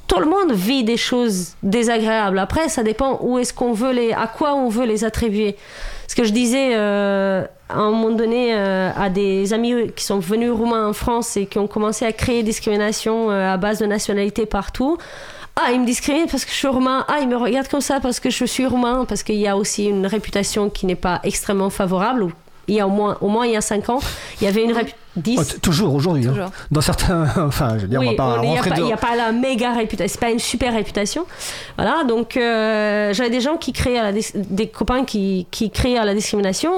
tout 0.07 0.19
le 0.19 0.27
monde 0.27 0.53
vit 0.53 0.85
des 0.85 0.97
choses 0.97 1.53
désagréables. 1.63 2.39
Après, 2.39 2.69
ça 2.69 2.83
dépend 2.83 3.19
où 3.23 3.39
est-ce 3.39 3.55
qu'on 3.55 3.73
veut 3.73 3.93
les, 3.93 4.13
à 4.13 4.27
quoi 4.27 4.55
on 4.55 4.69
veut 4.69 4.85
les 4.85 5.05
attribuer. 5.05 5.57
Ce 6.13 6.15
que 6.15 6.25
je 6.25 6.33
disais 6.35 6.73
euh, 6.75 7.43
à 7.71 7.79
un 7.79 7.91
moment 7.91 8.11
donné 8.11 8.55
euh, 8.55 8.91
à 8.95 9.09
des 9.09 9.55
amis 9.55 9.91
qui 9.97 10.05
sont 10.05 10.19
venus 10.19 10.51
roumains 10.51 10.87
en 10.87 10.93
France 10.93 11.39
et 11.39 11.47
qui 11.47 11.59
ont 11.59 11.67
commencé 11.67 12.05
à 12.05 12.13
créer 12.13 12.43
discrimination 12.43 13.31
euh, 13.31 13.55
à 13.55 13.57
base 13.57 13.79
de 13.79 13.87
nationalité 13.87 14.45
partout. 14.45 14.99
Ah, 15.57 15.73
ils 15.73 15.81
me 15.81 15.87
discriminent 15.87 16.27
parce 16.31 16.45
que 16.45 16.51
je 16.51 16.57
suis 16.57 16.69
roumain. 16.69 17.07
Ah, 17.09 17.21
ils 17.23 17.29
me 17.29 17.37
regardent 17.39 17.69
comme 17.69 17.81
ça 17.81 17.99
parce 17.99 18.21
que 18.21 18.29
je 18.29 18.45
suis 18.45 18.67
roumain. 18.67 19.07
Parce 19.07 19.23
qu'il 19.23 19.37
y 19.37 19.49
a 19.49 19.57
aussi 19.57 19.87
une 19.87 20.07
réputation 20.07 20.69
qui 20.69 20.85
n'est 20.85 20.97
pas 20.97 21.19
extrêmement 21.25 21.71
favorable. 21.71 22.27
Il 22.69 22.75
y 22.75 22.81
a 22.81 22.87
au 22.87 22.91
moins, 22.91 23.17
au 23.23 23.29
moins 23.29 23.47
il 23.47 23.53
y 23.53 23.57
a 23.57 23.63
5 23.63 23.89
ans, 23.89 24.01
il 24.39 24.45
y 24.45 24.49
avait 24.49 24.65
une 24.65 24.73
réputation. 24.73 25.02
10 25.17 25.39
Oh, 25.39 25.59
toujours 25.61 25.95
aujourd'hui. 25.95 26.27
hein. 26.27 26.51
Dans 26.71 26.81
certains. 26.81 27.27
Enfin, 27.47 27.77
je 27.77 27.83
veux 27.83 27.89
dire, 27.89 28.01
on 28.01 28.05
va 28.05 28.15
pas 28.15 28.41
il 28.43 28.51
n'y 28.85 28.93
a, 28.93 28.95
a 28.95 28.99
pas 28.99 29.15
la 29.17 29.33
méga 29.33 29.73
réputation, 29.73 30.13
c'est 30.13 30.21
pas 30.21 30.31
une 30.31 30.39
super 30.39 30.73
réputation. 30.73 31.27
Voilà, 31.77 32.05
donc 32.05 32.37
euh, 32.37 33.13
j'avais 33.13 33.31
des 33.31 33.41
gens 33.41 33.57
qui 33.57 33.73
créaient 33.73 33.99
à 33.99 34.05
la 34.05 34.13
dis- 34.13 34.33
des 34.35 34.69
copains 34.69 35.05
qui, 35.05 35.47
qui 35.51 35.71
créaient 35.71 35.99
à 35.99 36.05
la 36.05 36.15
discrimination. 36.15 36.73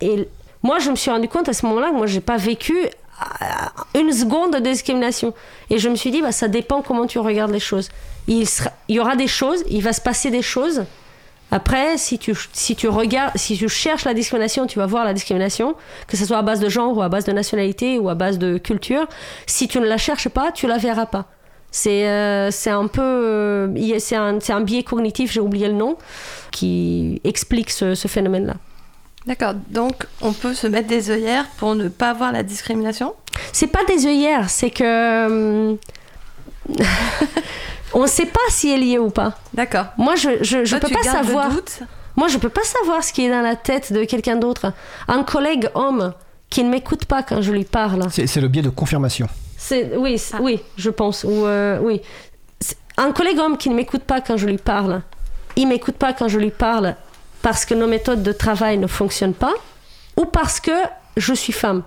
Et 0.00 0.28
moi, 0.62 0.78
je 0.80 0.90
me 0.90 0.96
suis 0.96 1.10
rendu 1.10 1.28
compte 1.28 1.48
à 1.48 1.52
ce 1.52 1.64
moment-là 1.66 1.90
que 1.90 1.94
moi, 1.94 2.06
j'ai 2.06 2.20
pas 2.20 2.36
vécu 2.36 2.76
euh, 2.76 4.00
une 4.00 4.12
seconde 4.12 4.54
de 4.54 4.58
discrimination. 4.58 5.32
Et 5.70 5.78
je 5.78 5.88
me 5.88 5.94
suis 5.94 6.10
dit, 6.10 6.20
bah, 6.22 6.32
ça 6.32 6.48
dépend 6.48 6.82
comment 6.82 7.06
tu 7.06 7.18
regardes 7.20 7.52
les 7.52 7.60
choses. 7.60 7.88
Il, 8.26 8.46
sera- 8.48 8.72
il 8.88 8.96
y 8.96 9.00
aura 9.00 9.14
des 9.16 9.26
choses, 9.28 9.62
il 9.70 9.82
va 9.82 9.92
se 9.92 10.00
passer 10.00 10.30
des 10.30 10.42
choses. 10.42 10.84
Après, 11.50 11.96
si 11.96 12.18
tu, 12.18 12.34
si 12.52 12.76
tu 12.76 12.88
regardes, 12.88 13.36
si 13.36 13.56
tu 13.56 13.68
cherches 13.68 14.04
la 14.04 14.14
discrimination, 14.14 14.66
tu 14.66 14.78
vas 14.78 14.86
voir 14.86 15.04
la 15.04 15.14
discrimination, 15.14 15.76
que 16.06 16.16
ce 16.16 16.26
soit 16.26 16.38
à 16.38 16.42
base 16.42 16.60
de 16.60 16.68
genre 16.68 16.96
ou 16.96 17.02
à 17.02 17.08
base 17.08 17.24
de 17.24 17.32
nationalité 17.32 17.98
ou 17.98 18.08
à 18.10 18.14
base 18.14 18.38
de 18.38 18.58
culture. 18.58 19.06
Si 19.46 19.66
tu 19.66 19.80
ne 19.80 19.86
la 19.86 19.96
cherches 19.96 20.28
pas, 20.28 20.52
tu 20.52 20.66
la 20.66 20.76
verras 20.76 21.06
pas. 21.06 21.26
C'est 21.70 22.08
euh, 22.08 22.50
un 22.66 22.86
peu. 22.86 23.02
euh, 23.02 23.98
c'est 23.98 24.16
un, 24.16 24.38
un 24.48 24.60
biais 24.60 24.82
cognitif, 24.82 25.32
j'ai 25.32 25.40
oublié 25.40 25.68
le 25.68 25.74
nom, 25.74 25.96
qui 26.50 27.20
explique 27.24 27.70
ce, 27.70 27.94
ce 27.94 28.08
phénomène-là. 28.08 28.54
D'accord, 29.26 29.54
donc 29.68 30.06
on 30.22 30.32
peut 30.32 30.54
se 30.54 30.66
mettre 30.66 30.88
des 30.88 31.10
œillères 31.10 31.44
pour 31.58 31.74
ne 31.74 31.88
pas 31.88 32.14
voir 32.14 32.32
la 32.32 32.42
discrimination? 32.42 33.14
C'est 33.52 33.66
pas 33.66 33.84
des 33.84 34.06
œillères, 34.06 34.48
c'est 34.48 34.70
que. 34.70 35.76
On 37.94 38.02
ne 38.02 38.06
sait 38.08 38.26
pas 38.26 38.40
si 38.50 38.70
elle 38.70 38.82
y 38.84 38.94
est 38.94 38.98
ou 38.98 39.10
pas. 39.10 39.34
D'accord. 39.54 39.86
Moi, 39.96 40.14
je 40.16 40.42
je, 40.42 40.64
je 40.64 40.70
Toi, 40.76 40.80
peux 40.80 40.88
tu 40.88 40.94
pas 40.94 41.02
savoir. 41.02 41.50
doute 41.50 41.80
Moi, 42.16 42.28
je 42.28 42.38
peux 42.38 42.48
pas 42.48 42.64
savoir 42.64 43.02
ce 43.04 43.12
qui 43.12 43.24
est 43.26 43.30
dans 43.30 43.40
la 43.42 43.56
tête 43.56 43.92
de 43.92 44.04
quelqu'un 44.04 44.36
d'autre. 44.36 44.72
Un 45.08 45.22
collègue 45.22 45.68
homme 45.74 46.12
qui 46.50 46.64
ne 46.64 46.70
m'écoute 46.70 47.04
pas 47.04 47.22
quand 47.22 47.42
je 47.42 47.52
lui 47.52 47.64
parle. 47.64 48.06
C'est 48.10 48.26
c'est 48.26 48.40
le 48.40 48.48
biais 48.48 48.62
de 48.62 48.70
confirmation. 48.70 49.28
C'est 49.56 49.96
oui, 49.96 50.18
c'est- 50.18 50.38
oui, 50.38 50.60
je 50.76 50.90
pense. 50.90 51.24
Ou 51.24 51.46
euh, 51.46 51.78
oui, 51.82 52.00
un 52.96 53.12
collègue 53.12 53.38
homme 53.38 53.56
qui 53.56 53.68
ne 53.70 53.74
m'écoute 53.74 54.02
pas 54.02 54.20
quand 54.20 54.36
je 54.36 54.46
lui 54.46 54.58
parle. 54.58 55.02
Il 55.56 55.66
m'écoute 55.68 55.96
pas 55.96 56.12
quand 56.12 56.28
je 56.28 56.38
lui 56.38 56.50
parle 56.50 56.94
parce 57.42 57.64
que 57.64 57.74
nos 57.74 57.86
méthodes 57.86 58.22
de 58.22 58.32
travail 58.32 58.78
ne 58.78 58.86
fonctionnent 58.86 59.34
pas, 59.34 59.52
ou 60.16 60.24
parce 60.24 60.58
que 60.60 60.72
je 61.16 61.32
suis 61.34 61.52
femme. 61.52 61.82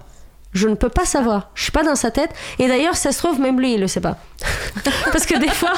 Je 0.53 0.67
ne 0.67 0.75
peux 0.75 0.89
pas 0.89 1.05
savoir. 1.05 1.49
Je 1.55 1.63
suis 1.63 1.71
pas 1.71 1.83
dans 1.83 1.95
sa 1.95 2.11
tête. 2.11 2.31
Et 2.59 2.67
d'ailleurs, 2.67 2.95
ça 2.95 3.11
se 3.11 3.19
trouve, 3.19 3.39
même 3.39 3.59
lui, 3.59 3.73
il 3.75 3.79
le 3.79 3.87
sait 3.87 4.01
pas. 4.01 4.17
parce 5.11 5.25
que 5.25 5.37
des 5.37 5.49
fois, 5.49 5.73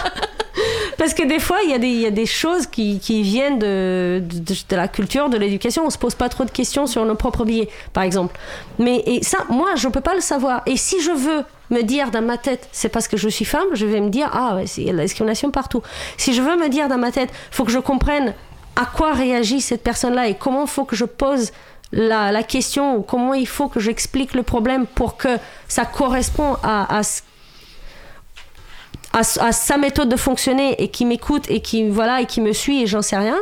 parce 0.97 1.13
que 1.13 1.23
des 1.23 1.39
fois, 1.39 1.57
il 1.63 1.69
y 1.69 2.05
a 2.05 2.11
des, 2.11 2.25
choses 2.25 2.65
qui, 2.67 2.99
viennent 3.21 3.59
de, 3.59 4.23
la 4.71 4.87
culture, 4.87 5.29
de 5.29 5.37
l'éducation. 5.37 5.85
On 5.85 5.89
se 5.89 5.97
pose 5.97 6.15
pas 6.15 6.29
trop 6.29 6.45
de 6.45 6.51
questions 6.51 6.87
sur 6.87 7.05
nos 7.05 7.15
propres 7.15 7.45
billets, 7.45 7.69
par 7.93 8.03
exemple. 8.03 8.39
Mais 8.79 9.03
et 9.05 9.23
ça, 9.23 9.39
moi, 9.49 9.75
je 9.75 9.87
peux 9.87 10.01
pas 10.01 10.15
le 10.15 10.21
savoir. 10.21 10.61
Et 10.65 10.77
si 10.77 11.01
je 11.01 11.11
veux 11.11 11.43
me 11.69 11.83
dire 11.83 12.11
dans 12.11 12.21
ma 12.21 12.37
tête, 12.37 12.67
c'est 12.71 12.89
parce 12.89 13.07
que 13.07 13.17
je 13.17 13.29
suis 13.29 13.45
femme, 13.45 13.67
je 13.73 13.85
vais 13.85 14.01
me 14.01 14.09
dire, 14.09 14.29
ah, 14.33 14.55
ouais, 14.55 14.65
il 14.77 14.83
y 14.85 14.89
a 14.89 14.93
la 14.93 15.03
discrimination 15.03 15.51
partout. 15.51 15.81
Si 16.17 16.33
je 16.33 16.41
veux 16.41 16.55
me 16.55 16.69
dire 16.69 16.87
dans 16.87 16.97
ma 16.97 17.11
tête, 17.11 17.29
faut 17.51 17.63
que 17.63 17.71
je 17.71 17.79
comprenne 17.79 18.33
à 18.75 18.85
quoi 18.85 19.13
réagit 19.13 19.61
cette 19.61 19.83
personne-là 19.83 20.27
et 20.27 20.35
comment 20.35 20.65
faut 20.65 20.83
que 20.83 20.95
je 20.95 21.05
pose 21.05 21.51
la, 21.93 22.43
question 22.43 23.01
comment 23.01 23.33
il 23.33 23.47
faut 23.47 23.69
que 23.69 23.79
j'explique 23.79 24.33
le 24.33 24.43
problème 24.43 24.85
pour 24.85 25.15
que 25.15 25.37
ça 25.67 25.85
correspond 25.85 26.57
à, 26.63 26.99
à 26.99 27.01
à, 29.13 29.23
sa 29.23 29.77
méthode 29.77 30.09
de 30.09 30.15
fonctionner 30.15 30.81
et 30.81 30.87
qui 30.87 31.05
m'écoute 31.05 31.45
et 31.49 31.61
qui 31.61 31.87
voilà 31.87 32.21
et 32.21 32.25
qui 32.25 32.41
me 32.41 32.51
suit 32.51 32.81
et 32.81 32.87
j'en 32.87 33.03
sais 33.03 33.15
rien, 33.15 33.37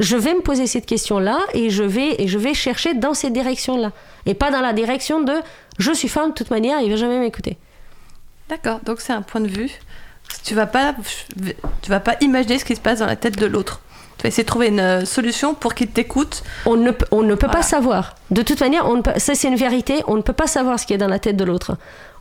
je 0.00 0.16
vais 0.16 0.32
me 0.32 0.40
poser 0.40 0.66
cette 0.66 0.86
question 0.86 1.18
là 1.18 1.38
et 1.52 1.68
je 1.68 1.82
vais 1.82 2.20
et 2.20 2.28
je 2.28 2.38
vais 2.38 2.54
chercher 2.54 2.94
dans 2.94 3.12
cette 3.12 3.34
direction 3.34 3.76
là 3.76 3.92
et 4.24 4.32
pas 4.32 4.50
dans 4.50 4.62
la 4.62 4.72
direction 4.72 5.20
de 5.20 5.34
je 5.78 5.92
suis 5.92 6.08
femme 6.08 6.30
de 6.30 6.34
toute 6.34 6.50
manière 6.50 6.80
il 6.80 6.90
va 6.90 6.96
jamais 6.96 7.18
m'écouter. 7.18 7.58
D'accord, 8.48 8.80
donc 8.84 9.00
c'est 9.00 9.12
un 9.12 9.22
point 9.22 9.40
de 9.40 9.48
vue. 9.48 9.70
Tu 10.44 10.54
vas 10.54 10.66
pas, 10.66 10.94
tu 11.82 11.90
vas 11.90 12.00
pas 12.00 12.16
imaginer 12.22 12.58
ce 12.58 12.64
qui 12.64 12.74
se 12.74 12.80
passe 12.80 13.00
dans 13.00 13.06
la 13.06 13.16
tête 13.16 13.38
de 13.38 13.46
l'autre. 13.46 13.82
Tu 14.18 14.22
vas 14.24 14.28
essayer 14.28 14.44
de 14.44 14.48
trouver 14.48 14.68
une 14.68 14.80
euh, 14.80 15.04
solution 15.04 15.54
pour 15.54 15.74
qu'il 15.74 15.88
t'écoute. 15.88 16.42
On 16.66 16.76
ne, 16.76 16.90
peut- 16.92 17.06
on 17.10 17.22
ne 17.22 17.34
peut 17.34 17.46
Voilà. 17.46 17.60
pas 17.60 17.62
savoir. 17.62 18.14
De 18.30 18.42
toute 18.42 18.60
manière, 18.60 18.88
on 18.88 18.96
ne 18.96 19.02
peut- 19.02 19.18
ça 19.18 19.34
c'est 19.34 19.48
une 19.48 19.56
vérité, 19.56 20.02
on 20.06 20.16
ne 20.16 20.22
peut 20.22 20.32
pas 20.32 20.46
savoir 20.46 20.78
ce 20.78 20.86
qui 20.86 20.92
est 20.94 20.98
dans 20.98 21.08
la 21.08 21.18
tête 21.18 21.36
de 21.36 21.44
l'autre. 21.44 21.76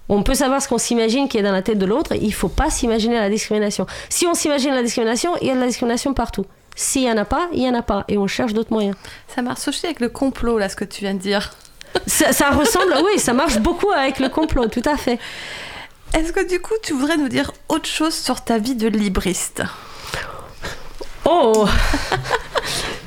On 0.09 0.23
peut 0.23 0.33
savoir 0.33 0.61
ce 0.61 0.67
qu'on 0.67 0.77
s'imagine 0.79 1.29
qui 1.29 1.37
est 1.37 1.43
dans 1.43 1.51
la 1.51 1.61
tête 1.61 1.77
de 1.77 1.85
l'autre, 1.85 2.13
il 2.19 2.33
faut 2.33 2.49
pas 2.49 2.69
s'imaginer 2.69 3.15
la 3.19 3.29
discrimination. 3.29 3.85
Si 4.09 4.25
on 4.27 4.33
s'imagine 4.33 4.73
la 4.73 4.83
discrimination, 4.83 5.31
il 5.41 5.47
y 5.47 5.51
a 5.51 5.55
de 5.55 5.59
la 5.59 5.67
discrimination 5.67 6.13
partout. 6.13 6.45
S'il 6.75 7.03
y 7.03 7.11
en 7.11 7.17
a 7.17 7.25
pas, 7.25 7.47
il 7.53 7.61
y 7.61 7.69
en 7.69 7.73
a 7.75 7.81
pas 7.81 8.03
et 8.07 8.17
on 8.17 8.27
cherche 8.27 8.53
d'autres 8.53 8.71
moyens. 8.73 8.95
Ça 9.33 9.41
marche 9.41 9.67
aussi 9.67 9.85
avec 9.85 9.99
le 9.99 10.09
complot, 10.09 10.57
là, 10.57 10.67
ce 10.69 10.75
que 10.75 10.85
tu 10.85 11.01
viens 11.01 11.13
de 11.13 11.19
dire. 11.19 11.51
Ça, 12.07 12.33
ça 12.33 12.49
ressemble, 12.49 12.93
oui, 13.05 13.19
ça 13.19 13.33
marche 13.33 13.59
beaucoup 13.59 13.91
avec 13.91 14.19
le 14.19 14.29
complot, 14.29 14.67
tout 14.67 14.81
à 14.85 14.97
fait. 14.97 15.19
Est-ce 16.13 16.33
que 16.33 16.45
du 16.45 16.59
coup, 16.61 16.73
tu 16.83 16.93
voudrais 16.93 17.17
nous 17.17 17.29
dire 17.29 17.51
autre 17.69 17.85
chose 17.87 18.13
sur 18.13 18.41
ta 18.41 18.57
vie 18.57 18.75
de 18.75 18.87
libriste? 18.87 19.63
Oh. 21.25 21.67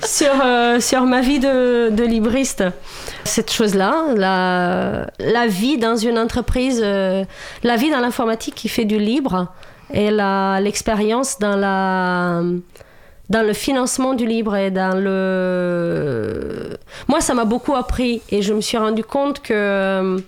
Sur, 0.04 0.32
euh, 0.44 0.80
sur 0.80 1.02
ma 1.06 1.22
vie 1.22 1.40
de, 1.40 1.88
de 1.90 2.04
libriste, 2.04 2.62
cette 3.24 3.50
chose-là, 3.50 4.04
la, 4.14 5.06
la 5.18 5.46
vie 5.46 5.78
dans 5.78 5.96
une 5.96 6.18
entreprise, 6.18 6.80
euh, 6.84 7.24
la 7.62 7.76
vie 7.76 7.90
dans 7.90 8.00
l'informatique 8.00 8.54
qui 8.54 8.68
fait 8.68 8.84
du 8.84 8.98
libre 8.98 9.48
et 9.92 10.10
l'expérience 10.10 11.38
dans 11.38 11.56
la, 11.56 12.42
dans 13.30 13.46
le 13.46 13.52
financement 13.54 14.14
du 14.14 14.26
libre 14.26 14.56
et 14.56 14.70
dans 14.70 14.96
le... 14.96 16.76
Moi, 17.08 17.20
ça 17.20 17.34
m'a 17.34 17.44
beaucoup 17.44 17.74
appris 17.74 18.20
et 18.30 18.42
je 18.42 18.52
me 18.52 18.60
suis 18.60 18.78
rendu 18.78 19.02
compte 19.02 19.40
que 19.40 19.54
euh, 19.54 20.18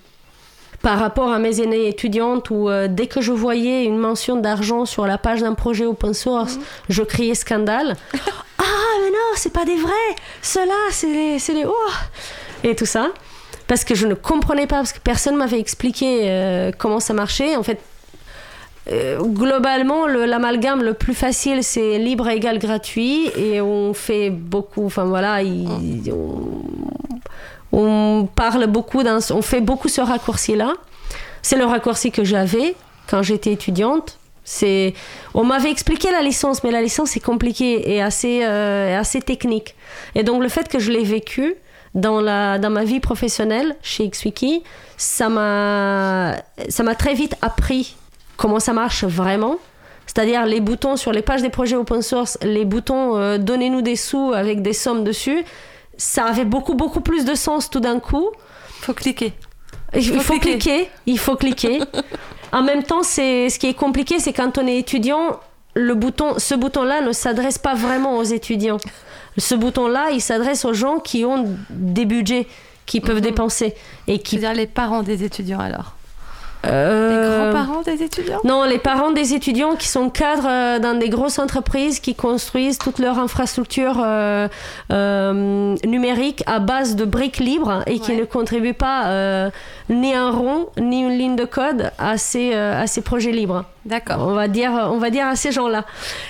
par 0.86 1.00
rapport 1.00 1.32
à 1.32 1.40
mes 1.40 1.60
aînées 1.60 1.88
étudiantes 1.88 2.48
où 2.50 2.68
euh, 2.68 2.86
dès 2.88 3.08
que 3.08 3.20
je 3.20 3.32
voyais 3.32 3.82
une 3.86 3.98
mention 3.98 4.36
d'argent 4.36 4.84
sur 4.84 5.04
la 5.04 5.18
page 5.18 5.40
d'un 5.40 5.54
projet 5.54 5.84
open 5.84 6.14
source, 6.14 6.60
je 6.88 7.02
criais 7.02 7.34
scandale. 7.34 7.96
ah, 8.58 8.62
mais 9.02 9.10
non, 9.10 9.32
c'est 9.34 9.52
pas 9.52 9.64
des 9.64 9.74
vrais. 9.74 10.14
Ceux-là, 10.42 10.74
c'est 10.92 11.08
les, 11.08 11.40
c'est 11.40 11.54
les... 11.54 11.64
Oh 11.66 11.90
et 12.62 12.76
tout 12.76 12.86
ça. 12.86 13.08
Parce 13.66 13.82
que 13.82 13.96
je 13.96 14.06
ne 14.06 14.14
comprenais 14.14 14.68
pas, 14.68 14.76
parce 14.76 14.92
que 14.92 15.00
personne 15.00 15.34
m'avait 15.34 15.58
expliqué 15.58 16.20
euh, 16.30 16.70
comment 16.78 17.00
ça 17.00 17.14
marchait. 17.14 17.56
En 17.56 17.64
fait, 17.64 17.80
euh, 18.92 19.18
globalement, 19.22 20.06
le- 20.06 20.24
l'amalgame 20.24 20.84
le, 20.84 20.94
plus 20.94 21.14
facile, 21.14 21.64
c'est 21.64 21.98
libre 21.98 22.28
égal 22.28 22.60
gratuit. 22.60 23.28
Et 23.36 23.60
on 23.60 23.92
fait 23.92 24.30
beaucoup, 24.30 24.86
enfin 24.86 25.02
voilà, 25.02 25.42
il- 25.42 26.12
on, 26.12 26.62
on 27.76 28.26
parle 28.34 28.66
beaucoup, 28.66 29.02
on 29.02 29.42
fait 29.42 29.60
beaucoup 29.60 29.88
ce 29.88 30.00
raccourci-là. 30.00 30.72
C'est 31.42 31.56
le 31.56 31.66
raccourci 31.66 32.10
que 32.10 32.24
j'avais 32.24 32.74
quand 33.06 33.22
j'étais 33.22 33.52
étudiante. 33.52 34.18
On 35.34 35.44
m'avait 35.44 35.70
expliqué 35.70 36.10
la 36.10 36.22
licence, 36.22 36.64
mais 36.64 36.70
la 36.70 36.80
licence 36.80 37.16
est 37.16 37.20
compliquée 37.20 37.92
et 37.94 38.00
assez, 38.00 38.40
euh, 38.44 39.02
technique. 39.24 39.74
Et 40.14 40.22
donc 40.22 40.42
le 40.42 40.48
fait 40.48 40.68
que 40.68 40.78
je 40.78 40.90
l'ai 40.90 41.04
vécu 41.04 41.54
dans, 41.94 42.22
ma 42.22 42.84
vie 42.84 43.00
professionnelle 43.00 43.76
chez 43.82 44.08
XWiki, 44.08 44.62
ça 44.96 45.28
m'a, 45.28 46.36
ça 46.70 46.82
m'a 46.82 46.94
très 46.94 47.12
vite 47.12 47.36
appris 47.42 47.94
comment 48.38 48.60
ça 48.60 48.72
marche 48.72 49.04
vraiment. 49.04 49.56
C'est-à-dire 50.06 50.46
les 50.46 50.60
boutons 50.60 50.96
sur 50.96 51.12
les 51.12 51.22
pages 51.22 51.42
des 51.42 51.50
projets 51.50 51.76
open 51.76 52.00
source, 52.00 52.38
les 52.42 52.64
boutons 52.64 53.18
euh, 53.18 53.36
donnez-nous 53.36 53.82
des 53.82 53.96
sous 53.96 54.32
avec 54.34 54.62
des 54.62 54.72
sommes 54.72 55.04
dessus, 55.04 55.44
ça 55.96 56.24
avait 56.26 56.44
beaucoup 56.44 56.74
beaucoup 56.74 57.00
plus 57.00 57.24
de 57.24 57.34
sens 57.34 57.70
tout 57.70 57.80
d'un 57.80 58.00
coup. 58.00 58.30
Faut 58.80 58.94
cliquer. 58.94 59.32
Il 59.94 60.04
faut 60.04 60.20
faut, 60.20 60.38
cliquer. 60.38 60.58
cliquer. 60.58 60.90
il 61.06 61.18
faut 61.18 61.36
cliquer. 61.36 61.80
en 62.52 62.62
même 62.62 62.82
temps, 62.82 63.02
c'est 63.02 63.48
ce 63.48 63.58
qui 63.58 63.66
est 63.68 63.74
compliqué, 63.74 64.18
c'est 64.18 64.32
quand 64.32 64.58
on 64.58 64.66
est 64.66 64.76
étudiant, 64.78 65.40
le 65.74 65.94
bouton, 65.94 66.34
ce 66.38 66.54
bouton-là 66.54 67.00
ne 67.00 67.12
s'adresse 67.12 67.58
pas 67.58 67.74
vraiment 67.74 68.16
aux 68.16 68.22
étudiants. 68.24 68.78
Ce 69.38 69.54
bouton-là, 69.54 70.10
il 70.12 70.20
s'adresse 70.20 70.64
aux 70.64 70.72
gens 70.74 70.98
qui 70.98 71.24
ont 71.24 71.56
des 71.70 72.04
budgets 72.06 72.46
qui 72.86 73.00
peuvent 73.00 73.16
Mhm. 73.16 73.22
dépenser 73.22 73.74
et 74.06 74.18
qui 74.20 74.38
C'est-à-dire 74.38 74.56
les 74.56 74.66
parents 74.66 75.02
des 75.02 75.24
étudiants 75.24 75.60
alors. 75.60 75.95
Les 76.64 76.70
Euh, 76.72 77.52
grands-parents 77.52 77.82
des 77.82 78.02
étudiants? 78.02 78.40
Non, 78.44 78.64
les 78.64 78.78
parents 78.78 79.12
des 79.12 79.34
étudiants 79.34 79.76
qui 79.76 79.88
sont 79.88 80.10
cadres 80.10 80.48
euh, 80.48 80.78
dans 80.78 80.98
des 80.98 81.08
grosses 81.08 81.38
entreprises 81.38 82.00
qui 82.00 82.14
construisent 82.14 82.78
toute 82.78 82.98
leur 82.98 83.18
infrastructure 83.18 84.00
euh, 84.04 84.48
euh, 84.92 85.76
numérique 85.84 86.42
à 86.46 86.58
base 86.58 86.96
de 86.96 87.04
briques 87.04 87.38
libres 87.38 87.82
et 87.86 87.98
qui 87.98 88.12
ne 88.12 88.24
contribuent 88.24 88.74
pas 88.74 89.50
ni 89.88 90.14
un 90.14 90.30
rond 90.30 90.68
ni 90.78 91.00
une 91.00 91.16
ligne 91.16 91.36
de 91.36 91.44
code 91.44 91.90
à 91.98 92.18
ces, 92.18 92.54
à 92.54 92.86
ces 92.86 93.02
projets 93.02 93.32
libres. 93.32 93.64
D'accord. 93.84 94.18
On 94.20 94.34
va 94.34 94.48
dire, 94.48 94.72
on 94.90 94.98
va 94.98 95.10
dire 95.10 95.26
à 95.26 95.36
ces 95.36 95.52
gens-là. 95.52 95.84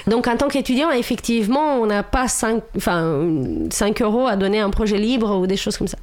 Donc 0.06 0.28
en 0.28 0.36
tant 0.36 0.48
qu'étudiant, 0.48 0.90
effectivement, 0.90 1.76
on 1.80 1.86
n'a 1.86 2.02
pas 2.02 2.28
5, 2.28 2.62
enfin, 2.76 3.26
5 3.70 4.02
euros 4.02 4.26
à 4.26 4.36
donner 4.36 4.60
à 4.60 4.66
un 4.66 4.70
projet 4.70 4.98
libre 4.98 5.38
ou 5.38 5.46
des 5.46 5.56
choses 5.56 5.78
comme 5.78 5.88
ça. 5.88 5.96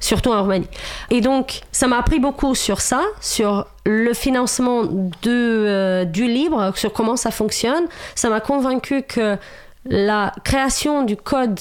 Surtout 0.00 0.30
en 0.30 0.42
Roumanie. 0.42 0.68
Et 1.10 1.20
donc, 1.20 1.60
ça 1.72 1.86
m'a 1.86 1.98
appris 1.98 2.18
beaucoup 2.18 2.54
sur 2.54 2.80
ça, 2.80 3.02
sur 3.20 3.66
le 3.84 4.12
financement 4.14 4.82
euh, 5.26 6.04
du 6.04 6.26
libre, 6.26 6.72
sur 6.76 6.92
comment 6.92 7.16
ça 7.16 7.30
fonctionne. 7.30 7.84
Ça 8.14 8.28
m'a 8.28 8.40
convaincu 8.40 9.02
que 9.02 9.36
la 9.84 10.32
création 10.44 11.02
du 11.02 11.16
code 11.16 11.58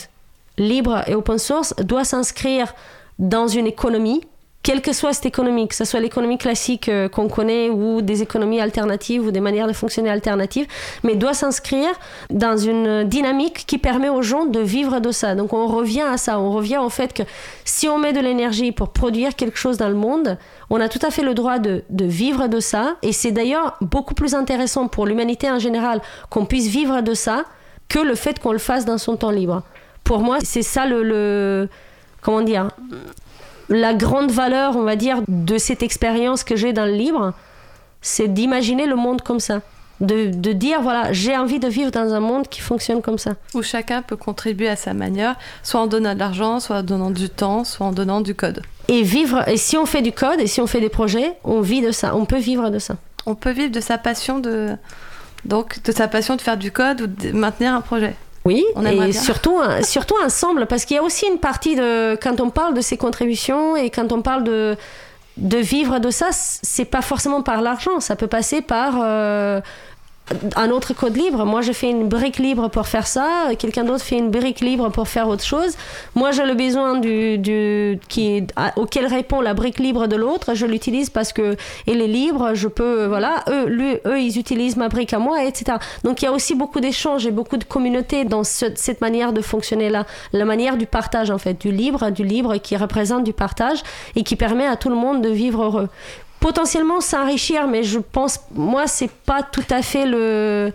libre 0.57 1.03
et 1.07 1.15
open 1.15 1.37
source 1.37 1.75
doit 1.77 2.03
s'inscrire 2.03 2.73
dans 3.19 3.47
une 3.47 3.67
économie, 3.67 4.21
quelle 4.65 4.81
que 4.81 4.93
soit 4.93 5.13
cette 5.13 5.27
économie, 5.27 5.67
que 5.67 5.75
ce 5.75 5.85
soit 5.85 5.99
l'économie 5.99 6.39
classique 6.39 6.89
euh, 6.89 7.07
qu'on 7.07 7.27
connaît 7.27 7.69
ou 7.69 8.01
des 8.01 8.23
économies 8.23 8.59
alternatives 8.59 9.23
ou 9.23 9.29
des 9.29 9.39
manières 9.39 9.67
de 9.67 9.73
fonctionner 9.73 10.09
alternatives, 10.09 10.65
mais 11.03 11.15
doit 11.15 11.35
s'inscrire 11.35 11.91
dans 12.31 12.57
une 12.57 13.03
dynamique 13.03 13.65
qui 13.67 13.77
permet 13.77 14.09
aux 14.09 14.23
gens 14.23 14.45
de 14.45 14.59
vivre 14.59 14.99
de 15.01 15.11
ça. 15.11 15.35
Donc 15.35 15.53
on 15.53 15.67
revient 15.67 16.01
à 16.01 16.17
ça, 16.17 16.39
on 16.39 16.51
revient 16.51 16.79
au 16.79 16.89
fait 16.89 17.13
que 17.13 17.21
si 17.63 17.87
on 17.87 17.99
met 17.99 18.11
de 18.11 18.19
l'énergie 18.19 18.71
pour 18.71 18.89
produire 18.89 19.35
quelque 19.35 19.59
chose 19.59 19.77
dans 19.77 19.87
le 19.87 19.93
monde, 19.93 20.35
on 20.71 20.81
a 20.81 20.89
tout 20.89 21.05
à 21.05 21.11
fait 21.11 21.21
le 21.21 21.35
droit 21.35 21.59
de, 21.59 21.83
vivre 21.91 22.47
de 22.47 22.59
ça, 22.59 22.95
et 23.03 23.11
c'est 23.11 23.31
d'ailleurs 23.31 23.77
beaucoup 23.81 24.15
plus 24.15 24.33
intéressant 24.33 24.87
pour 24.87 25.05
l'humanité 25.05 25.47
en 25.51 25.59
général 25.59 26.01
qu'on 26.31 26.47
puisse 26.47 26.65
vivre 26.65 27.01
de 27.01 27.13
ça 27.13 27.45
que 27.87 27.99
le 27.99 28.15
fait 28.15 28.39
qu'on 28.39 28.51
le 28.51 28.57
fasse 28.57 28.83
dans 28.83 28.97
son 28.97 29.15
temps 29.15 29.29
libre. 29.29 29.61
Pour 30.03 30.21
moi, 30.21 30.39
c'est 30.43 30.63
ça 30.63 30.87
le- 30.87 31.69
comment 32.23 32.41
dire 32.41 32.71
la 33.69 33.93
grande 33.93 34.31
valeur, 34.31 34.75
on 34.75 34.83
va 34.83 34.95
dire, 34.95 35.21
de 35.27 35.57
cette 35.57 35.83
expérience 35.83 36.43
que 36.43 36.55
j'ai 36.55 36.73
dans 36.73 36.85
le 36.85 36.93
libre, 36.93 37.33
c'est 38.01 38.27
d'imaginer 38.27 38.85
le 38.85 38.95
monde 38.95 39.21
comme 39.21 39.39
ça. 39.39 39.61
De, 40.01 40.27
de 40.27 40.51
dire, 40.51 40.81
voilà, 40.81 41.13
j'ai 41.13 41.37
envie 41.37 41.59
de 41.59 41.69
vivre 41.69 41.89
dans 41.89 42.13
un 42.13 42.19
monde 42.19 42.49
qui 42.49 42.59
fonctionne 42.59 43.01
comme 43.01 43.17
ça. 43.17 43.35
Où 43.53 43.63
chacun 43.63 44.01
peut 44.01 44.17
contribuer 44.17 44.67
à 44.67 44.75
sa 44.75 44.93
manière, 44.93 45.35
soit 45.63 45.79
en 45.79 45.87
donnant 45.87 46.13
de 46.13 46.19
l'argent, 46.19 46.59
soit 46.59 46.77
en 46.77 46.83
donnant 46.83 47.11
du 47.11 47.29
temps, 47.29 47.63
soit 47.63 47.87
en 47.87 47.91
donnant 47.93 48.19
du 48.19 48.35
code. 48.35 48.61
Et 48.89 49.03
vivre, 49.03 49.47
et 49.47 49.57
si 49.57 49.77
on 49.77 49.85
fait 49.85 50.01
du 50.01 50.11
code, 50.11 50.39
et 50.39 50.47
si 50.47 50.59
on 50.59 50.67
fait 50.67 50.81
des 50.81 50.89
projets, 50.89 51.37
on 51.43 51.61
vit 51.61 51.81
de 51.81 51.91
ça, 51.91 52.15
on 52.15 52.25
peut 52.25 52.37
vivre 52.37 52.69
de 52.69 52.79
ça. 52.79 52.97
On 53.25 53.35
peut 53.35 53.51
vivre 53.51 53.71
de 53.71 53.79
sa 53.79 53.97
passion 53.97 54.39
de 54.39 54.75
donc 55.45 55.81
de 55.83 55.91
sa 55.91 56.07
passion 56.07 56.35
de 56.35 56.41
faire 56.41 56.57
du 56.57 56.71
code 56.71 57.01
ou 57.01 57.07
de 57.07 57.31
maintenir 57.31 57.73
un 57.73 57.81
projet. 57.81 58.15
Oui, 58.45 58.63
On 58.75 58.85
et 58.85 58.93
bien. 58.95 59.11
surtout, 59.11 59.59
surtout 59.81 60.15
ensemble, 60.23 60.65
parce 60.67 60.85
qu'il 60.85 60.95
y 60.95 60.99
a 60.99 61.03
aussi 61.03 61.25
une 61.27 61.39
partie 61.39 61.75
de. 61.75 62.15
Quand 62.21 62.39
on 62.41 62.49
parle 62.51 62.73
de 62.75 62.81
ces 62.81 62.95
contributions 62.97 63.75
et 63.75 63.89
quand 63.89 64.11
on 64.11 64.21
parle 64.21 64.43
de, 64.43 64.77
de 65.37 65.57
vivre 65.57 65.99
de 65.99 66.11
ça, 66.11 66.27
c'est 66.31 66.85
pas 66.85 67.01
forcément 67.01 67.41
par 67.41 67.61
l'argent, 67.61 67.99
ça 67.99 68.15
peut 68.15 68.27
passer 68.27 68.61
par. 68.61 68.95
euh, 69.03 69.59
un 70.55 70.69
autre 70.71 70.93
code 70.93 71.15
libre. 71.15 71.45
Moi, 71.45 71.61
je 71.61 71.71
fais 71.71 71.89
une 71.89 72.07
brique 72.07 72.37
libre 72.37 72.67
pour 72.69 72.87
faire 72.87 73.05
ça. 73.05 73.49
Quelqu'un 73.59 73.83
d'autre 73.83 74.03
fait 74.03 74.17
une 74.17 74.31
brique 74.31 74.59
libre 74.59 74.89
pour 74.89 75.07
faire 75.07 75.27
autre 75.27 75.43
chose. 75.43 75.75
Moi, 76.15 76.31
j'ai 76.31 76.45
le 76.45 76.55
besoin 76.55 76.97
du, 76.99 77.37
du 77.37 77.99
qui 78.09 78.43
auquel 78.75 79.05
répond 79.05 79.41
la 79.41 79.53
brique 79.53 79.79
libre 79.79 80.07
de 80.07 80.15
l'autre. 80.15 80.55
Je 80.55 80.65
l'utilise 80.65 81.09
parce 81.11 81.31
que 81.31 81.55
elle 81.87 82.01
est 82.01 82.07
libre. 82.07 82.51
Je 82.55 82.67
peux, 82.67 83.05
voilà. 83.05 83.43
Eux, 83.49 84.01
eux, 84.05 84.19
ils 84.19 84.39
utilisent 84.39 84.77
ma 84.77 84.89
brique 84.89 85.13
à 85.13 85.19
moi, 85.19 85.43
etc. 85.43 85.77
Donc, 86.03 86.21
il 86.21 86.25
y 86.25 86.27
a 86.27 86.31
aussi 86.31 86.55
beaucoup 86.55 86.79
d'échanges 86.79 87.25
et 87.27 87.31
beaucoup 87.31 87.57
de 87.57 87.63
communautés 87.63 88.25
dans 88.25 88.43
ce- 88.43 88.65
cette 88.75 89.01
manière 89.01 89.31
de 89.31 89.41
fonctionner 89.41 89.89
là. 89.89 90.05
La 90.33 90.45
manière 90.45 90.77
du 90.77 90.87
partage, 90.87 91.29
en 91.29 91.37
fait, 91.37 91.61
du 91.61 91.71
libre, 91.71 92.09
du 92.09 92.23
libre 92.23 92.57
qui 92.57 92.75
représente 92.77 93.23
du 93.23 93.33
partage 93.33 93.83
et 94.15 94.23
qui 94.23 94.35
permet 94.35 94.65
à 94.65 94.75
tout 94.75 94.89
le 94.89 94.95
monde 94.95 95.21
de 95.21 95.29
vivre 95.29 95.63
heureux 95.63 95.89
potentiellement 96.45 97.01
s'enrichir, 97.01 97.65
mais 97.67 97.81
je 97.83 97.97
pense, 97.97 98.39
moi, 98.53 98.85
c'est 98.85 99.09
pas 99.09 99.41
tout 99.41 99.63
à 99.71 99.81
fait 99.81 100.05
le. 100.05 100.71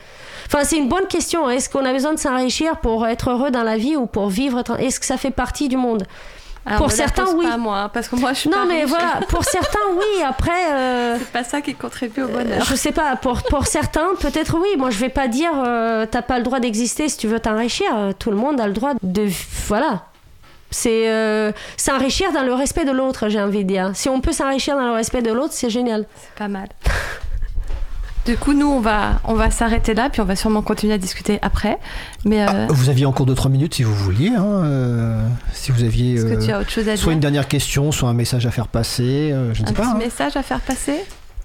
Enfin, 0.47 0.65
c'est 0.65 0.77
une 0.77 0.89
bonne 0.89 1.07
question. 1.07 1.49
Est-ce 1.49 1.71
qu'on 1.71 1.85
a 1.85 1.93
besoin 1.93 2.13
de 2.13 2.19
s'enrichir 2.19 2.79
pour 2.79 3.07
être 3.07 3.31
heureux 3.31 3.53
dans 3.53 3.63
la 3.63 3.77
vie 3.77 3.95
ou 3.95 4.07
pour 4.07 4.31
vivre 4.31 4.65
Est-ce 4.81 4.99
que 4.99 5.07
ça 5.07 5.17
fait 5.17 5.31
partie 5.31 5.69
du 5.69 5.77
monde? 5.77 6.03
Alors, 6.67 6.81
Pour 6.81 6.91
certains, 6.91 7.27
oui. 7.37 7.47
Pas 7.49 7.57
moi, 7.57 7.79
hein, 7.79 7.89
parce 7.89 8.09
que 8.09 8.17
moi 8.17 8.33
je 8.33 8.41
suis 8.41 8.51
Non, 8.51 8.59
pas 8.59 8.65
mais 8.67 8.81
riche. 8.81 8.89
voilà, 8.91 9.21
pour 9.29 9.45
certains, 9.59 9.79
oui. 9.97 10.23
Après, 10.29 10.73
euh, 10.73 11.17
C'est 11.21 11.33
pas 11.33 11.45
ça 11.45 11.61
qui 11.61 11.75
contribue 11.75 12.23
au 12.23 12.29
bonheur. 12.29 12.65
je 12.65 12.75
sais 12.75 12.91
pas, 12.93 13.15
pour, 13.15 13.41
pour 13.45 13.67
certains, 13.67 14.09
peut-être 14.21 14.59
oui. 14.61 14.69
Moi, 14.77 14.91
je 14.91 14.99
vais 14.99 15.09
pas 15.09 15.29
dire 15.29 15.53
euh, 15.55 16.05
t'as 16.11 16.21
pas 16.23 16.37
le 16.39 16.43
droit 16.45 16.59
d'exister 16.59 17.09
si 17.09 17.17
tu 17.17 17.29
veux 17.29 17.39
t'enrichir. 17.41 17.87
Euh, 17.97 18.13
Tout 18.19 18.31
le 18.31 18.37
monde 18.37 18.61
a 18.61 18.67
le 18.67 18.73
droit 18.73 18.93
de. 19.03 19.29
Voilà. 19.69 20.03
C'est 20.71 21.11
euh, 21.11 21.53
s'enrichir 21.77 22.33
dans 22.33 22.43
le 22.43 22.55
respect 22.55 22.85
de 22.85 22.93
l'autre, 22.93 23.29
j'ai 23.29 23.41
envie 23.41 23.65
de 23.65 23.69
dire. 23.69 23.91
Si 23.95 24.09
on 24.09 24.21
peut 24.21 24.33
s'enrichir 24.33 24.77
dans 24.77 24.87
le 24.87 24.93
respect 24.93 25.23
de 25.23 25.33
l'autre, 25.33 25.53
c'est 25.53 25.71
génial. 25.71 26.07
C'est 26.21 26.39
pas 26.39 26.49
mal. 26.49 26.69
Du 28.27 28.37
coup, 28.37 28.53
nous, 28.53 28.69
on 28.71 28.81
va, 28.81 29.19
on 29.25 29.33
va 29.33 29.51
s'arrêter 29.51 29.95
là, 29.95 30.11
puis 30.11 30.21
on 30.21 30.27
va 30.27 30.37
sûrement 30.37 30.61
continuer 30.61 30.93
à 30.93 30.99
discuter 30.99 31.39
après. 31.41 31.79
Mais 32.27 32.47
euh, 32.47 32.67
Vous 32.69 32.91
aviez 32.91 33.07
encore 33.07 33.27
2-3 33.27 33.49
minutes 33.49 33.75
si 33.75 33.83
vous 33.83 33.95
vouliez. 33.95 34.29
hein, 34.29 34.45
euh, 34.65 35.19
si 35.55 35.73
vous 35.73 35.83
aviez 35.83 36.15
est-ce 36.17 36.27
que 36.27 36.33
euh, 36.35 36.45
tu 36.47 36.53
as 36.53 36.61
autre 36.61 36.69
chose 36.71 36.87
à 36.87 36.97
soit 36.99 37.07
dire 37.07 37.13
une 37.15 37.21
dernière 37.21 37.49
question, 37.49 37.91
soit 37.93 38.11
un 38.11 38.15
message 38.15 38.45
à 38.45 38.51
faire 38.51 38.69
passer. 38.69 39.31
euh, 39.33 39.55
je 39.55 39.63
ne 39.63 39.67
Un 39.67 39.69
sais 39.69 39.75
pas. 39.75 39.83
petit 39.85 39.91
hein. 39.93 39.99
message 39.99 40.37
à 40.37 40.43
faire 40.43 40.61
passer? 40.61 40.97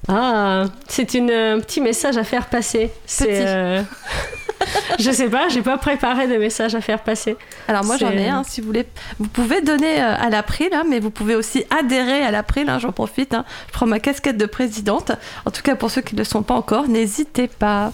Ah, 0.10 0.66
c'est 0.90 1.14
une, 1.14 1.32
un 1.32 1.60
petit 1.62 1.80
message 1.80 2.18
à 2.18 2.26
faire 2.26 2.48
passer. 2.48 2.92
C'est, 3.06 3.26
Petit. 3.26 3.44
euh, 3.48 3.82
je 5.00 5.12
sais 5.12 5.30
pas, 5.30 5.48
j'ai 5.50 5.62
pas 5.62 5.78
préparé 5.78 6.28
de 6.28 6.38
message 6.38 6.76
à 6.76 6.82
faire 6.82 7.00
passer. 7.04 7.36
Alors 7.68 7.84
moi 7.84 7.98
j'en 7.98 8.12
ai 8.12 8.28
un 8.30 8.44
si 8.44 8.62
vous 8.62 8.68
voulez. 8.68 8.86
Vous 9.20 9.28
pouvez 9.28 9.62
donner 9.62 10.02
euh, 10.02 10.16
à 10.18 10.30
l'April, 10.30 10.70
hein, 10.74 10.84
mais 10.88 11.00
vous 11.00 11.10
pouvez 11.12 11.36
aussi 11.36 11.66
adhérer 11.78 12.22
à 12.24 12.32
l'April. 12.32 12.70
hein, 12.70 12.80
J'en 12.80 12.92
profite. 12.92 13.34
hein. 13.34 13.46
Je 13.68 13.74
prends 13.74 13.86
ma 13.86 14.00
casquette 14.00 14.38
de 14.38 14.46
présidente. 14.46 15.12
En 15.46 15.52
tout 15.52 15.62
cas 15.62 15.76
pour 15.76 15.92
ceux 15.92 16.02
qui 16.02 16.16
ne 16.16 16.20
le 16.20 16.26
sont 16.26 16.44
pas 16.44 16.54
encore, 16.54 16.88
n'hésitez 16.88 17.48
pas. 17.48 17.92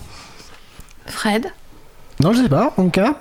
Fred? 1.08 1.48
Non, 2.20 2.34
je 2.34 2.44
sais 2.44 2.50
pas. 2.50 2.74
En 2.78 2.90
cas. 2.90 3.16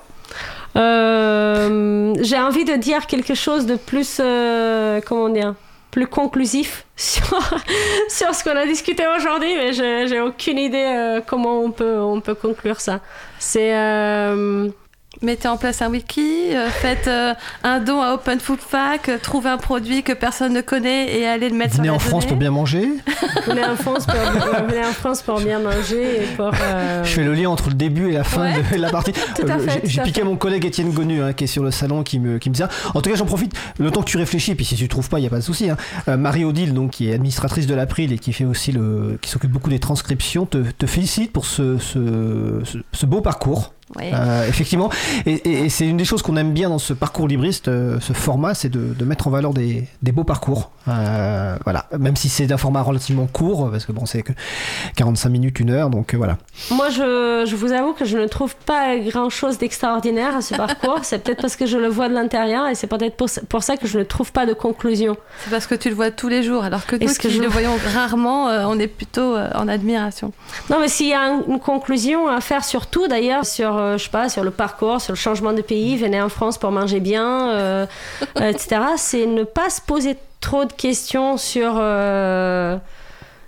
Euh, 0.77 2.13
j'ai 2.21 2.39
envie 2.39 2.65
de 2.65 2.75
dire 2.75 3.07
quelque 3.07 3.33
chose 3.35 3.65
de 3.65 3.75
plus, 3.75 4.17
euh, 4.19 5.01
comment 5.05 5.29
dire, 5.29 5.55
plus 5.91 6.07
conclusif 6.07 6.85
sur, 6.95 7.23
sur 8.09 8.33
ce 8.33 8.43
qu'on 8.43 8.55
a 8.55 8.65
discuté 8.65 9.03
aujourd'hui, 9.17 9.53
mais 9.57 9.73
je- 9.73 10.05
j'ai 10.07 10.21
aucune 10.21 10.57
idée 10.57 10.77
euh, 10.97 11.21
comment 11.25 11.59
on 11.59 11.71
peut, 11.71 11.99
on 11.99 12.21
peut 12.21 12.35
conclure 12.35 12.79
ça. 12.79 12.99
C'est, 13.41 13.75
euh, 13.75 14.69
mettez 15.21 15.47
en 15.47 15.57
place 15.57 15.81
un 15.81 15.89
wiki, 15.89 16.53
euh, 16.53 16.69
faites 16.69 17.07
euh, 17.07 17.33
un 17.63 17.79
don 17.79 18.01
à 18.01 18.13
Open 18.13 18.39
Food 18.39 18.59
Fac, 18.59 19.07
euh, 19.09 19.17
trouvez 19.21 19.49
un 19.49 19.57
produit 19.57 20.03
que 20.03 20.13
personne 20.13 20.53
ne 20.53 20.61
connaît 20.61 21.15
et 21.17 21.25
allez 21.27 21.49
le 21.49 21.55
mettre 21.55 21.75
Venez 21.75 21.85
sur 21.87 21.93
la 21.93 21.95
en 21.95 21.99
France 21.99 22.25
pour 22.25 22.37
bien 22.37 22.51
manger. 22.51 22.87
Venez 23.45 23.63
en 23.65 23.75
France 23.75 24.05
pour, 24.05 24.15
venez 24.67 24.79
en 24.85 24.91
France 24.93 25.21
pour 25.21 25.39
bien 25.39 25.59
manger 25.59 26.23
et 26.23 26.35
pour. 26.35 26.51
euh, 26.61 27.03
Je 27.03 27.09
fais 27.09 27.23
le 27.23 27.33
lien 27.33 27.49
entre 27.49 27.69
le 27.69 27.75
début 27.75 28.09
et 28.09 28.13
la 28.13 28.23
fin 28.23 28.41
Ouais. 28.41 28.63
de 28.71 28.81
la 28.81 28.89
partie. 28.89 29.11
Tout 29.35 29.45
à 29.47 29.59
fait, 29.59 29.81
j'ai- 29.83 29.99
à 29.99 30.03
piqué 30.03 30.21
fait. 30.21 30.25
mon 30.25 30.35
collègue 30.37 30.65
Étienne 30.65 30.91
Gonu 30.91 31.21
hein, 31.21 31.33
qui 31.33 31.43
est 31.43 31.47
sur 31.47 31.63
le 31.63 31.71
salon 31.71 32.03
qui 32.03 32.19
me, 32.19 32.39
qui 32.39 32.49
me 32.49 32.55
dit 32.55 32.59
ça. 32.61 32.69
En 32.95 33.01
tout 33.01 33.09
cas, 33.09 33.15
j'en 33.15 33.25
profite. 33.25 33.53
Le 33.79 33.91
temps 33.91 34.01
que 34.01 34.09
tu 34.09 34.17
réfléchis, 34.17 34.55
puis 34.55 34.65
si 34.65 34.75
tu 34.75 34.87
trouves 34.87 35.09
pas, 35.09 35.19
il 35.19 35.23
y 35.23 35.27
a 35.27 35.29
pas 35.29 35.37
de 35.37 35.41
souci. 35.41 35.69
hein. 35.69 35.77
Euh, 36.07 36.17
Marie 36.17 36.45
Odile, 36.45 36.73
donc 36.73 36.91
qui 36.91 37.09
est 37.09 37.13
administratrice 37.13 37.67
de 37.67 37.75
l'April 37.75 38.11
et 38.11 38.17
qui 38.17 38.33
fait 38.33 38.45
aussi 38.45 38.71
le, 38.71 39.17
qui 39.21 39.29
s'occupe 39.29 39.51
beaucoup 39.51 39.69
des 39.69 39.79
transcriptions, 39.79 40.45
te, 40.45 40.57
te 40.57 40.85
félicite 40.87 41.31
pour 41.31 41.45
ce, 41.45 41.77
ce, 41.77 42.61
ce- 42.63 42.77
ce 42.91 43.05
beau 43.05 43.21
parcours. 43.21 43.73
Euh, 43.99 44.47
effectivement, 44.47 44.89
et, 45.25 45.33
et- 45.33 45.65
et 45.65 45.69
c'est 45.69 45.87
une 45.87 45.97
des 45.97 46.05
choses 46.05 46.21
qu'on 46.21 46.37
aime 46.37 46.53
bien 46.53 46.69
dans 46.69 46.79
ce 46.79 46.93
parcours 46.93 47.27
libriste, 47.27 47.67
euh, 47.67 47.99
ce 47.99 48.13
format, 48.13 48.53
c'est 48.53 48.69
de, 48.69 48.93
de 48.93 49.05
mettre 49.05 49.27
en 49.27 49.31
valeur 49.31 49.53
des, 49.53 49.87
des 50.01 50.11
beaux 50.11 50.23
parcours. 50.23 50.71
Euh, 50.87 51.55
voilà, 51.63 51.85
même 51.99 52.15
si 52.15 52.27
c'est 52.29 52.47
d'un 52.47 52.57
format 52.57 52.81
relativement 52.81 53.27
court, 53.27 53.69
parce 53.71 53.85
que 53.85 53.91
bon, 53.91 54.05
c'est 54.05 54.23
que 54.23 54.31
45 54.95 55.29
minutes, 55.29 55.59
une 55.59 55.69
heure, 55.69 55.89
donc 55.89 56.15
voilà. 56.15 56.37
Moi, 56.71 56.89
je, 56.89 57.43
je 57.47 57.55
vous 57.55 57.71
avoue 57.71 57.93
que 57.93 58.05
je 58.05 58.17
ne 58.17 58.27
trouve 58.27 58.55
pas 58.65 58.97
grand-chose 58.97 59.57
d'extraordinaire 59.57 60.35
à 60.35 60.41
ce 60.41 60.55
parcours. 60.55 60.99
c'est 61.03 61.23
peut-être 61.23 61.41
parce 61.41 61.55
que 61.55 61.65
je 61.65 61.77
le 61.77 61.87
vois 61.87 62.09
de 62.09 62.13
l'intérieur 62.13 62.67
et 62.67 62.75
c'est 62.75 62.87
peut-être 62.87 63.15
pour, 63.15 63.27
pour 63.49 63.63
ça 63.63 63.77
que 63.77 63.87
je 63.87 63.99
ne 63.99 64.03
trouve 64.03 64.31
pas 64.31 64.45
de 64.45 64.53
conclusion. 64.53 65.15
C'est 65.43 65.51
parce 65.51 65.67
que 65.67 65.75
tu 65.75 65.89
le 65.89 65.95
vois 65.95 66.11
tous 66.11 66.27
les 66.29 66.43
jours, 66.43 66.63
alors 66.63 66.85
que 66.85 66.95
nous 66.95 67.03
Est-ce 67.03 67.19
que 67.19 67.27
qui 67.27 67.35
je- 67.35 67.41
le 67.41 67.47
voyons 67.47 67.75
rarement, 67.93 68.49
euh, 68.49 68.63
on 68.67 68.79
est 68.79 68.87
plutôt 68.87 69.35
euh, 69.35 69.49
en 69.55 69.67
admiration. 69.67 70.31
Non, 70.69 70.77
mais 70.79 70.87
s'il 70.87 71.07
y 71.09 71.13
a 71.13 71.21
un- 71.21 71.43
une 71.47 71.59
conclusion 71.59 72.27
à 72.27 72.41
faire 72.41 72.63
sur 72.63 72.87
tout, 72.87 73.07
d'ailleurs, 73.07 73.45
sur, 73.45 73.77
euh, 73.81 73.97
je 73.97 74.03
sais 74.05 74.09
pas, 74.09 74.29
sur 74.29 74.43
le 74.43 74.51
parcours, 74.51 75.01
sur 75.01 75.13
le 75.13 75.17
changement 75.17 75.53
de 75.53 75.61
pays, 75.61 75.97
venez 75.97 76.21
en 76.21 76.29
France 76.29 76.57
pour 76.57 76.71
manger 76.71 76.99
bien, 76.99 77.49
euh, 77.51 77.85
etc., 78.37 78.81
c'est 78.97 79.25
ne 79.25 79.43
pas 79.43 79.69
se 79.69 79.81
poser 79.81 80.15
trop 80.39 80.65
de 80.65 80.73
questions 80.73 81.37
sur 81.37 81.73
euh, 81.77 82.77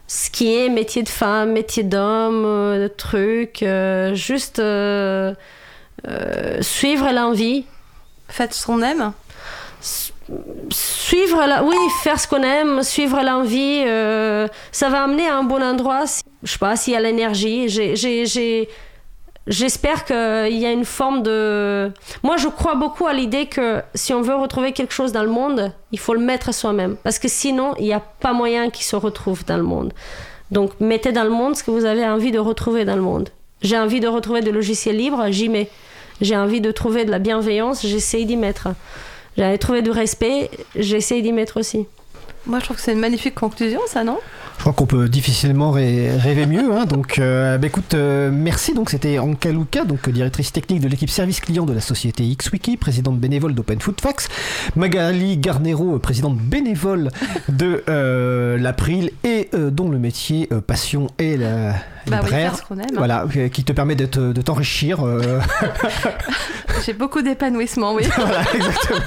ce 0.08 0.30
qui 0.30 0.54
est 0.56 0.70
métier 0.70 1.04
de 1.04 1.10
femme, 1.10 1.52
métier 1.52 1.84
d'homme, 1.84 2.44
euh, 2.46 4.14
juste 4.14 4.62
suivre 6.62 7.12
l'envie. 7.12 7.66
Faites 8.28 8.54
ce 8.54 8.66
qu'on 8.66 8.82
aime. 8.82 9.14
Suivre 10.72 11.46
la... 11.46 11.64
Oui, 11.64 11.76
faire 12.02 12.20
ce 12.20 12.28
qu'on 12.28 12.42
aime, 12.42 12.84
suivre 12.84 13.22
l'envie, 13.22 13.84
euh, 13.86 14.48
ça 14.72 14.90
va 14.90 15.04
amener 15.04 15.28
à 15.28 15.36
un 15.38 15.44
bon 15.44 15.62
endroit. 15.62 16.06
Je 16.42 16.52
sais 16.52 16.58
pas, 16.58 16.76
s'il 16.76 16.94
y 16.94 16.96
a 16.96 17.00
l'énergie. 17.02 17.68
J'ai- 17.70 18.70
J'espère 19.46 20.06
qu'il 20.06 20.58
y 20.58 20.66
a 20.66 20.72
une 20.72 20.86
forme 20.86 21.22
de... 21.22 21.92
Moi, 22.24 22.38
je 22.38 22.48
crois 22.48 22.76
beaucoup 22.76 23.08
à 23.08 23.14
l'idée 23.14 23.48
que 23.48 23.82
si 23.94 24.14
on 24.14 24.22
veut 24.22 24.36
retrouver 24.36 24.72
quelque 24.72 24.94
chose 24.94 25.12
dans 25.12 25.24
le 25.24 25.30
monde, 25.30 25.74
il 25.92 26.00
faut 26.00 26.14
le 26.14 26.22
mettre 26.22 26.54
soi-même. 26.54 26.96
Parce 27.04 27.20
que 27.20 27.28
sinon, 27.28 27.74
il 27.78 27.86
n'y 27.86 27.94
a 27.94 28.00
pas 28.00 28.32
moyen 28.32 28.70
qu'il 28.70 28.86
se 28.86 28.96
retrouve 28.96 29.44
dans 29.46 29.58
le 29.58 29.64
monde. 29.64 29.92
Donc, 30.52 30.72
mettez 30.80 31.12
dans 31.12 31.26
le 31.26 31.30
monde 31.30 31.58
ce 31.58 31.64
que 31.64 31.72
vous 31.72 31.84
avez 31.84 32.06
envie 32.06 32.32
de 32.32 32.40
retrouver 32.40 32.86
dans 32.86 32.96
le 32.96 33.02
monde. 33.02 33.30
J'ai 33.62 33.78
envie 33.78 34.00
de 34.00 34.08
retrouver 34.08 34.42
des 34.42 34.52
logiciels 34.52 34.98
libres, 34.98 35.26
j'y 35.30 35.50
mets. 35.50 35.70
J'ai 36.22 36.38
envie 36.38 36.62
de 36.62 36.72
trouver 36.72 37.04
de 37.04 37.12
la 37.12 37.20
bienveillance, 37.20 37.86
j'essaye 37.86 38.26
d'y 38.26 38.38
mettre. 38.38 38.70
J'ai 39.36 39.44
envie 39.44 39.54
de 39.54 39.60
trouver 39.60 39.82
du 39.82 39.92
respect, 39.92 40.52
j'essaye 40.76 41.22
d'y 41.22 41.34
mettre 41.34 41.60
aussi. 41.60 41.86
Moi, 42.46 42.60
je 42.60 42.66
trouve 42.66 42.78
que 42.78 42.84
c'est 42.84 42.94
une 42.94 43.00
magnifique 43.00 43.36
conclusion, 43.36 43.82
ça, 43.88 44.04
non? 44.04 44.20
Crois 44.64 44.74
qu'on 44.74 44.86
peut 44.86 45.10
difficilement 45.10 45.72
ré- 45.72 46.16
rêver 46.18 46.46
mieux. 46.46 46.72
hein. 46.74 46.86
donc, 46.86 47.20
euh, 47.20 47.58
bah, 47.58 47.68
écoute, 47.68 47.94
euh, 47.94 48.30
merci. 48.32 48.74
Donc, 48.74 48.90
c'était 48.90 49.20
Anka 49.20 49.52
Luka, 49.52 49.84
donc 49.86 50.10
directrice 50.10 50.52
technique 50.52 50.80
de 50.80 50.88
l'équipe 50.88 51.10
service 51.10 51.40
client 51.42 51.66
de 51.66 51.74
la 51.74 51.82
société 51.82 52.24
XWiki, 52.36 52.78
présidente 52.78 53.20
bénévole 53.20 53.54
d'Open 53.56 53.80
Food 53.82 54.00
Facts. 54.02 54.30
Magali 54.76 55.38
Garnero, 55.38 55.96
euh, 55.96 56.00
présidente 56.00 56.38
bénévole 56.38 57.10
de 57.50 57.84
euh, 57.90 58.58
l'April 58.58 59.12
et 59.24 59.50
euh, 59.54 59.70
dont 59.70 59.90
le 59.90 60.00
métier 60.00 60.48
euh, 60.52 60.62
passion 60.62 61.08
est 61.20 61.38
la 61.38 61.74
Bah 62.08 62.18
libraire. 62.22 62.56
aime. 62.72 62.80
hein. 62.80 62.86
voilà, 62.96 63.26
euh, 63.36 63.50
qui 63.50 63.64
te 63.64 63.74
permet 63.74 63.96
de 63.96 64.06
t'enrichir. 64.42 65.06
euh, 65.06 65.40
J'ai 66.86 66.94
beaucoup 66.94 67.22
d'épanouissement, 67.22 67.94
oui. 67.94 68.04
voilà, 68.16 68.42
exactement. 68.54 69.00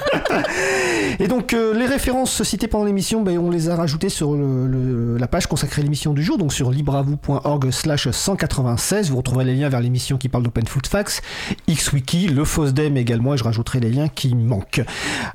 Et 1.19 1.29
donc, 1.29 1.53
euh, 1.53 1.75
les 1.75 1.87
références 1.87 2.43
citées 2.43 2.69
pendant 2.69 2.85
l'émission, 2.85 3.23
ben, 3.23 3.39
on 3.39 3.51
les 3.51 3.69
a 3.69 3.77
rajoutées 3.77 4.09
sur 4.09 4.35
le- 4.35 4.67
le- 4.67 5.17
la 5.19 5.27
page 5.27 5.46
consacrée 5.47 5.81
à 5.81 5.85
l'émission 5.85 6.13
du 6.13 6.23
jour, 6.23 6.39
donc 6.39 6.53
sur 6.53 6.71
libravou.org 6.71 7.71
slash 7.71 8.11
196. 8.11 9.11
Vous 9.11 9.17
retrouverez 9.17 9.45
les 9.45 9.55
liens 9.55 9.69
vers 9.69 9.81
l'émission 9.81 10.17
qui 10.17 10.29
parle 10.29 10.45
d'Open 10.45 10.67
Food 10.67 10.87
Facts, 10.87 11.23
XWiki, 11.69 12.29
le 12.29 12.45
FOSDEM 12.45 12.97
également, 12.97 13.35
et 13.35 13.37
je 13.37 13.45
rajouterai 13.45 13.81
les 13.81 13.91
liens 13.91 14.09
qui 14.09 14.35
manquent. 14.35 14.83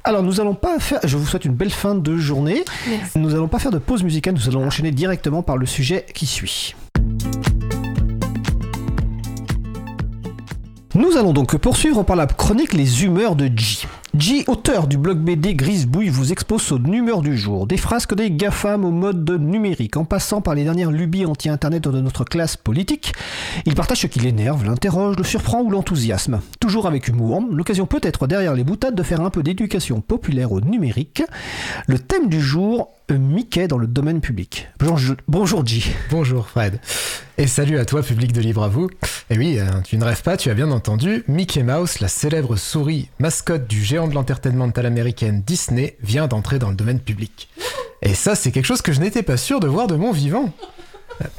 Alors, 0.04 0.24
nous 0.24 0.40
allons 0.40 0.56
pas 0.56 0.80
faire, 0.80 1.00
je 1.04 1.18
vous 1.18 1.26
souhaite 1.26 1.46
une 1.46 1.56
belle 1.56 1.72
fin 1.72 1.96
de 1.96 2.18
journée. 2.18 2.64
Merci. 2.90 3.20
Nous 3.20 3.34
allons 3.34 3.48
pas 3.48 3.60
faire 3.60 3.72
de 3.72 3.80
pause 3.80 4.04
musicale, 4.04 4.34
nous 4.34 4.48
allons 4.48 4.66
enchaîner 4.66 4.92
directement 4.92 5.44
par 5.44 5.58
le 5.58 5.66
sujet 5.66 6.06
qui 6.14 6.26
suit. 6.26 6.76
Nous 10.94 11.18
allons 11.18 11.32
donc 11.32 11.56
poursuivre 11.58 12.04
par 12.04 12.16
la 12.16 12.28
chronique 12.28 12.74
Les 12.74 13.04
humeurs 13.06 13.36
de 13.36 13.50
G. 13.56 13.88
G, 14.18 14.44
auteur 14.48 14.88
du 14.88 14.98
blog 14.98 15.20
BD 15.20 15.56
Grise 15.56 15.88
Bouille, 15.88 16.10
vous 16.10 16.34
expose 16.34 16.62
son 16.62 16.84
humeur 16.84 17.22
du 17.22 17.38
jour. 17.38 17.66
Des 17.66 17.78
frasques 17.78 18.14
des 18.14 18.30
GAFAM 18.30 18.84
au 18.84 18.92
mode 18.92 19.30
numérique, 19.40 19.96
en 19.96 20.04
passant 20.04 20.42
par 20.42 20.54
les 20.54 20.66
dernières 20.66 20.92
lubies 20.92 21.26
anti-internet 21.26 21.88
de 21.88 22.02
notre 22.02 22.26
classe 22.26 22.58
politique. 22.58 23.14
Il 23.66 23.74
partage 23.74 24.02
ce 24.02 24.08
qui 24.08 24.20
l'énerve, 24.20 24.66
l'interroge, 24.66 25.16
le 25.16 25.24
surprend 25.24 25.62
ou 25.62 25.70
l'enthousiasme. 25.70 26.42
Toujours 26.60 26.88
avec 26.88 27.08
humour, 27.08 27.42
l'occasion 27.50 27.86
peut 27.86 28.02
être 28.04 28.28
derrière 28.28 28.54
les 28.54 28.66
boutades 28.66 28.96
de 28.96 29.04
faire 29.04 29.22
un 29.22 29.30
peu 29.30 29.44
d'éducation 29.44 30.02
populaire 30.02 30.52
au 30.52 30.60
numérique. 30.60 31.24
Le 31.88 31.98
thème 31.98 32.28
du 32.28 32.42
jour, 32.42 32.90
Mickey 33.18 33.68
dans 33.68 33.78
le 33.78 33.88
domaine 33.88 34.22
public. 34.22 34.70
Bonjour, 34.80 35.16
bonjour 35.28 35.66
G. 35.66 35.84
Bonjour 36.10 36.48
Fred. 36.48 36.80
Et 37.38 37.48
salut 37.48 37.78
à 37.80 37.86
toi, 37.86 38.04
public 38.04 38.34
de 38.34 38.42
Libre 38.42 38.64
à 38.64 38.68
vous. 38.68 38.90
Et 39.30 39.38
oui, 39.38 39.58
euh, 39.58 39.66
tu 39.84 39.98
ne 39.98 40.04
rêves 40.04 40.22
pas, 40.22 40.38
tu 40.38 40.50
as 40.50 40.54
bien 40.54 40.70
entendu, 40.70 41.24
Mickey 41.28 41.64
Mouse, 41.64 42.00
la 42.00 42.08
célèbre 42.08 42.56
souris 42.56 43.10
mascotte 43.20 43.68
du 43.68 43.84
géant 43.84 44.01
de 44.08 44.16
l'entertainmental 44.16 44.86
américaine 44.86 45.44
Disney, 45.46 45.98
vient 46.02 46.28
d'entrer 46.28 46.60
dans 46.60 46.70
le 46.70 46.76
domaine 46.76 47.00
public. 47.00 47.50
Et 48.02 48.16
ça, 48.16 48.36
c'est 48.36 48.52
quelque 48.52 48.66
chose 48.66 48.82
que 48.82 48.94
je 48.94 49.00
n'étais 49.00 49.24
pas 49.24 49.38
sûr 49.38 49.60
de 49.60 49.68
voir 49.68 49.88
de 49.88 49.96
mon 49.96 50.12
vivant. 50.12 50.52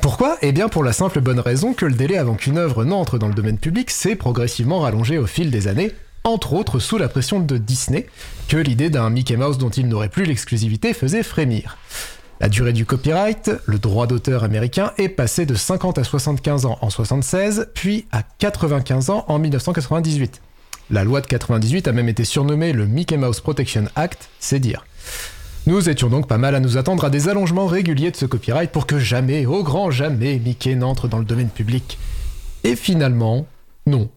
Pourquoi? 0.01 0.37
Eh 0.43 0.53
bien 0.53 0.69
pour 0.69 0.85
la 0.85 0.93
simple 0.93 1.21
bonne 1.21 1.41
raison 1.41 1.75
que 1.75 1.87
le 1.87 1.95
délai 1.95 2.17
avant 2.17 2.35
qu'une 2.35 2.59
œuvre 2.59 2.85
n'entre 2.85 3.19
dans 3.19 3.29
le 3.29 3.35
domaine 3.35 3.59
public 3.59 3.91
s'est 3.91 4.17
progressivement 4.17 4.81
rallongé 4.81 5.19
au 5.19 5.27
fil 5.27 5.51
des 5.51 5.67
années, 5.67 5.93
entre 6.25 6.53
autres 6.53 6.79
sous 6.79 6.99
la 6.99 7.09
pression 7.09 7.41
de 7.41 7.59
Disney, 7.59 8.07
que 8.49 8.57
l'idée 8.57 8.91
d'un 8.91 9.11
Mickey 9.11 9.37
Mouse 9.37 9.59
dont 9.59 9.71
il 9.71 9.89
n'aurait 9.89 10.09
plus 10.09 10.25
l'exclusivité 10.25 10.95
faisait 10.95 11.25
frémir. 11.25 11.79
La 12.41 12.49
durée 12.49 12.73
du 12.73 12.85
copyright, 12.85 13.51
le 13.67 13.79
droit 13.79 14.07
d'auteur 14.07 14.45
américain, 14.45 14.93
est 14.99 15.09
passé 15.09 15.47
de 15.47 15.55
50 15.55 15.99
à 15.99 16.05
75 16.05 16.67
ans 16.67 16.79
en 16.81 16.91
76, 16.91 17.69
puis 17.75 18.07
à 18.11 18.23
95 18.23 19.11
ans 19.11 19.25
en 19.29 19.39
1998. 19.39 20.41
La 20.93 21.05
loi 21.05 21.23
de 21.23 21.27
98 21.27 21.89
a 21.89 21.93
même 21.93 22.11
été 22.11 22.23
surnommée 22.23 22.75
le 22.75 22.87
Mickey 22.87 23.17
Mouse 23.17 23.41
Protection 23.41 23.87
Act, 23.97 24.29
c'est 24.39 24.61
dire. 24.61 24.85
Nous 25.67 25.89
étions 25.89 26.11
donc 26.11 26.29
pas 26.29 26.37
mal 26.37 26.55
à 26.55 26.61
nous 26.61 26.77
attendre 26.77 27.07
à 27.07 27.09
des 27.09 27.31
allongements 27.31 27.67
réguliers 27.67 28.11
de 28.11 28.17
ce 28.17 28.27
copyright 28.27 28.71
pour 28.71 28.87
que 28.87 28.99
jamais, 28.99 29.47
au 29.47 29.63
grand 29.63 29.91
jamais, 29.91 30.39
Mickey 30.39 30.75
n'entre 30.75 31.09
dans 31.09 31.19
le 31.19 31.25
domaine 31.25 31.49
public. 31.49 31.99
Et 32.63 32.77
finalement, 32.77 33.47
non. 33.87 34.11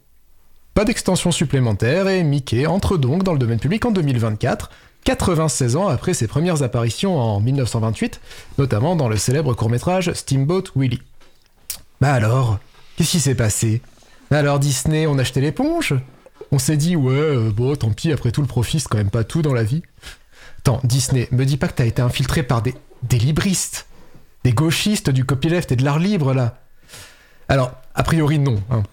Pas 0.74 0.84
d'extension 0.84 1.32
supplémentaire 1.32 2.10
et 2.10 2.24
Mickey 2.24 2.66
entre 2.66 2.98
donc 2.98 3.24
dans 3.24 3.32
le 3.32 3.40
domaine 3.40 3.60
public 3.60 3.86
en 3.86 3.92
2024, 3.92 4.70
96 5.06 5.78
ans 5.78 5.88
après 5.88 6.14
ses 6.14 6.28
premières 6.28 6.62
apparitions 6.62 7.18
en 7.18 7.40
1928, 7.40 8.20
notamment 8.58 8.98
dans 8.98 9.08
le 9.08 9.16
célèbre 9.16 9.54
court-métrage 9.54 10.12
Steamboat 10.12 10.64
Willie. 10.76 11.02
Bah 12.02 12.12
alors, 12.12 12.60
qu'est-ce 12.98 13.12
qui 13.12 13.20
s'est 13.22 13.34
passé? 13.34 13.82
Alors 14.30 14.60
Disney, 14.60 15.08
on 15.08 15.18
acheté 15.18 15.40
l'éponge? 15.40 15.96
On 16.52 16.60
s'est 16.60 16.78
dit, 16.78 16.96
ouais, 16.96 17.14
euh, 17.14 17.52
bon, 17.52 17.76
tant 17.76 17.92
pis, 17.92 18.12
après 18.12 18.32
tout, 18.32 18.42
le 18.42 18.48
profit, 18.48 18.80
c'est 18.80 18.88
quand 18.88 18.98
même 18.98 19.10
pas 19.10 19.24
tout 19.24 19.42
dans 19.42 19.54
la 19.54 19.64
vie. 19.64 19.82
Attends, 20.60 20.80
Disney, 20.84 21.28
me 21.32 21.46
dis 21.46 21.58
pas 21.58 21.68
que 21.68 21.74
t'as 21.74 21.86
été 21.86 22.02
infiltré 22.02 22.44
par 22.44 22.62
des, 22.62 22.76
des 23.04 23.18
libristes, 23.18 23.88
des 24.44 24.54
gauchistes 24.54 25.10
du 25.10 25.26
copyleft 25.26 25.72
et 25.72 25.76
de 25.76 25.84
l'art 25.84 26.00
libre, 26.00 26.34
là. 26.34 26.60
Alors, 27.50 27.72
a 27.94 28.04
priori, 28.04 28.40
non. 28.40 28.62
hein. 28.72 28.84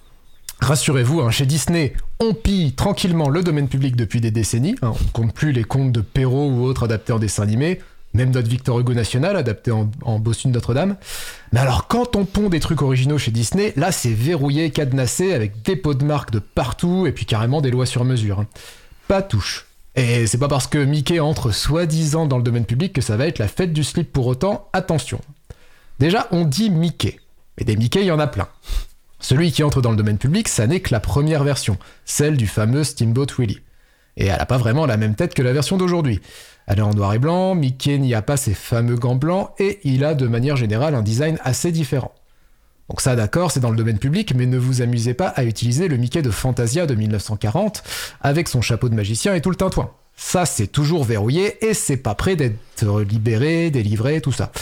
Rassurez-vous, 0.60 1.20
hein, 1.20 1.30
chez 1.30 1.44
Disney, 1.44 1.94
on 2.20 2.34
pille 2.34 2.74
tranquillement 2.74 3.28
le 3.28 3.42
domaine 3.42 3.68
public 3.68 3.96
depuis 3.96 4.20
des 4.20 4.30
décennies. 4.30 4.76
hein, 4.82 4.92
on 4.98 5.04
ne 5.04 5.10
compte 5.10 5.34
plus 5.34 5.52
les 5.52 5.64
contes 5.64 5.90
de 5.92 6.00
Perrault 6.00 6.48
ou 6.50 6.62
autres 6.62 6.84
adaptés 6.84 7.12
en 7.12 7.18
dessin 7.18 7.46
même 8.14 8.30
notre 8.30 8.48
Victor 8.48 8.78
Hugo 8.78 8.94
national 8.94 9.36
adapté 9.36 9.70
en, 9.70 9.90
en 10.02 10.18
Bossu 10.18 10.48
de 10.48 10.52
Notre-Dame. 10.52 10.96
Mais 11.52 11.60
alors, 11.60 11.88
quand 11.88 12.16
on 12.16 12.24
pond 12.24 12.48
des 12.48 12.60
trucs 12.60 12.82
originaux 12.82 13.18
chez 13.18 13.30
Disney, 13.30 13.72
là, 13.76 13.92
c'est 13.92 14.12
verrouillé, 14.12 14.70
cadenassé, 14.70 15.32
avec 15.32 15.62
des 15.62 15.76
pots 15.76 15.94
de 15.94 16.04
marque 16.04 16.30
de 16.30 16.38
partout 16.38 17.06
et 17.06 17.12
puis 17.12 17.26
carrément 17.26 17.60
des 17.60 17.70
lois 17.70 17.86
sur 17.86 18.04
mesure. 18.04 18.40
hein. 18.40 18.46
Pas 19.08 19.22
touche. 19.22 19.66
Et 19.94 20.26
c'est 20.26 20.38
pas 20.38 20.48
parce 20.48 20.66
que 20.66 20.78
Mickey 20.78 21.20
entre 21.20 21.50
soi-disant 21.50 22.26
dans 22.26 22.38
le 22.38 22.42
domaine 22.42 22.64
public 22.64 22.92
que 22.94 23.02
ça 23.02 23.16
va 23.16 23.26
être 23.26 23.38
la 23.38 23.48
fête 23.48 23.72
du 23.72 23.84
slip 23.84 24.10
pour 24.12 24.26
autant. 24.26 24.68
Attention. 24.72 25.20
Déjà, 25.98 26.28
on 26.30 26.44
dit 26.44 26.70
Mickey. 26.70 27.18
Mais 27.58 27.64
des 27.64 27.76
Mickey, 27.76 28.00
il 28.00 28.06
y 28.06 28.10
en 28.10 28.18
a 28.18 28.26
plein. 28.26 28.48
Celui 29.20 29.52
qui 29.52 29.62
entre 29.62 29.82
dans 29.82 29.90
le 29.90 29.96
domaine 29.96 30.18
public, 30.18 30.48
ça 30.48 30.66
n'est 30.66 30.80
que 30.80 30.92
la 30.92 31.00
première 31.00 31.44
version, 31.44 31.78
celle 32.04 32.36
du 32.36 32.46
fameux 32.46 32.84
Steamboat 32.84 33.26
Willie. 33.38 33.60
Et 34.16 34.26
elle 34.26 34.38
n'a 34.38 34.46
pas 34.46 34.58
vraiment 34.58 34.84
la 34.86 34.96
même 34.96 35.14
tête 35.14 35.34
que 35.34 35.42
la 35.42 35.52
version 35.52 35.76
d'aujourd'hui. 35.76 36.20
Elle 36.66 36.78
est 36.78 36.82
en 36.82 36.94
noir 36.94 37.12
et 37.14 37.18
blanc, 37.18 37.54
Mickey 37.54 37.98
n'y 37.98 38.14
a 38.14 38.22
pas 38.22 38.36
ses 38.36 38.54
fameux 38.54 38.96
gants 38.96 39.16
blancs, 39.16 39.50
et 39.58 39.80
il 39.84 40.04
a 40.04 40.14
de 40.14 40.26
manière 40.26 40.56
générale 40.56 40.94
un 40.94 41.02
design 41.02 41.38
assez 41.42 41.72
différent. 41.72 42.12
Donc 42.88 43.00
ça 43.00 43.16
d'accord, 43.16 43.50
c'est 43.50 43.60
dans 43.60 43.70
le 43.70 43.76
domaine 43.76 43.98
public, 43.98 44.34
mais 44.36 44.46
ne 44.46 44.58
vous 44.58 44.82
amusez 44.82 45.14
pas 45.14 45.28
à 45.28 45.44
utiliser 45.44 45.88
le 45.88 45.96
Mickey 45.96 46.22
de 46.22 46.30
Fantasia 46.30 46.86
de 46.86 46.94
1940, 46.94 47.82
avec 48.20 48.48
son 48.48 48.60
chapeau 48.60 48.88
de 48.88 48.94
magicien 48.94 49.34
et 49.34 49.40
tout 49.40 49.50
le 49.50 49.56
tintouin. 49.56 49.90
Ça 50.16 50.46
c'est 50.46 50.66
toujours 50.66 51.04
verrouillé, 51.04 51.64
et 51.64 51.74
c'est 51.74 51.96
pas 51.96 52.14
prêt 52.14 52.36
d'être 52.36 53.00
libéré, 53.00 53.70
délivré, 53.70 54.20
tout 54.20 54.32
ça. 54.32 54.52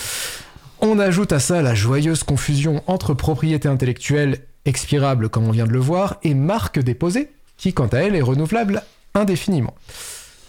On 0.80 0.98
ajoute 0.98 1.32
à 1.32 1.40
ça 1.40 1.60
la 1.60 1.74
joyeuse 1.74 2.22
confusion 2.22 2.82
entre 2.86 3.12
propriété 3.12 3.68
intellectuelle 3.68 4.38
expirable 4.64 5.28
comme 5.28 5.46
on 5.46 5.52
vient 5.52 5.66
de 5.66 5.72
le 5.72 5.78
voir, 5.78 6.16
et 6.22 6.34
marque 6.34 6.78
déposée, 6.78 7.30
qui 7.56 7.74
quant 7.74 7.88
à 7.88 7.98
elle 7.98 8.14
est 8.14 8.22
renouvelable 8.22 8.82
indéfiniment. 9.14 9.74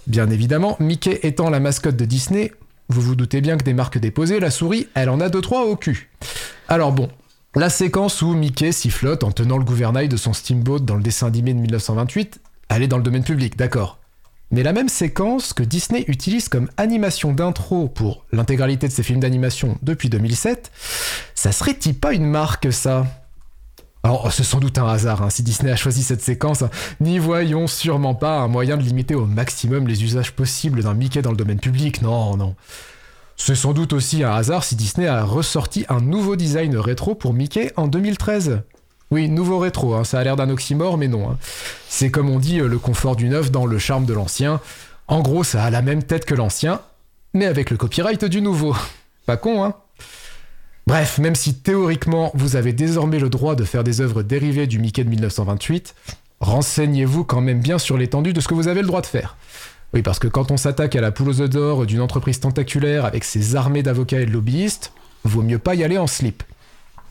Bien 0.07 0.29
évidemment, 0.29 0.75
Mickey 0.79 1.19
étant 1.23 1.49
la 1.49 1.59
mascotte 1.59 1.95
de 1.95 2.05
Disney, 2.05 2.51
vous 2.89 3.01
vous 3.01 3.15
doutez 3.15 3.39
bien 3.39 3.57
que 3.57 3.63
des 3.63 3.73
marques 3.73 3.99
déposées, 3.99 4.39
la 4.39 4.51
souris, 4.51 4.87
elle 4.95 5.09
en 5.09 5.21
a 5.21 5.29
deux 5.29 5.41
trois 5.41 5.65
au 5.65 5.75
cul. 5.75 6.09
Alors 6.67 6.91
bon, 6.91 7.09
la 7.55 7.69
séquence 7.69 8.21
où 8.21 8.33
Mickey 8.33 8.71
sifflote 8.71 9.23
en 9.23 9.31
tenant 9.31 9.57
le 9.57 9.63
gouvernail 9.63 10.09
de 10.09 10.17
son 10.17 10.33
steamboat 10.33 10.79
dans 10.79 10.95
le 10.95 11.03
dessin 11.03 11.27
animé 11.27 11.53
de 11.53 11.59
1928, 11.59 12.39
elle 12.69 12.83
est 12.83 12.87
dans 12.87 12.97
le 12.97 13.03
domaine 13.03 13.23
public, 13.23 13.57
d'accord. 13.57 13.99
Mais 14.51 14.63
la 14.63 14.73
même 14.73 14.89
séquence 14.89 15.53
que 15.53 15.63
Disney 15.63 16.03
utilise 16.07 16.49
comme 16.49 16.69
animation 16.75 17.31
d'intro 17.31 17.87
pour 17.87 18.25
l'intégralité 18.33 18.87
de 18.87 18.91
ses 18.91 19.03
films 19.03 19.21
d'animation 19.21 19.77
depuis 19.81 20.09
2007, 20.09 20.71
ça 21.35 21.51
serait-il 21.53 21.97
pas 21.97 22.13
une 22.13 22.25
marque 22.25 22.73
ça? 22.73 23.05
Alors, 24.03 24.31
c'est 24.33 24.43
sans 24.43 24.59
doute 24.59 24.79
un 24.79 24.87
hasard 24.87 25.21
hein, 25.21 25.29
si 25.29 25.43
Disney 25.43 25.71
a 25.71 25.75
choisi 25.75 26.01
cette 26.01 26.21
séquence. 26.21 26.63
N'y 26.99 27.19
voyons 27.19 27.67
sûrement 27.67 28.15
pas 28.15 28.39
un 28.39 28.47
moyen 28.47 28.75
de 28.75 28.81
limiter 28.81 29.13
au 29.13 29.27
maximum 29.27 29.87
les 29.87 30.03
usages 30.03 30.31
possibles 30.31 30.81
d'un 30.81 30.95
Mickey 30.95 31.21
dans 31.21 31.29
le 31.29 31.37
domaine 31.37 31.59
public. 31.59 32.01
Non, 32.01 32.35
non. 32.35 32.55
C'est 33.37 33.55
sans 33.55 33.73
doute 33.73 33.93
aussi 33.93 34.23
un 34.23 34.33
hasard 34.33 34.63
si 34.63 34.75
Disney 34.75 35.07
a 35.07 35.23
ressorti 35.23 35.85
un 35.87 36.01
nouveau 36.01 36.35
design 36.35 36.75
rétro 36.77 37.13
pour 37.13 37.33
Mickey 37.33 37.71
en 37.75 37.87
2013. 37.87 38.61
Oui, 39.11 39.29
nouveau 39.29 39.59
rétro, 39.59 39.93
hein, 39.93 40.03
ça 40.03 40.19
a 40.19 40.23
l'air 40.23 40.35
d'un 40.35 40.49
oxymore, 40.49 40.97
mais 40.97 41.07
non. 41.07 41.29
Hein. 41.29 41.37
C'est 41.87 42.09
comme 42.09 42.29
on 42.29 42.39
dit, 42.39 42.57
le 42.57 42.79
confort 42.79 43.15
du 43.15 43.29
neuf 43.29 43.51
dans 43.51 43.65
le 43.65 43.77
charme 43.77 44.05
de 44.05 44.13
l'ancien. 44.13 44.61
En 45.07 45.21
gros, 45.21 45.43
ça 45.43 45.63
a 45.63 45.69
la 45.69 45.81
même 45.81 46.01
tête 46.01 46.25
que 46.25 46.33
l'ancien, 46.33 46.81
mais 47.33 47.45
avec 47.45 47.69
le 47.69 47.77
copyright 47.77 48.25
du 48.25 48.41
nouveau. 48.41 48.75
Pas 49.25 49.37
con, 49.37 49.63
hein 49.63 49.75
Bref, 50.91 51.19
même 51.19 51.35
si 51.35 51.53
théoriquement 51.53 52.31
vous 52.33 52.57
avez 52.57 52.73
désormais 52.73 53.17
le 53.17 53.29
droit 53.29 53.55
de 53.55 53.63
faire 53.63 53.85
des 53.85 54.01
œuvres 54.01 54.23
dérivées 54.23 54.67
du 54.67 54.77
Mickey 54.77 55.05
de 55.05 55.09
1928, 55.09 55.95
renseignez-vous 56.41 57.23
quand 57.23 57.39
même 57.39 57.61
bien 57.61 57.77
sur 57.77 57.97
l'étendue 57.97 58.33
de 58.33 58.41
ce 58.41 58.49
que 58.49 58.55
vous 58.55 58.67
avez 58.67 58.81
le 58.81 58.87
droit 58.87 58.99
de 58.99 59.05
faire. 59.05 59.37
Oui, 59.93 60.01
parce 60.01 60.19
que 60.19 60.27
quand 60.27 60.51
on 60.51 60.57
s'attaque 60.57 60.97
à 60.97 60.99
la 60.99 61.13
poule 61.13 61.29
aux 61.29 61.39
œufs 61.39 61.49
d'or 61.49 61.85
d'une 61.85 62.01
entreprise 62.01 62.41
tentaculaire 62.41 63.05
avec 63.05 63.23
ses 63.23 63.55
armées 63.55 63.83
d'avocats 63.83 64.19
et 64.19 64.25
de 64.25 64.31
lobbyistes, 64.31 64.91
vaut 65.23 65.43
mieux 65.43 65.59
pas 65.59 65.75
y 65.75 65.85
aller 65.85 65.97
en 65.97 66.07
slip. 66.07 66.43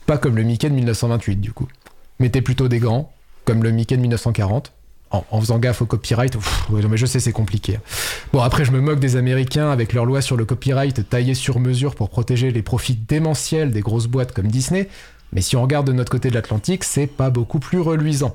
Pas 0.05 0.19
comme 0.19 0.37
le 0.37 0.43
Mickey 0.43 0.69
de 0.69 0.75
1928 0.75 1.37
du 1.37 1.55
coup. 1.55 1.69
Mettez 2.19 2.43
plutôt 2.43 2.69
des 2.69 2.81
gants, 2.81 3.11
comme 3.47 3.63
le 3.63 3.71
Mickey 3.71 3.97
de 3.97 4.03
1940, 4.03 4.75
en, 5.11 5.41
faisant 5.41 5.59
gaffe 5.59 5.83
au 5.83 5.87
copyright. 5.87 6.37
mais 6.71 6.97
je 6.97 7.07
sais, 7.07 7.21
c'est 7.21 7.33
compliqué. 7.33 7.79
Bon, 8.33 8.41
après, 8.41 8.65
je 8.65 8.71
me 8.71 8.81
moque 8.81 9.01
des 9.01 9.17
Américains 9.17 9.71
avec 9.71 9.93
leur 9.93 10.05
loi 10.05 10.21
sur 10.21 10.37
le 10.37 10.45
copyright 10.45 11.09
taillée 11.09 11.35
sur 11.35 11.59
mesure 11.59 11.95
pour 11.95 12.11
protéger 12.11 12.51
les 12.51 12.63
profits 12.63 12.95
démentiels 12.95 13.73
des 13.73 13.81
grosses 13.81 14.07
boîtes 14.07 14.33
comme 14.33 14.47
Disney. 14.47 14.89
Mais 15.33 15.41
si 15.41 15.57
on 15.57 15.63
regarde 15.63 15.87
de 15.87 15.93
notre 15.93 16.11
côté 16.11 16.29
de 16.31 16.35
l'Atlantique, 16.35 16.85
c'est 16.85 17.07
pas 17.07 17.31
beaucoup 17.31 17.59
plus 17.59 17.81
reluisant. 17.81 18.33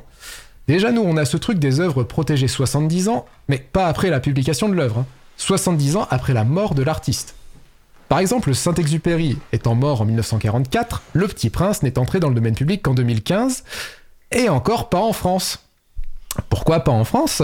Déjà, 0.67 0.91
nous, 0.91 1.01
on 1.01 1.17
a 1.17 1.25
ce 1.25 1.37
truc 1.37 1.59
des 1.59 1.79
œuvres 1.79 2.03
protégées 2.03 2.47
70 2.47 3.09
ans, 3.09 3.25
mais 3.47 3.57
pas 3.57 3.87
après 3.87 4.09
la 4.09 4.19
publication 4.19 4.67
de 4.67 4.73
l'œuvre. 4.73 5.05
70 5.37 5.95
hein. 5.95 5.99
ans 5.99 6.07
après 6.09 6.33
la 6.33 6.43
mort 6.43 6.75
de 6.75 6.83
l'artiste. 6.83 7.35
Par 8.09 8.19
exemple, 8.19 8.53
Saint-Exupéry 8.53 9.37
étant 9.51 9.75
mort 9.75 10.01
en 10.01 10.05
1944, 10.05 11.01
Le 11.13 11.27
Petit 11.27 11.49
Prince 11.49 11.83
n'est 11.83 11.97
entré 11.97 12.19
dans 12.19 12.29
le 12.29 12.35
domaine 12.35 12.55
public 12.55 12.81
qu'en 12.83 12.93
2015, 12.93 13.63
et 14.31 14.49
encore 14.49 14.89
pas 14.89 14.99
en 14.99 15.13
France. 15.13 15.64
Pourquoi 16.49 16.81
pas 16.81 16.91
en 16.91 17.03
France? 17.03 17.41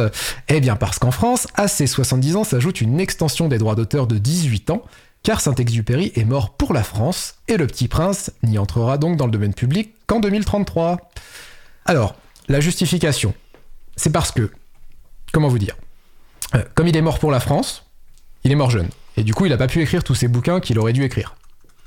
Eh 0.48 0.60
bien 0.60 0.76
parce 0.76 1.00
qu'en 1.00 1.12
France, 1.12 1.48
à 1.56 1.68
ces 1.68 1.88
70 1.88 2.36
ans 2.36 2.44
s'ajoute 2.44 2.82
une 2.82 3.00
extension 3.00 3.48
des 3.48 3.58
droits 3.58 3.76
d'auteur 3.76 4.08
de 4.08 4.18
18 4.18 4.70
ans, 4.72 4.84
car 5.24 5.42
Saint-Exupéry 5.42 6.12
est 6.16 6.26
mort 6.26 6.52
pour 6.52 6.74
la 6.74 6.84
France, 6.84 7.36
et 7.48 7.58
le 7.58 7.68
petit 7.68 7.88
prince 7.88 8.32
n'y 8.44 8.58
entrera 8.58 8.98
donc 8.98 9.18
dans 9.18 9.26
le 9.26 9.32
domaine 9.32 9.54
public 9.54 9.94
qu'en 10.08 10.20
2033. 10.20 11.12
Alors, 11.86 12.16
la 12.48 12.60
justification, 12.60 13.34
c'est 13.96 14.12
parce 14.12 14.32
que, 14.32 14.52
comment 15.32 15.48
vous 15.48 15.60
dire, 15.60 15.78
euh, 16.56 16.64
comme 16.76 16.88
il 16.88 16.98
est 16.98 17.02
mort 17.02 17.20
pour 17.20 17.32
la 17.32 17.40
France, 17.40 17.86
il 18.44 18.52
est 18.52 18.56
mort 18.56 18.72
jeune, 18.72 18.90
et 19.18 19.24
du 19.24 19.34
coup 19.34 19.46
il 19.46 19.50
n'a 19.50 19.58
pas 19.58 19.68
pu 19.68 19.82
écrire 19.82 20.04
tous 20.04 20.16
ces 20.16 20.28
bouquins 20.28 20.60
qu'il 20.60 20.80
aurait 20.80 20.94
dû 20.94 21.04
écrire 21.04 21.36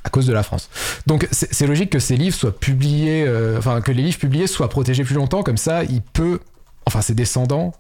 à 0.05 0.11
cause 0.11 0.27
de 0.27 0.33
la 0.33 0.43
France. 0.43 0.69
Donc 1.07 1.27
c'est 1.33 1.67
logique 1.67 1.91
que 1.91 1.99
ces 1.99 2.17
livres 2.17 2.37
soient 2.37 2.57
publiés, 2.57 3.25
euh, 3.27 3.59
enfin 3.59 3.81
que 3.81 3.91
les 3.91 4.03
livres 4.03 4.19
publiés 4.19 4.47
soient 4.47 4.69
protégés 4.69 5.03
plus 5.03 5.15
longtemps, 5.15 5.43
comme 5.43 5.57
ça 5.57 5.83
il 5.83 6.03
peut 6.03 6.41
enfin 6.86 7.01
ses 7.01 7.15
descendants 7.15 7.73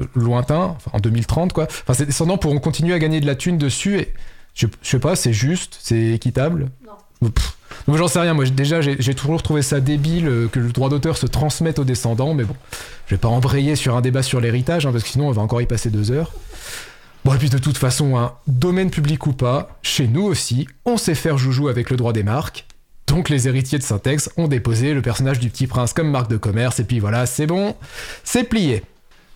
euh, 0.00 0.06
lointains, 0.14 0.76
en 0.92 0.98
2030 0.98 1.52
quoi, 1.52 1.64
enfin 1.64 1.94
ses 1.94 2.06
descendants 2.06 2.38
pourront 2.38 2.60
continuer 2.60 2.94
à 2.94 2.98
gagner 2.98 3.20
de 3.20 3.26
la 3.26 3.34
thune 3.34 3.58
dessus 3.58 3.98
et 3.98 4.14
je, 4.54 4.66
sais 4.82 4.98
pas, 4.98 5.14
c'est 5.14 5.32
juste, 5.32 5.78
c'est 5.80 6.08
équitable? 6.08 6.70
Non. 6.84 7.30
Donc 7.86 7.96
j'en 7.96 8.08
sais 8.08 8.20
rien, 8.20 8.34
moi 8.34 8.44
déjà 8.44 8.80
j'ai 8.80 9.14
toujours 9.14 9.42
trouvé 9.42 9.62
ça 9.62 9.80
débile 9.80 10.28
euh, 10.28 10.48
que 10.48 10.60
le 10.60 10.70
droit 10.70 10.88
d'auteur 10.88 11.16
se 11.16 11.26
transmette 11.26 11.78
aux 11.78 11.84
descendants, 11.84 12.34
mais 12.34 12.44
bon, 12.44 12.54
je 13.06 13.14
vais 13.14 13.18
pas 13.18 13.28
embrayer 13.28 13.76
sur 13.76 13.96
un 13.96 14.00
débat 14.00 14.22
sur 14.22 14.40
l'héritage, 14.40 14.86
hein, 14.86 14.92
parce 14.92 15.04
que 15.04 15.10
sinon 15.10 15.28
on 15.28 15.32
va 15.32 15.42
encore 15.42 15.60
y 15.62 15.66
passer 15.66 15.90
deux 15.90 16.10
heures. 16.10 16.32
Bon, 17.24 17.34
et 17.34 17.38
puis 17.38 17.50
de 17.50 17.58
toute 17.58 17.76
façon, 17.76 18.16
hein, 18.16 18.34
domaine 18.46 18.90
public 18.90 19.26
ou 19.26 19.32
pas, 19.32 19.78
chez 19.82 20.06
nous 20.06 20.22
aussi, 20.22 20.68
on 20.84 20.96
sait 20.96 21.14
faire 21.14 21.38
joujou 21.38 21.68
avec 21.68 21.90
le 21.90 21.96
droit 21.96 22.12
des 22.12 22.22
marques, 22.22 22.66
donc 23.08 23.30
les 23.30 23.48
héritiers 23.48 23.78
de 23.78 23.82
Syntex 23.82 24.30
ont 24.36 24.48
déposé 24.48 24.94
le 24.94 25.02
personnage 25.02 25.40
du 25.40 25.50
petit 25.50 25.66
prince 25.66 25.92
comme 25.92 26.10
marque 26.10 26.30
de 26.30 26.36
commerce, 26.36 26.78
et 26.78 26.84
puis 26.84 27.00
voilà, 27.00 27.26
c'est 27.26 27.46
bon, 27.46 27.74
c'est 28.22 28.44
plié. 28.44 28.82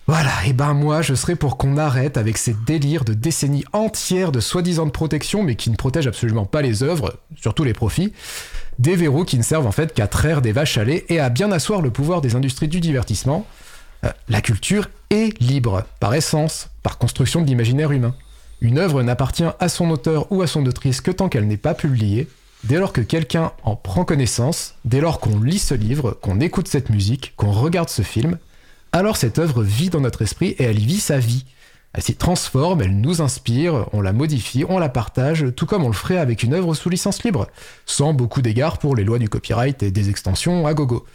Voilà, 0.05 0.31
et 0.45 0.53
ben 0.53 0.73
moi 0.73 1.01
je 1.01 1.15
serais 1.15 1.35
pour 1.35 1.57
qu'on 1.57 1.77
arrête 1.77 2.17
avec 2.17 2.37
ces 2.37 2.55
délires 2.65 3.05
de 3.05 3.13
décennies 3.13 3.63
entières 3.73 4.31
de 4.31 4.39
soi-disant 4.39 4.89
protection, 4.89 5.43
mais 5.43 5.55
qui 5.55 5.69
ne 5.69 5.75
protègent 5.75 6.07
absolument 6.07 6.45
pas 6.45 6.61
les 6.61 6.83
œuvres, 6.83 7.17
surtout 7.35 7.63
les 7.63 7.73
profits, 7.73 8.13
des 8.79 8.95
verrous 8.95 9.25
qui 9.25 9.37
ne 9.37 9.43
servent 9.43 9.67
en 9.67 9.71
fait 9.71 9.93
qu'à 9.93 10.07
traire 10.07 10.41
des 10.41 10.51
vaches 10.51 10.77
à 10.77 10.83
lait 10.83 11.05
et 11.09 11.19
à 11.19 11.29
bien 11.29 11.51
asseoir 11.51 11.81
le 11.81 11.89
pouvoir 11.89 12.21
des 12.21 12.35
industries 12.35 12.67
du 12.67 12.79
divertissement. 12.79 13.45
Euh, 14.03 14.09
la 14.27 14.41
culture 14.41 14.89
est 15.09 15.39
libre, 15.41 15.85
par 15.99 16.13
essence, 16.13 16.69
par 16.83 16.97
construction 16.97 17.41
de 17.41 17.47
l'imaginaire 17.47 17.91
humain. 17.91 18.13
Une 18.61 18.77
œuvre 18.77 19.03
n'appartient 19.03 19.45
à 19.59 19.69
son 19.69 19.89
auteur 19.89 20.31
ou 20.31 20.41
à 20.41 20.47
son 20.47 20.65
autrice 20.65 21.01
que 21.01 21.11
tant 21.11 21.29
qu'elle 21.29 21.47
n'est 21.47 21.57
pas 21.57 21.73
publiée, 21.73 22.27
Dès 22.63 22.79
lors 22.79 22.93
que 22.93 23.01
quelqu'un 23.01 23.51
en 23.63 23.75
prend 23.75 24.05
connaissance, 24.05 24.75
dès 24.85 25.01
lors 25.01 25.19
qu'on 25.19 25.41
lit 25.41 25.59
ce 25.59 25.73
livre, 25.73 26.17
qu'on 26.21 26.39
écoute 26.39 26.69
cette 26.69 26.89
musique, 26.89 27.33
qu'on 27.35 27.51
regarde 27.51 27.89
ce 27.89 28.03
film, 28.03 28.37
alors 28.93 29.17
cette 29.17 29.37
œuvre 29.37 29.63
vit 29.63 29.89
dans 29.89 29.99
notre 29.99 30.21
esprit 30.21 30.55
et 30.59 30.63
elle 30.63 30.79
vit 30.79 31.01
sa 31.01 31.17
vie. 31.17 31.43
Elle 31.91 32.03
s'y 32.03 32.15
transforme, 32.15 32.81
elle 32.81 32.95
nous 32.95 33.21
inspire, 33.21 33.87
on 33.91 33.99
la 33.99 34.13
modifie, 34.13 34.63
on 34.67 34.79
la 34.79 34.87
partage, 34.87 35.47
tout 35.57 35.65
comme 35.65 35.83
on 35.83 35.89
le 35.89 35.93
ferait 35.93 36.17
avec 36.17 36.41
une 36.41 36.53
œuvre 36.53 36.73
sous 36.73 36.89
licence 36.89 37.23
libre, 37.23 37.47
sans 37.85 38.13
beaucoup 38.13 38.41
d'égards 38.41 38.77
pour 38.77 38.95
les 38.95 39.03
lois 39.03 39.19
du 39.19 39.27
copyright 39.27 39.83
et 39.83 39.91
des 39.91 40.09
extensions 40.09 40.65
à 40.65 40.73
gogo. 40.73 41.05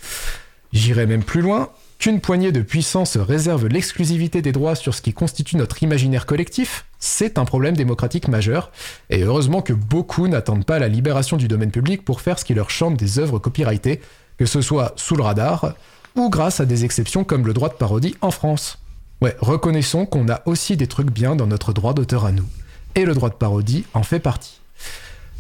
J'irai 0.72 1.06
même 1.06 1.24
plus 1.24 1.40
loin, 1.40 1.70
qu'une 1.98 2.20
poignée 2.20 2.52
de 2.52 2.60
puissance 2.60 3.16
réserve 3.16 3.68
l'exclusivité 3.68 4.42
des 4.42 4.52
droits 4.52 4.76
sur 4.76 4.94
ce 4.94 5.00
qui 5.00 5.14
constitue 5.14 5.56
notre 5.56 5.82
imaginaire 5.82 6.26
collectif, 6.26 6.84
c'est 6.98 7.38
un 7.38 7.44
problème 7.44 7.76
démocratique 7.76 8.28
majeur, 8.28 8.70
et 9.10 9.22
heureusement 9.22 9.62
que 9.62 9.72
beaucoup 9.72 10.28
n'attendent 10.28 10.64
pas 10.64 10.78
la 10.78 10.88
libération 10.88 11.36
du 11.36 11.48
domaine 11.48 11.70
public 11.70 12.04
pour 12.04 12.20
faire 12.20 12.38
ce 12.38 12.44
qui 12.44 12.54
leur 12.54 12.70
chante 12.70 12.96
des 12.96 13.18
œuvres 13.18 13.38
copyrightées, 13.38 14.00
que 14.36 14.46
ce 14.46 14.60
soit 14.60 14.92
sous 14.96 15.16
le 15.16 15.22
radar, 15.22 15.74
ou 16.16 16.30
grâce 16.30 16.60
à 16.60 16.66
des 16.66 16.84
exceptions 16.84 17.24
comme 17.24 17.46
le 17.46 17.54
droit 17.54 17.68
de 17.68 17.74
parodie 17.74 18.16
en 18.20 18.30
France. 18.30 18.78
Ouais, 19.20 19.36
reconnaissons 19.40 20.06
qu'on 20.06 20.28
a 20.28 20.42
aussi 20.46 20.76
des 20.76 20.86
trucs 20.86 21.10
bien 21.10 21.36
dans 21.36 21.46
notre 21.46 21.72
droit 21.72 21.94
d'auteur 21.94 22.24
à 22.24 22.32
nous, 22.32 22.46
et 22.94 23.04
le 23.04 23.14
droit 23.14 23.30
de 23.30 23.34
parodie 23.34 23.84
en 23.94 24.02
fait 24.02 24.20
partie. 24.20 24.60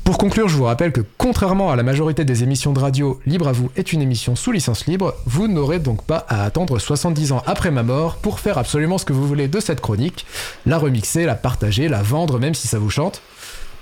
Pour 0.08 0.16
conclure, 0.16 0.48
je 0.48 0.56
vous 0.56 0.64
rappelle 0.64 0.90
que 0.90 1.02
contrairement 1.18 1.70
à 1.70 1.76
la 1.76 1.82
majorité 1.82 2.24
des 2.24 2.42
émissions 2.42 2.72
de 2.72 2.78
radio, 2.78 3.20
Libre 3.26 3.46
à 3.46 3.52
vous 3.52 3.70
est 3.76 3.92
une 3.92 4.00
émission 4.00 4.36
sous 4.36 4.52
licence 4.52 4.86
libre. 4.86 5.14
Vous 5.26 5.48
n'aurez 5.48 5.80
donc 5.80 6.02
pas 6.02 6.24
à 6.30 6.44
attendre 6.44 6.78
70 6.78 7.32
ans 7.32 7.42
après 7.44 7.70
ma 7.70 7.82
mort 7.82 8.16
pour 8.16 8.40
faire 8.40 8.56
absolument 8.56 8.96
ce 8.96 9.04
que 9.04 9.12
vous 9.12 9.28
voulez 9.28 9.48
de 9.48 9.60
cette 9.60 9.82
chronique, 9.82 10.24
la 10.64 10.78
remixer, 10.78 11.26
la 11.26 11.34
partager, 11.34 11.88
la 11.88 12.02
vendre 12.02 12.38
même 12.38 12.54
si 12.54 12.68
ça 12.68 12.78
vous 12.78 12.88
chante. 12.88 13.20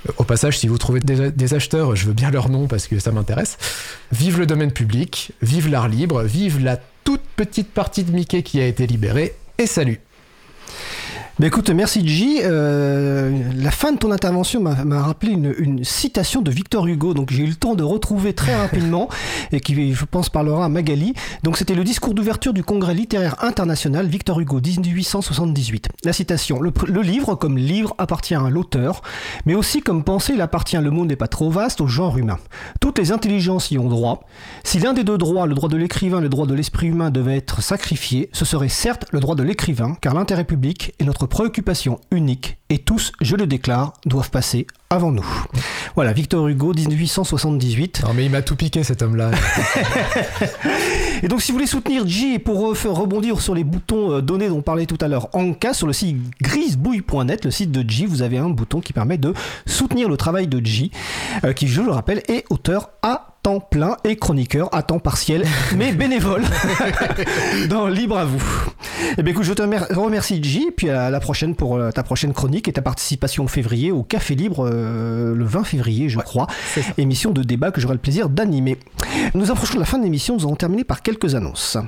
Euh, 0.09 0.12
au 0.16 0.24
passage, 0.24 0.59
si 0.59 0.66
vous 0.66 0.78
trouvez 0.78 0.98
des, 0.98 1.55
acheteurs, 1.55 1.94
je 1.94 2.07
veux 2.07 2.12
bien 2.12 2.32
leur 2.32 2.48
nom 2.48 2.66
parce 2.66 2.89
que 2.89 2.98
ça 2.98 3.12
m'intéresse. 3.12 3.57
Vive 4.11 4.40
le 4.40 4.47
domaine 4.47 4.73
public, 4.73 5.31
vive 5.43 5.70
l'art 5.70 5.86
libre, 5.86 6.24
vive 6.24 6.59
la 6.59 6.77
toute 7.05 7.23
petite 7.36 7.73
partie 7.73 8.03
de 8.03 8.11
Mickey 8.11 8.43
qui 8.43 8.61
a 8.61 8.66
été 8.66 8.89
libérée, 8.89 9.36
et 9.59 9.69
salut 9.69 10.01
Bah 11.39 11.49
écoute, 11.49 11.69
merci 11.69 12.01
J. 12.09 12.41
Euh, 12.45 13.53
la 13.57 13.71
fin 13.71 13.93
de 13.93 13.99
ton 13.99 14.11
intervention 14.11 14.59
m'a 14.63 15.03
rappelé 15.03 15.33
une, 15.33 15.55
une, 15.59 15.85
citation 15.85 16.41
de 16.41 16.51
Victor 16.51 16.87
Hugo, 16.87 17.13
donc 17.13 17.31
j'ai 17.31 17.43
eu 17.43 17.49
le 17.49 17.55
temps 17.55 17.75
de 17.75 17.83
retrouver 17.83 18.33
très 18.33 18.57
rapidement 18.57 19.11
et 19.53 19.61
qui, 19.61 19.93
je 19.93 20.05
pense, 20.07 20.31
parlera 20.31 20.65
à 20.65 20.71
Magali. 20.71 21.13
Donc 21.43 21.59
c'était 21.59 21.75
le 21.75 21.85
discours 21.85 22.15
d'ouverture 22.15 22.55
du 22.55 22.65
Congrès 22.65 22.95
littéraire 22.95 23.37
international 23.45 24.07
Victor 24.07 24.41
Hugo 24.41 24.63
1878. 24.63 25.89
La 26.05 26.15
citation 26.15 26.59
le, 26.59 26.73
le 26.89 27.03
livre, 27.03 27.35
comme 27.35 27.59
livre, 27.59 27.95
appartient 27.99 28.35
à 28.35 28.49
l'auteur, 28.49 29.03
mais 29.45 29.55
aussi 29.55 29.83
comme 29.83 30.05
pensée, 30.05 30.33
il 30.37 30.41
appartient. 30.41 30.79
Le 30.79 30.91
monde 30.91 31.09
n'est 31.09 31.17
pas 31.17 31.29
trop 31.29 31.51
vaste 31.51 31.83
au 31.83 31.87
genre 31.87 32.17
humain. 32.17 32.39
Toutes 32.81 32.99
les 32.99 33.13
intelligences 33.13 33.71
y 33.71 33.77
ont 33.77 33.91
droit. 33.91 34.23
Si 34.65 34.79
l'un 34.79 34.95
des 34.95 35.05
deux 35.05 35.19
droits, 35.19 35.47
le 35.47 35.55
droit 35.55 35.69
de 35.69 35.77
l'écrivain, 35.77 36.23
le 36.23 36.31
droit 36.31 36.47
de 36.47 36.55
l'esprit 36.55 36.87
humain, 36.87 37.11
devait 37.11 37.37
être 37.37 37.63
sacrifié, 37.63 38.31
ce 38.33 38.47
serait 38.47 38.71
certes 38.71 39.05
le 39.13 39.21
droit 39.21 39.35
de 39.35 39.43
l'écrivain, 39.43 39.99
car 40.01 40.15
l'intérêt 40.15 40.45
public 40.45 40.95
est 40.99 41.05
notre 41.05 41.26
préoccupation 41.27 42.01
unique 42.11 42.59
et 42.69 42.78
tous, 42.78 43.12
je 43.20 43.36
le 43.36 43.47
déclare, 43.47 43.93
doivent 44.07 44.31
passer 44.31 44.66
avant 44.90 45.12
nous. 45.12 45.27
Voilà, 45.94 46.12
Victor 46.12 46.48
Hugo, 46.48 46.73
1878. 46.74 48.03
Non 48.05 48.15
mais 48.15 48.24
il 48.24 48.31
m'a 48.31 48.43
tout 48.43 48.57
piqué 48.57 48.82
cet 48.82 49.03
homme-là. 49.03 49.31
et 51.23 51.28
donc 51.28 51.43
si 51.43 51.53
vous 51.53 51.59
voulez 51.59 51.66
soutenir 51.66 52.07
J 52.07 52.39
pour 52.39 52.59
rebondir 52.61 53.40
sur 53.40 53.55
les 53.55 53.65
boutons 53.65 54.12
euh, 54.12 54.20
donnés 54.20 54.48
dont 54.48 54.59
on 54.59 54.62
parlait 54.62 54.86
tout 54.86 54.98
à 55.01 55.09
l'heure 55.09 55.28
cas 55.61 55.74
sur 55.74 55.86
le 55.86 55.93
site 55.93 56.16
grisebouille.net, 56.40 57.44
le 57.44 57.51
site 57.51 57.70
de 57.70 57.89
J, 57.89 58.07
vous 58.07 58.23
avez 58.23 58.39
un 58.39 58.51
bouton 58.51 58.81
qui 58.81 58.93
permet 58.93 59.19
de 59.19 59.32
soutenir 59.65 60.09
le 60.09 60.16
travail 60.16 60.48
de 60.48 60.65
J, 60.65 60.90
euh, 61.44 61.53
qui 61.53 61.69
je 61.69 61.82
le 61.82 61.90
rappelle 61.90 62.23
est 62.28 62.44
auteur 62.51 62.90
à 63.03 63.36
temps 63.47 63.60
plein 63.60 63.97
et 64.02 64.16
chroniqueur 64.16 64.68
à 64.74 64.82
temps 64.82 64.98
partiel, 64.98 65.44
mais 65.77 65.93
bénévole 65.93 66.43
dans 67.70 67.86
Libre 67.86 68.18
à 68.18 68.24
vous. 68.24 68.43
Eh 69.16 69.23
bien 69.23 69.32
écoute, 69.32 69.44
je 69.44 69.52
te 69.52 69.62
remercie 69.62 70.43
J, 70.43 70.73
puis 70.77 70.90
à 70.90 71.10
la 71.10 71.20
prochaine 71.20 71.55
pour 71.55 71.77
euh, 71.77 71.93
ta 71.93 72.02
prochaine 72.02 72.32
chronique 72.32 72.66
et 72.66 72.73
ta 72.73 72.82
participation 72.82 73.44
en 73.44 73.47
février 73.47 73.93
au 73.93 74.02
Café 74.02 74.35
Libre 74.35 74.68
euh, 74.68 75.32
le 75.32 75.44
20 75.44 75.62
février, 75.62 76.09
je 76.09 76.18
crois. 76.18 76.48
Émission 76.98 77.31
de 77.31 77.44
débat 77.44 77.70
que 77.70 77.81
j'aurai 77.81 77.94
le 77.94 78.01
plaisir 78.01 78.28
d'animer. 78.28 78.78
Nous 79.35 79.48
approchons 79.52 79.74
de 79.74 79.78
la 79.78 79.86
fin 79.86 79.98
de 79.98 80.02
l'émission, 80.02 80.35
nous 80.35 80.44
allons 80.44 80.56
terminer 80.56 80.82
par 80.82 81.01
quelques 81.02 81.36
annonces. 81.36 81.78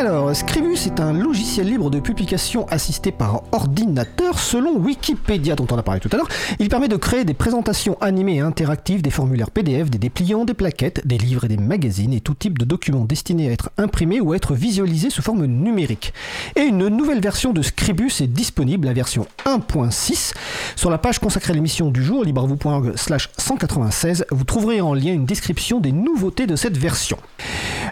Alors, 0.00 0.34
Scribus 0.34 0.86
est 0.86 0.98
un 0.98 1.12
logiciel 1.12 1.66
libre 1.66 1.90
de 1.90 2.00
publication 2.00 2.66
assisté 2.68 3.12
par 3.12 3.42
ordinateur 3.52 4.38
selon 4.38 4.78
Wikipédia 4.78 5.54
dont 5.56 5.66
on 5.70 5.76
a 5.76 5.82
parlé 5.82 6.00
tout 6.00 6.08
à 6.10 6.16
l'heure. 6.16 6.28
Il 6.58 6.70
permet 6.70 6.88
de 6.88 6.96
créer 6.96 7.26
des 7.26 7.34
présentations 7.34 7.98
animées 8.00 8.36
et 8.36 8.40
interactives, 8.40 9.02
des 9.02 9.10
formulaires 9.10 9.50
PDF, 9.50 9.90
des 9.90 9.98
dépliants, 9.98 10.46
des 10.46 10.54
plaquettes, 10.54 11.06
des 11.06 11.18
livres 11.18 11.44
et 11.44 11.48
des 11.48 11.58
magazines 11.58 12.14
et 12.14 12.22
tout 12.22 12.32
type 12.32 12.58
de 12.58 12.64
documents 12.64 13.04
destinés 13.04 13.50
à 13.50 13.52
être 13.52 13.72
imprimés 13.76 14.22
ou 14.22 14.32
à 14.32 14.36
être 14.36 14.54
visualisés 14.54 15.10
sous 15.10 15.20
forme 15.20 15.44
numérique. 15.44 16.14
Et 16.56 16.62
une 16.62 16.88
nouvelle 16.88 17.20
version 17.20 17.52
de 17.52 17.60
Scribus 17.60 18.22
est 18.22 18.26
disponible, 18.26 18.86
la 18.86 18.94
version 18.94 19.26
1.6. 19.44 20.32
Sur 20.76 20.88
la 20.88 20.96
page 20.96 21.18
consacrée 21.18 21.52
à 21.52 21.56
l'émission 21.56 21.90
du 21.90 22.02
jour, 22.02 22.24
libravou.org 22.24 22.96
slash 22.96 23.28
196, 23.36 24.24
vous 24.30 24.44
trouverez 24.44 24.80
en 24.80 24.94
lien 24.94 25.12
une 25.12 25.26
description 25.26 25.78
des 25.78 25.92
nouveautés 25.92 26.46
de 26.46 26.56
cette 26.56 26.78
version. 26.78 27.18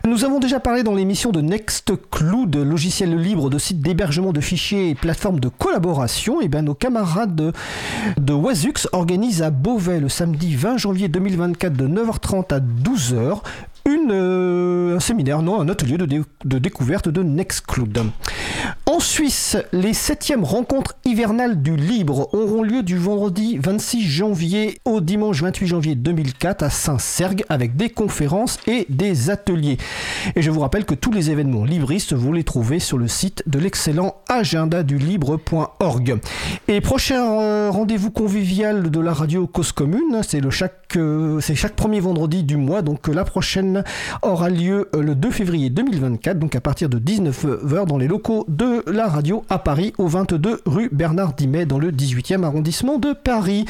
Nous 0.06 0.24
avons 0.24 0.38
déjà 0.38 0.60
parlé 0.60 0.82
dans 0.82 0.94
l'émission 0.94 1.32
de 1.32 1.40
Next 1.40 1.92
Cloud, 2.10 2.56
logiciel 2.56 3.16
libre 3.16 3.50
de 3.50 3.58
site 3.58 3.80
d'hébergement 3.80 4.32
de 4.32 4.40
fichiers 4.40 4.90
et 4.90 4.94
plateforme 4.94 5.40
de 5.40 5.48
collaboration, 5.48 6.40
et 6.40 6.44
eh 6.44 6.48
bien 6.48 6.62
nos 6.62 6.74
camarades 6.74 7.34
de, 7.34 7.52
de 8.18 8.32
Wazux 8.32 8.88
organisent 8.92 9.42
à 9.42 9.50
Beauvais 9.50 10.00
le 10.00 10.08
samedi 10.08 10.54
20 10.54 10.76
janvier 10.76 11.08
2024 11.08 11.74
de 11.74 11.86
9h30 11.86 12.54
à 12.54 12.60
12h 12.60 13.40
une, 13.88 14.10
euh, 14.12 14.96
un 14.96 15.00
séminaire, 15.00 15.42
non, 15.42 15.60
un 15.60 15.68
atelier 15.68 15.96
de, 15.96 16.06
de 16.44 16.58
découverte 16.58 17.08
de 17.08 17.22
Nextcloud. 17.22 18.10
En 18.88 19.00
Suisse, 19.00 19.58
les 19.74 19.92
septièmes 19.92 20.44
rencontres 20.44 20.96
hivernales 21.04 21.60
du 21.60 21.76
Libre 21.76 22.32
auront 22.32 22.62
lieu 22.62 22.82
du 22.82 22.96
vendredi 22.96 23.58
26 23.58 24.00
janvier 24.00 24.80
au 24.86 25.02
dimanche 25.02 25.42
28 25.42 25.66
janvier 25.66 25.94
2004 25.94 26.62
à 26.62 26.70
Saint-Sergue 26.70 27.44
avec 27.50 27.76
des 27.76 27.90
conférences 27.90 28.58
et 28.66 28.86
des 28.88 29.28
ateliers. 29.28 29.76
Et 30.36 30.40
je 30.40 30.50
vous 30.50 30.60
rappelle 30.60 30.86
que 30.86 30.94
tous 30.94 31.12
les 31.12 31.30
événements 31.30 31.64
libristes, 31.64 32.14
vous 32.14 32.32
les 32.32 32.44
trouvez 32.44 32.78
sur 32.78 32.96
le 32.96 33.08
site 33.08 33.42
de 33.46 33.58
l'excellent 33.58 34.22
agenda 34.26 34.82
du 34.82 34.96
libre.org. 34.96 36.18
Et 36.66 36.80
prochain 36.80 37.40
euh, 37.42 37.70
rendez-vous 37.70 38.10
convivial 38.10 38.90
de 38.90 39.00
la 39.00 39.12
radio 39.12 39.46
Cause 39.46 39.72
Commune, 39.72 40.22
c'est 40.26 40.42
euh, 40.42 41.40
chaque 41.40 41.76
premier 41.76 42.00
vendredi 42.00 42.42
du 42.42 42.56
mois, 42.56 42.80
donc 42.80 43.08
la 43.08 43.26
prochaine 43.26 43.84
aura 44.22 44.48
lieu 44.48 44.88
euh, 44.94 45.02
le 45.02 45.14
2 45.14 45.30
février 45.30 45.68
2024, 45.68 46.38
donc 46.38 46.56
à 46.56 46.62
partir 46.62 46.88
de 46.88 46.98
19h 46.98 47.86
dans 47.86 47.98
les 47.98 48.08
locaux 48.08 48.46
de 48.48 48.77
la 48.86 49.08
radio 49.08 49.44
à 49.48 49.58
Paris, 49.58 49.92
au 49.98 50.06
22 50.06 50.60
rue 50.66 50.88
Bernard 50.92 51.34
Dimet, 51.34 51.66
dans 51.66 51.78
le 51.78 51.90
18e 51.90 52.44
arrondissement 52.44 52.98
de 52.98 53.12
Paris. 53.12 53.64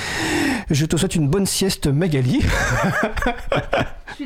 Je 0.71 0.87
te 0.87 0.97
souhaite 0.97 1.15
une 1.15 1.29
bonne 1.29 1.47
sieste, 1.47 1.87
Magali. 1.87 2.41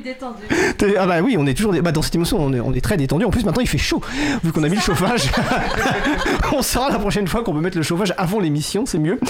Détendu. 0.03 0.97
Ah 0.99 1.07
bah 1.07 1.21
oui, 1.23 1.37
on 1.39 1.47
est 1.47 1.55
toujours 1.55 1.73
bah 1.81 1.93
dans 1.93 2.03
cette 2.03 2.15
émission, 2.15 2.39
on 2.41 2.53
est, 2.53 2.61
on 2.61 2.73
est 2.73 2.81
très 2.81 2.97
détendu. 2.97 3.25
En 3.25 3.31
plus, 3.31 3.45
maintenant, 3.45 3.63
il 3.63 3.69
fait 3.69 3.79
chaud, 3.79 4.01
vu 4.43 4.53
qu'on 4.53 4.63
a 4.65 4.69
mis 4.69 4.77
le 4.77 4.81
chauffage. 4.81 5.31
on 6.53 6.63
saura 6.63 6.91
la 6.91 6.99
prochaine 6.99 7.29
fois 7.29 7.43
qu'on 7.45 7.53
peut 7.53 7.61
mettre 7.61 7.77
le 7.77 7.83
chauffage 7.83 8.13
avant 8.17 8.41
l'émission, 8.41 8.85
c'est 8.87 8.99
mieux. 8.99 9.21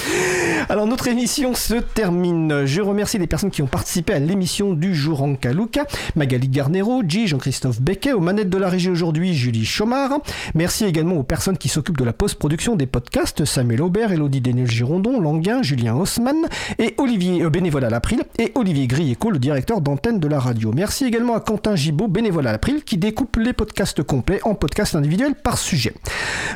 Alors, 0.69 0.87
notre 0.87 1.09
émission 1.09 1.55
se 1.55 1.75
termine. 1.75 2.65
Je 2.65 2.81
remercie 2.81 3.19
les 3.19 3.27
personnes 3.27 3.51
qui 3.51 3.63
ont 3.63 3.67
participé 3.67 4.15
à 4.15 4.19
l'émission 4.19 4.73
du 4.73 4.95
jour 4.95 5.23
en 5.23 5.35
Kaluka. 5.35 5.87
Magali 6.17 6.49
Garnero, 6.49 7.03
G, 7.07 7.27
Jean-Christophe 7.27 7.81
Becquet, 7.81 8.13
aux 8.13 8.21
manettes 8.21 8.51
de 8.51 8.59
la 8.59 8.69
régie 8.69 8.91
aujourd'hui, 8.91 9.35
Julie 9.35 9.65
Chomard. 9.65 10.21
Merci 10.55 10.85
également 10.85 11.17
aux 11.17 11.23
personnes 11.23 11.59
qui 11.59 11.69
s'occupent 11.69 11.99
de 11.99 12.05
la 12.05 12.13
post-production 12.13 12.77
des 12.77 12.87
podcasts, 12.87 13.45
Samuel 13.45 13.83
Aubert, 13.83 14.13
Elodie 14.13 14.41
Daniel 14.41 14.71
Girondon, 14.71 15.21
Languin, 15.21 15.63
Julien 15.63 15.95
Haussmann 15.95 16.47
et 16.79 16.95
Olivier, 16.99 17.43
euh, 17.43 17.51
bénévole 17.51 17.85
à 17.85 17.91
l'April, 17.91 18.23
et 18.39 18.53
Olivier 18.55 18.87
Grieco, 18.87 19.31
le 19.31 19.39
directeur 19.39 19.81
d'antenne 19.81 20.21
de 20.21 20.29
la 20.29 20.39
radio. 20.39 20.62
Merci 20.71 21.05
également 21.05 21.35
à 21.35 21.41
Quentin 21.41 21.75
Gibaud, 21.75 22.09
bénévole 22.09 22.47
à 22.47 22.53
l'April, 22.53 22.85
qui 22.85 22.99
découpe 22.99 23.37
les 23.37 23.53
podcasts 23.53 24.03
complets 24.03 24.41
en 24.45 24.55
podcasts 24.55 24.95
individuels 24.95 25.35
par 25.35 25.59
sujet. 25.59 25.95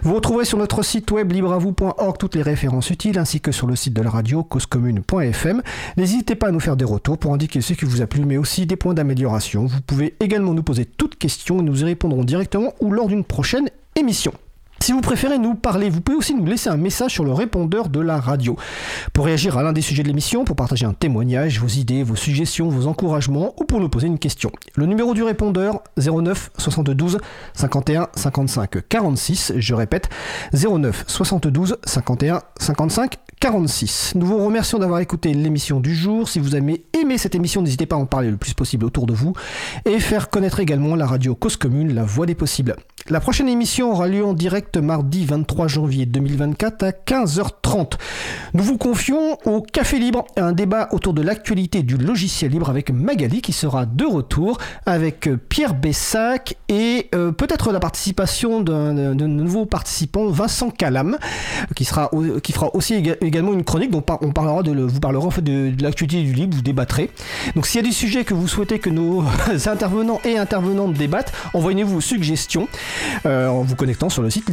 Vous 0.02 0.14
retrouverez 0.14 0.44
sur 0.44 0.58
notre 0.58 0.84
site 0.84 1.10
web 1.10 1.32
libreavou.org 1.32 2.18
toutes 2.18 2.36
les 2.36 2.42
références 2.42 2.90
utiles, 2.90 3.18
ainsi 3.18 3.40
que 3.40 3.50
sur 3.50 3.66
le 3.66 3.74
site 3.74 3.94
de 3.94 4.02
la 4.02 4.10
radio 4.10 4.44
causecommune.fm. 4.44 5.62
N'hésitez 5.96 6.36
pas 6.36 6.48
à 6.48 6.50
nous 6.52 6.60
faire 6.60 6.76
des 6.76 6.84
retours 6.84 7.18
pour 7.18 7.32
indiquer 7.32 7.60
ce 7.60 7.72
qui 7.72 7.84
vous 7.84 8.02
a 8.02 8.06
plu, 8.06 8.24
mais 8.24 8.36
aussi 8.36 8.66
des 8.66 8.76
points 8.76 8.94
d'amélioration. 8.94 9.66
Vous 9.66 9.80
pouvez 9.80 10.14
également 10.20 10.54
nous 10.54 10.62
poser 10.62 10.84
toutes 10.84 11.16
questions 11.16 11.58
et 11.58 11.62
nous 11.62 11.80
y 11.80 11.84
répondrons 11.84 12.24
directement 12.24 12.74
ou 12.80 12.92
lors 12.92 13.08
d'une 13.08 13.24
prochaine 13.24 13.68
émission. 13.96 14.32
Si 14.80 14.92
vous 14.92 15.00
préférez 15.00 15.38
nous 15.38 15.54
parler, 15.54 15.90
vous 15.90 16.00
pouvez 16.00 16.18
aussi 16.18 16.34
nous 16.34 16.44
laisser 16.46 16.68
un 16.68 16.76
message 16.76 17.12
sur 17.12 17.24
le 17.24 17.32
répondeur 17.32 17.88
de 17.88 17.98
la 17.98 18.20
radio. 18.20 18.56
Pour 19.12 19.24
réagir 19.24 19.58
à 19.58 19.62
l'un 19.62 19.72
des 19.72 19.80
sujets 19.80 20.02
de 20.02 20.08
l'émission, 20.08 20.44
pour 20.44 20.54
partager 20.54 20.86
un 20.86 20.92
témoignage, 20.92 21.60
vos 21.60 21.66
idées, 21.66 22.02
vos 22.02 22.14
suggestions, 22.14 22.68
vos 22.68 22.86
encouragements 22.86 23.54
ou 23.58 23.64
pour 23.64 23.80
nous 23.80 23.88
poser 23.88 24.06
une 24.06 24.18
question. 24.18 24.52
Le 24.74 24.86
numéro 24.86 25.14
du 25.14 25.22
répondeur 25.22 25.82
09 25.96 26.50
72 26.58 27.18
51 27.54 28.08
55 28.14 28.88
46, 28.88 29.54
je 29.56 29.74
répète 29.74 30.08
09 30.52 31.04
72 31.06 31.78
51 31.84 32.42
55 32.60 33.16
46. 33.40 34.12
Nous 34.14 34.26
vous 34.26 34.44
remercions 34.44 34.78
d'avoir 34.78 35.00
écouté 35.00 35.34
l'émission 35.34 35.80
du 35.80 35.94
jour. 35.94 36.28
Si 36.28 36.38
vous 36.38 36.54
avez 36.54 36.86
aimé 36.94 37.18
cette 37.18 37.34
émission, 37.34 37.60
n'hésitez 37.60 37.86
pas 37.86 37.96
à 37.96 37.98
en 37.98 38.06
parler 38.06 38.30
le 38.30 38.36
plus 38.36 38.54
possible 38.54 38.84
autour 38.84 39.06
de 39.06 39.12
vous 39.12 39.34
et 39.84 40.00
faire 40.00 40.30
connaître 40.30 40.60
également 40.60 40.96
la 40.96 41.06
radio 41.06 41.34
Cause 41.34 41.56
Commune, 41.56 41.94
la 41.94 42.04
voix 42.04 42.26
des 42.26 42.34
possibles. 42.34 42.76
La 43.08 43.20
prochaine 43.20 43.48
émission 43.48 43.92
aura 43.92 44.08
lieu 44.08 44.24
en 44.24 44.32
direct 44.32 44.65
mardi 44.74 45.24
23 45.24 45.68
janvier 45.68 46.06
2024 46.06 46.82
à 46.82 46.90
15h30. 46.90 47.93
Nous 48.55 48.62
vous 48.62 48.78
confions 48.78 49.38
au 49.44 49.60
Café 49.60 49.98
Libre 49.98 50.24
un 50.36 50.52
débat 50.52 50.88
autour 50.93 51.14
de 51.14 51.22
l'actualité 51.22 51.82
du 51.82 51.97
logiciel 51.97 52.51
libre 52.51 52.68
avec 52.68 52.90
Magali 52.90 53.40
qui 53.40 53.52
sera 53.52 53.86
de 53.86 54.05
retour 54.05 54.59
avec 54.84 55.28
Pierre 55.48 55.74
Bessac 55.74 56.56
et 56.68 57.09
euh, 57.14 57.32
peut-être 57.32 57.72
la 57.72 57.80
participation 57.80 58.60
d'un 58.60 59.14
nouveau 59.14 59.66
participant, 59.66 60.26
Vincent 60.28 60.70
Calam, 60.70 61.18
qui, 61.74 61.84
sera, 61.84 62.10
qui 62.43 62.52
fera 62.52 62.74
aussi 62.74 62.94
également 62.94 63.52
une 63.52 63.64
chronique 63.64 63.90
dont 63.90 64.05
on 64.20 64.32
parlera 64.32 64.62
de, 64.62 64.72
vous 64.72 65.01
parlera 65.01 65.26
en 65.26 65.30
fait 65.30 65.43
de, 65.43 65.72
l'actualité 65.80 66.22
du 66.22 66.32
libre, 66.32 66.56
vous 66.56 66.62
débattrez. 66.62 67.10
Donc 67.55 67.66
s'il 67.66 67.80
y 67.80 67.84
a 67.84 67.86
des 67.86 67.94
sujets 67.94 68.24
que 68.24 68.34
vous 68.34 68.48
souhaitez 68.48 68.78
que 68.78 68.90
nos 68.90 69.24
intervenants 69.66 70.20
et 70.24 70.38
intervenantes 70.38 70.94
débattent, 70.94 71.32
envoyez-nous 71.55 71.88
vos 71.88 72.01
suggestions. 72.01 72.68
Euh, 73.24 73.48
en 73.48 73.62
vous 73.62 73.76
connectant 73.76 74.09
sur 74.09 74.22
le 74.22 74.30
site 74.30 74.48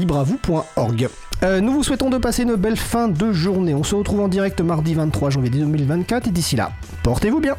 euh, 1.44 1.60
nous 1.60 1.74
vous 1.74 1.84
souhaitons 1.84 2.10
de 2.10 2.18
passer 2.18 2.44
une 2.44 2.56
belle 2.56 2.78
fin 2.78 3.08
de 3.08 3.34
journée. 3.34 3.74
On 3.74 3.84
se 3.84 3.96
retrouve 3.96 4.22
en 4.22 4.28
direct 4.28 4.62
mardi 4.62 4.94
23 4.94 5.30
janvier 5.30 5.50
2024 5.50 6.28
et 6.28 6.32
d'ici 6.32 6.56
là, 6.56 6.72
portez-vous 7.04 7.40
bien. 7.40 7.56